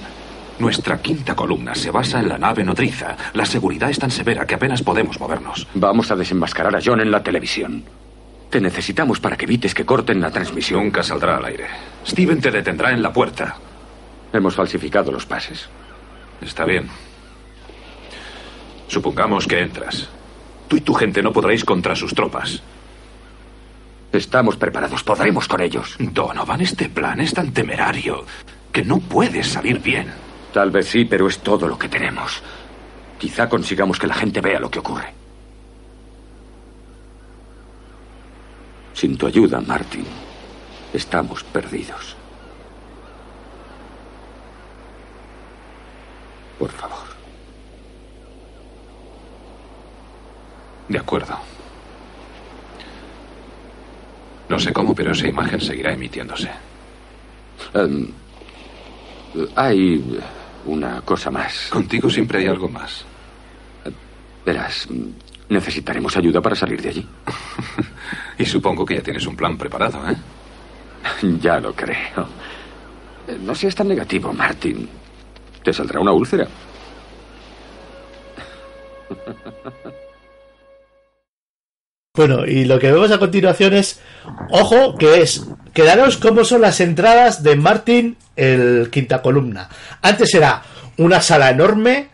nuestra 0.59 1.03
quinta 1.03 1.35
columna 1.35 1.75
se 1.75 1.91
basa 1.91 2.21
en 2.21 2.29
la 2.29 2.39
nave 2.39 2.65
nodriza. 2.65 3.17
La 3.35 3.45
seguridad 3.45 3.91
es 3.91 3.99
tan 3.99 4.11
severa 4.11 4.47
que 4.47 4.55
apenas 4.55 4.83
podemos 4.83 5.21
movernos. 5.21 5.67
Vamos 5.75 6.11
a 6.11 6.17
desenmascarar 6.17 6.75
a 6.75 6.81
John 6.83 7.01
en 7.01 7.11
la 7.11 7.23
televisión. 7.23 7.85
Te 8.55 8.61
necesitamos 8.61 9.19
para 9.19 9.37
que 9.37 9.47
evites 9.47 9.75
que 9.75 9.85
corten 9.85 10.21
la 10.21 10.31
transmisión. 10.31 10.85
Nunca 10.85 11.03
saldrá 11.03 11.39
al 11.39 11.45
aire. 11.45 11.67
Steven 12.07 12.41
te 12.41 12.53
detendrá 12.53 12.93
en 12.93 13.03
la 13.03 13.13
puerta. 13.13 13.57
Hemos 14.33 14.55
falsificado 14.55 15.11
los 15.11 15.27
pases. 15.27 15.69
Está 16.41 16.65
bien. 16.65 16.89
Supongamos 18.87 19.49
que 19.49 19.59
entras. 19.59 20.09
Tú 20.69 20.77
y 20.77 20.83
tu 20.83 20.95
gente 20.95 21.21
no 21.21 21.33
podréis 21.33 21.65
contra 21.65 21.97
sus 21.97 22.15
tropas. 22.15 22.63
Estamos 24.13 24.55
preparados, 24.55 25.03
podremos 25.03 25.49
con 25.49 25.61
ellos. 25.61 25.97
Donovan, 25.99 26.61
este 26.61 26.89
plan 26.89 27.19
es 27.19 27.35
tan 27.35 27.53
temerario 27.53 28.25
que 28.71 28.85
no 28.85 29.01
puede 29.01 29.43
salir 29.43 29.81
bien. 29.81 30.13
Tal 30.53 30.71
vez 30.71 30.87
sí, 30.87 31.07
pero 31.07 31.27
es 31.27 31.41
todo 31.41 31.67
lo 31.67 31.77
que 31.77 31.89
tenemos. 31.89 32.41
Quizá 33.19 33.49
consigamos 33.49 33.99
que 33.99 34.07
la 34.07 34.15
gente 34.15 34.41
vea 34.41 34.61
lo 34.61 34.71
que 34.71 34.79
ocurre. 34.79 35.24
Sin 38.95 39.19
tu 39.19 39.27
ayuda, 39.27 39.61
Martin, 39.61 40.05
estamos 40.93 41.43
perdidos. 41.45 42.17
Por 46.59 46.71
favor. 46.71 47.07
De 50.89 50.99
acuerdo. 50.99 51.37
No 54.49 54.59
sé 54.59 54.73
cómo, 54.73 54.95
pero 54.95 55.13
esa 55.13 55.27
imagen 55.27 55.61
seguirá 55.61 55.93
emitiéndose. 55.93 56.51
Em, 57.73 58.13
hay 59.57 60.21
una 60.67 61.01
cosa 61.03 61.31
más. 61.31 61.69
Contigo 61.71 62.09
siempre 62.09 62.39
hay 62.39 62.47
algo 62.47 62.69
más. 62.69 63.05
Verás, 64.45 64.87
necesitaremos 65.49 66.17
ayuda 66.17 66.41
para 66.41 66.57
salir 66.57 66.81
de 66.83 66.89
allí. 66.89 67.09
Y 68.37 68.45
supongo 68.45 68.85
que 68.85 68.97
ya 68.97 69.01
tienes 69.01 69.25
un 69.29 69.37
plan 69.37 69.57
preparado, 69.57 70.01
¿eh? 70.11 70.17
Ya 71.41 71.61
lo 71.61 71.73
creo. 71.73 72.27
No 73.43 73.55
seas 73.55 73.75
tan 73.77 73.89
negativo, 73.89 74.33
Martin. 74.33 74.89
Te 75.63 75.73
saldrá 75.73 76.01
una 76.01 76.13
úlcera. 76.13 76.49
Bueno, 82.17 82.47
y 82.47 82.65
lo 82.65 82.79
que 82.79 82.93
vemos 82.93 83.11
a 83.11 83.19
continuación 83.19 83.75
es, 83.75 84.01
ojo, 84.51 84.97
que 84.97 85.21
es, 85.21 85.49
quedaros 85.73 86.17
cómo 86.17 86.45
son 86.45 86.61
las 86.61 86.81
entradas 86.81 87.43
de 87.43 87.57
Martin 87.57 88.17
el 88.37 88.89
quinta 88.93 89.21
columna. 89.21 89.69
Antes 90.01 90.33
era 90.33 90.63
una 90.97 91.21
sala 91.21 91.51
enorme 91.51 92.11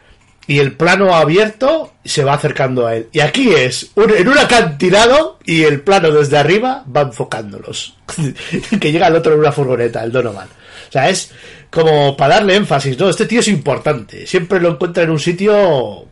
y 0.51 0.59
el 0.59 0.73
plano 0.73 1.15
abierto 1.15 1.93
se 2.05 2.25
va 2.25 2.35
acercando 2.35 2.85
a 2.85 2.97
él. 2.97 3.07
Y 3.13 3.21
aquí 3.21 3.53
es 3.55 3.93
un- 3.95 4.11
en 4.11 4.27
un 4.27 4.37
acantilado 4.37 5.39
y 5.47 5.63
el 5.63 5.81
plano 5.83 6.11
desde 6.11 6.39
arriba 6.39 6.85
va 6.95 7.03
enfocándolos. 7.03 7.97
que 8.81 8.91
llega 8.91 9.07
el 9.07 9.15
otro 9.15 9.35
en 9.35 9.39
una 9.39 9.53
furgoneta, 9.53 10.03
el 10.03 10.11
Donovan. 10.11 10.49
O 10.49 10.93
sea, 10.93 11.09
es 11.09 11.31
como 11.71 12.17
para 12.17 12.35
darle 12.35 12.57
énfasis, 12.57 12.99
¿no? 12.99 13.09
Este 13.11 13.27
tío 13.27 13.39
es 13.39 13.47
importante. 13.47 14.27
Siempre 14.27 14.59
lo 14.61 14.71
encuentra 14.71 15.05
en 15.05 15.11
un 15.11 15.21
sitio 15.21 16.07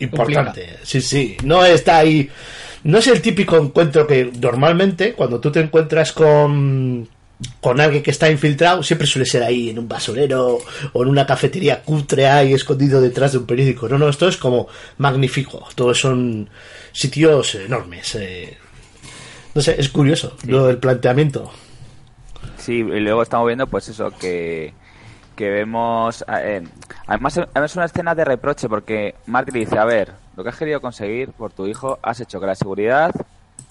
importante. 0.00 0.78
Sí, 0.82 1.00
sí. 1.00 1.36
No 1.44 1.64
está 1.64 1.98
ahí. 1.98 2.28
No 2.82 2.98
es 2.98 3.06
el 3.06 3.22
típico 3.22 3.56
encuentro 3.56 4.08
que 4.08 4.28
normalmente 4.40 5.12
cuando 5.12 5.38
tú 5.38 5.52
te 5.52 5.60
encuentras 5.60 6.12
con 6.12 7.08
con 7.60 7.80
alguien 7.80 8.02
que 8.02 8.10
está 8.12 8.30
infiltrado 8.30 8.82
siempre 8.82 9.06
suele 9.06 9.26
ser 9.26 9.42
ahí 9.42 9.70
en 9.70 9.78
un 9.78 9.88
basurero 9.88 10.58
o 10.92 11.02
en 11.02 11.08
una 11.08 11.26
cafetería 11.26 11.82
cutre 11.82 12.26
ahí 12.28 12.54
escondido 12.54 13.00
detrás 13.00 13.32
de 13.32 13.38
un 13.38 13.46
periódico. 13.46 13.88
No, 13.88 13.98
no, 13.98 14.08
esto 14.08 14.28
es 14.28 14.36
como 14.36 14.68
magnífico. 14.98 15.66
Todos 15.74 15.98
son 16.00 16.48
sitios 16.92 17.54
enormes. 17.56 18.14
eh. 18.14 18.56
No 19.54 19.60
sé, 19.62 19.76
es 19.78 19.88
curioso 19.88 20.36
lo 20.46 20.66
del 20.66 20.78
planteamiento. 20.78 21.50
Sí, 22.56 22.78
y 22.78 23.00
luego 23.00 23.22
estamos 23.22 23.46
viendo, 23.46 23.66
pues 23.66 23.88
eso, 23.88 24.10
que, 24.12 24.72
que 25.36 25.50
vemos. 25.50 26.24
eh, 26.28 26.62
además, 27.06 27.38
es 27.64 27.76
una 27.76 27.84
escena 27.84 28.14
de 28.14 28.24
reproche 28.24 28.68
porque 28.68 29.14
Martin 29.26 29.54
le 29.54 29.60
dice: 29.60 29.78
A 29.78 29.84
ver, 29.84 30.12
lo 30.36 30.42
que 30.42 30.48
has 30.50 30.56
querido 30.56 30.80
conseguir 30.80 31.30
por 31.30 31.52
tu 31.52 31.66
hijo, 31.66 31.98
has 32.02 32.20
hecho 32.20 32.40
que 32.40 32.46
la 32.46 32.54
seguridad 32.54 33.12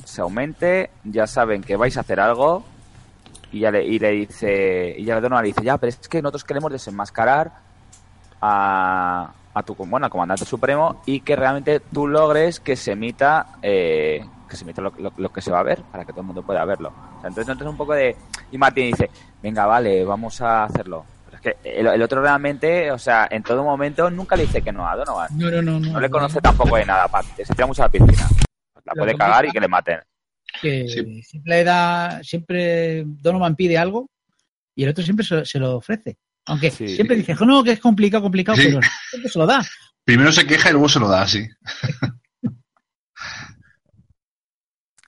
se 0.06 0.22
aumente, 0.22 0.90
ya 1.04 1.28
saben 1.28 1.64
que 1.64 1.76
vais 1.76 1.98
a 1.98 2.02
hacer 2.02 2.20
algo. 2.20 2.66
Y 3.54 3.60
ya 3.60 3.72
le, 3.72 3.84
y 3.86 4.00
le 4.00 4.10
dice, 4.12 4.96
y 4.98 5.06
ya 5.06 5.22
Donovan 5.22 5.44
le 5.44 5.50
dice, 5.50 5.64
ya, 5.64 5.78
pero 5.78 5.90
es 5.90 6.08
que 6.10 6.22
nosotros 6.22 6.44
queremos 6.44 6.72
desenmascarar 6.72 7.52
a, 8.42 9.32
a 9.54 9.64
tu 9.64 9.76
bueno, 9.76 10.06
al 10.06 10.12
comandante 10.12 10.46
supremo 10.46 11.02
y 11.06 11.22
que 11.22 11.36
realmente 11.36 11.80
tú 11.80 12.08
logres 12.08 12.60
que 12.60 12.76
se 12.76 12.92
emita 12.94 13.46
eh, 13.62 14.26
que 14.50 14.56
se 14.56 14.64
emita 14.64 14.82
lo, 14.82 14.92
lo- 14.98 15.14
lo 15.16 15.30
que 15.32 15.42
se 15.42 15.52
va 15.52 15.60
a 15.60 15.64
ver 15.64 15.82
para 15.84 16.04
que 16.06 16.12
todo 16.12 16.22
el 16.22 16.28
mundo 16.28 16.44
pueda 16.44 16.66
verlo. 16.66 16.90
O 16.90 17.22
sea, 17.22 17.30
entonces 17.30 17.48
entonces 17.52 17.68
un 17.72 17.78
poco 17.78 17.94
de 17.94 18.16
y 18.52 18.58
Martín 18.58 18.88
dice, 18.88 19.10
venga, 19.42 19.66
vale, 19.66 20.04
vamos 20.04 20.42
a 20.42 20.64
hacerlo. 20.66 21.06
Pero 21.26 21.38
es 21.38 21.42
que 21.42 21.58
el, 21.80 21.88
el 21.88 22.02
otro 22.02 22.22
realmente, 22.22 22.92
o 22.92 22.98
sea, 23.00 23.28
en 23.30 23.44
todo 23.44 23.64
momento 23.64 24.10
nunca 24.10 24.36
le 24.36 24.44
dice 24.44 24.62
que 24.62 24.72
no 24.72 24.88
a 24.88 24.96
Donovan. 24.96 25.30
No, 25.38 25.50
no, 25.50 25.62
no. 25.62 25.80
No, 25.80 25.92
No 25.94 26.00
le 26.00 26.10
conoce 26.10 26.42
tampoco 26.42 26.76
de 26.76 26.86
nada, 26.86 27.06
aparte. 27.06 27.46
Se 27.46 27.54
tira 27.54 27.66
mucho 27.68 27.82
a 27.84 27.86
la 27.86 27.92
piscina. 27.92 28.28
La 28.86 28.94
Lo 28.96 29.00
puede 29.02 29.16
cagar 29.18 29.46
y 29.46 29.52
que 29.52 29.60
le 29.60 29.68
maten. 29.68 30.00
Que 30.62 30.88
siempre 31.24 31.58
le 31.58 31.64
da, 31.64 32.22
siempre 32.24 33.04
Donovan 33.06 33.56
pide 33.56 33.78
algo 33.78 34.10
y 34.76 34.84
el 34.84 34.90
otro 34.90 35.04
siempre 35.04 35.26
se, 35.26 35.46
se 35.46 35.60
lo 35.60 35.78
ofrece. 35.78 36.18
Aunque 36.46 36.72
siempre 36.72 37.16
dice, 37.16 37.36
no, 37.46 37.64
que 37.64 37.72
es 37.72 37.80
complicado, 37.80 38.24
complicado, 38.24 38.58
Sí. 38.58 38.68
pero 38.68 38.82
siempre 39.10 39.32
se 39.32 39.40
lo 39.40 39.46
da. 39.46 39.62
Primero 40.04 40.32
se 40.32 40.46
queja 40.46 40.70
y 40.70 40.74
luego 40.74 40.90
se 40.90 41.00
lo 41.00 41.08
da 41.08 41.22
así. 41.22 41.48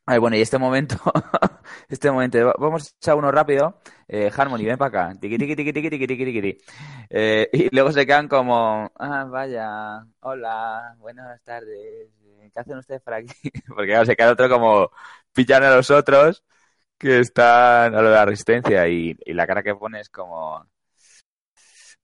Ay, 0.07 0.19
bueno, 0.19 0.35
y 0.37 0.41
este 0.41 0.59
momento, 0.59 0.97
este 1.89 2.11
momento, 2.11 2.37
va- 2.45 2.55
vamos 2.59 2.83
a 2.85 2.89
echar 3.01 3.15
uno 3.15 3.31
rápido. 3.31 3.81
Eh, 4.07 4.29
Harmony, 4.35 4.63
ven 4.63 4.77
para 4.77 4.89
acá. 5.09 5.19
Tiqui, 5.19 5.37
tiqui, 5.37 5.55
tiqui, 5.55 5.73
tiqui, 5.73 5.89
tiqui, 5.89 6.07
tiqui, 6.07 6.25
tiqui. 6.25 6.57
Eh, 7.09 7.49
y 7.53 7.75
luego 7.75 7.91
se 7.91 8.05
quedan 8.05 8.27
como, 8.27 8.91
ah, 8.99 9.25
vaya, 9.25 10.05
hola, 10.19 10.95
buenas 10.99 11.41
tardes. 11.43 12.09
¿Qué 12.53 12.59
hacen 12.59 12.77
ustedes 12.77 13.01
por 13.01 13.15
aquí? 13.15 13.33
Porque 13.67 13.87
claro, 13.87 14.05
se 14.05 14.15
queda 14.15 14.31
otro 14.31 14.47
como 14.47 14.91
pillan 15.35 15.63
a 15.63 15.75
los 15.75 15.91
otros 15.91 16.43
que 16.97 17.19
están 17.19 17.93
a 17.93 18.01
lo 18.01 18.09
de 18.09 18.15
la 18.15 18.25
resistencia 18.25 18.87
y, 18.87 19.15
la 19.27 19.45
cara 19.45 19.61
que 19.61 19.75
pone 19.75 19.99
es 19.99 20.09
como... 20.09 20.65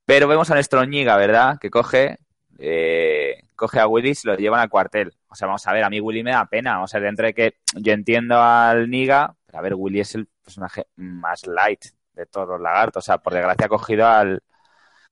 Pero 0.06 0.28
vemos 0.28 0.52
a 0.52 0.56
nuestro 0.56 0.84
ñiga, 0.84 1.16
¿verdad? 1.16 1.58
Que 1.60 1.70
coge, 1.70 2.18
eh, 2.60 3.44
coge 3.56 3.80
a 3.80 3.88
Willy 3.88 4.10
y 4.10 4.16
se 4.16 4.28
lo 4.28 4.36
llevan 4.36 4.60
al 4.60 4.70
cuartel. 4.70 5.14
O 5.30 5.36
sea, 5.36 5.48
vamos 5.48 5.66
a 5.66 5.74
ver, 5.74 5.84
a 5.84 5.90
mí 5.90 6.02
Willy 6.02 6.24
me 6.24 6.32
da 6.32 6.46
pena. 6.48 6.84
O 6.84 6.88
sea, 6.88 7.00
dentro 7.00 7.26
de 7.26 7.34
que 7.34 7.56
yo 7.76 7.94
entiendo 7.94 8.42
al 8.42 8.90
Niga, 8.90 9.36
pero 9.46 9.60
a 9.60 9.62
ver, 9.62 9.76
Willy 9.76 10.02
es 10.02 10.16
el 10.16 10.28
personaje 10.44 10.88
más 10.98 11.48
light 11.48 11.86
de 12.14 12.26
todos 12.26 12.50
los 12.50 12.60
lagartos. 12.60 13.04
O 13.04 13.06
sea, 13.06 13.20
por 13.20 13.34
desgracia 13.34 13.68
ha 13.68 13.70
cogido 13.70 14.08
al. 14.08 14.44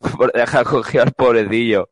Por 0.17 0.31
ha 0.37 0.63
cogido 0.63 1.03
al 1.03 1.11
pobrecillo. 1.11 1.89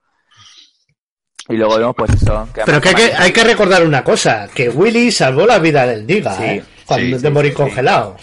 Y 1.50 1.56
luego 1.56 1.78
vemos, 1.78 1.96
pues 1.96 2.12
eso. 2.14 2.48
que 2.54 2.62
Pero 2.66 2.82
que 2.82 2.90
hay, 2.90 2.96
que 2.96 3.14
hay 3.16 3.32
que 3.32 3.44
recordar 3.44 3.86
una 3.86 4.04
cosa, 4.04 4.48
que 4.54 4.70
Willy 4.70 5.12
salvó 5.12 5.46
la 5.46 5.60
vida 5.60 5.86
del 5.86 6.06
Diga, 6.06 6.34
Sí, 6.36 6.44
¿eh? 6.44 6.64
Cuando 6.86 7.06
sí, 7.06 7.12
de 7.14 7.20
sí, 7.20 7.34
morir 7.34 7.52
sí, 7.52 7.58
sí. 7.58 7.64
congelado. 7.64 8.18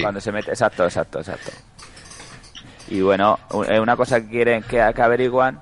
Cuando 0.00 0.20
se 0.20 0.32
mete, 0.32 0.50
exacto, 0.50 0.84
exacto, 0.84 1.18
exacto. 1.20 1.50
Y 2.88 3.00
bueno, 3.00 3.38
eh, 3.68 3.78
una 3.80 3.96
cosa 3.96 4.20
que 4.20 4.28
quieren 4.28 4.62
que, 4.62 4.92
que 4.94 5.02
averiguan, 5.02 5.60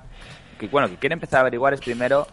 que 0.59 0.67
bueno, 0.67 0.89
que 0.89 0.95
quiere 0.95 1.13
empezar 1.13 1.39
a 1.39 1.41
averiguar 1.41 1.73
es 1.73 1.81
primero 1.81 2.27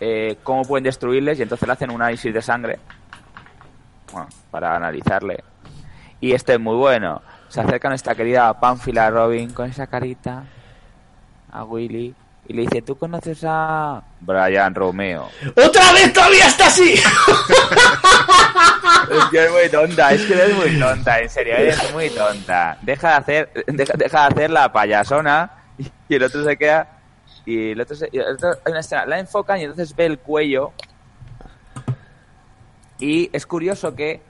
eh, 0.00 0.38
cómo 0.42 0.64
pueden 0.64 0.84
destruirles 0.84 1.38
y 1.38 1.42
entonces 1.42 1.66
le 1.66 1.72
hacen 1.72 1.90
un 1.90 2.00
análisis 2.02 2.32
de 2.32 2.42
sangre 2.42 2.78
bueno, 4.12 4.28
para 4.50 4.74
analizarle. 4.74 5.42
Y 6.20 6.32
este 6.32 6.54
es 6.54 6.60
muy 6.60 6.76
bueno. 6.76 7.22
Se 7.48 7.60
acerca 7.60 7.88
nuestra 7.88 8.14
querida 8.14 8.58
Pánfila 8.60 9.10
Robin 9.10 9.50
con 9.52 9.68
esa 9.68 9.86
carita 9.86 10.44
a 11.50 11.64
Willy 11.64 12.14
y 12.50 12.52
le 12.52 12.62
dice, 12.62 12.82
¿tú 12.82 12.98
conoces 12.98 13.44
a 13.46 14.02
Brian 14.20 14.74
Romeo? 14.74 15.28
¡Otra 15.56 15.92
vez 15.92 16.12
todavía 16.12 16.48
está 16.48 16.66
así! 16.66 16.94
Es 19.10 19.24
que 19.30 19.44
es 19.44 19.50
muy 19.50 19.68
tonta, 19.70 20.12
es 20.12 20.22
que 20.24 20.34
eres 20.34 20.56
muy 20.56 20.78
tonta, 20.78 21.18
en 21.20 21.28
serio, 21.28 21.54
eres 21.56 21.92
muy 21.92 22.10
tonta. 22.10 22.76
Deja 22.82 23.08
de 23.08 23.14
hacer, 23.14 23.64
deja, 23.66 23.92
deja 23.96 24.20
de 24.20 24.26
hacer 24.34 24.50
la 24.50 24.72
payasona 24.72 25.50
y 26.08 26.14
el 26.14 26.22
otro 26.22 26.44
se 26.44 26.56
queda 26.56 26.88
y 27.44 27.70
el 27.72 27.80
otro, 27.80 27.96
se- 27.96 28.08
y 28.12 28.18
el 28.18 28.34
otro- 28.34 28.50
hay 28.64 28.70
una 28.70 28.80
escena, 28.80 29.06
la 29.06 29.18
enfocan 29.18 29.58
y 29.60 29.64
entonces 29.64 29.94
ve 29.96 30.06
el 30.06 30.18
cuello 30.18 30.72
y 32.98 33.30
es 33.32 33.46
curioso 33.46 33.94
que 33.94 34.22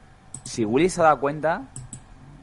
si 0.44 0.64
Willy 0.64 0.88
se 0.88 1.00
ha 1.00 1.04
dado 1.04 1.20
cuenta 1.20 1.62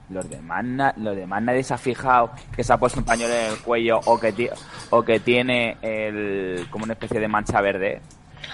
los 0.09 0.29
demás, 0.29 0.63
na- 0.63 0.93
los 0.97 1.15
demás 1.15 1.41
nadie 1.43 1.63
se 1.63 1.73
ha 1.73 1.77
fijado 1.77 2.31
que 2.55 2.63
se 2.63 2.71
ha 2.71 2.77
puesto 2.77 2.99
un 2.99 3.05
pañuelo 3.05 3.33
en 3.33 3.51
el 3.51 3.57
cuello 3.59 3.99
o 4.05 4.19
que, 4.19 4.31
ti- 4.31 4.49
o 4.89 5.03
que 5.03 5.19
tiene 5.19 5.77
el, 5.81 6.67
como 6.69 6.85
una 6.85 6.93
especie 6.93 7.19
de 7.19 7.27
mancha 7.27 7.59
verde. 7.61 8.01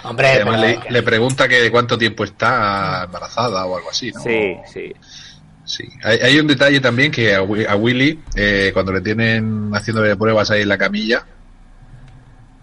Hombre, 0.04 0.28
Además, 0.30 0.60
pero- 0.62 0.82
le, 0.86 0.92
le 0.92 1.04
pregunta 1.04 1.48
que 1.48 1.62
de 1.62 1.70
cuánto 1.72 1.98
tiempo 1.98 2.24
está 2.24 3.04
embarazada 3.06 3.66
o 3.66 3.76
algo 3.78 3.90
así, 3.90 4.12
¿no? 4.12 4.20
Sí, 4.22 4.56
sí. 4.72 4.94
Sí. 5.66 5.88
Hay, 6.04 6.18
hay 6.20 6.40
un 6.40 6.48
detalle 6.48 6.80
también 6.82 7.10
que 7.12 7.34
a, 7.36 7.42
Wi- 7.42 7.66
a 7.66 7.76
Willy, 7.76 8.20
eh, 8.36 8.72
cuando 8.74 8.92
le 8.92 9.00
tienen 9.02 9.72
haciéndole 9.74 10.16
pruebas 10.18 10.52
ahí 10.52 10.64
en 10.64 10.68
la 10.70 10.78
camilla, 10.78 11.26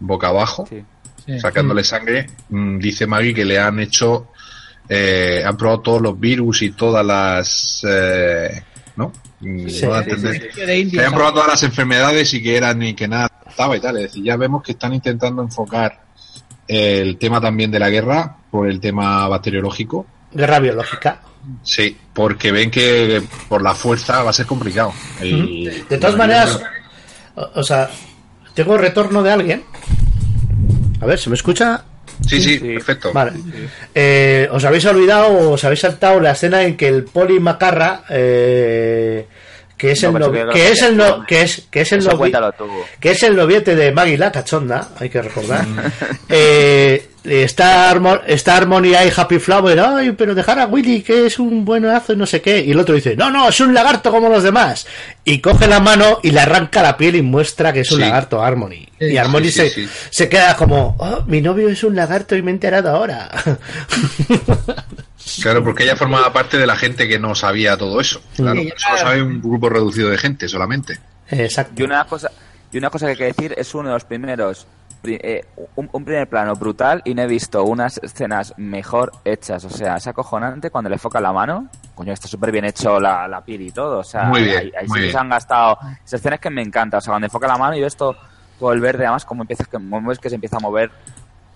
boca 0.00 0.28
abajo, 0.28 0.68
sacándole 1.40 1.84
sangre, 1.84 2.26
mm, 2.48 2.78
dice 2.78 3.06
Maggie 3.06 3.32
que 3.34 3.44
le 3.44 3.58
han 3.58 3.78
hecho, 3.80 4.28
eh, 4.88 5.42
han 5.46 5.56
probado 5.56 5.80
todos 5.80 6.02
los 6.02 6.18
virus 6.18 6.62
y 6.62 6.72
todas 6.72 7.04
las, 7.06 7.84
eh, 7.88 8.62
¿no? 9.00 9.12
Sí, 9.40 9.80
no 9.84 9.90
da 9.92 10.00
a 10.00 10.04
sí, 10.04 10.10
entender. 10.10 10.42
sí, 10.42 10.48
sí. 10.54 10.60
De 10.66 10.78
India, 10.78 10.92
Que 10.92 10.98
habían 11.06 11.14
probado 11.14 11.34
todas 11.34 11.48
las 11.48 11.62
enfermedades 11.62 12.32
y 12.34 12.42
que 12.42 12.56
eran 12.56 12.82
y 12.82 12.94
que 12.94 13.08
nada 13.08 13.30
estaba 13.48 13.76
y 13.76 13.80
tal. 13.80 13.96
Es 13.96 14.02
decir, 14.04 14.22
ya 14.24 14.36
vemos 14.36 14.62
que 14.62 14.72
están 14.72 14.92
intentando 14.94 15.42
enfocar 15.42 16.00
el 16.68 17.16
tema 17.18 17.40
también 17.40 17.70
de 17.70 17.78
la 17.78 17.90
guerra 17.90 18.36
por 18.50 18.68
el 18.68 18.78
tema 18.80 19.26
bacteriológico. 19.28 20.06
Guerra 20.32 20.60
biológica. 20.60 21.20
Sí, 21.62 21.96
porque 22.12 22.52
ven 22.52 22.70
que 22.70 23.22
por 23.48 23.62
la 23.62 23.74
fuerza 23.74 24.22
va 24.22 24.30
a 24.30 24.32
ser 24.34 24.46
complicado. 24.46 24.92
Y- 25.22 25.64
De 25.88 25.98
todas 25.98 26.16
maneras, 26.16 26.60
o, 27.34 27.50
o 27.54 27.62
sea, 27.64 27.88
tengo 28.54 28.76
retorno 28.76 29.22
de 29.22 29.32
alguien. 29.32 29.64
A 31.00 31.06
ver, 31.06 31.18
¿se 31.18 31.30
me 31.30 31.34
escucha? 31.36 31.82
Sí, 32.28 32.40
sí, 32.40 32.58
perfecto. 32.58 33.12
Vale. 33.12 33.32
Eh, 33.94 34.48
os 34.52 34.64
habéis 34.64 34.84
olvidado 34.86 35.28
o 35.28 35.50
os 35.52 35.64
habéis 35.64 35.80
saltado 35.80 36.20
la 36.20 36.32
escena 36.32 36.62
en 36.62 36.76
que 36.76 36.88
el 36.88 37.04
Poli 37.04 37.40
Macarra, 37.40 38.02
eh, 38.10 39.26
que 39.76 39.92
es 39.92 40.02
el 40.02 40.12
pensé 40.12 40.28
novi- 40.28 40.32
que 40.38 40.44
lo 40.44 40.52
que 40.52 40.70
es 40.70 40.82
el 40.82 40.88
hacías 41.00 41.08
no- 41.08 41.16
tú. 41.16 41.26
que 41.26 41.42
es 41.42 41.62
que 41.70 41.80
es 41.80 41.92
el 41.92 41.98
Eso 42.00 42.10
novi- 42.10 42.18
cuéntalo 42.18 42.52
tú. 42.52 42.68
que 43.00 43.10
es 43.12 43.22
el 43.22 43.34
noviete 43.36 43.74
de 43.74 43.92
Maggie 43.92 44.18
la 44.18 44.30
cachonda, 44.30 44.88
hay 44.98 45.08
que 45.08 45.22
recordar. 45.22 45.64
Eh, 46.28 47.09
está, 47.24 47.90
Harmo- 47.90 48.20
está 48.26 48.56
Harmonia 48.56 49.04
y 49.04 49.12
Happy 49.14 49.38
Flower, 49.38 49.78
ay, 49.80 50.12
pero 50.12 50.34
dejar 50.34 50.58
a 50.58 50.66
Willy 50.66 51.02
que 51.02 51.26
es 51.26 51.38
un 51.38 51.64
buenazo 51.64 52.12
y 52.12 52.16
no 52.16 52.26
sé 52.26 52.40
qué. 52.40 52.60
Y 52.64 52.70
el 52.72 52.78
otro 52.78 52.94
dice, 52.94 53.16
no, 53.16 53.30
no, 53.30 53.48
es 53.48 53.60
un 53.60 53.74
lagarto 53.74 54.10
como 54.10 54.28
los 54.28 54.42
demás. 54.42 54.86
Y 55.24 55.40
coge 55.40 55.66
la 55.66 55.80
mano 55.80 56.20
y 56.22 56.30
le 56.30 56.40
arranca 56.40 56.82
la 56.82 56.96
piel 56.96 57.16
y 57.16 57.22
muestra 57.22 57.72
que 57.72 57.80
es 57.80 57.90
un 57.92 57.98
Sí. 57.98 58.04
lagarto 58.04 58.42
Harmony. 58.42 58.86
Sí, 58.98 59.06
y 59.06 59.16
Harmony 59.16 59.44
sí, 59.50 59.50
se, 59.70 59.88
se 60.10 60.28
queda 60.28 60.56
como, 60.56 60.96
oh, 60.98 61.22
mi 61.26 61.40
novio 61.40 61.68
es 61.68 61.82
un 61.84 61.94
lagarto 61.96 62.34
y 62.36 62.42
me 62.42 62.50
he 62.50 62.54
enterado 62.54 62.90
ahora. 62.90 63.30
Claro, 65.42 65.62
porque 65.62 65.84
ella 65.84 65.96
formaba 65.96 66.32
parte 66.32 66.58
de 66.58 66.66
la 66.66 66.76
gente 66.76 67.06
que 67.06 67.18
no 67.18 67.34
sabía 67.34 67.76
todo 67.76 68.00
eso. 68.00 68.20
Claro, 68.36 68.60
eso 68.60 68.74
lo 68.90 68.98
sabe 68.98 69.22
un 69.22 69.40
grupo 69.40 69.68
reducido 69.68 70.10
de 70.10 70.18
gente 70.18 70.48
solamente. 70.48 70.98
Exacto. 71.30 71.74
Y 71.80 71.84
una 71.84 72.04
cosa, 72.04 72.30
y 72.72 72.78
una 72.78 72.90
cosa 72.90 73.06
que 73.06 73.12
hay 73.12 73.16
que 73.18 73.24
decir 73.26 73.54
es 73.56 73.72
uno 73.74 73.88
de 73.90 73.94
los 73.94 74.04
primeros, 74.04 74.66
pri- 74.79 74.79
eh, 75.04 75.44
un, 75.76 75.88
un 75.92 76.04
primer 76.04 76.28
plano 76.28 76.54
brutal 76.54 77.00
y 77.04 77.14
no 77.14 77.22
he 77.22 77.26
visto 77.26 77.64
unas 77.64 77.98
escenas 78.02 78.52
mejor 78.56 79.12
hechas. 79.24 79.64
O 79.64 79.70
sea, 79.70 79.96
es 79.96 80.06
acojonante 80.06 80.70
cuando 80.70 80.90
le 80.90 80.98
foca 80.98 81.20
la 81.20 81.32
mano. 81.32 81.68
Coño, 81.94 82.12
está 82.12 82.28
súper 82.28 82.52
bien 82.52 82.64
hecho 82.64 83.00
la, 83.00 83.26
la 83.28 83.42
piel 83.44 83.62
y 83.62 83.70
todo. 83.70 83.98
O 84.00 84.04
sea, 84.04 84.24
Muy 84.24 84.42
bien, 84.42 84.58
ahí, 84.58 84.72
ahí 84.78 84.86
muy 84.86 84.88
sí 84.88 84.94
que 84.94 85.00
bien. 85.00 85.12
se 85.12 85.18
han 85.18 85.28
gastado. 85.28 85.78
Esas 86.04 86.20
escenas 86.20 86.40
que 86.40 86.50
me 86.50 86.62
encantan. 86.62 86.98
O 86.98 87.00
sea, 87.00 87.12
cuando 87.12 87.26
enfoca 87.26 87.46
la 87.46 87.56
mano 87.56 87.76
y 87.76 87.80
ves 87.80 87.96
todo, 87.96 88.16
todo 88.58 88.72
el 88.72 88.80
verde, 88.80 89.04
además, 89.04 89.24
como 89.24 89.42
empiezas 89.42 89.66
que, 89.68 89.72
como 89.78 90.08
ves 90.08 90.18
que 90.18 90.28
se 90.28 90.34
empieza 90.34 90.56
a 90.58 90.60
mover 90.60 90.90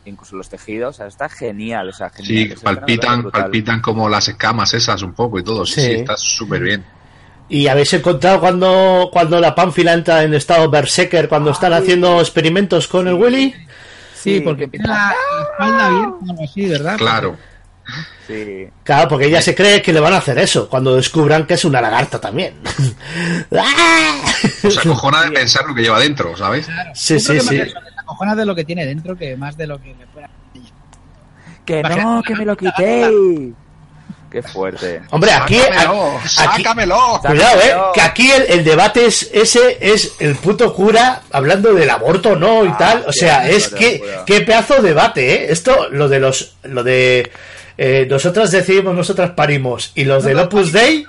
incluso 0.07 0.37
los 0.37 0.49
tejidos. 0.49 0.95
O 0.95 0.99
sea, 0.99 1.07
está 1.07 1.29
genial. 1.29 1.89
O 1.89 1.93
sea, 1.93 2.11
genial. 2.11 2.57
Sí, 2.57 2.65
palpitan, 2.65 3.31
palpitan 3.31 3.81
como 3.81 4.09
las 4.09 4.29
escamas 4.29 4.73
esas 4.75 5.03
un 5.03 5.13
poco 5.13 5.39
y 5.39 5.45
todo. 5.45 5.65
Sí, 5.67 5.75
Sí. 5.75 5.81
sí, 5.83 5.93
está 6.01 6.17
súper 6.17 6.63
bien. 6.63 6.85
¿Y 7.49 7.69
habéis 7.69 7.93
encontrado 7.93 8.41
cuando, 8.41 9.11
cuando 9.13 9.41
la 9.41 9.55
pánfila 9.55 9.93
entra 9.93 10.23
en 10.23 10.35
estado 10.35 10.69
berserker, 10.71 11.29
cuando 11.29 11.51
están 11.51 11.73
haciendo 11.73 12.21
experimentos 12.21 12.89
con 12.89 13.07
el 13.07 13.15
Willy? 13.15 13.55
Sí, 14.15 14.41
porque 14.41 14.67
tiene 14.69 14.89
la, 14.89 15.15
espalda 15.43 15.87
abierta 15.87 16.43
así, 16.43 16.67
¿verdad? 16.67 16.97
Claro. 16.97 17.37
Sí. 18.27 18.67
Claro, 18.83 19.09
porque 19.11 19.27
ella 19.27 19.43
se 19.43 19.55
cree 19.55 19.83
que 19.83 19.93
le 19.93 20.01
van 20.01 20.15
a 20.15 20.17
hacer 20.17 20.39
eso 20.39 20.67
cuando 20.71 20.97
descubran 20.97 21.47
que 21.47 21.55
es 21.55 21.65
una 21.67 21.81
lagarta 21.81 22.21
también. 22.21 22.55
O 24.65 24.71
sea, 24.71 24.83
cojona 24.83 25.25
de 25.25 25.31
pensar 25.31 25.67
lo 25.67 25.75
que 25.75 25.83
lleva 25.83 26.01
dentro, 26.01 26.35
¿sabes? 26.39 26.67
Sí, 26.95 27.19
creo 27.23 27.43
sí, 27.43 27.49
sí. 27.49 27.57
la 27.59 28.03
cojona 28.07 28.35
de 28.35 28.47
lo 28.47 28.55
que 28.55 28.65
tiene 28.65 28.87
dentro 28.87 29.15
que 29.15 29.37
más 29.37 29.59
de 29.59 29.67
lo 29.67 29.79
que 29.79 29.95
le 29.95 30.07
fuera. 30.07 30.31
Que 31.67 31.83
no, 31.83 32.23
que 32.23 32.35
me 32.35 32.47
lo 32.47 32.57
quité. 32.57 33.11
Qué 34.35 34.43
fuerte. 34.43 35.01
Hombre, 35.11 35.31
aquí, 35.31 35.61
Sácamelo, 35.61 36.17
aquí- 36.19 36.29
sácamelo. 36.29 37.21
cuidado, 37.25 37.61
eh, 37.63 37.75
que 37.95 38.01
aquí 38.01 38.33
el, 38.33 38.43
el 38.49 38.65
debate 38.65 39.07
es 39.07 39.31
ese 39.33 39.79
es 39.81 40.15
el 40.19 40.35
puto 40.35 40.75
cura 40.75 41.23
hablando 41.31 41.73
del 41.73 41.89
aborto 41.89 42.35
no 42.35 42.65
y 42.65 42.73
tal. 42.73 43.05
O 43.07 43.13
sea, 43.13 43.49
es 43.49 43.69
que 43.69 44.03
qué 44.27 44.41
pedazo 44.41 44.75
de 44.83 44.89
debate, 44.89 45.35
eh. 45.35 45.47
Esto, 45.53 45.87
lo 45.91 46.09
de 46.09 46.19
los, 46.19 46.55
lo 46.65 46.83
de 46.83 47.31
eh, 47.77 48.07
nosotras 48.09 48.51
decidimos, 48.51 48.95
nosotras 48.95 49.31
parimos 49.33 49.93
y 49.95 50.05
los 50.05 50.25
del 50.25 50.39
Opus 50.39 50.73
Dei 50.73 51.07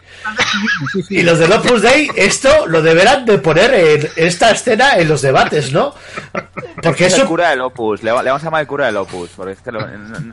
y 1.10 1.22
los 1.22 1.38
del 1.38 1.52
Opus 1.52 1.82
Dei, 1.84 2.10
esto 2.16 2.66
lo 2.68 2.82
deberán 2.82 3.26
de 3.26 3.38
poner 3.38 3.74
en 3.74 4.10
esta 4.16 4.50
escena 4.52 4.98
en 4.98 5.08
los 5.08 5.22
debates, 5.22 5.72
¿no? 5.72 5.94
Porque 6.82 7.06
es 7.06 7.14
eso 7.14 7.22
el 7.24 7.28
cura 7.28 7.52
del 7.52 7.62
Opus, 7.62 8.02
le, 8.02 8.10
le 8.12 8.14
vamos 8.16 8.42
a 8.42 8.46
llamar 8.46 8.62
el 8.62 8.68
cura 8.68 8.88
del 8.88 8.98
Opus, 8.98 9.30
porque 9.36 9.54
es 9.54 9.60
que 9.60 9.72
lo- 9.72 9.86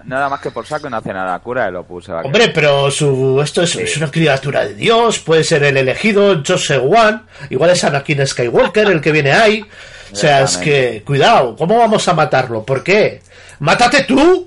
nada 0.04 0.28
más 0.28 0.40
que 0.40 0.50
por 0.50 0.66
saco 0.66 0.88
no 0.88 0.96
hace 0.96 1.12
nada, 1.12 1.38
cura 1.40 1.66
del 1.66 1.76
Opus. 1.76 2.06
se 2.06 2.12
va 2.12 2.20
a 2.20 2.22
Hombre, 2.22 2.48
pero 2.48 2.90
su 2.90 3.40
esto 3.42 3.62
es, 3.62 3.76
es 3.76 3.96
una 3.98 4.10
criatura 4.10 4.64
de 4.64 4.74
Dios, 4.74 5.18
puede 5.18 5.44
ser 5.44 5.62
el 5.64 5.76
elegido, 5.76 6.42
Joseph 6.46 6.82
One, 6.82 7.20
igual 7.50 7.70
es 7.70 7.84
Anakin 7.84 8.26
Skywalker 8.26 8.88
el 8.90 9.00
que 9.00 9.12
viene 9.12 9.32
ahí. 9.32 9.64
O 10.12 10.14
sea, 10.16 10.42
es 10.42 10.58
que, 10.58 11.02
cuidado, 11.06 11.56
¿cómo 11.56 11.78
vamos 11.78 12.06
a 12.06 12.12
matarlo? 12.12 12.64
¿Por 12.64 12.82
qué? 12.84 13.22
¡Mátate 13.60 14.04
tú! 14.04 14.46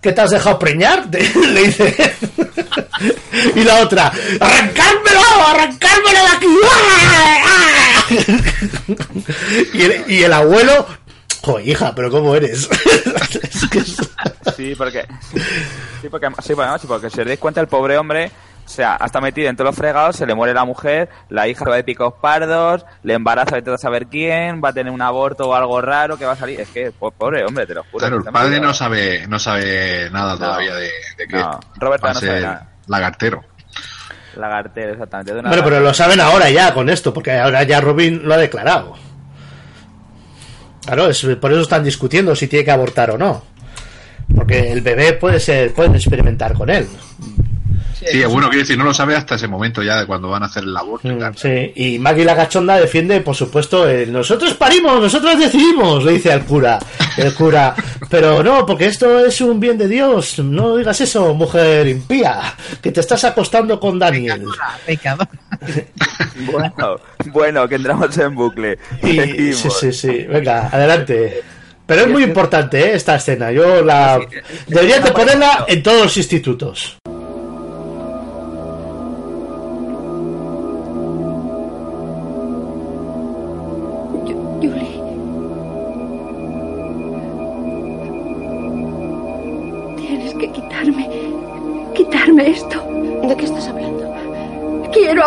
¿Que 0.00 0.12
te 0.12 0.20
has 0.20 0.30
dejado 0.30 0.58
preñar? 0.58 1.08
Le 1.12 1.62
dice. 1.64 2.14
y 3.54 3.64
la 3.64 3.80
otra, 3.80 4.12
¡arrancármelo! 4.40 5.20
¡Arrancármelo 5.46 6.18
de 6.20 6.30
aquí! 6.36 6.46
y, 10.08 10.22
el, 10.22 10.32
abuelo, 10.32 10.86
¡joder, 11.42 11.68
hija, 11.68 11.94
pero 11.94 12.10
cómo 12.10 12.34
eres! 12.34 12.68
Es 13.42 13.68
que 13.70 13.78
es-. 13.78 13.96
Sí, 14.56 14.74
porque, 14.76 15.06
sí, 16.02 16.08
porque, 16.10 16.28
sí, 16.42 16.54
porque 16.86 17.10
si 17.10 17.20
os 17.20 17.26
dais 17.26 17.38
cuenta, 17.38 17.60
el 17.60 17.68
pobre 17.68 17.96
hombre. 17.98 18.30
O 18.70 18.72
sea, 18.72 18.94
hasta 18.94 19.20
metido 19.20 19.50
en 19.50 19.56
todos 19.56 19.70
los 19.70 19.74
fregados, 19.76 20.14
se 20.14 20.24
le 20.26 20.34
muere 20.36 20.54
la 20.54 20.64
mujer, 20.64 21.08
la 21.28 21.48
hija 21.48 21.64
se 21.64 21.70
va 21.70 21.74
de 21.74 21.82
picos 21.82 22.14
pardos, 22.20 22.86
le 23.02 23.14
embaraza 23.14 23.56
de 23.56 23.62
todo 23.62 23.76
saber 23.76 24.06
quién, 24.06 24.62
va 24.64 24.68
a 24.68 24.72
tener 24.72 24.92
un 24.92 25.02
aborto 25.02 25.48
o 25.48 25.54
algo 25.54 25.80
raro 25.80 26.16
que 26.16 26.24
va 26.24 26.32
a 26.32 26.36
salir. 26.36 26.60
Es 26.60 26.68
que, 26.68 26.92
po- 26.92 27.10
pobre 27.10 27.44
hombre, 27.44 27.66
te 27.66 27.74
lo 27.74 27.82
juro. 27.90 27.98
Claro, 27.98 28.18
el 28.18 28.32
padre 28.32 28.60
no 28.60 28.72
sabe, 28.72 29.26
no 29.26 29.40
sabe 29.40 30.08
nada 30.12 30.36
todavía 30.36 30.72
de, 30.76 30.88
de 31.18 31.26
que 31.28 31.36
No, 31.36 31.58
Robert 31.80 32.04
va 32.04 32.10
a 32.10 32.14
no 32.14 32.20
sabe 32.20 32.40
nada. 32.42 32.68
lagartero. 32.86 33.44
Lagartero, 34.36 34.92
exactamente. 34.92 35.32
de 35.34 35.40
una 35.40 35.48
Bueno, 35.48 35.64
pero 35.64 35.80
lo 35.80 35.92
saben 35.92 36.20
ahora 36.20 36.48
ya 36.48 36.72
con 36.72 36.88
esto, 36.88 37.12
porque 37.12 37.32
ahora 37.32 37.64
ya 37.64 37.80
Robin 37.80 38.20
lo 38.24 38.34
ha 38.34 38.38
declarado. 38.38 38.94
Claro, 40.84 41.08
es, 41.10 41.24
por 41.40 41.50
eso 41.50 41.62
están 41.62 41.82
discutiendo 41.82 42.36
si 42.36 42.46
tiene 42.46 42.64
que 42.64 42.70
abortar 42.70 43.10
o 43.10 43.18
no. 43.18 43.42
Porque 44.34 44.70
el 44.70 44.80
bebé 44.80 45.14
puede 45.14 45.40
ser, 45.40 45.74
pueden 45.74 45.96
experimentar 45.96 46.54
con 46.54 46.70
él. 46.70 46.86
Sí, 48.04 48.24
bueno, 48.24 48.48
quiero 48.48 48.62
decir, 48.62 48.78
no 48.78 48.84
lo 48.84 48.94
sabe 48.94 49.14
hasta 49.14 49.34
ese 49.34 49.46
momento 49.46 49.82
ya 49.82 50.00
de 50.00 50.06
cuando 50.06 50.28
van 50.28 50.42
a 50.42 50.46
hacer 50.46 50.64
el 50.64 50.74
tal. 50.74 50.86
Mm, 51.02 51.34
Sí, 51.36 51.72
y 51.76 51.98
Maggie 51.98 52.24
la 52.24 52.36
cachonda 52.36 52.76
defiende, 52.76 53.20
por 53.20 53.34
supuesto, 53.34 53.86
el 53.88 54.12
nosotros 54.12 54.54
parimos, 54.54 55.00
nosotros 55.00 55.38
decidimos, 55.38 56.04
le 56.04 56.12
dice 56.12 56.32
al 56.32 56.44
cura. 56.44 56.78
El 57.16 57.34
cura, 57.34 57.74
pero 58.08 58.42
no, 58.42 58.64
porque 58.64 58.86
esto 58.86 59.24
es 59.24 59.40
un 59.40 59.60
bien 59.60 59.76
de 59.76 59.88
Dios, 59.88 60.38
no 60.38 60.76
digas 60.76 61.00
eso, 61.00 61.34
mujer 61.34 61.86
impía, 61.88 62.54
que 62.80 62.90
te 62.92 63.00
estás 63.00 63.24
acostando 63.24 63.78
con 63.78 63.98
Daniel. 63.98 64.44
Bueno, 66.50 67.00
bueno, 67.26 67.68
que 67.68 67.74
entramos 67.74 68.16
en 68.16 68.34
bucle. 68.34 68.78
Y, 69.02 69.52
sí, 69.52 69.68
sí, 69.70 69.92
sí, 69.92 70.26
venga, 70.26 70.68
adelante. 70.72 71.42
Pero 71.84 72.02
es 72.02 72.08
muy 72.08 72.22
importante 72.22 72.80
¿eh? 72.80 72.94
esta 72.94 73.16
escena. 73.16 73.50
Yo 73.50 73.82
la 73.82 74.20
deberías 74.68 75.02
de 75.02 75.10
ponerla 75.10 75.64
en 75.68 75.82
todos 75.82 76.02
los 76.04 76.16
institutos. 76.16 76.99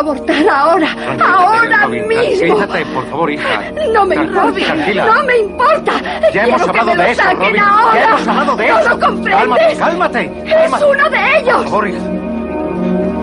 Abortar 0.03 0.47
ahora. 0.49 0.88
ahora 1.23 1.88
mismo. 1.88 2.07
Tranquilízate, 2.09 2.85
por 2.88 3.09
favor, 3.09 3.31
hija. 3.31 3.71
No 3.93 4.05
me 4.05 4.15
tranquila. 4.15 5.05
no 5.05 5.23
me 5.23 5.38
importa. 5.38 5.91
Ya 6.01 6.30
Quiero 6.31 6.47
hemos 6.47 6.63
que 6.63 6.69
hablado 6.69 6.88
me 6.91 6.95
lo 6.95 7.03
de 7.03 7.11
eso, 7.11 7.21
saquen 7.23 7.39
Robin. 7.39 7.59
ahora. 7.61 7.93
Ya 7.95 8.03
hemos 8.09 8.27
hablado 8.27 8.55
de 8.57 8.67
¿No 8.67 8.80
eso. 8.80 8.89
lo 8.89 8.99
comprendes? 8.99 9.39
Cálmate, 9.39 9.77
cálmate. 9.77 10.65
Es 10.65 10.71
uno 10.84 11.09
de 11.09 11.39
ellos. 11.39 11.55
Por 11.57 11.65
favor, 11.65 11.88
hija. 11.88 11.99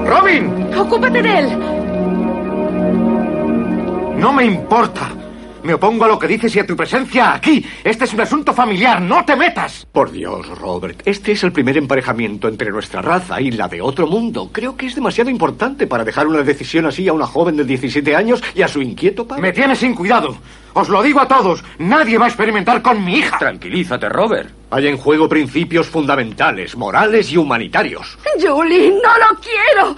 Robin, 0.07 0.71
Ocúpate 0.79 1.23
de 1.23 1.39
él. 1.39 1.59
no 4.17 4.33
me 4.33 4.45
importa. 4.45 5.09
Me 5.63 5.75
opongo 5.75 6.05
a 6.05 6.09
lo 6.09 6.19
que 6.19 6.27
dices 6.27 6.55
y 6.57 6.59
a 6.59 6.67
tu 6.67 6.75
presencia 6.75 7.35
aquí. 7.35 7.65
Este 7.85 8.05
es 8.05 8.15
un 8.15 8.21
asunto 8.21 8.53
familiar. 8.55 9.01
No 9.01 9.25
te 9.25 9.37
metas. 9.37 9.87
Por 9.93 10.11
Dios, 10.11 10.47
Robert, 10.59 11.03
este 11.05 11.33
es 11.33 11.45
el 11.45 11.53
primer 11.53 11.77
emparejamiento 11.77 12.49
entre 12.49 12.71
nuestra 12.71 13.03
raza 13.03 13.41
y 13.41 13.51
la 13.51 13.69
de 13.69 13.83
otro 13.83 14.07
mundo. 14.07 14.51
Creo 14.53 14.77
que 14.77 14.87
es 14.87 14.95
demasiado 14.95 15.29
importante 15.31 15.87
para 15.87 16.05
dejar 16.05 16.27
una 16.27 16.43
decisión 16.43 16.87
así 16.87 17.09
a 17.09 17.13
una 17.13 17.27
joven 17.27 17.57
de 17.57 17.65
17 17.65 18.17
años 18.17 18.43
y 18.55 18.63
a 18.63 18.69
su 18.69 18.81
inquieto 18.81 19.27
padre. 19.27 19.43
Me 19.43 19.53
tienes 19.53 19.79
sin 19.79 19.95
cuidado. 19.95 20.37
Os 20.73 20.89
lo 20.89 21.03
digo 21.03 21.21
a 21.21 21.29
todos. 21.29 21.63
Nadie 21.79 22.17
va 22.17 22.27
a 22.27 22.29
experimentar 22.29 22.81
con 22.81 23.05
mi 23.05 23.19
hija. 23.19 23.39
Tranquilízate, 23.39 24.09
Robert. 24.09 24.51
Hay 24.71 24.87
en 24.87 24.97
juego 24.97 25.29
principios 25.29 25.89
fundamentales, 25.89 26.77
morales 26.77 27.31
y 27.33 27.37
humanitarios. 27.37 28.19
Julie, 28.41 28.91
no 28.91 29.19
lo 29.19 29.41
quiero. 29.41 29.97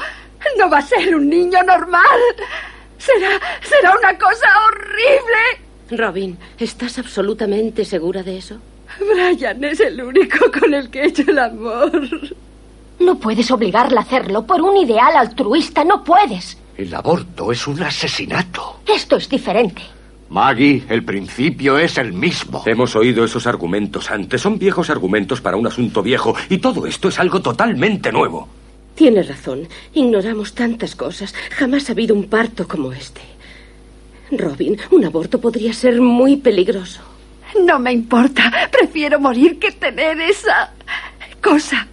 No 0.58 0.68
va 0.68 0.78
a 0.78 0.82
ser 0.82 1.14
un 1.14 1.28
niño 1.28 1.62
normal. 1.62 2.02
Será, 3.02 3.40
será 3.62 3.96
una 3.98 4.16
cosa 4.16 4.46
horrible. 4.68 6.00
Robin, 6.02 6.38
¿estás 6.56 6.98
absolutamente 6.98 7.84
segura 7.84 8.22
de 8.22 8.38
eso? 8.38 8.58
Brian 9.00 9.64
es 9.64 9.80
el 9.80 10.00
único 10.00 10.38
con 10.52 10.72
el 10.72 10.88
que 10.88 11.00
he 11.00 11.06
hecho 11.06 11.24
el 11.26 11.38
amor. 11.38 12.08
No 13.00 13.18
puedes 13.18 13.50
obligarla 13.50 14.00
a 14.00 14.04
hacerlo 14.04 14.46
por 14.46 14.60
un 14.60 14.76
ideal 14.76 15.16
altruista, 15.16 15.82
no 15.82 16.04
puedes. 16.04 16.56
El 16.76 16.94
aborto 16.94 17.50
es 17.50 17.66
un 17.66 17.82
asesinato. 17.82 18.80
Esto 18.86 19.16
es 19.16 19.28
diferente. 19.28 19.82
Maggie, 20.28 20.84
el 20.88 21.04
principio 21.04 21.78
es 21.78 21.98
el 21.98 22.12
mismo. 22.12 22.62
Hemos 22.64 22.94
oído 22.94 23.24
esos 23.24 23.48
argumentos 23.48 24.10
antes. 24.12 24.40
Son 24.40 24.58
viejos 24.58 24.90
argumentos 24.90 25.40
para 25.40 25.56
un 25.56 25.66
asunto 25.66 26.02
viejo. 26.02 26.36
Y 26.48 26.58
todo 26.58 26.86
esto 26.86 27.08
es 27.08 27.18
algo 27.18 27.42
totalmente 27.42 28.12
nuevo. 28.12 28.48
Tienes 29.02 29.26
razón. 29.26 29.66
Ignoramos 29.94 30.54
tantas 30.54 30.94
cosas. 30.94 31.34
Jamás 31.50 31.88
ha 31.88 31.92
habido 31.92 32.14
un 32.14 32.28
parto 32.28 32.68
como 32.68 32.92
este. 32.92 33.20
Robin, 34.30 34.78
un 34.92 35.04
aborto 35.04 35.40
podría 35.40 35.72
ser 35.72 36.00
muy 36.00 36.36
peligroso. 36.36 37.00
No 37.66 37.80
me 37.80 37.90
importa. 37.92 38.52
Prefiero 38.70 39.18
morir 39.18 39.58
que 39.58 39.72
tener 39.72 40.20
esa 40.20 40.72
cosa. 41.42 41.88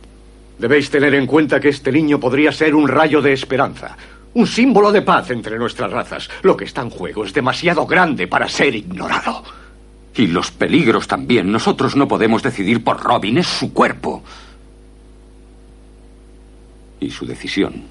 Debéis 0.60 0.92
tener 0.92 1.16
en 1.16 1.26
cuenta 1.26 1.60
que 1.60 1.70
este 1.70 1.92
niño 1.92 2.20
podría 2.20 2.52
ser 2.52 2.76
un 2.76 2.88
rayo 2.88 3.24
de 3.24 3.34
esperanza. 3.34 3.98
Un 4.36 4.46
símbolo 4.46 4.92
de 4.92 5.02
paz 5.02 5.32
entre 5.32 5.58
nuestras 5.58 5.92
razas. 5.92 6.30
Lo 6.44 6.56
que 6.56 6.66
está 6.66 6.82
en 6.82 6.92
juego 6.92 7.26
es 7.26 7.34
demasiado 7.34 7.88
grande 7.88 8.28
para 8.28 8.48
ser 8.48 8.76
ignorado. 8.76 9.44
Y 10.14 10.28
los 10.28 10.52
peligros 10.52 11.08
también. 11.08 11.52
Nosotros 11.52 11.96
no 11.96 12.08
podemos 12.08 12.44
decidir 12.44 12.84
por 12.84 13.02
Robin. 13.02 13.40
Es 13.40 13.48
su 13.48 13.74
cuerpo. 13.74 14.24
Y 17.00 17.10
su 17.12 17.26
decisión. 17.26 17.84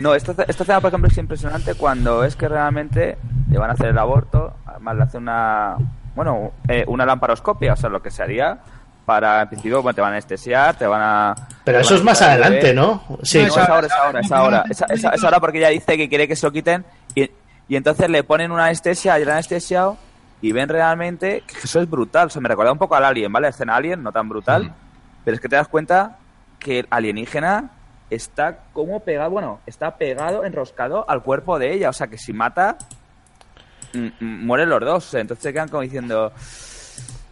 No, 0.00 0.14
esta, 0.14 0.32
esta 0.32 0.62
escena, 0.62 0.80
por 0.80 0.88
ejemplo, 0.88 1.08
es 1.08 1.18
impresionante 1.18 1.74
cuando 1.74 2.24
es 2.24 2.36
que 2.36 2.48
realmente 2.48 3.18
le 3.50 3.58
van 3.58 3.70
a 3.70 3.74
hacer 3.74 3.88
el 3.88 3.98
aborto, 3.98 4.54
además 4.66 4.96
le 4.96 5.02
hace 5.02 5.18
una, 5.18 5.76
bueno, 6.14 6.52
eh, 6.68 6.84
una 6.86 7.04
lamparoscopia, 7.04 7.74
o 7.74 7.76
sea, 7.76 7.90
lo 7.90 8.00
que 8.00 8.10
se 8.10 8.22
haría 8.22 8.58
para, 9.04 9.42
en 9.42 9.48
principio, 9.48 9.82
bueno, 9.82 9.94
te 9.94 10.00
van 10.00 10.10
a 10.10 10.14
anestesiar, 10.14 10.76
te 10.76 10.86
van 10.86 11.00
a... 11.02 11.34
Pero 11.64 11.80
eso 11.80 11.94
es 11.94 12.02
más 12.04 12.20
adelante. 12.22 12.72
¿no? 12.74 13.02
Sí. 13.22 13.40
No, 13.40 13.46
es 13.48 13.56
ahora, 13.58 13.86
es 13.86 13.92
ahora, 13.92 14.20
es 14.20 14.32
ahora. 14.32 14.64
Es, 14.70 14.82
es- 14.88 15.04
es 15.04 15.24
ahora 15.24 15.40
porque 15.40 15.58
ella 15.58 15.68
dice 15.68 15.96
que 15.96 16.08
quiere 16.08 16.28
que 16.28 16.36
se 16.36 16.46
lo 16.46 16.52
quiten 16.52 16.84
y, 17.14 17.30
y 17.68 17.76
entonces 17.76 18.08
le 18.10 18.22
ponen 18.24 18.52
una 18.52 18.66
anestesia 18.66 19.18
y 19.18 19.22
el 19.22 19.30
anestesiado 19.30 19.96
y 20.40 20.52
ven 20.52 20.68
realmente 20.68 21.42
que 21.46 21.58
eso 21.64 21.80
es 21.80 21.88
brutal. 21.90 22.26
O 22.28 22.30
sea, 22.30 22.40
me 22.42 22.48
recuerda 22.48 22.72
un 22.72 22.78
poco 22.78 22.94
al 22.94 23.04
Alien, 23.04 23.32
¿vale? 23.32 23.48
Escena 23.48 23.76
Alien, 23.76 24.02
no 24.02 24.12
tan 24.12 24.28
brutal, 24.28 24.72
pero 25.24 25.34
es 25.34 25.40
que 25.40 25.48
te 25.48 25.56
das 25.56 25.68
cuenta 25.68 26.18
que 26.58 26.80
el 26.80 26.86
alienígena 26.90 27.70
está 28.10 28.58
como 28.72 29.00
pegado, 29.00 29.30
bueno, 29.30 29.60
está 29.66 29.96
pegado, 29.96 30.44
enroscado 30.44 31.04
al 31.08 31.22
cuerpo 31.22 31.58
de 31.58 31.74
ella. 31.74 31.90
O 31.90 31.92
sea, 31.92 32.06
que 32.08 32.18
si 32.18 32.32
mata, 32.32 32.76
mm, 33.94 34.06
mm, 34.20 34.46
mueren 34.46 34.68
los 34.68 34.80
dos. 34.80 35.06
O 35.06 35.10
sea, 35.10 35.20
entonces 35.20 35.42
se 35.42 35.52
quedan 35.52 35.68
como 35.68 35.82
diciendo, 35.82 36.32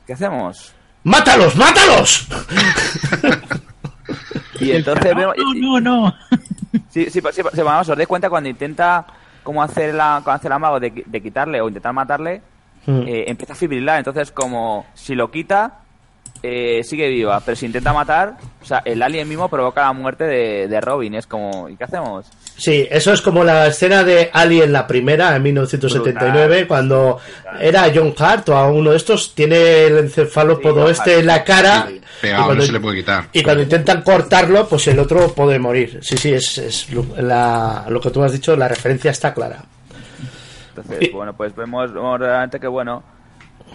¿qué 0.07 0.13
hacemos? 0.15 0.73
¡Mátalos, 1.05 1.57
mátalos! 1.57 2.29
Y 4.59 4.73
entonces 4.73 5.15
vemos... 5.15 5.35
No, 5.37 5.81
no, 5.81 5.81
no. 5.81 6.15
Sí, 6.89 7.11
sí, 7.11 7.21
sí, 7.21 7.43
sí, 7.53 7.63
vamos, 7.63 7.89
os 7.89 7.97
dais 7.97 8.09
cuenta 8.09 8.31
cuando 8.31 8.49
intenta 8.49 9.05
como 9.43 9.63
hacer 9.63 9.95
la, 9.95 10.21
cuando 10.25 10.39
hace 10.39 10.47
el 10.47 10.53
amago 10.55 10.81
de, 10.81 11.05
de 11.05 11.21
quitarle 11.21 11.61
o 11.61 11.69
intentar 11.69 11.93
matarle, 11.93 12.41
Mm. 12.89 13.03
eh, 13.09 13.25
empieza 13.27 13.53
a 13.53 13.57
fibrilar. 13.57 13.99
Entonces, 13.99 14.31
como 14.31 14.87
si 14.95 15.17
lo 15.17 15.29
quita, 15.29 15.81
eh, 16.49 16.85
sigue 16.85 17.09
viva. 17.09 17.41
Pero 17.45 17.57
si 17.57 17.67
intenta 17.67 17.93
matar, 17.93 18.37
o 18.63 18.65
sea, 18.65 18.83
el 18.85 19.03
alien 19.03 19.29
mismo 19.29 19.49
provoca 19.49 19.83
la 19.83 19.93
muerte 19.93 20.25
de, 20.25 20.69
de 20.69 20.81
Robin. 20.81 21.15
Es 21.15 21.27
como, 21.27 21.69
¿y 21.69 21.77
qué 21.77 21.85
hacemos? 21.85 22.27
Sí, 22.57 22.87
eso 22.91 23.13
es 23.13 23.21
como 23.21 23.45
la 23.45 23.67
escena 23.67 24.03
de 24.03 24.31
Alien, 24.33 24.73
la 24.73 24.87
primera, 24.87 25.37
en 25.37 25.43
1979, 25.43 26.47
Brutal. 26.47 26.67
cuando 26.67 27.19
era 27.61 27.91
John 27.95 28.15
Hart 28.19 28.49
o 28.49 28.57
a 28.57 28.67
uno 28.71 28.93
de 28.93 28.97
estos, 28.97 29.35
tiene 29.35 29.85
el 29.85 29.99
encefalópodo 29.99 30.83
John 30.83 30.91
este 30.91 31.19
en 31.19 31.27
la 31.27 31.45
cara. 31.45 31.87
Sí, 31.89 31.97
y 31.97 32.21
pegado, 32.23 32.45
cuando- 32.47 32.63
no 32.63 32.67
se 32.67 32.73
le 32.73 32.81
puede 32.81 32.97
quitar. 32.97 33.25
Y 33.33 33.43
cuando 33.43 33.63
intentan 33.63 34.01
cortarlo, 34.03 34.67
pues 34.67 34.87
el 34.89 34.99
otro 34.99 35.35
puede 35.35 35.59
morir. 35.59 35.99
Sí, 36.03 36.17
sí, 36.17 36.33
es, 36.33 36.57
es 36.57 36.91
lo, 36.93 37.05
la- 37.21 37.85
lo 37.91 38.01
que 38.01 38.11
tú 38.11 38.23
has 38.23 38.33
dicho, 38.33 38.57
la 38.57 38.69
referencia 38.69 39.11
está 39.11 39.35
clara. 39.35 39.63
Entonces, 40.75 41.11
bueno, 41.13 41.35
pues 41.37 41.55
vemos, 41.55 41.93
vemos 41.93 42.19
realmente 42.19 42.59
que 42.61 42.67
bueno, 42.69 43.03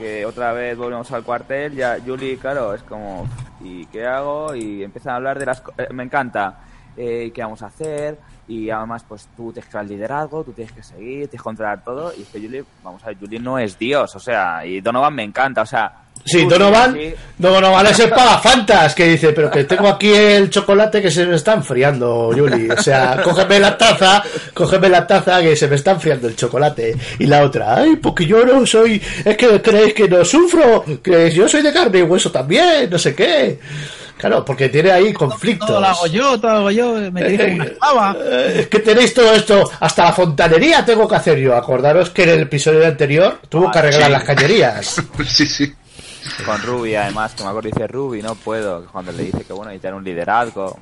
que 0.02 0.26
otra 0.26 0.52
vez 0.52 0.76
volvemos 0.76 1.11
al 1.11 1.23
cuartel, 1.23 1.76
ya 1.76 1.98
Julie, 2.03 2.36
claro, 2.38 2.73
es 2.73 2.82
como, 2.82 3.28
¿y 3.60 3.86
qué 3.86 4.07
hago? 4.07 4.56
Y 4.56 4.84
empiezan 4.84 5.14
a 5.14 5.15
hablar 5.18 5.38
de 5.38 5.45
las... 5.45 5.61
eh, 5.78 5.90
me 5.94 6.02
encanta, 6.02 6.61
eh, 6.98 7.32
¿qué 7.32 7.44
vamos 7.44 7.61
a 7.61 7.68
hacer? 7.68 8.18
Y 8.52 8.69
además, 8.69 9.06
pues 9.07 9.30
tú 9.38 9.53
tienes 9.53 9.72
que 9.72 9.78
el 9.78 9.88
liderazgo, 9.88 10.44
tú 10.44 10.52
tienes 10.52 10.73
que 10.73 10.84
seguir, 10.84 11.19
tienes 11.19 11.32
que 11.32 11.38
controlar 11.38 11.82
todo, 11.86 12.11
y 12.18 12.23
es 12.23 12.28
que 12.28 12.41
Julie, 12.41 12.65
vamos 12.84 13.02
a 13.02 13.07
ver, 13.07 13.18
Julie 13.18 13.40
no 13.40 13.57
es 13.57 13.80
Dios, 13.80 14.14
o 14.14 14.19
sea, 14.19 14.65
y 14.65 14.82
Donovan 14.82 15.15
me 15.15 15.23
encanta, 15.23 15.61
o 15.61 15.65
sea... 15.65 15.94
Sí, 16.26 16.45
Donovan, 16.45 16.94
sí, 16.94 17.14
Donovan 17.38 17.88
es 17.88 17.99
el 18.02 18.10
pagafantas 18.10 18.94
que 18.94 19.07
dice, 19.07 19.32
pero 19.32 19.49
que 19.49 19.64
tengo 19.64 19.88
aquí 19.88 20.10
el 20.10 20.49
chocolate 20.49 21.02
que 21.02 21.10
se 21.10 21.26
me 21.26 21.38
está 21.38 21.53
enfriando, 21.53 22.36
Yuli. 22.36 22.69
O 22.69 22.78
sea, 22.78 23.22
cógeme 23.23 23.60
la 23.60 23.76
taza, 23.76 24.22
cógeme 24.53 24.90
la 24.90 25.07
taza 25.07 25.41
que 25.41 25.56
se 25.56 25.68
me 25.68 25.78
está 25.78 25.91
enfriando 25.91 26.28
el 26.28 26.36
chocolate. 26.36 26.95
Y 27.19 27.26
la 27.26 27.44
otra, 27.44 27.76
ay, 27.76 27.95
porque 27.95 28.26
yo 28.26 28.45
no 28.45 28.65
soy, 28.68 29.02
es 29.23 29.38
que 29.38 29.61
creéis 29.61 29.94
que 29.94 30.10
no 30.10 30.23
sufro, 30.23 30.84
que 31.02 31.32
yo 31.32 31.48
soy 31.48 31.64
de 31.64 31.73
carne 31.73 31.99
y 31.99 32.03
hueso 32.03 32.32
también, 32.32 32.90
no 32.90 32.99
sé 32.99 33.15
qué. 33.15 33.57
Claro, 34.22 34.45
porque 34.45 34.69
tiene 34.69 34.91
ahí 34.91 35.11
conflictos. 35.14 35.68
Todo 35.68 35.81
lo 35.81 35.88
hago 35.88 36.06
yo, 36.06 36.39
todo 36.39 36.52
lo 36.52 36.57
hago 36.57 36.72
yo, 36.72 37.11
me 37.11 37.23
dirijo 37.23 37.56
una 37.56 37.64
esclava. 37.64 38.15
Eh, 38.19 38.60
Es 38.60 38.68
que 38.68 38.77
tenéis 38.77 39.15
todo 39.15 39.34
esto, 39.34 39.72
hasta 39.80 40.03
la 40.03 40.14
fontanería 40.14 40.85
tengo 40.85 41.07
que 41.07 41.15
hacer 41.15 41.39
yo. 41.39 41.56
Acordaros 41.56 42.11
que 42.11 42.22
en 42.22 42.30
el 42.30 42.41
episodio 42.41 42.85
anterior 42.85 43.39
tuvo 43.49 43.72
que 43.72 43.80
arreglar 43.80 44.06
sí. 44.06 44.11
las 44.11 44.23
cañerías. 44.23 45.03
sí, 45.26 45.48
sí. 45.48 45.73
Con 46.45 46.61
Ruby, 46.61 46.93
además, 46.93 47.34
que 47.34 47.41
me 47.43 47.49
acuerdo 47.49 47.69
dice 47.69 47.88
Ruby, 47.88 48.22
no 48.22 48.35
puedo, 48.35 48.85
cuando 48.91 49.11
le 49.11 49.23
dice 49.23 49.43
que 49.43 49.53
bueno, 49.53 49.72
necesitan 49.72 49.95
un 49.95 50.03
liderazgo, 50.03 50.77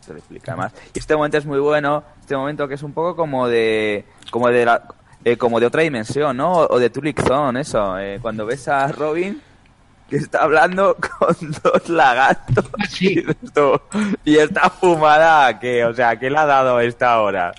se 0.00 0.12
lo 0.12 0.18
explica 0.18 0.52
además. 0.52 0.72
Y 0.94 0.98
este 0.98 1.14
momento 1.14 1.36
es 1.36 1.44
muy 1.44 1.58
bueno, 1.58 2.04
este 2.22 2.38
momento 2.38 2.66
que 2.66 2.76
es 2.76 2.82
un 2.82 2.94
poco 2.94 3.14
como 3.14 3.48
de, 3.48 4.06
como 4.30 4.48
de 4.48 4.64
la, 4.64 4.82
eh, 5.26 5.36
como 5.36 5.60
de 5.60 5.66
otra 5.66 5.82
dimensión, 5.82 6.38
¿no? 6.38 6.52
O 6.52 6.78
de 6.78 6.88
Tulic 6.88 7.22
Zone, 7.22 7.60
eso, 7.60 7.98
eh, 7.98 8.18
cuando 8.22 8.46
ves 8.46 8.66
a 8.68 8.88
Robin 8.88 9.42
que 10.08 10.16
está 10.16 10.42
hablando 10.42 10.96
con 11.18 11.36
dos 11.62 11.88
lagartos 11.88 12.64
y, 13.00 13.18
esto- 13.20 13.82
y 14.24 14.36
está 14.36 14.70
fumada, 14.70 15.58
que, 15.58 15.84
o 15.84 15.94
sea, 15.94 16.16
¿qué 16.18 16.30
le 16.30 16.38
ha 16.38 16.46
dado 16.46 16.76
a 16.78 16.84
esta 16.84 17.20
hora? 17.20 17.52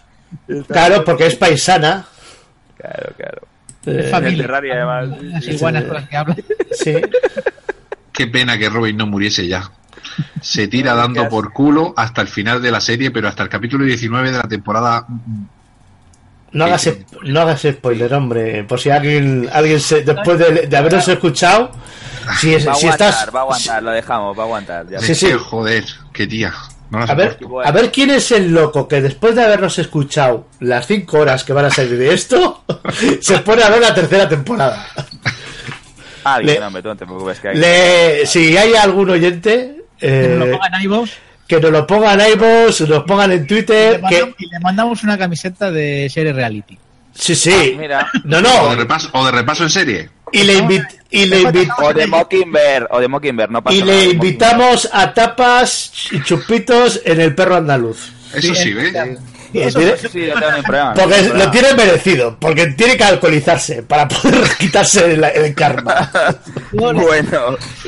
Está- 0.48 0.74
Claro, 0.74 1.04
porque 1.04 1.28
es 1.28 1.36
paisana. 1.36 2.06
Claro, 2.78 3.14
claro. 3.18 3.42
Eh, 3.86 4.36
Terraria, 4.38 4.74
además. 4.76 5.22
Las 5.24 5.48
iguanas 5.48 5.84
con 5.86 5.94
las 5.94 6.10
que 6.10 6.18
hablan. 6.18 6.38
Sí. 6.72 6.94
Qué 8.12 8.28
pena 8.28 8.58
que 8.58 8.70
Robin 8.70 8.98
no 8.98 9.08
muriese 9.08 9.48
ya. 9.48 9.72
Se 10.42 10.68
tira 10.68 10.94
dando 10.94 11.30
por 11.30 11.54
culo 11.54 11.94
hasta 11.96 12.22
el 12.22 12.28
final 12.28 12.62
de 12.62 12.72
la 12.72 12.82
serie, 12.82 13.12
pero 13.12 13.28
hasta 13.28 13.44
el 13.44 13.50
capítulo 13.50 13.86
19 13.86 14.32
de 14.32 14.38
la 14.38 14.44
temporada. 14.48 15.06
No 16.58 16.66
hagas, 16.66 16.90
no 17.24 17.42
hagas 17.42 17.62
spoiler, 17.62 18.14
hombre. 18.14 18.64
Por 18.64 18.80
si 18.80 18.90
alguien, 18.90 19.50
alguien 19.52 19.80
se, 19.80 20.02
después 20.02 20.40
de, 20.40 20.68
de 20.68 20.78
habernos 20.78 21.08
escuchado, 21.08 21.72
Si, 22.40 22.54
es- 22.54 22.68
va 22.68 22.72
a 22.72 22.76
si 22.76 22.86
aguantar, 22.88 23.10
estás. 23.10 23.36
va 23.36 23.40
a 23.40 23.44
aguantar, 23.44 23.84
lo 23.84 23.92
dejamos, 23.92 24.38
va 24.38 24.42
a 24.44 24.46
aguantar. 24.46 24.88
ya. 24.90 25.00
Sí, 25.00 25.16
sí. 25.16 25.32
Joder, 25.32 25.86
qué. 26.14 26.28
No 26.90 27.00
la 27.00 27.06
A 27.06 27.16
ver, 27.16 27.38
a 27.66 27.72
ver 27.72 27.92
quién 27.92 28.12
es 28.12 28.32
el 28.32 28.52
loco 28.54 28.88
que 28.88 29.02
después 29.02 29.36
de 29.36 29.44
habernos 29.44 29.78
escuchado 29.78 30.48
las 30.62 30.88
cinco 30.88 31.20
horas 31.20 31.44
que 31.44 31.52
van 31.52 31.66
a 31.66 31.70
salir 31.70 31.98
de 31.98 32.14
esto, 32.14 32.64
se 33.22 33.40
pone 33.40 33.62
a 33.64 33.70
ver 33.70 33.82
la 33.82 33.94
tercera 33.94 34.28
temporada. 34.30 34.88
Ah, 36.24 36.40
bien, 36.40 36.60
Le- 36.60 36.66
hombre, 36.66 36.82
tú 36.82 36.88
no 36.90 36.96
te 36.96 37.06
preocupes. 37.06 37.40
Que 37.40 37.50
hay- 37.50 37.58
Le, 37.58 38.26
si 38.26 38.58
hay 38.58 38.74
algún 38.76 39.10
oyente 39.10 39.84
eh, 40.00 40.36
lo 40.38 40.50
pongan 40.52 40.74
en 40.76 40.82
iVoox 40.84 41.10
que 41.48 41.60
nos 41.60 41.72
lo 41.72 41.88
pongan 41.88 42.20
en 42.20 42.34
iVoox, 42.34 42.82
nos 42.82 43.04
pongan 43.06 43.32
en 43.32 43.44
y 43.44 43.48
Twitter, 43.48 43.94
le, 43.94 43.98
que 43.98 44.02
mandamos, 44.16 44.36
y 44.40 44.46
le 44.50 44.60
mandamos 44.60 45.04
una 45.04 45.18
camiseta 45.18 45.72
de 45.72 46.10
serie 46.14 46.34
reality. 46.34 46.78
sí, 47.14 47.36
sí, 47.36 47.52
Ah, 47.54 47.78
Mira. 47.80 48.12
no, 48.26 48.38
O 48.38 48.42
no, 48.42 48.70
de 48.72 48.76
repaso, 48.76 49.10
o 49.14 49.26
de 49.26 49.32
repaso 49.32 49.64
en 49.64 49.70
serie. 49.70 50.10
y 50.32 50.44
le 50.44 50.54
invit 50.56 50.84
y 51.10 51.26
le 51.26 51.42
invit 51.42 51.70
O 51.82 51.94
de 51.94 52.06
Mockingbird, 52.06 52.88
o 52.90 53.00
de 53.00 53.08
Mockingbird, 53.08 53.50
no 53.50 53.64
pasa 53.64 53.76
y 53.78 53.82
le 53.82 54.04
invitamos 54.06 54.90
a 54.92 55.14
tapas 55.14 55.92
y 56.12 56.22
chupitos 56.22 57.02
en 57.06 57.22
el 57.22 57.34
perro 57.34 57.56
andaluz. 57.56 58.12
Eso 58.34 58.54
sí, 58.54 58.74
¿ves? 58.74 58.94
Eso. 59.54 59.80
Sí, 60.12 60.28
no 60.34 60.94
Porque 60.94 61.22
lo 61.34 61.52
tiene 61.52 61.74
merecido, 61.74 62.38
porque 62.40 62.68
tiene 62.68 62.98
que 62.98 63.04
alcoholizarse 63.04 63.84
para 63.84 64.08
poder 64.08 64.44
quitarse 64.60 65.14
el, 65.14 65.24
el 65.24 65.56
karma. 65.56 66.10
Bueno, 66.74 67.02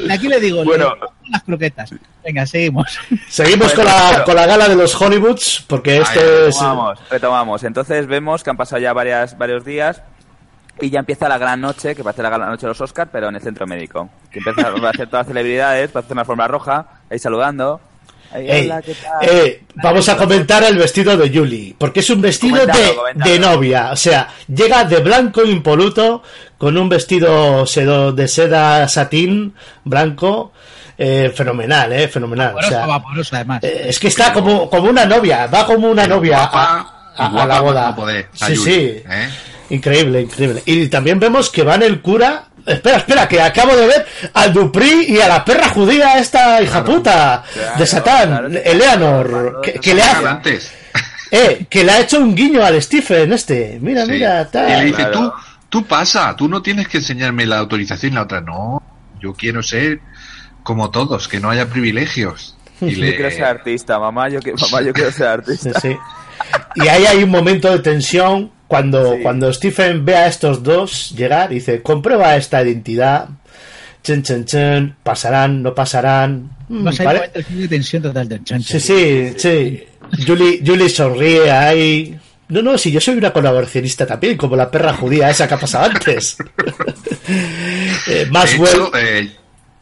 aquí 0.10 0.27
le 0.27 0.40
digo, 0.40 0.64
Bueno. 0.64 0.95
le 0.95 1.31
las 1.31 1.44
croquetas. 1.44 1.91
Venga, 2.23 2.45
seguimos. 2.45 2.98
Seguimos 3.30 3.73
Bueno, 3.76 3.76
con, 3.76 3.86
la, 3.86 4.10
pero- 4.11 4.23
con 4.26 4.36
la 4.36 4.45
gala 4.48 4.68
de 4.69 4.76
los 4.76 4.95
Hollywoods, 4.95 5.65
porque 5.68 5.98
este 5.98 6.19
Ay, 6.19 6.26
es... 6.49 6.56
retomamos, 6.56 6.99
retomamos. 7.10 7.64
Entonces 7.64 8.07
vemos 8.07 8.44
que 8.44 8.49
han 8.49 8.57
pasado 8.57 8.81
ya 8.81 8.94
varias, 8.94 9.38
varios 9.38 9.64
días 9.64 10.02
y 10.81 10.90
ya 10.90 10.99
empieza 10.99 11.30
la 11.30 11.38
gran 11.38 11.61
noche, 11.61 11.94
que 11.94 12.03
parece 12.03 12.23
la 12.23 12.30
gran 12.30 12.49
noche 12.49 12.61
de 12.61 12.69
los 12.69 12.81
Oscars, 12.81 13.10
pero 13.11 13.30
en 13.30 13.36
el 13.36 13.41
centro 13.41 13.68
médico. 13.68 14.10
Que 14.31 14.40
empieza 14.40 14.69
a 14.69 14.90
hacer 14.90 15.07
todas 15.07 15.26
las 15.26 15.27
celebridades, 15.27 15.91
va 15.95 15.99
a 15.99 16.03
hacer 16.03 16.14
una 16.14 16.26
forma 16.26 16.48
roja, 16.48 16.86
ahí 17.11 17.19
saludando. 17.19 17.80
Ahí, 18.31 18.45
Ey, 18.49 18.65
hola, 18.68 18.81
¿qué 18.81 18.93
tal? 18.93 19.30
eh, 19.30 19.61
vamos 19.76 20.07
a 20.10 20.15
comentar 20.18 20.64
el 20.64 20.77
vestido 20.77 21.18
de 21.18 21.30
Julie, 21.35 21.76
porque 21.77 22.01
es 22.01 22.10
un 22.11 22.22
vestido 22.22 22.64
de, 22.65 22.95
de 23.15 23.39
novia, 23.39 23.89
o 23.91 23.95
sea, 23.95 24.27
llega 24.47 24.84
de 24.84 24.99
blanco 24.99 25.43
impoluto, 25.43 26.22
con 26.57 26.77
un 26.77 26.88
vestido 26.89 27.65
de 28.14 28.27
seda 28.27 28.88
satín 28.88 29.56
blanco, 29.84 30.51
eh, 30.97 31.31
fenomenal, 31.34 31.91
eh, 31.93 32.07
fenomenal. 32.07 32.49
o 32.51 32.56
Vaporosa, 32.56 32.69
sea, 32.76 32.85
vaporosa, 32.85 33.35
además. 33.38 33.64
eh, 33.64 33.85
es 33.88 33.99
que 33.99 34.10
está 34.10 34.31
como, 34.34 34.69
como 34.69 34.89
una 34.89 35.06
novia, 35.06 35.47
va 35.47 35.65
como 35.65 35.89
una 35.89 36.06
novia 36.06 36.43
a, 36.43 36.45
a- 36.45 36.95
a 37.18 37.30
guapa 37.30 37.47
la 37.47 37.61
boda. 37.61 37.95
poder, 37.95 38.27
sí, 38.34 38.56
sí, 38.57 38.72
¿eh? 39.10 39.30
increíble, 39.72 40.22
increíble. 40.22 40.61
Y 40.65 40.88
también 40.88 41.19
vemos 41.19 41.49
que 41.49 41.64
van 41.64 41.81
el 41.81 42.01
cura. 42.01 42.45
Espera, 42.73 42.97
espera, 42.97 43.27
que 43.27 43.41
acabo 43.41 43.75
de 43.75 43.87
ver 43.87 44.05
al 44.33 44.53
Dupri 44.53 45.05
y 45.09 45.19
a 45.19 45.27
la 45.27 45.43
perra 45.43 45.69
judía, 45.69 46.17
esta 46.19 46.61
hija 46.61 46.83
puta 46.83 47.43
de 47.77 47.85
Satán, 47.87 48.29
claro, 48.29 48.47
Eleanor, 48.47 49.61
que, 49.63 49.73
que 49.73 49.93
le 49.95 50.01
ha, 50.03 50.19
Antes. 50.29 50.71
eh, 51.31 51.65
que 51.69 51.83
le 51.83 51.91
ha 51.91 51.99
hecho 52.01 52.19
un 52.19 52.35
guiño 52.35 52.63
al 52.63 52.81
Stephen 52.81 53.33
este. 53.33 53.77
Mira, 53.81 54.05
Sí. 54.05 54.11
mira, 54.11 54.41
Y 54.41 54.45
le 54.45 54.49
tal. 54.51 54.85
dice, 54.85 54.95
Claro. 54.97 55.11
tú, 55.11 55.33
tú 55.69 55.85
pasa, 55.85 56.35
tú 56.35 56.47
no 56.47 56.61
tienes 56.61 56.87
que 56.87 56.97
enseñarme 56.97 57.45
la 57.45 57.57
autorización 57.59 58.11
y 58.13 58.15
la 58.15 58.23
otra. 58.23 58.41
No, 58.41 58.81
yo 59.21 59.33
quiero 59.33 59.61
ser 59.63 59.99
como 60.63 60.91
todos, 60.91 61.27
que 61.27 61.39
no 61.39 61.49
haya 61.49 61.67
privilegios. 61.67 62.55
Y 62.81 62.91
Yo 62.95 63.01
quiero 63.15 63.31
ser 63.31 63.43
artista, 63.45 63.99
mamá, 63.99 64.29
yo, 64.29 64.39
que- 64.39 64.53
mamá, 64.53 64.81
yo 64.81 64.93
quiero 64.93 65.11
ser 65.11 65.27
artista. 65.27 65.79
Sí, 65.79 65.89
sí. 65.89 65.97
Y 66.76 66.88
ahí 66.88 67.06
hay 67.06 67.24
un 67.24 67.30
momento 67.30 67.72
de 67.72 67.80
tensión 67.80 68.52
cuando, 68.68 69.16
Sí. 69.16 69.22
cuando 69.24 69.52
Stephen 69.53 70.06
ve 70.06 70.16
a 70.16 70.28
estos 70.28 70.61
dos 70.64 71.11
llegar 71.16 71.52
y 71.52 71.56
dice, 71.56 71.82
comprueba 71.82 72.36
esta 72.36 72.61
identidad. 72.61 73.30
Chen, 74.03 74.24
chen, 74.24 74.45
chen, 74.45 74.95
pasarán, 75.03 75.61
no 75.61 75.76
pasarán. 75.76 76.49
Mm, 76.70 76.84
Vas 76.86 76.99
a 77.02 77.03
¿vale? 77.03 77.32
de 77.49 77.68
tensión 77.68 78.02
total 78.03 78.30
del 78.30 78.44
chancho. 78.44 78.80
Sí, 78.80 78.80
sí, 78.80 79.34
sí. 79.38 79.84
Julie, 80.26 80.61
Julie 80.66 80.88
sonríe 80.90 81.52
ahí. 81.52 82.18
No, 82.48 82.61
no, 82.64 82.78
si 82.78 82.91
yo 82.91 82.99
soy 83.02 83.16
una 83.16 83.32
colaboracionista 83.34 84.07
también, 84.07 84.38
como 84.38 84.56
la 84.56 84.72
perra 84.72 84.94
judía 84.94 85.30
esa 85.30 85.48
que 85.48 85.53
ha 85.53 85.60
pasado 85.60 85.86
antes. 85.86 86.38
Eh, 88.07 88.28
Maxwell, 88.32 88.70
hecho, 88.70 88.91
eh, 88.98 89.30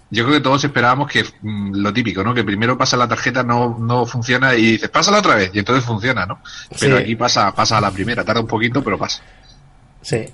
yo 0.09 0.23
creo 0.23 0.35
que 0.37 0.43
todos 0.43 0.63
esperábamos 0.63 1.09
que 1.11 1.23
mm, 1.41 1.75
lo 1.75 1.93
típico, 1.93 2.23
¿no? 2.23 2.33
Que 2.33 2.43
primero 2.43 2.77
pasa 2.77 2.95
la 2.97 3.07
tarjeta, 3.07 3.43
no, 3.43 3.77
no 3.79 4.05
funciona 4.05 4.55
y 4.55 4.71
dices, 4.73 4.89
pásala 4.89 5.19
otra 5.19 5.35
vez, 5.35 5.51
y 5.53 5.59
entonces 5.59 5.83
funciona, 5.85 6.25
¿no? 6.25 6.39
Pero 6.79 6.97
Sí. 6.97 7.03
aquí 7.03 7.15
pasa, 7.15 7.53
pasa 7.53 7.77
a 7.77 7.81
la 7.81 7.91
primera, 7.91 8.23
tarda 8.23 8.41
un 8.41 8.47
poquito, 8.47 8.83
pero 8.83 8.97
pasa. 8.97 9.21
sí. 10.01 10.25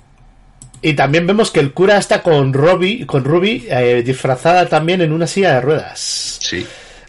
Y 0.86 0.92
también 0.92 1.26
vemos 1.26 1.50
que 1.50 1.60
el 1.60 1.72
cura 1.72 1.96
está 1.96 2.20
con 2.22 2.52
Robbie, 2.52 3.06
con 3.06 3.24
Ruby 3.24 3.66
eh, 3.70 4.02
disfrazada 4.04 4.68
también 4.68 5.00
en 5.00 5.12
una 5.12 5.26
silla 5.26 5.54
de 5.54 5.60
ruedas. 5.62 6.38
Sí. 6.42 6.66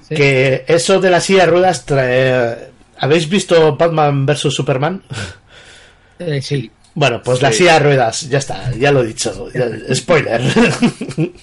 Sí. 0.08 0.16
Que 0.16 0.64
eso 0.66 1.02
de 1.02 1.10
la 1.10 1.20
silla 1.20 1.42
de 1.46 1.52
ruedas 1.52 1.84
trae... 1.86 2.70
¿Habéis 3.00 3.28
visto 3.28 3.76
Batman 3.76 4.26
vs 4.26 4.54
Superman? 4.54 5.04
Eh, 6.20 6.42
sí. 6.42 6.72
Bueno, 6.94 7.22
pues 7.22 7.42
la 7.42 7.52
silla 7.52 7.74
de 7.74 7.80
ruedas, 7.80 8.30
ya 8.30 8.38
está, 8.38 8.72
ya 8.76 8.94
lo 8.94 9.02
he 9.04 9.08
dicho. 9.08 9.50
spoiler. 9.94 10.42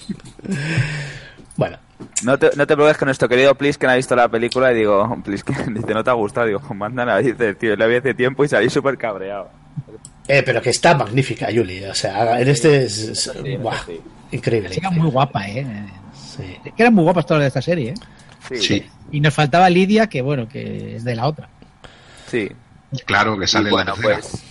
bueno, 1.55 1.77
No 2.23 2.37
te, 2.39 2.47
no 2.55 2.65
te 2.67 2.73
preocupes 2.75 2.97
que 2.97 3.05
nuestro 3.05 3.29
querido 3.29 3.55
Plisken 3.55 3.89
ha 3.89 3.95
visto 3.95 4.15
la 4.15 4.27
película 4.29 4.71
y 4.71 4.75
digo, 4.77 5.17
Plisken, 5.23 5.73
dice, 5.75 5.93
¿no 5.93 6.03
te 6.03 6.09
ha 6.09 6.13
gustado? 6.13 6.47
Digo, 6.47 6.59
mándala, 6.73 7.17
dice, 7.19 7.53
tío, 7.55 7.75
la 7.75 7.85
vi 7.87 7.95
hace 7.95 8.13
tiempo 8.13 8.43
y 8.43 8.47
salí 8.47 8.69
súper 8.69 8.97
cabreado. 8.97 9.49
eh, 10.27 10.41
pero 10.45 10.61
que 10.61 10.69
está 10.71 10.95
magnífica, 10.95 11.47
Julie. 11.53 11.89
O 11.89 11.93
sea, 11.95 12.39
en 12.39 12.47
este 12.47 12.83
es, 12.85 12.97
es- 12.99 13.31
Sí, 13.43 13.57
buah, 13.57 13.77
sí. 13.85 13.99
increíble. 14.31 14.69
Chica 14.69 14.89
muy 14.89 15.09
guapa, 15.09 15.47
¿eh? 15.47 15.65
Sí. 16.13 16.57
Que 16.75 16.83
eran 16.83 16.93
muy 16.93 17.03
guapas 17.03 17.25
todas 17.25 17.41
de 17.41 17.47
esta 17.47 17.61
serie, 17.61 17.89
¿eh? 17.91 17.93
Sí, 18.49 18.57
Sí, 18.57 18.85
Y 19.11 19.19
nos 19.21 19.33
faltaba 19.33 19.69
Lidia, 19.69 20.07
que 20.07 20.21
bueno, 20.21 20.47
que 20.49 20.95
es 20.97 21.03
de 21.03 21.15
la 21.15 21.27
otra. 21.27 21.47
sí. 22.27 22.49
claro 23.05 23.37
que 23.39 23.47
sale 23.47 23.69
Y 23.69 23.71
bueno, 23.71 23.91
la 23.95 24.01
tercera. 24.01 24.19
pues. 24.19 24.43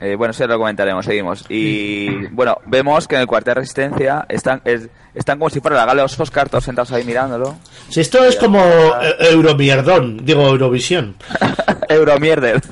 Eh, 0.00 0.14
bueno, 0.16 0.30
eso 0.32 0.46
lo 0.46 0.58
comentaremos, 0.58 1.04
seguimos. 1.04 1.44
Y 1.48 2.26
bueno, 2.28 2.58
vemos 2.66 3.08
que 3.08 3.14
en 3.16 3.22
el 3.22 3.26
cuartel 3.26 3.54
de 3.54 3.60
resistencia 3.60 4.26
están, 4.28 4.60
es- 4.64 4.88
están 5.14 5.38
como 5.38 5.48
si 5.50 5.60
fuera 5.60 5.76
la 5.76 5.86
gala 5.86 6.02
de 6.02 6.04
los 6.04 6.20
Oscar, 6.20 6.48
todos 6.48 6.64
sentados 6.64 6.92
ahí 6.92 7.04
mirándolo. 7.04 7.56
Si 7.88 8.00
esto 8.00 8.22
es 8.24 8.36
como 8.36 8.58
eh, 8.60 9.14
Euromierdón, 9.30 10.18
digo 10.24 10.46
Eurovisión. 10.48 11.16
Euromierder. 11.88 12.60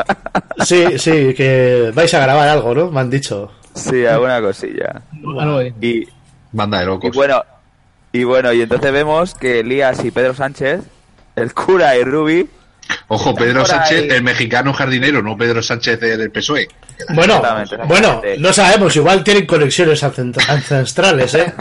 Sí, 0.65 0.99
sí, 0.99 1.35
que 1.35 1.91
vais 1.95 2.15
a 2.15 2.21
grabar 2.21 2.49
algo, 2.49 2.73
¿no? 2.75 2.91
Me 2.91 3.01
han 3.01 3.11
dicho. 3.11 3.51
sí, 3.75 4.07
alguna 4.07 4.41
cosilla. 4.41 5.03
De- 5.13 5.75
Y, 5.81 6.09
Banda 6.53 6.79
de 6.79 6.85
y 6.85 6.87
locos. 6.87 7.11
bueno, 7.15 7.43
y 8.13 8.23
bueno, 8.23 8.53
y 8.53 8.63
entonces 8.63 8.93
vemos 8.93 9.35
que 9.35 9.61
Elías 9.61 10.05
y 10.05 10.13
Pedro 10.13 10.33
Sánchez, 10.33 10.81
el 11.35 11.53
cura 11.53 11.97
y 11.97 12.05
Ruby, 12.05 12.49
Ojo, 13.09 13.35
Pedro 13.35 13.65
Sánchez, 13.65 14.03
ahí. 14.05 14.09
el 14.11 14.23
mexicano 14.23 14.73
jardinero, 14.73 15.23
no 15.23 15.37
Pedro 15.37 15.63
Sánchez 15.63 16.01
del 16.01 16.31
PSOE. 16.31 16.69
Bueno, 17.15 17.37
Exactamente, 17.37 17.77
bueno, 17.87 18.23
no 18.39 18.53
sabemos, 18.53 18.95
igual 18.97 19.25
tienen 19.25 19.47
conexiones 19.47 20.03
ancestrales, 20.03 21.35
¿eh? 21.35 21.53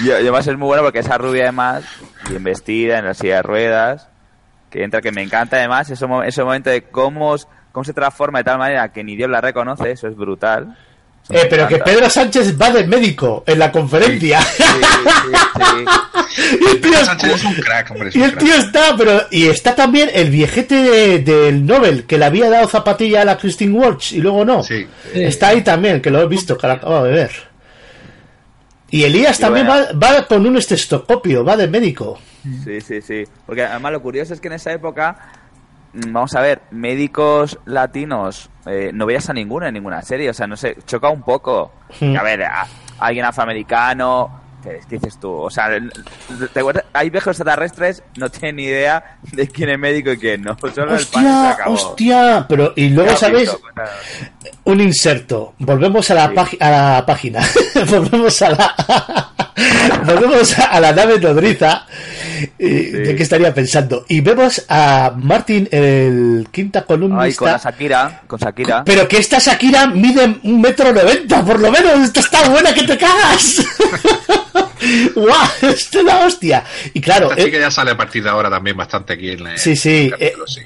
Y, 0.00 0.08
y 0.08 0.10
además 0.10 0.46
es 0.46 0.56
muy 0.56 0.66
bueno 0.66 0.82
porque 0.82 1.00
esa 1.00 1.18
rubia 1.18 1.44
además, 1.44 1.84
bien 2.28 2.42
vestida, 2.44 2.98
en 2.98 3.04
la 3.06 3.14
silla 3.14 3.36
de 3.36 3.42
ruedas, 3.42 4.08
que 4.70 4.82
entra, 4.84 5.00
que 5.00 5.12
me 5.12 5.22
encanta 5.22 5.56
además, 5.56 5.90
ese, 5.90 6.06
mo- 6.06 6.22
ese 6.22 6.42
momento 6.42 6.70
de 6.70 6.82
cómo, 6.84 7.36
se 7.38 7.92
transforma 7.94 8.38
de 8.38 8.44
tal 8.44 8.58
manera 8.58 8.90
que 8.92 9.04
ni 9.04 9.16
Dios 9.16 9.30
la 9.30 9.40
reconoce, 9.40 9.90
eso 9.92 10.08
es 10.08 10.16
brutal. 10.16 10.76
Eh, 11.30 11.46
pero 11.48 11.68
que. 11.68 11.78
Pedro 11.78 12.10
Sánchez 12.10 12.60
va 12.60 12.70
de 12.70 12.84
médico 12.84 13.44
en 13.46 13.60
la 13.60 13.70
conferencia. 13.70 14.40
Sí, 14.42 14.62
sí, 14.64 15.32
sí. 15.56 15.84
y 16.92 16.96
el 16.96 17.04
tío, 17.04 17.04
Pedro 17.04 17.04
Sánchez 17.06 17.34
es 17.34 17.44
un 17.44 17.54
crack, 17.54 17.90
hombre. 17.90 18.08
es 18.08 18.16
y 18.16 18.18
un 18.18 18.24
el 18.24 18.30
crack. 18.32 18.44
tío 18.44 18.54
está, 18.56 18.96
pero. 18.96 19.20
Y 19.30 19.46
está 19.48 19.74
también 19.74 20.10
el 20.12 20.30
viejete 20.30 20.74
de- 20.76 21.18
del 21.20 21.64
Nobel, 21.66 22.04
que 22.04 22.18
le 22.18 22.24
había 22.24 22.48
dado 22.50 22.68
zapatilla 22.68 23.22
a 23.22 23.24
la 23.24 23.36
Christine 23.38 23.72
Walsh 23.78 24.14
y 24.14 24.20
luego 24.20 24.44
no. 24.44 24.62
Sí. 24.62 24.86
Está 25.14 25.48
ahí 25.48 25.62
también, 25.62 26.00
que 26.00 26.10
lo 26.10 26.20
he 26.20 26.26
visto, 26.28 26.56
que 26.56 26.66
lo 26.66 26.72
acabo 26.74 27.04
de 27.04 27.12
ver. 27.12 27.30
Y 28.90 29.04
Elías 29.04 29.38
también 29.38 29.66
bueno. 29.66 29.86
va, 29.94 30.18
va 30.18 30.26
con 30.26 30.46
un 30.46 30.56
estetoscopio, 30.58 31.44
va 31.44 31.56
de 31.56 31.66
médico. 31.66 32.18
Sí, 32.64 32.80
sí, 32.80 33.00
sí. 33.00 33.24
Porque 33.46 33.64
además 33.64 33.92
lo 33.92 34.02
curioso 34.02 34.34
es 34.34 34.40
que 34.40 34.48
en 34.48 34.54
esa 34.54 34.70
época, 34.72 35.16
mm, 35.94 36.12
vamos 36.12 36.34
a 36.34 36.42
ver, 36.42 36.60
médicos 36.72 37.58
latinos, 37.64 38.50
eh, 38.66 38.90
no 38.92 39.06
veías 39.06 39.30
a 39.30 39.32
ninguno 39.32 39.66
en 39.66 39.72
ninguna 39.74 40.02
serie, 40.02 40.28
o 40.28 40.34
sea, 40.34 40.46
no 40.46 40.56
sé, 40.58 40.76
choca 40.86 41.08
un 41.08 41.22
poco. 41.22 41.72
Hmm. 42.00 42.14
A 42.18 42.22
ver, 42.22 42.42
a- 42.44 42.66
alguien 42.98 43.24
afroamericano, 43.24 44.41
¿qué, 44.62 44.80
dices 44.88 45.18
tú? 45.20 45.30
O 45.32 45.50
sea, 45.50 45.74
el- 45.74 45.92
hay 46.92 47.10
viejos 47.10 47.36
extraterrestres, 47.38 48.02
no 48.16 48.30
tienen 48.30 48.56
ni 48.56 48.64
idea 48.64 49.16
de 49.32 49.48
quién 49.48 49.70
es 49.70 49.78
médico 49.78 50.12
y 50.12 50.18
quién 50.18 50.42
no. 50.42 50.56
Solo 50.58 50.94
el 50.94 51.00
Hostia, 51.00 51.50
acabó. 51.50 51.74
hostia, 51.74 52.46
pero 52.48 52.72
y 52.76 52.88
luego 52.90 53.12
cuéntanos. 53.18 53.58
un 54.64 54.80
inserto. 54.80 55.54
Volvemos 55.58 56.10
a 56.10 56.14
la, 56.14 56.30
pági- 56.32 56.58
a 56.60 56.70
la 56.70 57.06
página. 57.06 57.40
Volvemos 57.90 58.40
a 58.42 58.50
la 58.50 59.28
volvemos 60.06 60.58
a 60.58 60.80
la 60.80 60.92
nave 60.92 61.18
nodriza. 61.20 61.86
Yo 62.58 63.16
que 63.16 63.22
estaría 63.22 63.52
pensando. 63.54 64.04
Y 64.08 64.20
vemos 64.20 64.64
a 64.68 65.12
Martin, 65.16 65.68
el 65.70 66.48
quinta 66.50 66.80
Ay, 66.80 66.84
columnista. 66.86 67.38
con 67.38 67.48
la 67.52 67.58
Shakira, 67.58 68.22
con 68.26 68.38
Shakira. 68.38 68.84
Pero 68.84 69.08
que 69.08 69.18
esta 69.18 69.38
Shakira 69.38 69.86
mide 69.88 70.38
un 70.42 70.60
metro 70.60 70.92
noventa, 70.92 71.44
por 71.44 71.60
lo 71.60 71.70
menos. 71.70 72.00
Esta 72.04 72.20
está 72.20 72.48
buena 72.48 72.72
que 72.74 72.82
te 72.84 72.98
cagas. 72.98 73.64
¡Guau! 75.14 75.48
Esta 75.62 75.98
es 75.98 76.04
la 76.04 76.26
hostia. 76.26 76.64
Y 76.92 77.00
claro, 77.00 77.30
Esta 77.30 77.42
eh, 77.42 77.44
chica 77.46 77.58
ya 77.58 77.70
sale 77.70 77.92
a 77.92 77.96
partir 77.96 78.22
de 78.24 78.30
ahora 78.30 78.50
también 78.50 78.76
bastante 78.76 79.12
aquí 79.14 79.30
en 79.30 79.44
la. 79.44 79.56
Sí, 79.58 79.76
sí, 79.76 79.90
en 79.98 80.04
el 80.04 80.10
capítulo, 80.10 80.46
sí. 80.46 80.60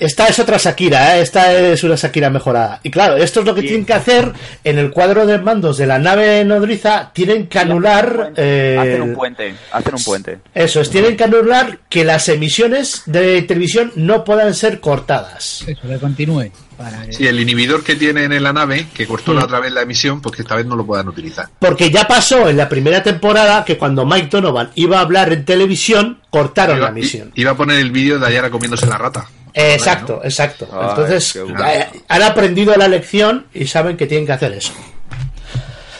Esta 0.00 0.26
es 0.28 0.38
otra 0.38 0.56
Shakira, 0.58 1.16
¿eh? 1.18 1.22
esta 1.22 1.52
es 1.52 1.82
una 1.84 1.94
Shakira 1.96 2.30
mejorada. 2.30 2.80
Y 2.82 2.90
claro, 2.90 3.16
esto 3.16 3.40
es 3.40 3.46
lo 3.46 3.54
que 3.54 3.62
tienen 3.62 3.84
que 3.84 3.92
hacer 3.94 4.32
en 4.62 4.78
el 4.78 4.90
cuadro 4.90 5.26
de 5.26 5.38
mandos 5.38 5.76
de 5.78 5.86
la 5.86 5.98
nave 5.98 6.44
nodriza. 6.44 7.10
Tienen 7.12 7.46
que 7.46 7.58
anular. 7.58 8.32
eh, 8.36 8.76
Hacen 8.80 9.02
un 9.02 9.14
puente, 9.14 9.54
hacen 9.72 9.94
un 9.94 10.02
puente. 10.04 10.38
Eso 10.54 10.80
es, 10.80 10.90
tienen 10.90 11.16
que 11.16 11.24
anular 11.24 11.78
que 11.88 12.04
las 12.04 12.28
emisiones 12.28 13.02
de 13.06 13.42
televisión 13.42 13.92
no 13.96 14.24
puedan 14.24 14.54
ser 14.54 14.80
cortadas. 14.80 15.64
Eso, 15.66 15.88
que 15.88 15.98
continúe. 15.98 16.50
Para 16.76 17.04
Sí, 17.12 17.24
el 17.28 17.38
inhibidor 17.38 17.84
que 17.84 17.94
tienen 17.94 18.32
en 18.32 18.42
la 18.42 18.52
nave, 18.52 18.88
que 18.92 19.06
cortó 19.06 19.32
Mm. 19.32 19.36
la 19.36 19.44
otra 19.44 19.60
vez 19.60 19.70
la 19.72 19.82
emisión, 19.82 20.20
pues 20.20 20.34
que 20.34 20.42
esta 20.42 20.56
vez 20.56 20.66
no 20.66 20.74
lo 20.74 20.84
puedan 20.84 21.06
utilizar. 21.06 21.46
Porque 21.60 21.88
ya 21.88 22.08
pasó 22.08 22.48
en 22.48 22.56
la 22.56 22.68
primera 22.68 23.00
temporada 23.00 23.64
que 23.64 23.78
cuando 23.78 24.04
Mike 24.04 24.26
Donovan 24.28 24.70
iba 24.74 24.98
a 24.98 25.02
hablar 25.02 25.32
en 25.32 25.44
televisión, 25.44 26.18
cortaron 26.30 26.78
Iba, 26.78 26.86
la 26.86 26.90
emisión. 26.90 27.30
iba 27.36 27.52
a 27.52 27.56
poner 27.56 27.78
el 27.78 27.92
vídeo 27.92 28.18
de 28.18 28.26
Ayara 28.26 28.50
comiéndose 28.50 28.86
la 28.86 28.98
rata. 28.98 29.28
Exacto, 29.54 30.20
exacto. 30.24 30.68
Ay, 30.72 30.88
Entonces, 30.90 31.36
eh, 31.36 31.86
han 32.08 32.22
aprendido 32.22 32.74
la 32.76 32.88
lección 32.88 33.46
y 33.54 33.66
saben 33.66 33.96
que 33.96 34.06
tienen 34.06 34.26
que 34.26 34.32
hacer 34.32 34.52
eso. 34.52 34.72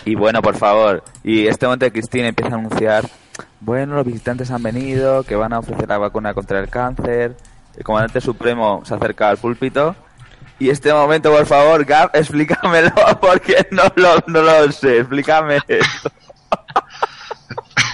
Y 0.04 0.16
bueno, 0.16 0.42
por 0.42 0.56
favor. 0.56 1.02
Y 1.22 1.46
este 1.46 1.66
momento 1.66 1.90
Cristina 1.90 2.28
empieza 2.28 2.54
a 2.54 2.58
anunciar, 2.58 3.08
bueno, 3.60 3.94
los 3.94 4.04
visitantes 4.04 4.50
han 4.50 4.62
venido, 4.62 5.22
que 5.22 5.36
van 5.36 5.52
a 5.52 5.60
ofrecer 5.60 5.88
la 5.88 5.98
vacuna 5.98 6.34
contra 6.34 6.58
el 6.58 6.68
cáncer. 6.68 7.36
El 7.76 7.84
comandante 7.84 8.20
supremo 8.20 8.82
se 8.84 8.94
acerca 8.94 9.30
al 9.30 9.38
púlpito. 9.38 9.94
Y 10.58 10.70
este 10.70 10.92
momento, 10.92 11.32
por 11.32 11.46
favor, 11.46 11.84
Gab, 11.84 12.10
explícamelo, 12.14 12.92
porque 13.20 13.66
no 13.70 13.84
lo, 13.96 14.16
no 14.26 14.42
lo 14.42 14.72
sé. 14.72 14.98
Explícame 14.98 15.58
esto. 15.68 16.10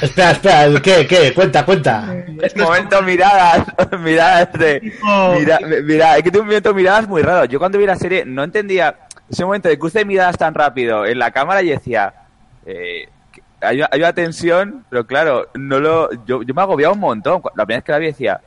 Espera, 0.00 0.30
espera, 0.30 0.64
¿el 0.64 0.80
¿qué? 0.82 1.06
¿Qué? 1.06 1.32
Cuenta, 1.34 1.64
cuenta. 1.64 2.14
Este 2.42 2.62
momento 2.62 3.02
miradas, 3.02 3.64
miradas 4.00 4.52
de... 4.54 4.92
Mira, 5.38 5.58
mira, 5.84 6.16
es 6.16 6.22
que 6.22 6.30
tengo 6.30 6.42
un 6.42 6.48
momento 6.48 6.70
de 6.70 6.74
miradas 6.74 7.06
muy 7.08 7.22
raro. 7.22 7.44
Yo 7.44 7.58
cuando 7.58 7.78
vi 7.78 7.86
la 7.86 7.96
serie 7.96 8.24
no 8.24 8.42
entendía 8.42 8.96
ese 9.30 9.44
momento 9.44 9.68
de 9.68 9.78
cruce 9.78 9.98
de 10.00 10.04
miradas 10.06 10.36
tan 10.38 10.54
rápido 10.54 11.04
en 11.06 11.18
la 11.18 11.30
cámara 11.30 11.62
y 11.62 11.68
decía... 11.70 12.14
Eh, 12.66 13.08
que 13.32 13.42
hay, 13.60 13.78
una- 13.78 13.88
hay 13.92 14.00
una 14.00 14.12
tensión, 14.12 14.84
pero 14.90 15.06
claro, 15.06 15.48
no 15.54 15.78
lo, 15.80 16.10
yo, 16.24 16.42
yo 16.42 16.54
me 16.54 16.62
agobiaba 16.62 16.94
un 16.94 17.00
montón. 17.00 17.42
La 17.54 17.64
primera 17.66 17.78
vez 17.78 17.84
que 17.84 17.92
la 17.92 17.98
vi 17.98 18.06
decía, 18.06 18.40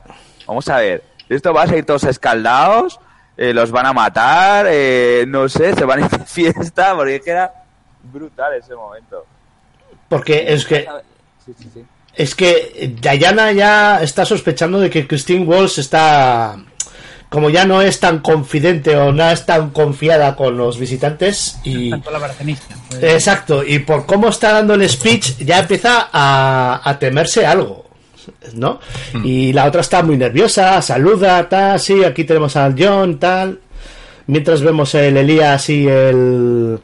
vamos 0.46 0.68
a 0.68 0.78
ver, 0.78 1.02
esto 1.28 1.52
va 1.54 1.62
a 1.62 1.66
seguir 1.68 1.84
todos 1.86 2.04
escaldados, 2.04 3.00
eh, 3.36 3.52
los 3.54 3.70
van 3.70 3.86
a 3.86 3.92
matar, 3.92 4.66
eh, 4.68 5.24
no 5.28 5.48
sé, 5.48 5.74
se 5.74 5.84
van 5.84 6.02
a 6.02 6.04
ir 6.06 6.10
de 6.10 6.18
fiesta, 6.26 6.94
porque 6.94 7.16
es 7.16 7.22
que 7.22 7.30
era 7.30 7.52
brutal 8.02 8.54
ese 8.54 8.74
momento. 8.74 9.24
Porque 10.08 10.52
es 10.52 10.64
que 10.66 10.86
Sí, 11.44 11.52
sí, 11.58 11.68
sí. 11.74 11.84
es 12.16 12.34
que 12.34 12.94
Diana 13.00 13.52
ya 13.52 14.02
está 14.02 14.24
sospechando 14.24 14.80
de 14.80 14.88
que 14.90 15.06
Christine 15.06 15.44
Walsh 15.44 15.78
está 15.80 16.56
como 17.28 17.50
ya 17.50 17.64
no 17.64 17.82
es 17.82 17.98
tan 17.98 18.20
confidente 18.20 18.96
o 18.96 19.10
no 19.10 19.28
es 19.28 19.44
tan 19.44 19.70
confiada 19.70 20.36
con 20.36 20.56
los 20.56 20.78
visitantes 20.78 21.56
y 21.64 21.90
Tanto 21.90 22.10
la 22.12 22.18
baracenista. 22.20 22.76
pues, 22.88 23.02
exacto 23.02 23.64
y 23.64 23.80
por 23.80 24.06
cómo 24.06 24.28
está 24.28 24.52
dando 24.52 24.74
el 24.74 24.88
speech 24.88 25.38
ya 25.38 25.58
empieza 25.58 26.08
a, 26.12 26.80
a 26.84 26.98
temerse 26.98 27.44
algo 27.44 27.86
¿no? 28.54 28.78
y 29.24 29.52
la 29.52 29.64
otra 29.66 29.80
está 29.80 30.02
muy 30.04 30.16
nerviosa 30.16 30.80
saluda 30.80 31.48
tal 31.48 31.80
sí 31.80 32.04
aquí 32.04 32.22
tenemos 32.24 32.54
al 32.56 32.74
John 32.78 33.18
tal 33.18 33.58
mientras 34.28 34.62
vemos 34.62 34.94
el 34.94 35.16
Elías 35.16 35.68
y 35.70 35.88
el 35.88 36.78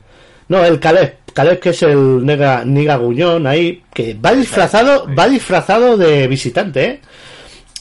no 0.49 0.65
el 0.65 0.81
Caleb 0.81 1.19
Caleb 1.33 1.61
que 1.61 1.71
es 1.71 1.83
el 1.83 2.25
nega, 2.25 2.65
niga 2.65 2.97
guñón 2.97 3.47
ahí 3.47 3.83
que 3.93 4.15
va 4.15 4.33
disfrazado 4.33 5.07
va 5.15 5.29
disfrazado 5.29 5.97
de 5.97 6.27
visitante 6.29 6.85
¿eh? 6.85 7.01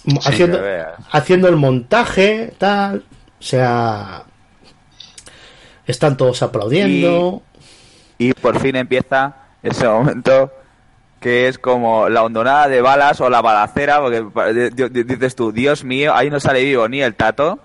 Sí, 0.06 0.18
haciendo 0.26 0.60
haciendo 1.12 1.48
el 1.50 1.56
montaje 1.56 2.54
tal 2.58 3.04
o 3.40 3.44
sea 3.44 4.24
están 5.90 6.18
todos 6.18 6.42
aplaudiendo. 6.44 7.42
Y 8.18 8.34
por 8.34 8.60
fin 8.60 8.76
empieza 8.76 9.36
ese 9.64 9.88
momento 9.88 10.52
que 11.20 11.48
es 11.48 11.58
como 11.58 12.08
la 12.10 12.24
hondonada 12.24 12.68
de 12.68 12.82
balas 12.82 13.20
o 13.20 13.30
la 13.30 13.42
balacera, 13.42 14.00
porque 14.00 14.72
dices 15.04 15.36
tú, 15.36 15.52
Dios 15.52 15.84
mío, 15.84 16.14
ahí 16.16 16.30
no 16.30 16.40
sale 16.40 16.64
vivo 16.64 16.88
ni 16.88 17.02
el 17.02 17.16
tato, 17.16 17.60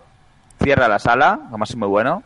cierra 0.63 0.89
la 0.89 0.99
sala, 0.99 1.41
además 1.49 1.71
es 1.71 1.77
muy 1.77 1.87
bueno, 1.87 2.25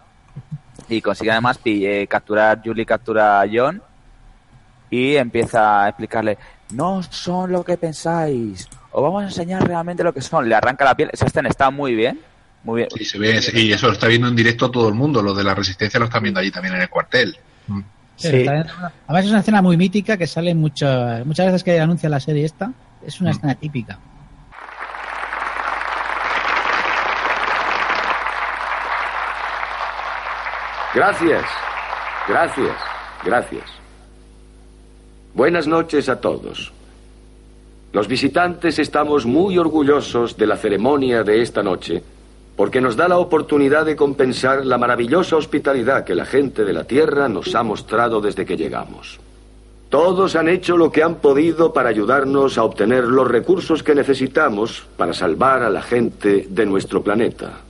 y 0.88 1.00
consigue 1.00 1.30
además 1.30 1.58
eh, 1.64 2.06
capturar, 2.08 2.60
Julie 2.64 2.86
captura 2.86 3.40
a 3.40 3.46
John 3.52 3.82
y 4.90 5.16
empieza 5.16 5.84
a 5.84 5.88
explicarle, 5.88 6.38
no 6.72 7.02
son 7.02 7.52
lo 7.52 7.64
que 7.64 7.76
pensáis, 7.76 8.68
os 8.90 9.02
vamos 9.02 9.22
a 9.22 9.26
enseñar 9.26 9.66
realmente 9.66 10.02
lo 10.02 10.14
que 10.14 10.22
son, 10.22 10.48
le 10.48 10.54
arranca 10.54 10.84
la 10.84 10.94
piel, 10.96 11.10
esa 11.12 11.26
escena 11.26 11.48
está 11.48 11.70
muy 11.70 11.94
bien, 11.94 12.18
muy 12.64 12.78
bien. 12.78 12.88
Sí, 12.96 13.04
se 13.04 13.18
ve, 13.18 13.40
y 13.54 13.72
eso 13.72 13.86
lo 13.86 13.92
está 13.92 14.06
viendo 14.08 14.28
en 14.28 14.34
directo 14.36 14.70
todo 14.70 14.88
el 14.88 14.94
mundo. 14.94 15.22
Los 15.22 15.36
de 15.36 15.44
la 15.44 15.54
resistencia 15.54 16.00
lo 16.00 16.06
están 16.06 16.22
viendo 16.22 16.40
allí 16.40 16.50
también 16.50 16.74
en 16.74 16.80
el 16.82 16.88
cuartel. 16.88 17.36
Mm. 17.68 17.80
pero 18.20 18.36
está- 18.38 18.92
Además 19.06 19.24
es 19.24 19.30
una 19.30 19.40
escena 19.40 19.62
muy 19.62 19.76
mítica 19.76 20.16
que 20.16 20.26
sale 20.26 20.54
muchas 20.54 21.24
muchas 21.24 21.46
veces 21.46 21.62
que 21.62 21.78
anuncia 21.78 22.08
la 22.08 22.18
serie 22.20 22.44
esta. 22.44 22.72
Es 23.06 23.20
una 23.20 23.30
escena 23.30 23.54
típica. 23.54 23.98
Gracias, 30.94 31.44
gracias, 32.26 32.76
gracias. 33.24 33.64
Buenas 35.34 35.66
noches 35.66 36.08
a 36.08 36.18
todos. 36.20 36.72
Los 37.92 38.08
visitantes 38.08 38.78
estamos 38.78 39.26
muy 39.26 39.58
orgullosos 39.58 40.36
de 40.36 40.46
la 40.46 40.56
ceremonia 40.56 41.22
de 41.24 41.42
esta 41.42 41.62
noche 41.62 42.02
porque 42.56 42.80
nos 42.80 42.96
da 42.96 43.06
la 43.06 43.18
oportunidad 43.18 43.84
de 43.84 43.96
compensar 43.96 44.64
la 44.66 44.78
maravillosa 44.78 45.36
hospitalidad 45.36 46.04
que 46.04 46.14
la 46.14 46.24
gente 46.24 46.64
de 46.64 46.72
la 46.72 46.84
Tierra 46.84 47.28
nos 47.28 47.54
ha 47.54 47.62
mostrado 47.62 48.20
desde 48.20 48.46
que 48.46 48.56
llegamos. 48.56 49.20
Todos 49.90 50.36
han 50.36 50.48
hecho 50.48 50.76
lo 50.76 50.90
que 50.90 51.02
han 51.02 51.16
podido 51.16 51.72
para 51.72 51.90
ayudarnos 51.90 52.58
a 52.58 52.64
obtener 52.64 53.04
los 53.04 53.28
recursos 53.28 53.82
que 53.82 53.94
necesitamos 53.94 54.86
para 54.96 55.14
salvar 55.14 55.62
a 55.62 55.70
la 55.70 55.82
gente 55.82 56.46
de 56.48 56.66
nuestro 56.66 57.02
planeta. 57.02 57.67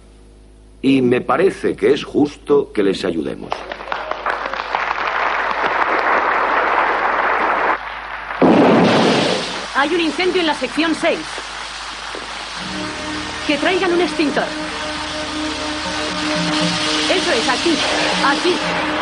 Y 0.81 1.03
me 1.03 1.21
parece 1.21 1.75
que 1.75 1.93
es 1.93 2.05
justo 2.05 2.73
que 2.73 2.83
les 2.83 3.05
ayudemos. 3.05 3.51
Hay 9.75 9.95
un 9.95 10.01
incendio 10.01 10.41
en 10.41 10.47
la 10.47 10.55
sección 10.55 10.95
6. 10.95 11.19
Que 13.47 13.57
traigan 13.57 13.93
un 13.93 14.01
extintor. 14.01 14.45
Eso 17.11 17.33
es, 17.33 17.49
aquí. 17.49 17.75
Aquí. 18.27 18.98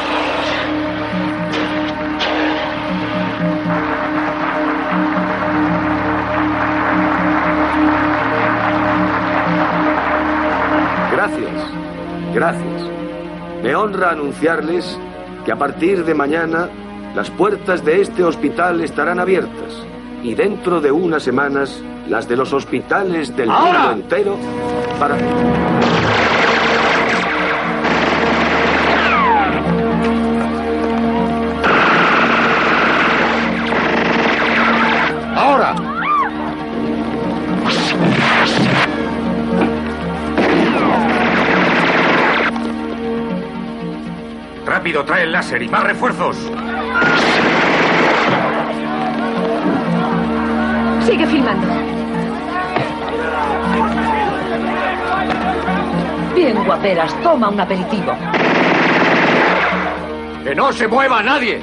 Gracias, 11.27 11.71
gracias. 12.35 12.83
Me 13.61 13.75
honra 13.75 14.11
anunciarles 14.11 14.97
que 15.45 15.51
a 15.51 15.57
partir 15.57 16.05
de 16.05 16.15
mañana 16.15 16.69
las 17.17 17.31
puertas 17.31 17.85
de 17.85 18.01
este 18.01 18.23
hospital 18.23 18.81
estarán 18.81 19.19
abiertas 19.19 19.83
y 20.23 20.35
dentro 20.35 20.81
de 20.81 20.93
unas 20.93 21.25
semanas 21.25 21.83
las 22.09 22.29
de 22.29 22.37
los 22.37 22.53
hospitales 22.53 23.37
del 23.37 23.49
mundo 23.49 23.91
entero 23.93 24.37
para... 25.01 25.17
Trae 45.05 45.25
el 45.25 45.33
láser 45.33 45.63
y 45.63 45.69
más 45.69 45.85
refuerzos. 45.85 46.37
Sigue 51.05 51.27
filmando. 51.27 51.67
Bien, 56.35 56.65
guaperas, 56.65 57.15
toma 57.23 57.51
un 57.51 57.61
aperitivo. 57.61 58.15
¡Que 60.43 60.55
no 60.55 60.73
se 60.73 60.89
mueva 60.89 61.23
nadie! 61.23 61.61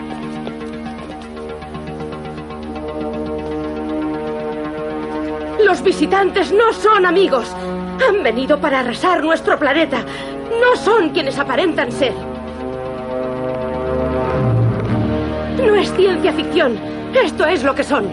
Los 5.66 5.82
visitantes 5.82 6.52
no 6.54 6.72
son 6.72 7.06
amigos. 7.06 7.54
Han 8.08 8.24
venido 8.24 8.60
para 8.62 8.82
arrasar 8.82 9.24
nuestro 9.24 9.58
planeta. 9.58 10.06
No 10.62 10.78
son 10.78 11.10
quienes 11.10 11.38
aparentan 11.40 11.92
ser. 11.92 12.33
No 15.66 15.76
es 15.76 15.94
ciencia 15.96 16.34
ficción. 16.34 16.80
Esto 17.14 17.46
es 17.46 17.64
lo 17.64 17.74
que 17.76 17.84
son. 17.84 18.08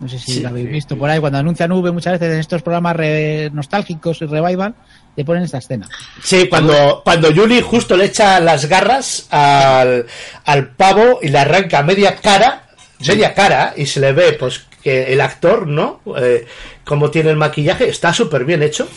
No 0.00 0.08
sé 0.08 0.18
si 0.18 0.40
lo 0.40 0.48
habéis 0.48 0.68
visto 0.68 0.96
por 0.96 1.08
ahí, 1.08 1.20
cuando 1.20 1.38
anuncian 1.38 1.70
V 1.70 1.92
muchas 1.92 2.14
veces 2.18 2.34
en 2.34 2.40
estos 2.40 2.62
programas 2.62 2.96
re- 2.96 3.50
nostálgicos 3.52 4.20
y 4.22 4.26
revival, 4.26 4.74
te 5.14 5.24
ponen 5.24 5.44
esta 5.44 5.58
escena. 5.58 5.88
Sí, 6.22 6.48
cuando, 6.48 7.02
cuando 7.04 7.32
Julie 7.32 7.62
justo 7.62 7.96
le 7.96 8.06
echa 8.06 8.40
las 8.40 8.66
garras 8.66 9.28
al, 9.30 10.06
al 10.44 10.68
pavo 10.70 11.20
y 11.22 11.28
le 11.28 11.38
arranca 11.38 11.82
media 11.84 12.16
cara, 12.16 12.64
media 13.06 13.32
cara, 13.32 13.74
y 13.76 13.86
se 13.86 14.00
le 14.00 14.12
ve 14.12 14.32
pues 14.32 14.64
que 14.82 15.12
el 15.12 15.20
actor, 15.20 15.68
¿no? 15.68 16.00
Eh, 16.18 16.46
como 16.84 17.08
tiene 17.10 17.30
el 17.30 17.36
maquillaje, 17.36 17.88
está 17.88 18.12
súper 18.12 18.44
bien 18.44 18.64
hecho. 18.64 18.88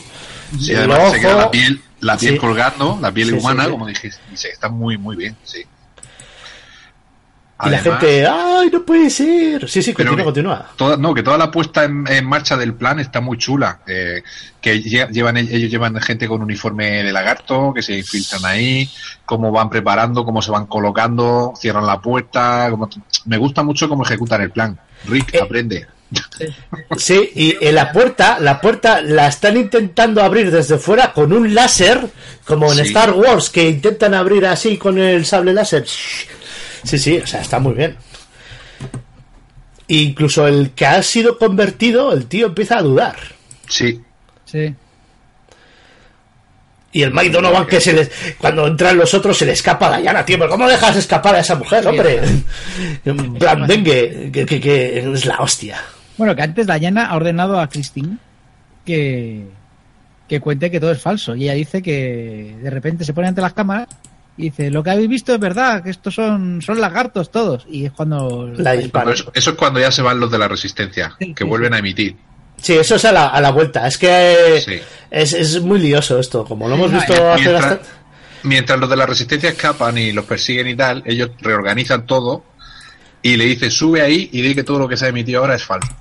Sí, 0.60 0.74
además 0.74 1.12
se 1.12 1.20
queda 1.20 1.36
la 1.38 1.52
piel, 1.52 1.82
la 2.00 2.18
piel 2.18 2.34
Sí. 2.34 2.40
colgando, 2.40 2.98
la 3.00 3.12
piel 3.12 3.28
Sí, 3.30 3.34
sí, 3.36 3.40
humana, 3.40 3.66
sí. 3.66 3.70
como 3.70 3.86
dijiste, 3.86 4.20
está 4.52 4.70
muy, 4.70 4.98
muy 4.98 5.16
bien, 5.16 5.36
sí. 5.44 5.64
Y 7.64 7.69
la 7.69 7.80
gente, 7.80 8.27
¡ay, 8.27 8.69
no 8.72 8.84
puede 8.84 9.10
ser! 9.10 9.69
Sí, 9.69 9.82
sí, 9.82 9.94
continúa, 9.94 10.18
que 10.18 10.23
continúa. 10.26 10.65
Toda, 10.76 10.98
no, 10.98 11.14
que 11.14 11.23
toda 11.23 11.38
la 11.38 11.49
puesta 11.49 11.86
en, 11.86 12.06
en 12.06 12.26
marcha 12.26 12.57
del 12.57 12.73
plan 12.73 12.99
está 12.99 13.22
muy 13.22 13.38
chula. 13.38 13.80
eh, 13.88 14.22
que 14.60 14.82
lle- 14.84 15.10
llevan 15.10 15.38
ellos 15.38 15.72
llevan 15.72 15.95
gente 16.02 16.27
con 16.27 16.41
uniforme 16.41 17.03
de 17.03 17.14
lagarto, 17.14 17.72
que 17.73 17.82
se 17.82 17.98
infiltran 17.98 18.44
ahí, 18.45 18.90
cómo 19.23 19.52
van 19.53 19.69
preparando, 19.69 20.26
cómo 20.26 20.41
se 20.41 20.52
van 20.52 20.65
colocando, 20.65 21.53
cierran 21.57 21.86
la 21.86 22.02
puerta. 22.02 22.68
cómo- 22.72 22.90
me 23.26 23.38
gusta 23.38 23.64
mucho 23.64 23.88
cómo 23.88 24.03
ejecutan 24.03 24.41
el 24.41 24.52
plan. 24.52 24.77
Rick, 25.06 25.36
aprende. 25.41 25.88
Sí, 26.98 27.32
y 27.36 27.57
en 27.61 27.76
la 27.76 27.91
puerta, 27.91 28.38
la 28.40 28.60
puerta 28.61 29.02
la 29.02 29.27
están 29.27 29.57
intentando 29.57 30.22
abrir 30.22 30.52
desde 30.52 30.77
fuera 30.77 31.11
con 31.14 31.34
un 31.34 31.53
láser, 31.53 31.99
como 32.45 32.68
en 32.72 32.76
Sí. 32.77 32.82
Star 32.84 33.11
Wars, 33.14 33.49
que 33.49 33.68
intentan 33.69 34.14
abrir 34.14 34.45
así 34.45 34.77
con 34.77 34.98
el 34.98 35.26
sable 35.26 35.53
láser. 35.53 35.86
Sí, 36.86 36.98
sí, 36.98 37.18
o 37.18 37.28
sea, 37.28 37.41
está 37.41 37.60
muy 37.60 37.74
bien. 37.74 37.95
Incluso 39.88 40.48
el 40.48 40.72
que 40.72 40.86
ha 40.86 41.02
sido 41.03 41.38
convertido, 41.38 42.12
el 42.14 42.26
tío 42.26 42.48
empieza 42.48 42.78
a 42.78 42.82
dudar. 42.82 43.16
Sí. 43.68 44.02
Sí. 44.45 44.74
Y 46.91 47.02
el 47.03 47.14
Mike 47.14 47.30
Donovan 47.32 47.68
que 47.68 47.82
se 47.82 47.91
les, 47.94 48.10
cuando 48.38 48.66
entran 48.68 48.98
los 48.98 49.14
otros 49.14 49.38
se 49.38 49.45
le 49.45 49.52
escapa 49.52 49.94
a 49.94 49.99
Diana, 49.99 50.24
tío, 50.26 50.38
pero 50.40 50.49
¿cómo 50.49 50.68
dejas 50.68 50.95
escapar 50.95 51.36
a 51.36 51.40
esa 51.41 51.56
mujer, 51.56 51.86
hombre? 51.88 52.22
En 53.06 53.34
plan, 53.36 53.68
dengue, 53.68 54.30
que, 54.32 54.45
que- 54.45 54.62
que 54.62 54.99
es 55.12 55.26
la 55.26 55.38
hostia. 55.40 55.78
Bueno, 56.18 56.34
que 56.36 56.41
antes 56.44 56.66
Diana 56.66 57.07
ha 57.07 57.16
ordenado 57.18 57.60
a 57.60 57.68
Christine 57.68 58.18
que, 58.86 59.45
que 60.30 60.40
cuente 60.40 60.72
que 60.72 60.80
todo 60.80 60.91
es 60.94 61.02
falso. 61.02 61.36
Y 61.36 61.44
ella 61.44 61.53
dice 61.56 61.82
que 61.82 62.56
de 62.62 62.70
repente 62.70 63.03
se 63.03 63.14
pone 63.14 63.28
ante 63.28 63.41
las 63.41 63.52
cámaras 63.53 63.88
y 64.38 64.44
dice, 64.44 64.70
lo 64.70 64.84
que 64.84 64.90
habéis 64.90 65.07
visto 65.07 65.34
es 65.34 65.40
verdad, 65.40 65.82
que 65.82 65.90
estos 65.90 66.14
son, 66.14 66.62
son 66.62 66.82
lagartos 66.82 67.32
todos. 67.32 67.66
Y 67.70 67.86
es 67.86 67.91
cuando... 67.91 68.52
Pero 68.57 69.12
eso, 69.12 69.32
eso 69.34 69.52
es 69.52 69.56
cuando 69.56 69.80
ya 69.80 69.91
se 69.91 70.02
van 70.02 70.20
los 70.20 70.30
de 70.30 70.38
la 70.38 70.48
resistencia, 70.48 71.16
que 71.36 71.44
vuelven 71.45 71.74
a 71.74 71.80
emitir. 71.80 72.18
Sí, 72.57 72.74
eso 72.74 72.95
es 72.95 73.06
a 73.06 73.12
la, 73.12 73.28
a 73.28 73.40
la 73.40 73.52
vuelta. 73.52 73.88
Es 73.88 73.98
que 73.98 74.57
es, 75.10 75.34
es 75.34 75.62
muy 75.62 75.80
lioso 75.80 76.20
esto, 76.20 76.44
como 76.44 76.68
lo 76.68 76.76
hemos 76.76 76.91
visto 76.91 77.14
hacer 77.14 77.36
mientras, 77.36 77.62
bastante. 77.62 77.86
mientras 78.44 78.80
los 78.80 78.90
de 78.90 78.95
la 78.95 79.06
resistencia 79.06 79.49
escapan 79.49 79.98
y 79.98 80.12
los 80.12 80.26
persiguen 80.26 80.68
y 80.68 80.76
tal, 80.76 81.03
ellos 81.06 81.32
reorganizan 81.40 82.06
todo 82.06 82.44
y 83.22 83.38
le 83.38 83.45
dicen 83.45 83.72
sube 83.72 84.02
ahí 84.02 84.30
y 84.32 84.41
di 84.41 84.53
que 84.53 84.64
todo 84.64 84.80
lo 84.80 84.88
que 84.88 84.98
se 84.98 85.06
ha 85.06 85.10
emitido 85.10 85.41
ahora 85.41 85.56
es 85.56 85.64
falso. 85.64 85.95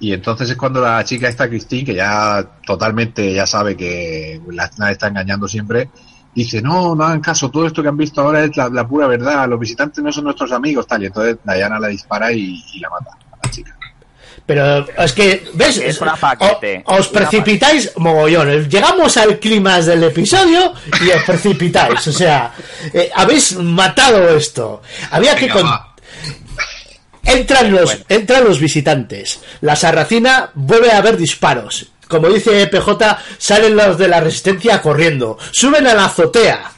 Y 0.00 0.12
entonces 0.12 0.48
es 0.48 0.56
cuando 0.56 0.80
la 0.80 1.04
chica 1.04 1.28
esta, 1.28 1.48
Christine, 1.48 1.84
que 1.84 1.94
ya 1.94 2.46
totalmente 2.64 3.32
ya 3.32 3.46
sabe 3.46 3.76
que 3.76 4.40
la 4.50 4.70
la 4.78 4.90
está 4.92 5.08
engañando 5.08 5.48
siempre, 5.48 5.90
dice, 6.44 6.60
no, 6.62 6.94
no 6.94 7.04
hagan 7.04 7.20
caso, 7.20 7.50
todo 7.50 7.66
esto 7.66 7.82
que 7.82 7.88
han 7.88 7.96
visto 7.96 8.20
ahora 8.20 8.44
es 8.44 8.56
la, 8.56 8.68
la 8.68 8.86
pura 8.86 9.06
verdad, 9.06 9.48
los 9.48 9.58
visitantes 9.60 10.02
no 10.02 10.12
son 10.12 10.24
nuestros 10.24 10.50
amigos, 10.52 10.86
tal. 10.86 11.02
Y 11.02 11.06
entonces 11.06 11.36
Diana 11.44 11.78
la 11.78 11.88
dispara 11.88 12.32
y, 12.32 12.62
y 12.72 12.80
la 12.80 12.90
mata 12.90 13.10
a 13.32 13.36
la 13.46 13.50
chica. 13.50 13.74
Pero 14.46 14.86
es 15.04 15.12
que, 15.12 15.46
¿ves? 15.54 15.76
Es 15.76 16.00
una 16.00 16.16
paquete. 16.16 16.82
O- 16.86 16.94
os 16.96 17.10
Una 17.10 17.20
precipitáis 17.20 17.92
mogollón. 17.96 18.66
Llegamos 18.68 19.16
al 19.18 19.38
clima 19.38 19.78
del 19.80 20.04
episodio 20.04 20.72
y 21.04 21.10
os 21.10 21.22
precipitáis. 21.24 22.06
O 22.06 22.12
sea, 22.12 22.54
eh, 22.94 23.10
habéis 23.14 23.56
matado 23.56 24.26
esto. 24.34 24.80
Había 25.10 25.36
que... 25.36 25.50
Con-. 25.50 25.68
Entran 27.24 27.70
los, 27.70 28.04
entran 28.08 28.44
los 28.44 28.58
visitantes. 28.58 29.40
La 29.60 29.76
sarracina 29.76 30.50
vuelve 30.54 30.92
a 30.92 30.96
haber 30.98 31.18
disparos. 31.18 31.92
Como 32.08 32.28
dice 32.28 32.66
PJ, 32.66 33.18
salen 33.38 33.76
los 33.76 33.98
de 33.98 34.08
la 34.08 34.20
resistencia 34.20 34.80
corriendo. 34.82 35.38
Suben 35.52 35.86
a 35.86 35.94
la 35.94 36.06
azotea. 36.06 36.72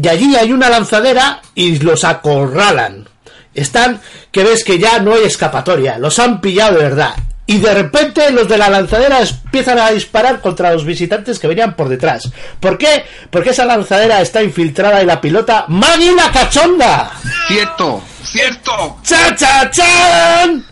Y 0.00 0.08
allí 0.08 0.36
hay 0.36 0.52
una 0.52 0.70
lanzadera 0.70 1.42
y 1.54 1.78
los 1.80 2.04
acorralan. 2.04 3.08
Están 3.54 4.00
que 4.30 4.44
ves 4.44 4.62
que 4.62 4.78
ya 4.78 5.00
no 5.00 5.14
hay 5.14 5.24
escapatoria. 5.24 5.98
Los 5.98 6.18
han 6.20 6.40
pillado 6.40 6.76
de 6.76 6.84
verdad. 6.84 7.14
Y 7.46 7.58
de 7.58 7.72
repente 7.72 8.30
los 8.30 8.46
de 8.46 8.58
la 8.58 8.68
lanzadera 8.68 9.20
empiezan 9.20 9.78
a 9.78 9.90
disparar 9.90 10.42
contra 10.42 10.70
los 10.70 10.84
visitantes 10.84 11.38
que 11.38 11.48
venían 11.48 11.74
por 11.74 11.88
detrás. 11.88 12.30
¿Por 12.60 12.76
qué? 12.76 13.06
Porque 13.30 13.50
esa 13.50 13.64
lanzadera 13.64 14.20
está 14.20 14.42
infiltrada 14.42 15.02
y 15.02 15.06
la 15.06 15.18
pilota 15.18 15.64
Maggie 15.68 16.14
la 16.14 16.30
cachonda. 16.30 17.10
¡Cierto! 17.48 18.02
¡Cierto! 18.22 18.98
¡Cha, 19.02 19.34
cha, 19.34 19.70
chan! 19.70 20.64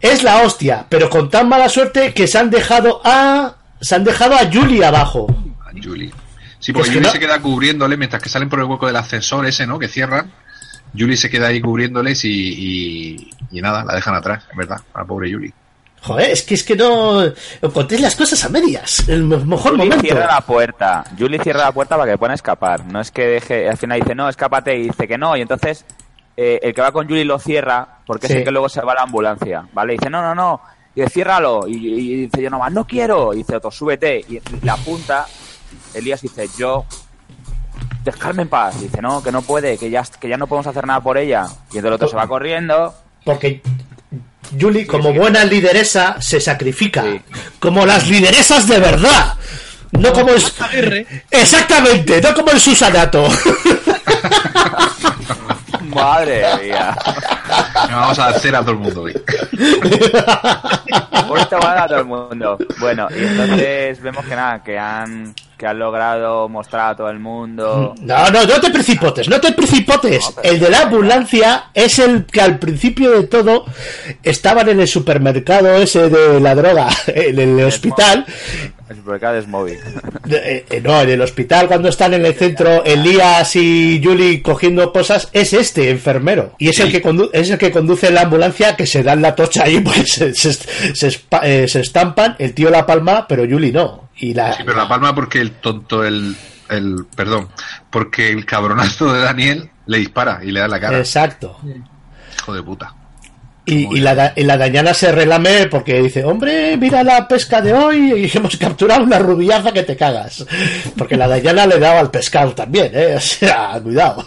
Es 0.00 0.22
la 0.22 0.42
hostia, 0.42 0.86
pero 0.88 1.10
con 1.10 1.28
tan 1.28 1.48
mala 1.48 1.68
suerte 1.68 2.14
que 2.14 2.26
se 2.26 2.38
han 2.38 2.50
dejado 2.50 3.00
a. 3.04 3.54
Se 3.80 3.94
han 3.94 4.04
dejado 4.04 4.34
a 4.34 4.48
Julie 4.52 4.84
abajo. 4.84 5.26
A 5.64 5.70
Julie. 5.82 6.10
Sí, 6.60 6.72
porque 6.72 6.88
Es 6.88 6.94
que 6.94 6.98
Julie 6.98 7.06
no- 7.08 7.12
se 7.12 7.18
queda 7.20 7.40
cubriéndole 7.40 7.96
mientras 7.96 8.22
que 8.22 8.28
salen 8.28 8.48
por 8.48 8.58
el 8.58 8.64
hueco 8.66 8.86
del 8.86 8.96
ascensor 8.96 9.46
ese, 9.46 9.66
¿no? 9.66 9.78
Que 9.78 9.88
cierran. 9.88 10.32
Julie 10.96 11.16
se 11.16 11.28
queda 11.30 11.48
ahí 11.48 11.60
cubriéndoles 11.60 12.24
y, 12.24 12.30
y, 12.30 13.30
y 13.50 13.60
nada, 13.60 13.84
la 13.84 13.94
dejan 13.94 14.14
atrás, 14.14 14.44
en 14.50 14.56
verdad, 14.58 14.80
a 14.94 15.00
la 15.00 15.04
pobre 15.04 15.32
Julie. 15.32 15.52
Joder, 16.00 16.30
es 16.30 16.42
que 16.42 16.54
es 16.54 16.62
que 16.64 16.76
no. 16.76 17.22
Contéis 17.74 18.00
las 18.00 18.14
cosas 18.16 18.42
a 18.44 18.48
medias. 18.48 19.08
El 19.08 19.24
me- 19.24 19.36
mejor 19.36 19.72
Julie 19.72 19.84
momento. 19.84 20.02
cierra 20.04 20.26
la 20.26 20.40
puerta. 20.40 21.04
Julie 21.18 21.40
cierra 21.42 21.60
la 21.64 21.72
puerta 21.72 21.96
para 21.96 22.10
que 22.12 22.18
puedan 22.18 22.34
escapar. 22.34 22.84
No 22.86 23.00
es 23.00 23.10
que 23.10 23.22
deje. 23.26 23.68
Al 23.68 23.76
final 23.76 24.00
dice, 24.00 24.14
no, 24.14 24.28
escápate. 24.28 24.76
Y 24.78 24.84
dice 24.84 25.06
que 25.08 25.18
no. 25.18 25.36
Y 25.36 25.40
entonces 25.42 25.84
eh, 26.40 26.60
el 26.62 26.72
que 26.72 26.80
va 26.80 26.92
con 26.92 27.08
Julie 27.08 27.24
lo 27.24 27.40
cierra 27.40 27.98
porque 28.06 28.28
Sí. 28.28 28.32
es 28.34 28.38
el 28.38 28.44
que 28.44 28.52
luego 28.52 28.68
se 28.68 28.80
va 28.80 28.92
a 28.92 28.94
la 28.94 29.02
ambulancia. 29.02 29.66
¿Vale? 29.72 29.94
Y 29.94 29.96
dice, 29.98 30.08
no, 30.08 30.22
no, 30.22 30.34
no. 30.36 30.60
Y 30.94 31.00
dice, 31.00 31.12
ciérralo. 31.14 31.66
Y, 31.66 31.74
y 31.74 32.16
dice, 32.26 32.40
yo 32.40 32.48
nomás, 32.48 32.72
no 32.72 32.86
quiero. 32.86 33.34
Y 33.34 33.38
dice 33.38 33.56
otro, 33.56 33.72
súbete. 33.72 34.20
Y 34.28 34.40
la 34.64 34.74
apunta. 34.74 35.26
Elías 35.94 36.22
dice, 36.22 36.48
yo. 36.56 36.84
Dejarme 38.04 38.42
en 38.42 38.48
paz. 38.48 38.76
Y 38.78 38.84
dice, 38.84 39.02
no, 39.02 39.20
que 39.20 39.32
no 39.32 39.42
puede. 39.42 39.76
Que 39.76 39.90
ya, 39.90 40.04
que 40.04 40.28
ya 40.28 40.36
no 40.36 40.46
podemos 40.46 40.68
hacer 40.68 40.86
nada 40.86 41.00
por 41.00 41.18
ella. 41.18 41.46
Y 41.72 41.78
entonces 41.78 41.84
el 41.86 41.92
otro 41.94 42.08
se 42.08 42.16
va 42.16 42.28
corriendo. 42.28 42.94
Porque 43.24 43.60
Julie, 44.58 44.86
como 44.86 45.12
buena 45.12 45.44
lideresa, 45.44 46.20
se 46.20 46.40
sacrifica. 46.40 47.04
Como 47.58 47.84
las 47.84 48.08
lideresas 48.08 48.68
de 48.68 48.78
verdad. 48.78 49.34
No 49.90 50.12
como 50.12 50.30
el. 50.30 51.06
Exactamente, 51.30 52.20
no 52.20 52.32
como 52.34 52.50
el 52.52 52.60
Susanato. 52.60 53.26
Madre 55.98 56.44
mía. 56.62 56.96
Vamos 57.90 58.18
a 58.18 58.28
hacer 58.28 58.54
a 58.54 58.60
todo 58.60 58.72
el 58.72 58.78
mundo 58.78 59.02
hoy. 59.02 59.12
Esto 61.36 61.58
va 61.60 61.84
a 61.84 61.86
todo 61.86 61.98
el 61.98 62.04
mundo. 62.04 62.58
Bueno, 62.78 63.08
y 63.10 63.24
entonces 63.24 64.00
vemos 64.00 64.24
que 64.24 64.34
nada, 64.34 64.62
que 64.62 64.78
han, 64.78 65.34
que 65.56 65.66
han 65.66 65.78
logrado 65.78 66.48
mostrar 66.48 66.92
a 66.92 66.96
todo 66.96 67.10
el 67.10 67.18
mundo. 67.18 67.94
No, 68.00 68.30
no, 68.30 68.44
no 68.44 68.60
te 68.60 68.70
precipotes, 68.70 69.28
no 69.28 69.40
te 69.40 69.52
precipotes. 69.52 70.34
El 70.42 70.58
de 70.58 70.70
la 70.70 70.82
ambulancia 70.82 71.70
es 71.74 71.98
el 71.98 72.26
que 72.26 72.40
al 72.40 72.58
principio 72.58 73.10
de 73.12 73.24
todo 73.24 73.64
estaban 74.22 74.68
en 74.68 74.80
el 74.80 74.88
supermercado 74.88 75.74
ese 75.76 76.08
de 76.08 76.40
la 76.40 76.54
droga, 76.54 76.88
en 77.06 77.38
el 77.38 77.64
hospital. 77.64 78.26
El 78.88 78.96
supermercado 78.96 79.36
es 79.36 79.46
móvil. 79.46 79.78
Eh, 80.30 80.64
eh, 80.70 80.80
no, 80.82 81.00
en 81.02 81.10
el 81.10 81.20
hospital 81.20 81.66
cuando 81.68 81.88
están 81.90 82.14
en 82.14 82.24
el 82.24 82.34
centro 82.34 82.82
Elías 82.84 83.54
y 83.56 84.00
Julie 84.02 84.40
cogiendo 84.42 84.92
cosas, 84.92 85.28
es 85.32 85.52
este 85.52 85.90
enfermero. 85.90 86.54
Y 86.58 86.68
es, 86.68 86.78
el, 86.80 86.90
que 86.90 87.02
condu- 87.02 87.28
es 87.32 87.50
el 87.50 87.58
que 87.58 87.70
conduce 87.70 88.10
la 88.10 88.22
ambulancia 88.22 88.76
que 88.76 88.86
se 88.86 89.02
dan 89.02 89.20
la 89.20 89.34
tocha 89.34 89.64
ahí, 89.64 89.80
pues 89.84 90.10
se, 90.12 90.34
se, 90.34 90.52
se 90.94 91.08
espa- 91.08 91.40
eh, 91.44 91.68
se 91.68 91.80
estampan, 91.80 92.34
el 92.38 92.54
tío 92.54 92.70
la 92.70 92.86
palma, 92.86 93.26
pero 93.28 93.44
Julie 93.48 93.72
no. 93.72 94.08
Y 94.16 94.32
la, 94.34 94.54
Sí, 94.54 94.62
pero 94.64 94.76
la 94.78 94.88
palma 94.88 95.14
porque 95.14 95.40
el 95.40 95.52
tonto, 95.52 96.02
el, 96.04 96.34
el. 96.70 97.04
Perdón, 97.14 97.48
porque 97.90 98.30
el 98.30 98.44
cabronazo 98.46 99.12
de 99.12 99.20
Daniel 99.20 99.70
le 99.86 99.98
dispara 99.98 100.40
y 100.42 100.50
le 100.50 100.60
da 100.60 100.68
la 100.68 100.80
cara. 100.80 100.98
Exacto. 100.98 101.58
Hijo 102.36 102.54
de 102.54 102.62
puta. 102.62 102.94
Y, 103.70 103.98
y 103.98 104.00
la, 104.00 104.32
y 104.34 104.44
la 104.44 104.56
dañana 104.56 104.94
se 104.94 105.12
relame 105.12 105.66
porque 105.66 106.00
dice, 106.00 106.24
hombre, 106.24 106.74
mira 106.78 107.04
la 107.04 107.28
pesca 107.28 107.60
de 107.60 107.74
hoy 107.74 108.14
y 108.14 108.30
hemos 108.38 108.56
capturado 108.56 109.02
una 109.04 109.18
rubiaza 109.18 109.72
que 109.72 109.82
te 109.82 109.94
cagas. 109.94 110.46
Porque 110.96 111.18
la 111.18 111.28
dañana 111.28 111.66
le 111.66 111.78
daba 111.78 112.00
al 112.00 112.10
pescado 112.10 112.54
también, 112.54 112.90
¿eh? 112.94 113.16
O 113.16 113.20
sea, 113.20 113.78
cuidado. 113.82 114.26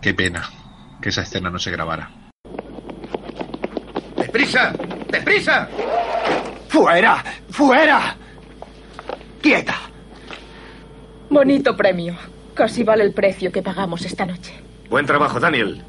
Qué 0.00 0.14
pena 0.14 0.48
que 1.02 1.08
esa 1.08 1.22
escena 1.22 1.50
no 1.50 1.58
se 1.58 1.72
grabara. 1.72 2.08
¡Deprisa! 4.16 4.72
¡Deprisa! 5.10 5.68
¡Fuera! 6.68 7.24
¡Fuera! 7.50 8.16
¡Quieta! 9.42 9.76
Bonito 11.28 11.76
premio. 11.76 12.14
Casi 12.54 12.84
vale 12.84 13.02
el 13.02 13.12
precio 13.12 13.50
que 13.50 13.62
pagamos 13.62 14.04
esta 14.04 14.24
noche. 14.24 14.52
Buen 14.88 15.06
trabajo, 15.06 15.40
Daniel. 15.40 15.82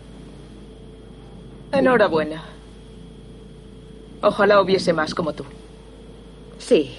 Enhorabuena. 1.78 2.42
Ojalá 4.22 4.62
hubiese 4.62 4.94
más 4.94 5.14
como 5.14 5.34
tú. 5.34 5.44
Sí. 6.58 6.92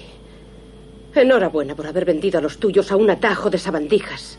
Enhorabuena 1.15 1.73
por 1.75 1.87
haber 1.87 2.05
vendido 2.05 2.37
a 2.37 2.41
los 2.41 2.59
tuyos 2.59 2.91
a 2.91 2.95
un 2.95 3.09
atajo 3.09 3.49
de 3.49 3.57
sabandijas. 3.57 4.37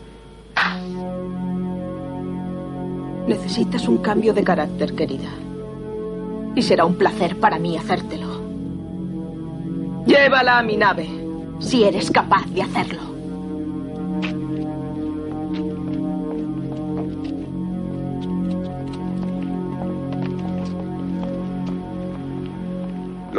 Necesitas 3.27 3.87
un 3.87 3.97
cambio 3.97 4.33
de 4.33 4.43
carácter, 4.43 4.95
querida. 4.95 5.29
Y 6.55 6.61
será 6.61 6.85
un 6.85 6.95
placer 6.95 7.35
para 7.39 7.59
mí 7.59 7.77
hacértelo. 7.77 8.41
Llévala 10.05 10.57
a 10.57 10.63
mi 10.63 10.77
nave, 10.77 11.07
si 11.59 11.83
eres 11.83 12.09
capaz 12.09 12.45
de 12.47 12.63
hacerlo. 12.63 13.08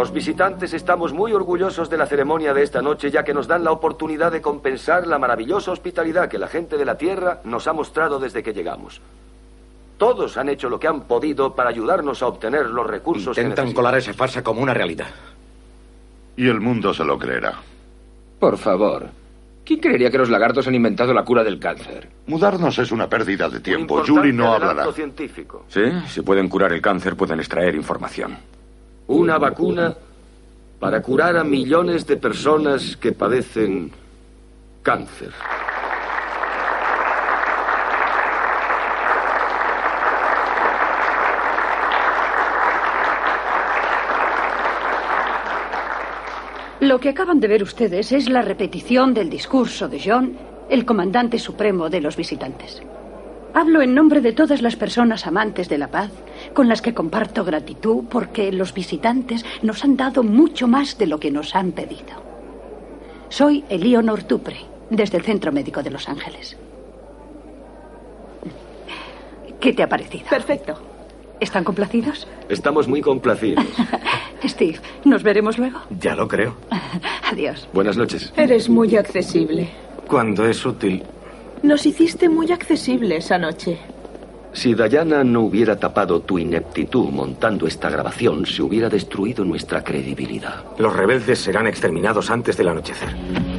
Los 0.01 0.14
visitantes 0.14 0.72
estamos 0.72 1.12
muy 1.12 1.35
orgullosos 1.35 1.90
de 1.90 1.98
la 1.98 2.06
ceremonia 2.06 2.55
de 2.55 2.62
esta 2.62 2.81
noche 2.81 3.10
ya 3.10 3.22
que 3.22 3.35
nos 3.35 3.47
dan 3.47 3.62
la 3.62 3.70
oportunidad 3.70 4.32
de 4.32 4.40
compensar 4.40 5.06
la 5.06 5.18
maravillosa 5.18 5.72
hospitalidad 5.72 6.27
que 6.27 6.39
la 6.39 6.48
gente 6.48 6.78
de 6.78 6.86
la 6.86 6.97
Tierra 6.97 7.43
nos 7.44 7.66
ha 7.66 7.74
mostrado 7.74 8.18
desde 8.18 8.43
que 8.43 8.55
llegamos. 8.55 8.98
Todos 9.98 10.39
han 10.39 10.48
hecho 10.48 10.70
lo 10.70 10.81
que 10.81 10.89
han 10.89 11.02
podido 11.02 11.55
para 11.55 11.68
ayudarnos 11.68 12.22
a 12.22 12.28
obtener 12.28 12.64
los 12.70 12.86
recursos 12.86 13.36
que 13.36 13.43
Intentan 13.43 13.74
colar 13.74 13.98
esa 13.98 14.14
farsa 14.14 14.43
como 14.43 14.62
una 14.62 14.72
realidad. 14.72 15.09
Y 16.35 16.48
el 16.48 16.62
mundo 16.62 16.94
se 16.94 17.05
lo 17.05 17.18
creerá. 17.18 17.56
Por 18.39 18.56
favor. 18.56 19.06
¿Quién 19.66 19.81
creería 19.81 20.10
que 20.10 20.16
los 20.16 20.31
lagartos 20.31 20.66
han 20.66 20.77
inventado 20.77 21.12
la 21.12 21.27
cura 21.27 21.44
del 21.44 21.59
cáncer? 21.59 22.09
Mudarnos 22.27 22.78
es 22.78 22.90
una 22.90 23.06
pérdida 23.06 23.51
de 23.51 23.60
tiempo. 23.60 24.02
Julie 24.06 24.32
no 24.32 24.55
hablará. 24.55 24.90
científico. 24.93 25.66
Sí, 25.68 25.82
si 26.09 26.22
pueden 26.22 26.48
curar 26.48 26.72
el 26.72 26.81
cáncer, 26.81 27.16
pueden 27.16 27.39
extraer 27.39 27.74
información. 27.74 28.39
Una 29.11 29.39
vacuna 29.39 29.93
para 30.78 31.03
curar 31.03 31.37
a 31.37 31.43
millones 31.43 32.07
de 32.07 32.16
personas 32.16 32.97
que 32.97 33.11
padecen 33.11 33.91
cáncer. 34.85 35.32
Lo 46.78 47.01
que 47.01 47.09
acaban 47.09 47.41
de 47.41 47.49
ver 47.49 47.65
ustedes 47.65 48.12
es 48.12 48.28
la 48.28 48.43
repetición 48.43 49.12
del 49.12 49.28
discurso 49.28 49.89
de 49.89 50.01
John, 50.05 50.39
el 50.69 50.87
comandante 50.87 51.41
supremo 51.41 51.91
de 51.91 52.01
los 52.01 52.16
visitantes. 52.16 52.81
Hablo 53.55 53.82
en 53.82 53.93
nombre 53.93 54.20
de 54.20 54.32
todas 54.32 54.62
las 54.62 54.77
personas 54.77 55.27
amantes 55.27 55.69
de 55.69 55.78
la 55.78 55.89
paz, 55.89 56.12
con 56.55 56.68
las 56.68 56.82
que 56.82 56.94
comparto 56.94 57.44
gratitud 57.44 58.05
porque 58.10 58.52
los 58.52 58.74
visitantes 58.74 59.44
nos 59.62 59.85
han 59.85 59.97
dado 59.97 60.22
mucho 60.22 60.66
más 60.68 60.98
de 60.98 61.06
lo 61.06 61.20
que 61.20 61.31
nos 61.31 61.55
han 61.55 61.72
pedido. 61.72 62.20
Soy 63.28 63.64
Eleonor 63.68 64.24
Tupre, 64.24 64.56
desde 64.90 65.18
el 65.18 65.24
Centro 65.24 65.52
Médico 65.52 65.82
de 65.82 65.90
Los 65.90 66.09
Ángeles. 66.09 66.56
¿Qué 69.60 69.72
te 69.72 69.82
ha 69.82 69.89
parecido? 69.89 70.24
Perfecto. 70.28 70.74
¿Están 71.39 71.64
complacidos? 71.64 72.27
Estamos 72.48 72.89
muy 72.89 73.01
complacidos. 73.01 73.64
Steve, 74.44 74.78
¿nos 75.05 75.22
veremos 75.22 75.59
luego? 75.59 75.81
Ya 76.01 76.14
lo 76.14 76.27
creo. 76.28 76.56
Adiós. 77.31 77.68
Buenas 77.72 77.97
noches. 77.97 78.32
Eres 78.36 78.68
muy 78.68 78.97
accesible. 78.97 79.68
Cuando 80.06 80.47
es 80.47 80.64
útil. 80.64 81.02
Nos 81.62 81.86
hiciste 81.86 82.28
muy 82.28 82.51
accesible 82.51 83.16
esa 83.16 83.39
noche. 83.39 83.78
Si 84.52 84.74
Diana 84.74 85.22
no 85.22 85.43
hubiera 85.43 85.77
tapado 85.78 86.20
tu 86.20 86.39
ineptitud 86.39 87.09
montando 87.10 87.68
esta 87.68 87.89
grabación, 87.89 88.44
se 88.47 88.62
hubiera 88.62 88.89
destruido 88.89 89.44
nuestra 89.44 89.85
credibilidad. 89.85 90.64
Los 90.77 90.94
rebeldes 90.94 91.39
serán 91.39 91.68
exterminados 91.68 92.31
antes 92.31 92.56
del 92.56 92.68
anochecer. 92.68 93.14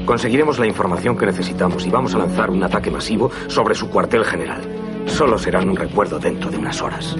Conseguiremos 0.05 0.59
la 0.59 0.67
información 0.67 1.17
que 1.17 1.25
necesitamos 1.25 1.85
y 1.85 1.89
vamos 1.89 2.13
a 2.13 2.17
lanzar 2.17 2.49
un 2.49 2.63
ataque 2.63 2.91
masivo 2.91 3.31
sobre 3.47 3.73
su 3.73 3.89
cuartel 3.89 4.25
general. 4.25 4.61
Solo 5.05 5.39
serán 5.39 5.69
un 5.69 5.77
recuerdo 5.77 6.19
dentro 6.19 6.51
de 6.51 6.57
unas 6.57 6.81
horas. 6.81 7.15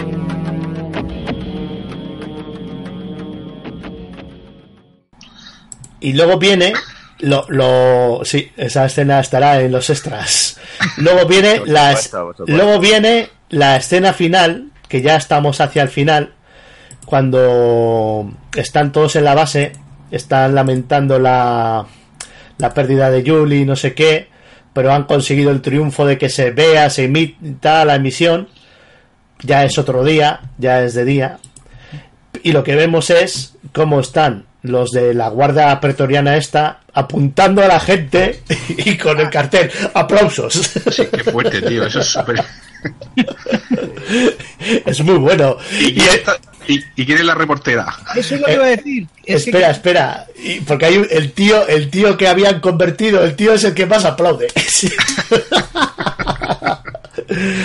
Y 6.01 6.13
luego 6.13 6.37
viene 6.37 6.73
lo, 7.21 7.45
lo 7.49 8.21
sí, 8.23 8.51
esa 8.57 8.85
escena 8.85 9.19
estará 9.19 9.61
en 9.61 9.71
los 9.71 9.89
extras. 9.89 10.59
Luego 10.97 11.25
viene 11.25 11.61
la 11.65 11.93
es- 11.93 12.11
luego 12.47 12.79
viene 12.79 13.29
la 13.49 13.77
escena 13.77 14.13
final, 14.13 14.67
que 14.87 15.01
ya 15.01 15.15
estamos 15.15 15.61
hacia 15.61 15.83
el 15.83 15.89
final, 15.89 16.33
cuando 17.05 18.31
están 18.55 18.91
todos 18.91 19.15
en 19.15 19.25
la 19.25 19.35
base, 19.35 19.73
están 20.11 20.55
lamentando 20.55 21.19
la 21.19 21.85
la 22.57 22.73
pérdida 22.73 23.09
de 23.09 23.23
Julie, 23.27 23.65
no 23.65 23.75
sé 23.75 23.93
qué, 23.95 24.29
pero 24.73 24.93
han 24.93 25.03
conseguido 25.05 25.49
el 25.51 25.61
triunfo 25.61 26.05
de 26.05 26.17
que 26.17 26.29
se 26.29 26.51
vea, 26.51 26.89
se 26.89 27.05
emita 27.05 27.83
la 27.85 27.95
emisión. 27.95 28.47
Ya 29.43 29.63
es 29.65 29.77
otro 29.79 30.03
día, 30.03 30.41
ya 30.59 30.83
es 30.83 30.93
de 30.93 31.03
día. 31.03 31.39
Y 32.43 32.51
lo 32.51 32.63
que 32.63 32.75
vemos 32.75 33.09
es 33.09 33.55
cómo 33.73 33.99
están 33.99 34.45
los 34.63 34.91
de 34.91 35.13
la 35.13 35.29
guardia 35.29 35.79
pretoriana 35.79 36.37
esta 36.37 36.81
apuntando 36.93 37.63
a 37.63 37.67
la 37.67 37.79
gente 37.79 38.41
y 38.69 38.97
con 38.97 39.19
el 39.19 39.29
cartel 39.29 39.71
aplausos. 39.93 40.53
Sí, 40.53 41.07
qué 41.11 41.23
fuerte, 41.31 41.61
tío. 41.61 41.85
Eso 41.85 41.99
es 42.01 42.07
súper. 42.07 42.43
es 44.85 45.01
muy 45.01 45.15
bueno. 45.17 45.57
¿Y, 45.79 45.99
y- 46.67 46.83
y 46.95 47.05
quién 47.05 47.17
es 47.17 47.25
la 47.25 47.33
reportera? 47.35 47.87
Eso 48.15 48.35
es 48.35 48.41
lo 48.41 48.47
que 48.47 48.53
iba 48.53 48.65
a 48.65 48.69
decir. 48.69 49.07
Es 49.25 49.43
que- 49.45 49.49
espera, 49.49 49.71
espera, 49.71 50.25
Y 50.43 50.59
porque 50.61 50.85
hay 50.85 51.07
el 51.09 51.31
tío, 51.33 51.67
el 51.67 51.89
tío 51.89 52.15
que 52.17 52.27
habían 52.27 52.59
convertido, 52.59 53.23
el 53.23 53.35
tío 53.35 53.53
es 53.53 53.63
el 53.63 53.73
que 53.73 53.85
más 53.85 54.05
aplaude. 54.05 54.47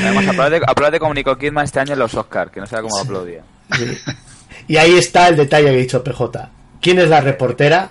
Además, 0.02 0.28
aplaude, 0.28 0.60
aplaude 0.66 0.98
como 0.98 1.14
Nicole 1.14 1.38
Kidman 1.38 1.64
este 1.64 1.80
año 1.80 1.92
en 1.94 1.98
los 1.98 2.14
Oscars, 2.14 2.50
que 2.52 2.60
no 2.60 2.66
sabe 2.66 2.82
cómo 2.82 2.98
aplaudía. 2.98 3.42
Y 4.68 4.76
ahí 4.76 4.96
está 4.96 5.28
el 5.28 5.36
detalle 5.36 5.64
que 5.64 5.70
ha 5.70 5.78
dicho 5.78 6.02
PJ. 6.04 6.50
¿Quién 6.80 6.98
es 6.98 7.08
la 7.08 7.20
reportera? 7.20 7.90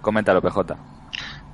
Coméntalo, 0.00 0.42
PJ. 0.42 0.76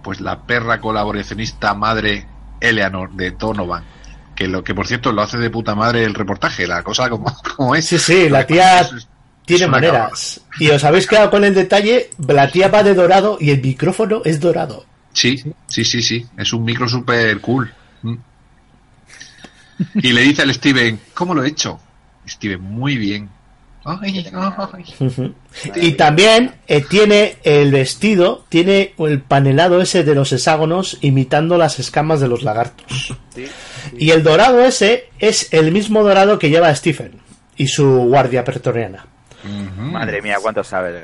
Pues 0.02 0.20
la 0.20 0.42
perra 0.42 0.80
colaboracionista 0.80 1.74
madre 1.74 2.26
Eleanor 2.60 3.12
de 3.12 3.32
Donovan. 3.32 3.84
Que 4.34 4.46
lo 4.46 4.62
que 4.62 4.74
por 4.74 4.86
cierto 4.86 5.12
lo 5.12 5.22
hace 5.22 5.38
de 5.38 5.50
puta 5.50 5.74
madre 5.74 6.04
el 6.04 6.14
reportaje, 6.14 6.66
la 6.66 6.82
cosa 6.82 7.10
como, 7.10 7.34
como 7.56 7.74
es. 7.74 7.86
Sí, 7.86 7.98
sí, 7.98 8.28
la 8.28 8.46
tía 8.46 8.88
tiene 9.44 9.66
maneras. 9.66 10.40
Y 10.60 10.68
os 10.70 10.84
habéis 10.84 11.06
quedado 11.06 11.30
con 11.30 11.44
el 11.44 11.54
detalle, 11.54 12.10
la 12.26 12.50
tía 12.50 12.68
va 12.68 12.82
de 12.82 12.94
dorado 12.94 13.38
y 13.40 13.50
el 13.50 13.62
micrófono 13.62 14.22
es 14.24 14.40
dorado. 14.40 14.84
Sí, 15.12 15.42
sí, 15.66 15.84
sí, 15.84 16.02
sí. 16.02 16.26
Es 16.36 16.52
un 16.52 16.64
micro 16.64 16.88
super 16.88 17.40
cool. 17.40 17.72
Mm. 18.02 18.14
Y 19.94 20.12
le 20.12 20.20
dice 20.22 20.42
al 20.42 20.54
Steven, 20.54 21.00
¿cómo 21.14 21.34
lo 21.34 21.42
he 21.42 21.48
hecho? 21.48 21.80
Steven, 22.26 22.60
muy 22.60 22.96
bien. 22.96 23.28
Ay, 23.84 24.26
ay. 24.32 24.84
Ujú. 25.00 25.34
Y 25.76 25.92
también 25.92 26.54
eh, 26.66 26.84
tiene 26.88 27.36
el 27.42 27.72
vestido, 27.72 28.44
tiene 28.48 28.94
el 28.98 29.20
panelado 29.20 29.80
ese 29.80 30.04
de 30.04 30.14
los 30.14 30.32
hexágonos 30.32 30.98
imitando 31.00 31.56
las 31.58 31.78
escamas 31.78 32.20
de 32.20 32.28
los 32.28 32.42
lagartos. 32.42 33.14
Y 33.96 34.10
el 34.10 34.22
dorado 34.22 34.60
ese 34.64 35.08
es 35.18 35.52
el 35.52 35.72
mismo 35.72 36.02
dorado 36.02 36.38
que 36.38 36.50
lleva 36.50 36.74
Stephen 36.74 37.20
y 37.56 37.68
su 37.68 37.86
guardia 37.86 38.44
pretoriana. 38.44 39.06
Madre 39.76 40.20
mía, 40.20 40.36
cuánto. 40.42 40.62
Joder, 40.64 40.96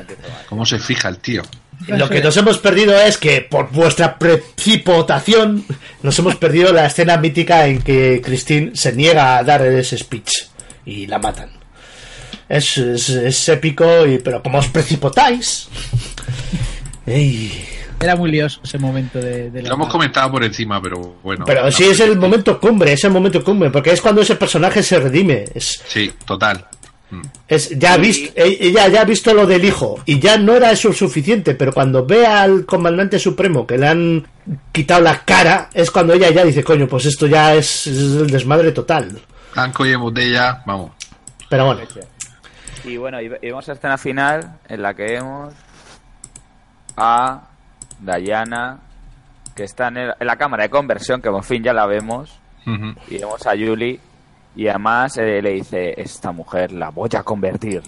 empiezo 0.00 0.22
mal. 0.22 0.42
¿Cómo 0.48 0.66
se 0.66 0.78
fija 0.78 1.08
el 1.08 1.18
tío? 1.18 1.42
Lo 1.88 2.08
que 2.08 2.22
nos 2.22 2.36
hemos 2.36 2.58
perdido 2.58 2.98
es 2.98 3.18
que 3.18 3.40
por 3.40 3.70
vuestra 3.70 4.18
precipitación 4.18 5.64
nos 6.02 6.18
hemos 6.18 6.36
perdido 6.36 6.72
la 6.72 6.86
escena 6.86 7.16
mítica 7.16 7.66
en 7.66 7.82
que 7.82 8.22
Christine 8.24 8.70
se 8.74 8.92
niega 8.92 9.38
a 9.38 9.44
dar 9.44 9.62
ese 9.62 9.98
speech 9.98 10.32
y 10.86 11.06
la 11.06 11.18
matan. 11.18 11.50
Es, 12.48 12.78
es, 12.78 13.08
es 13.08 13.48
épico, 13.48 14.06
y, 14.06 14.18
pero 14.18 14.42
como 14.42 14.58
os 14.58 14.68
precipitáis... 14.68 15.68
Ey. 17.06 17.66
Era 18.00 18.16
muy 18.16 18.30
lioso 18.30 18.60
ese 18.62 18.78
momento 18.78 19.18
de, 19.18 19.50
de 19.50 19.62
la 19.62 19.68
Lo 19.68 19.74
hemos 19.76 19.88
comentado 19.88 20.30
por 20.30 20.44
encima, 20.44 20.80
pero 20.82 21.16
bueno. 21.22 21.44
Pero 21.46 21.70
sí 21.70 21.84
es 21.84 22.00
el 22.00 22.18
momento 22.18 22.58
cumbre, 22.60 22.92
es 22.92 23.04
el 23.04 23.10
momento 23.10 23.42
cumbre, 23.42 23.70
porque 23.70 23.92
es 23.92 24.00
cuando 24.00 24.20
ese 24.20 24.36
personaje 24.36 24.82
se 24.82 24.98
redime. 24.98 25.44
Es, 25.54 25.82
Sí, 25.86 26.10
total. 26.26 26.66
es 27.46 27.70
ya 27.78 27.94
ha 27.94 27.96
visto, 27.96 28.32
ella 28.36 28.88
ya 28.88 29.02
ha 29.02 29.04
visto 29.04 29.32
lo 29.32 29.46
del 29.46 29.64
hijo 29.64 30.02
y 30.04 30.18
ya 30.18 30.36
no 30.36 30.54
era 30.54 30.72
eso 30.72 30.92
suficiente, 30.92 31.54
pero 31.54 31.72
cuando 31.72 32.04
ve 32.04 32.26
al 32.26 32.66
comandante 32.66 33.18
supremo 33.18 33.66
que 33.66 33.78
le 33.78 33.86
han 33.86 34.26
quitado 34.72 35.00
la 35.02 35.24
cara, 35.24 35.70
es 35.72 35.90
cuando 35.90 36.12
ella 36.14 36.30
ya 36.30 36.44
dice, 36.44 36.64
coño, 36.64 36.88
pues 36.88 37.06
esto 37.06 37.26
ya 37.26 37.54
es, 37.54 37.86
es 37.86 37.96
el 37.96 38.28
desmadre 38.28 38.72
total. 38.72 39.18
Blanco 39.54 39.86
y 39.86 39.92
en 39.92 40.00
botella, 40.00 40.62
vamos. 40.66 40.90
Pero 41.48 41.66
bueno. 41.66 41.82
Y 42.84 42.96
bueno, 42.96 43.20
y, 43.20 43.26
y 43.26 43.28
vemos 43.28 43.66
la 43.66 43.74
escena 43.74 43.96
final 43.98 44.58
en 44.68 44.82
la 44.82 44.94
que 44.94 45.04
vemos 45.04 45.54
a 46.96 47.42
Diana 48.20 48.78
que 49.54 49.64
está 49.64 49.88
en, 49.88 49.96
el- 49.98 50.14
en 50.18 50.26
la 50.26 50.36
cámara 50.36 50.64
de 50.64 50.70
conversión, 50.70 51.22
que 51.22 51.30
por 51.30 51.44
fin 51.44 51.62
ya 51.62 51.72
la 51.72 51.86
vemos, 51.86 52.38
y 53.08 53.18
vemos 53.18 53.46
a 53.46 53.50
Julie 53.50 54.00
y 54.56 54.68
además 54.68 55.16
eh, 55.18 55.40
le 55.42 55.50
dice, 55.52 56.00
esta 56.00 56.32
mujer 56.32 56.72
la 56.72 56.88
voy 56.90 57.10
a 57.16 57.22
convertir. 57.22 57.82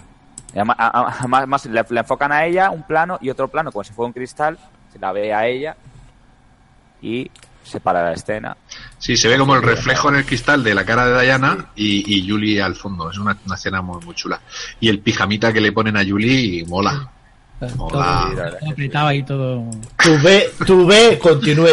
Y 0.53 0.59
además, 0.59 0.77
a- 0.79 0.87
a- 0.87 1.09
además- 1.19 1.39
además 1.41 1.67
le, 1.67 1.85
le 1.91 2.01
enfocan 2.01 2.31
a 2.33 2.45
ella 2.45 2.71
un 2.71 2.83
plano 2.83 3.19
y 3.21 3.31
otro 3.31 3.49
plano 3.49 3.73
como 3.73 3.85
si 3.85 3.93
fuera 3.93 4.07
un 4.09 4.13
cristal, 4.13 4.59
se 4.93 4.99
la 4.99 5.13
ve 5.13 5.33
a 5.35 5.47
ella. 5.47 5.77
Y 7.03 7.31
se 7.67 7.81
para 7.81 8.03
la 8.05 8.13
escena. 8.13 8.57
Sí, 8.99 9.17
se 9.17 9.29
ve 9.29 9.37
como 9.39 9.55
el 9.57 9.63
reflejo 9.63 10.09
en 10.09 10.17
el 10.17 10.25
cristal 10.27 10.63
de 10.65 10.75
la 10.75 10.85
cara 10.85 11.07
de 11.07 11.23
Diana 11.25 11.71
y, 11.77 12.19
y 12.19 12.29
Julie 12.29 12.63
al 12.63 12.75
fondo. 12.75 13.11
Es 13.11 13.19
una, 13.19 13.37
una 13.45 13.55
escena 13.55 13.83
muy, 13.83 14.03
muy 14.05 14.15
chula. 14.15 14.41
Y 14.81 14.89
el 14.89 15.01
pijamita 15.01 15.53
que 15.53 15.61
le 15.61 15.73
ponen 15.73 15.97
a 15.97 16.05
Julie 16.05 16.65
mola. 16.67 17.11
Mola. 17.77 18.29
Todo 18.61 18.71
apretado 18.71 19.13
y 19.13 19.23
todo. 19.23 19.65
Tu 20.03 20.19
ve, 20.23 20.51
tu 20.67 20.87
ve, 20.87 21.19
continúe. 21.21 21.69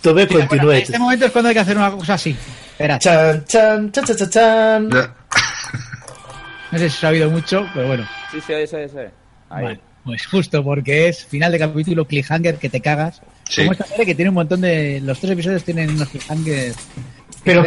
Tu 0.00 0.14
ve, 0.14 0.26
Bueno, 0.26 0.48
continúe. 0.48 0.70
este 0.72 0.98
momento 0.98 1.26
es 1.26 1.32
cuando 1.32 1.48
hay 1.48 1.54
que 1.54 1.60
hacer 1.60 1.76
una 1.76 1.90
cosa 1.90 2.14
así. 2.14 2.30
Espera, 2.70 2.98
Chan, 2.98 3.44
chan, 3.46 3.90
chan, 3.92 4.04
chan, 4.04 4.16
chan, 4.16 4.30
chan. 4.30 4.88
no 6.70 6.78
sé 6.78 6.90
si 6.90 6.98
se 6.98 7.06
ha 7.06 7.10
oído 7.10 7.30
mucho, 7.30 7.66
pero 7.74 7.86
bueno. 7.88 8.06
Sí, 8.32 8.40
sí, 8.46 8.52
eso, 8.52 8.78
eso. 8.78 8.98
Ahí. 9.50 9.64
Vale, 9.64 9.80
pues 10.04 10.26
justo 10.26 10.62
porque 10.62 11.08
es 11.08 11.24
final 11.24 11.52
de 11.52 11.58
capítulo 11.58 12.04
cliffhanger 12.06 12.56
que 12.58 12.68
te 12.68 12.80
cagas. 12.80 13.20
Sí. 13.48 13.62
Como 13.62 13.72
esta 13.72 13.86
serie 13.86 14.06
que 14.06 14.14
tiene 14.14 14.30
un 14.30 14.34
montón 14.34 14.60
de. 14.60 15.00
Los 15.00 15.18
tres 15.18 15.32
episodios 15.32 15.64
tienen 15.64 15.90
unos 15.90 16.08
cliffhangers. 16.08 16.76
Pero, 17.42 17.64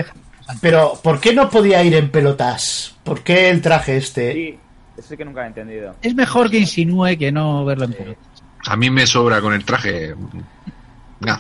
pero, 0.62 1.00
¿por 1.04 1.20
qué 1.20 1.34
no 1.34 1.50
podía 1.50 1.84
ir 1.84 1.94
en 1.96 2.10
pelotas? 2.10 2.96
¿Por 3.04 3.22
qué 3.22 3.50
el 3.50 3.62
traje 3.62 3.98
este? 3.98 4.34
Sí, 4.34 4.60
eso 4.98 5.16
que 5.16 5.26
nunca 5.26 5.44
he 5.44 5.48
entendido. 5.48 5.96
Es 6.02 6.16
mejor 6.16 6.50
que 6.50 6.58
insinúe 6.58 7.18
que 7.18 7.32
no 7.32 7.64
verlo 7.64 7.86
en 7.86 7.94
pelota. 7.94 8.20
A 8.66 8.76
mí 8.76 8.90
me 8.90 9.06
sobra 9.06 9.40
con 9.40 9.54
el 9.54 9.64
traje. 9.64 10.16
Nah. 11.20 11.38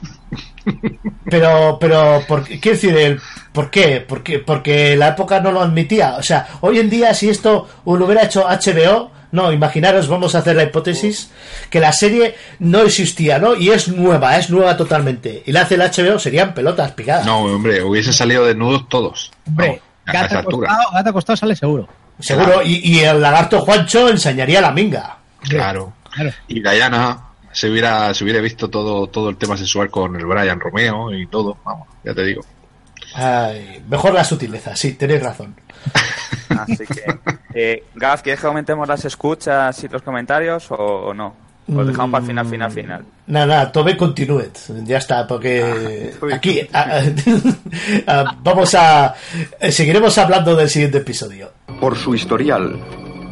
Pero, 1.29 1.77
pero, 1.79 2.23
¿por 2.27 2.43
qué? 2.43 2.59
Quiero 2.59 2.75
decir, 2.75 2.95
el, 2.95 3.21
¿por 3.51 3.69
qué? 3.69 4.03
Porque, 4.07 4.39
porque 4.39 4.95
la 4.95 5.09
época 5.09 5.39
no 5.39 5.51
lo 5.51 5.61
admitía. 5.61 6.15
O 6.17 6.23
sea, 6.23 6.47
hoy 6.61 6.79
en 6.79 6.89
día, 6.89 7.13
si 7.13 7.29
esto 7.29 7.67
lo 7.85 8.05
hubiera 8.05 8.23
hecho 8.23 8.45
HBO, 8.47 9.11
no, 9.31 9.51
imaginaros, 9.51 10.07
vamos 10.07 10.35
a 10.35 10.39
hacer 10.39 10.55
la 10.55 10.63
hipótesis, 10.63 11.31
que 11.69 11.79
la 11.79 11.91
serie 11.91 12.35
no 12.59 12.81
existía, 12.81 13.39
¿no? 13.39 13.55
Y 13.55 13.69
es 13.69 13.87
nueva, 13.89 14.37
es 14.37 14.49
nueva 14.49 14.77
totalmente. 14.77 15.43
Y 15.45 15.51
la 15.51 15.61
hace 15.61 15.75
el 15.75 15.81
HBO, 15.81 16.19
serían 16.19 16.53
pelotas 16.53 16.91
picadas. 16.91 17.25
No, 17.25 17.41
hombre, 17.41 17.83
hubiesen 17.83 18.13
salido 18.13 18.45
desnudos 18.45 18.87
todos. 18.87 19.31
Hombre, 19.47 19.81
a 20.05 20.13
gata 20.13 20.25
esa 20.27 20.39
altura. 20.39 20.71
acostado, 20.71 20.93
gata 20.93 21.09
acostado 21.09 21.37
sale 21.37 21.55
seguro. 21.55 21.87
Seguro, 22.19 22.61
y, 22.63 22.79
y 22.83 22.99
el 23.01 23.21
lagarto 23.21 23.61
Juancho 23.61 24.09
enseñaría 24.09 24.61
la 24.61 24.71
minga. 24.71 25.17
Claro. 25.41 25.93
Y 26.47 26.61
Diana 26.61 27.27
se 27.51 27.69
hubiera, 27.69 28.13
se 28.13 28.23
hubiera 28.23 28.39
visto 28.39 28.69
todo, 28.69 29.07
todo 29.07 29.29
el 29.29 29.37
tema 29.37 29.57
sexual 29.57 29.89
con 29.89 30.15
el 30.15 30.25
Brian 30.25 30.59
Romeo 30.59 31.13
y 31.13 31.27
todo. 31.27 31.57
Vamos, 31.63 31.87
ya 32.03 32.13
te 32.13 32.23
digo. 32.23 32.41
Ay, 33.17 33.83
mejor 33.89 34.13
la 34.13 34.23
sutileza, 34.23 34.75
sí, 34.75 34.93
tenéis 34.93 35.21
razón. 35.23 35.55
Así 36.49 36.77
que, 36.85 37.03
eh, 37.53 37.83
Gaz, 37.95 38.21
¿quieres 38.21 38.39
que 38.39 38.47
aumentemos 38.47 38.87
las 38.87 39.03
escuchas 39.05 39.83
y 39.83 39.87
los 39.89 40.01
comentarios 40.01 40.71
o, 40.71 40.75
o 40.75 41.13
no? 41.13 41.45
Los 41.67 41.85
dejamos 41.85 42.11
para 42.11 42.21
el 42.23 42.27
final, 42.29 42.45
final, 42.47 42.71
final. 42.71 43.05
Nada, 43.27 43.45
nada, 43.45 43.71
Tobe 43.73 43.97
continúe. 43.97 44.43
Ya 44.85 44.99
está, 44.99 45.27
porque 45.27 46.13
aquí 46.33 46.61
a- 46.71 47.01
a- 48.07 48.35
vamos 48.41 48.73
a. 48.73 49.13
eh, 49.59 49.69
Seguiremos 49.73 50.17
hablando 50.17 50.55
del 50.55 50.69
siguiente 50.69 50.99
episodio. 50.99 51.51
Por 51.81 51.97
su 51.97 52.15
historial, 52.15 52.79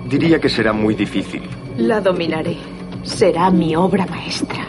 diría 0.09 0.37
que 0.41 0.49
será 0.49 0.73
muy 0.73 0.95
difícil. 0.95 1.49
La 1.77 2.01
dominaré. 2.01 2.57
Será 3.03 3.49
mi 3.51 3.73
obra 3.75 4.05
maestra. 4.05 4.65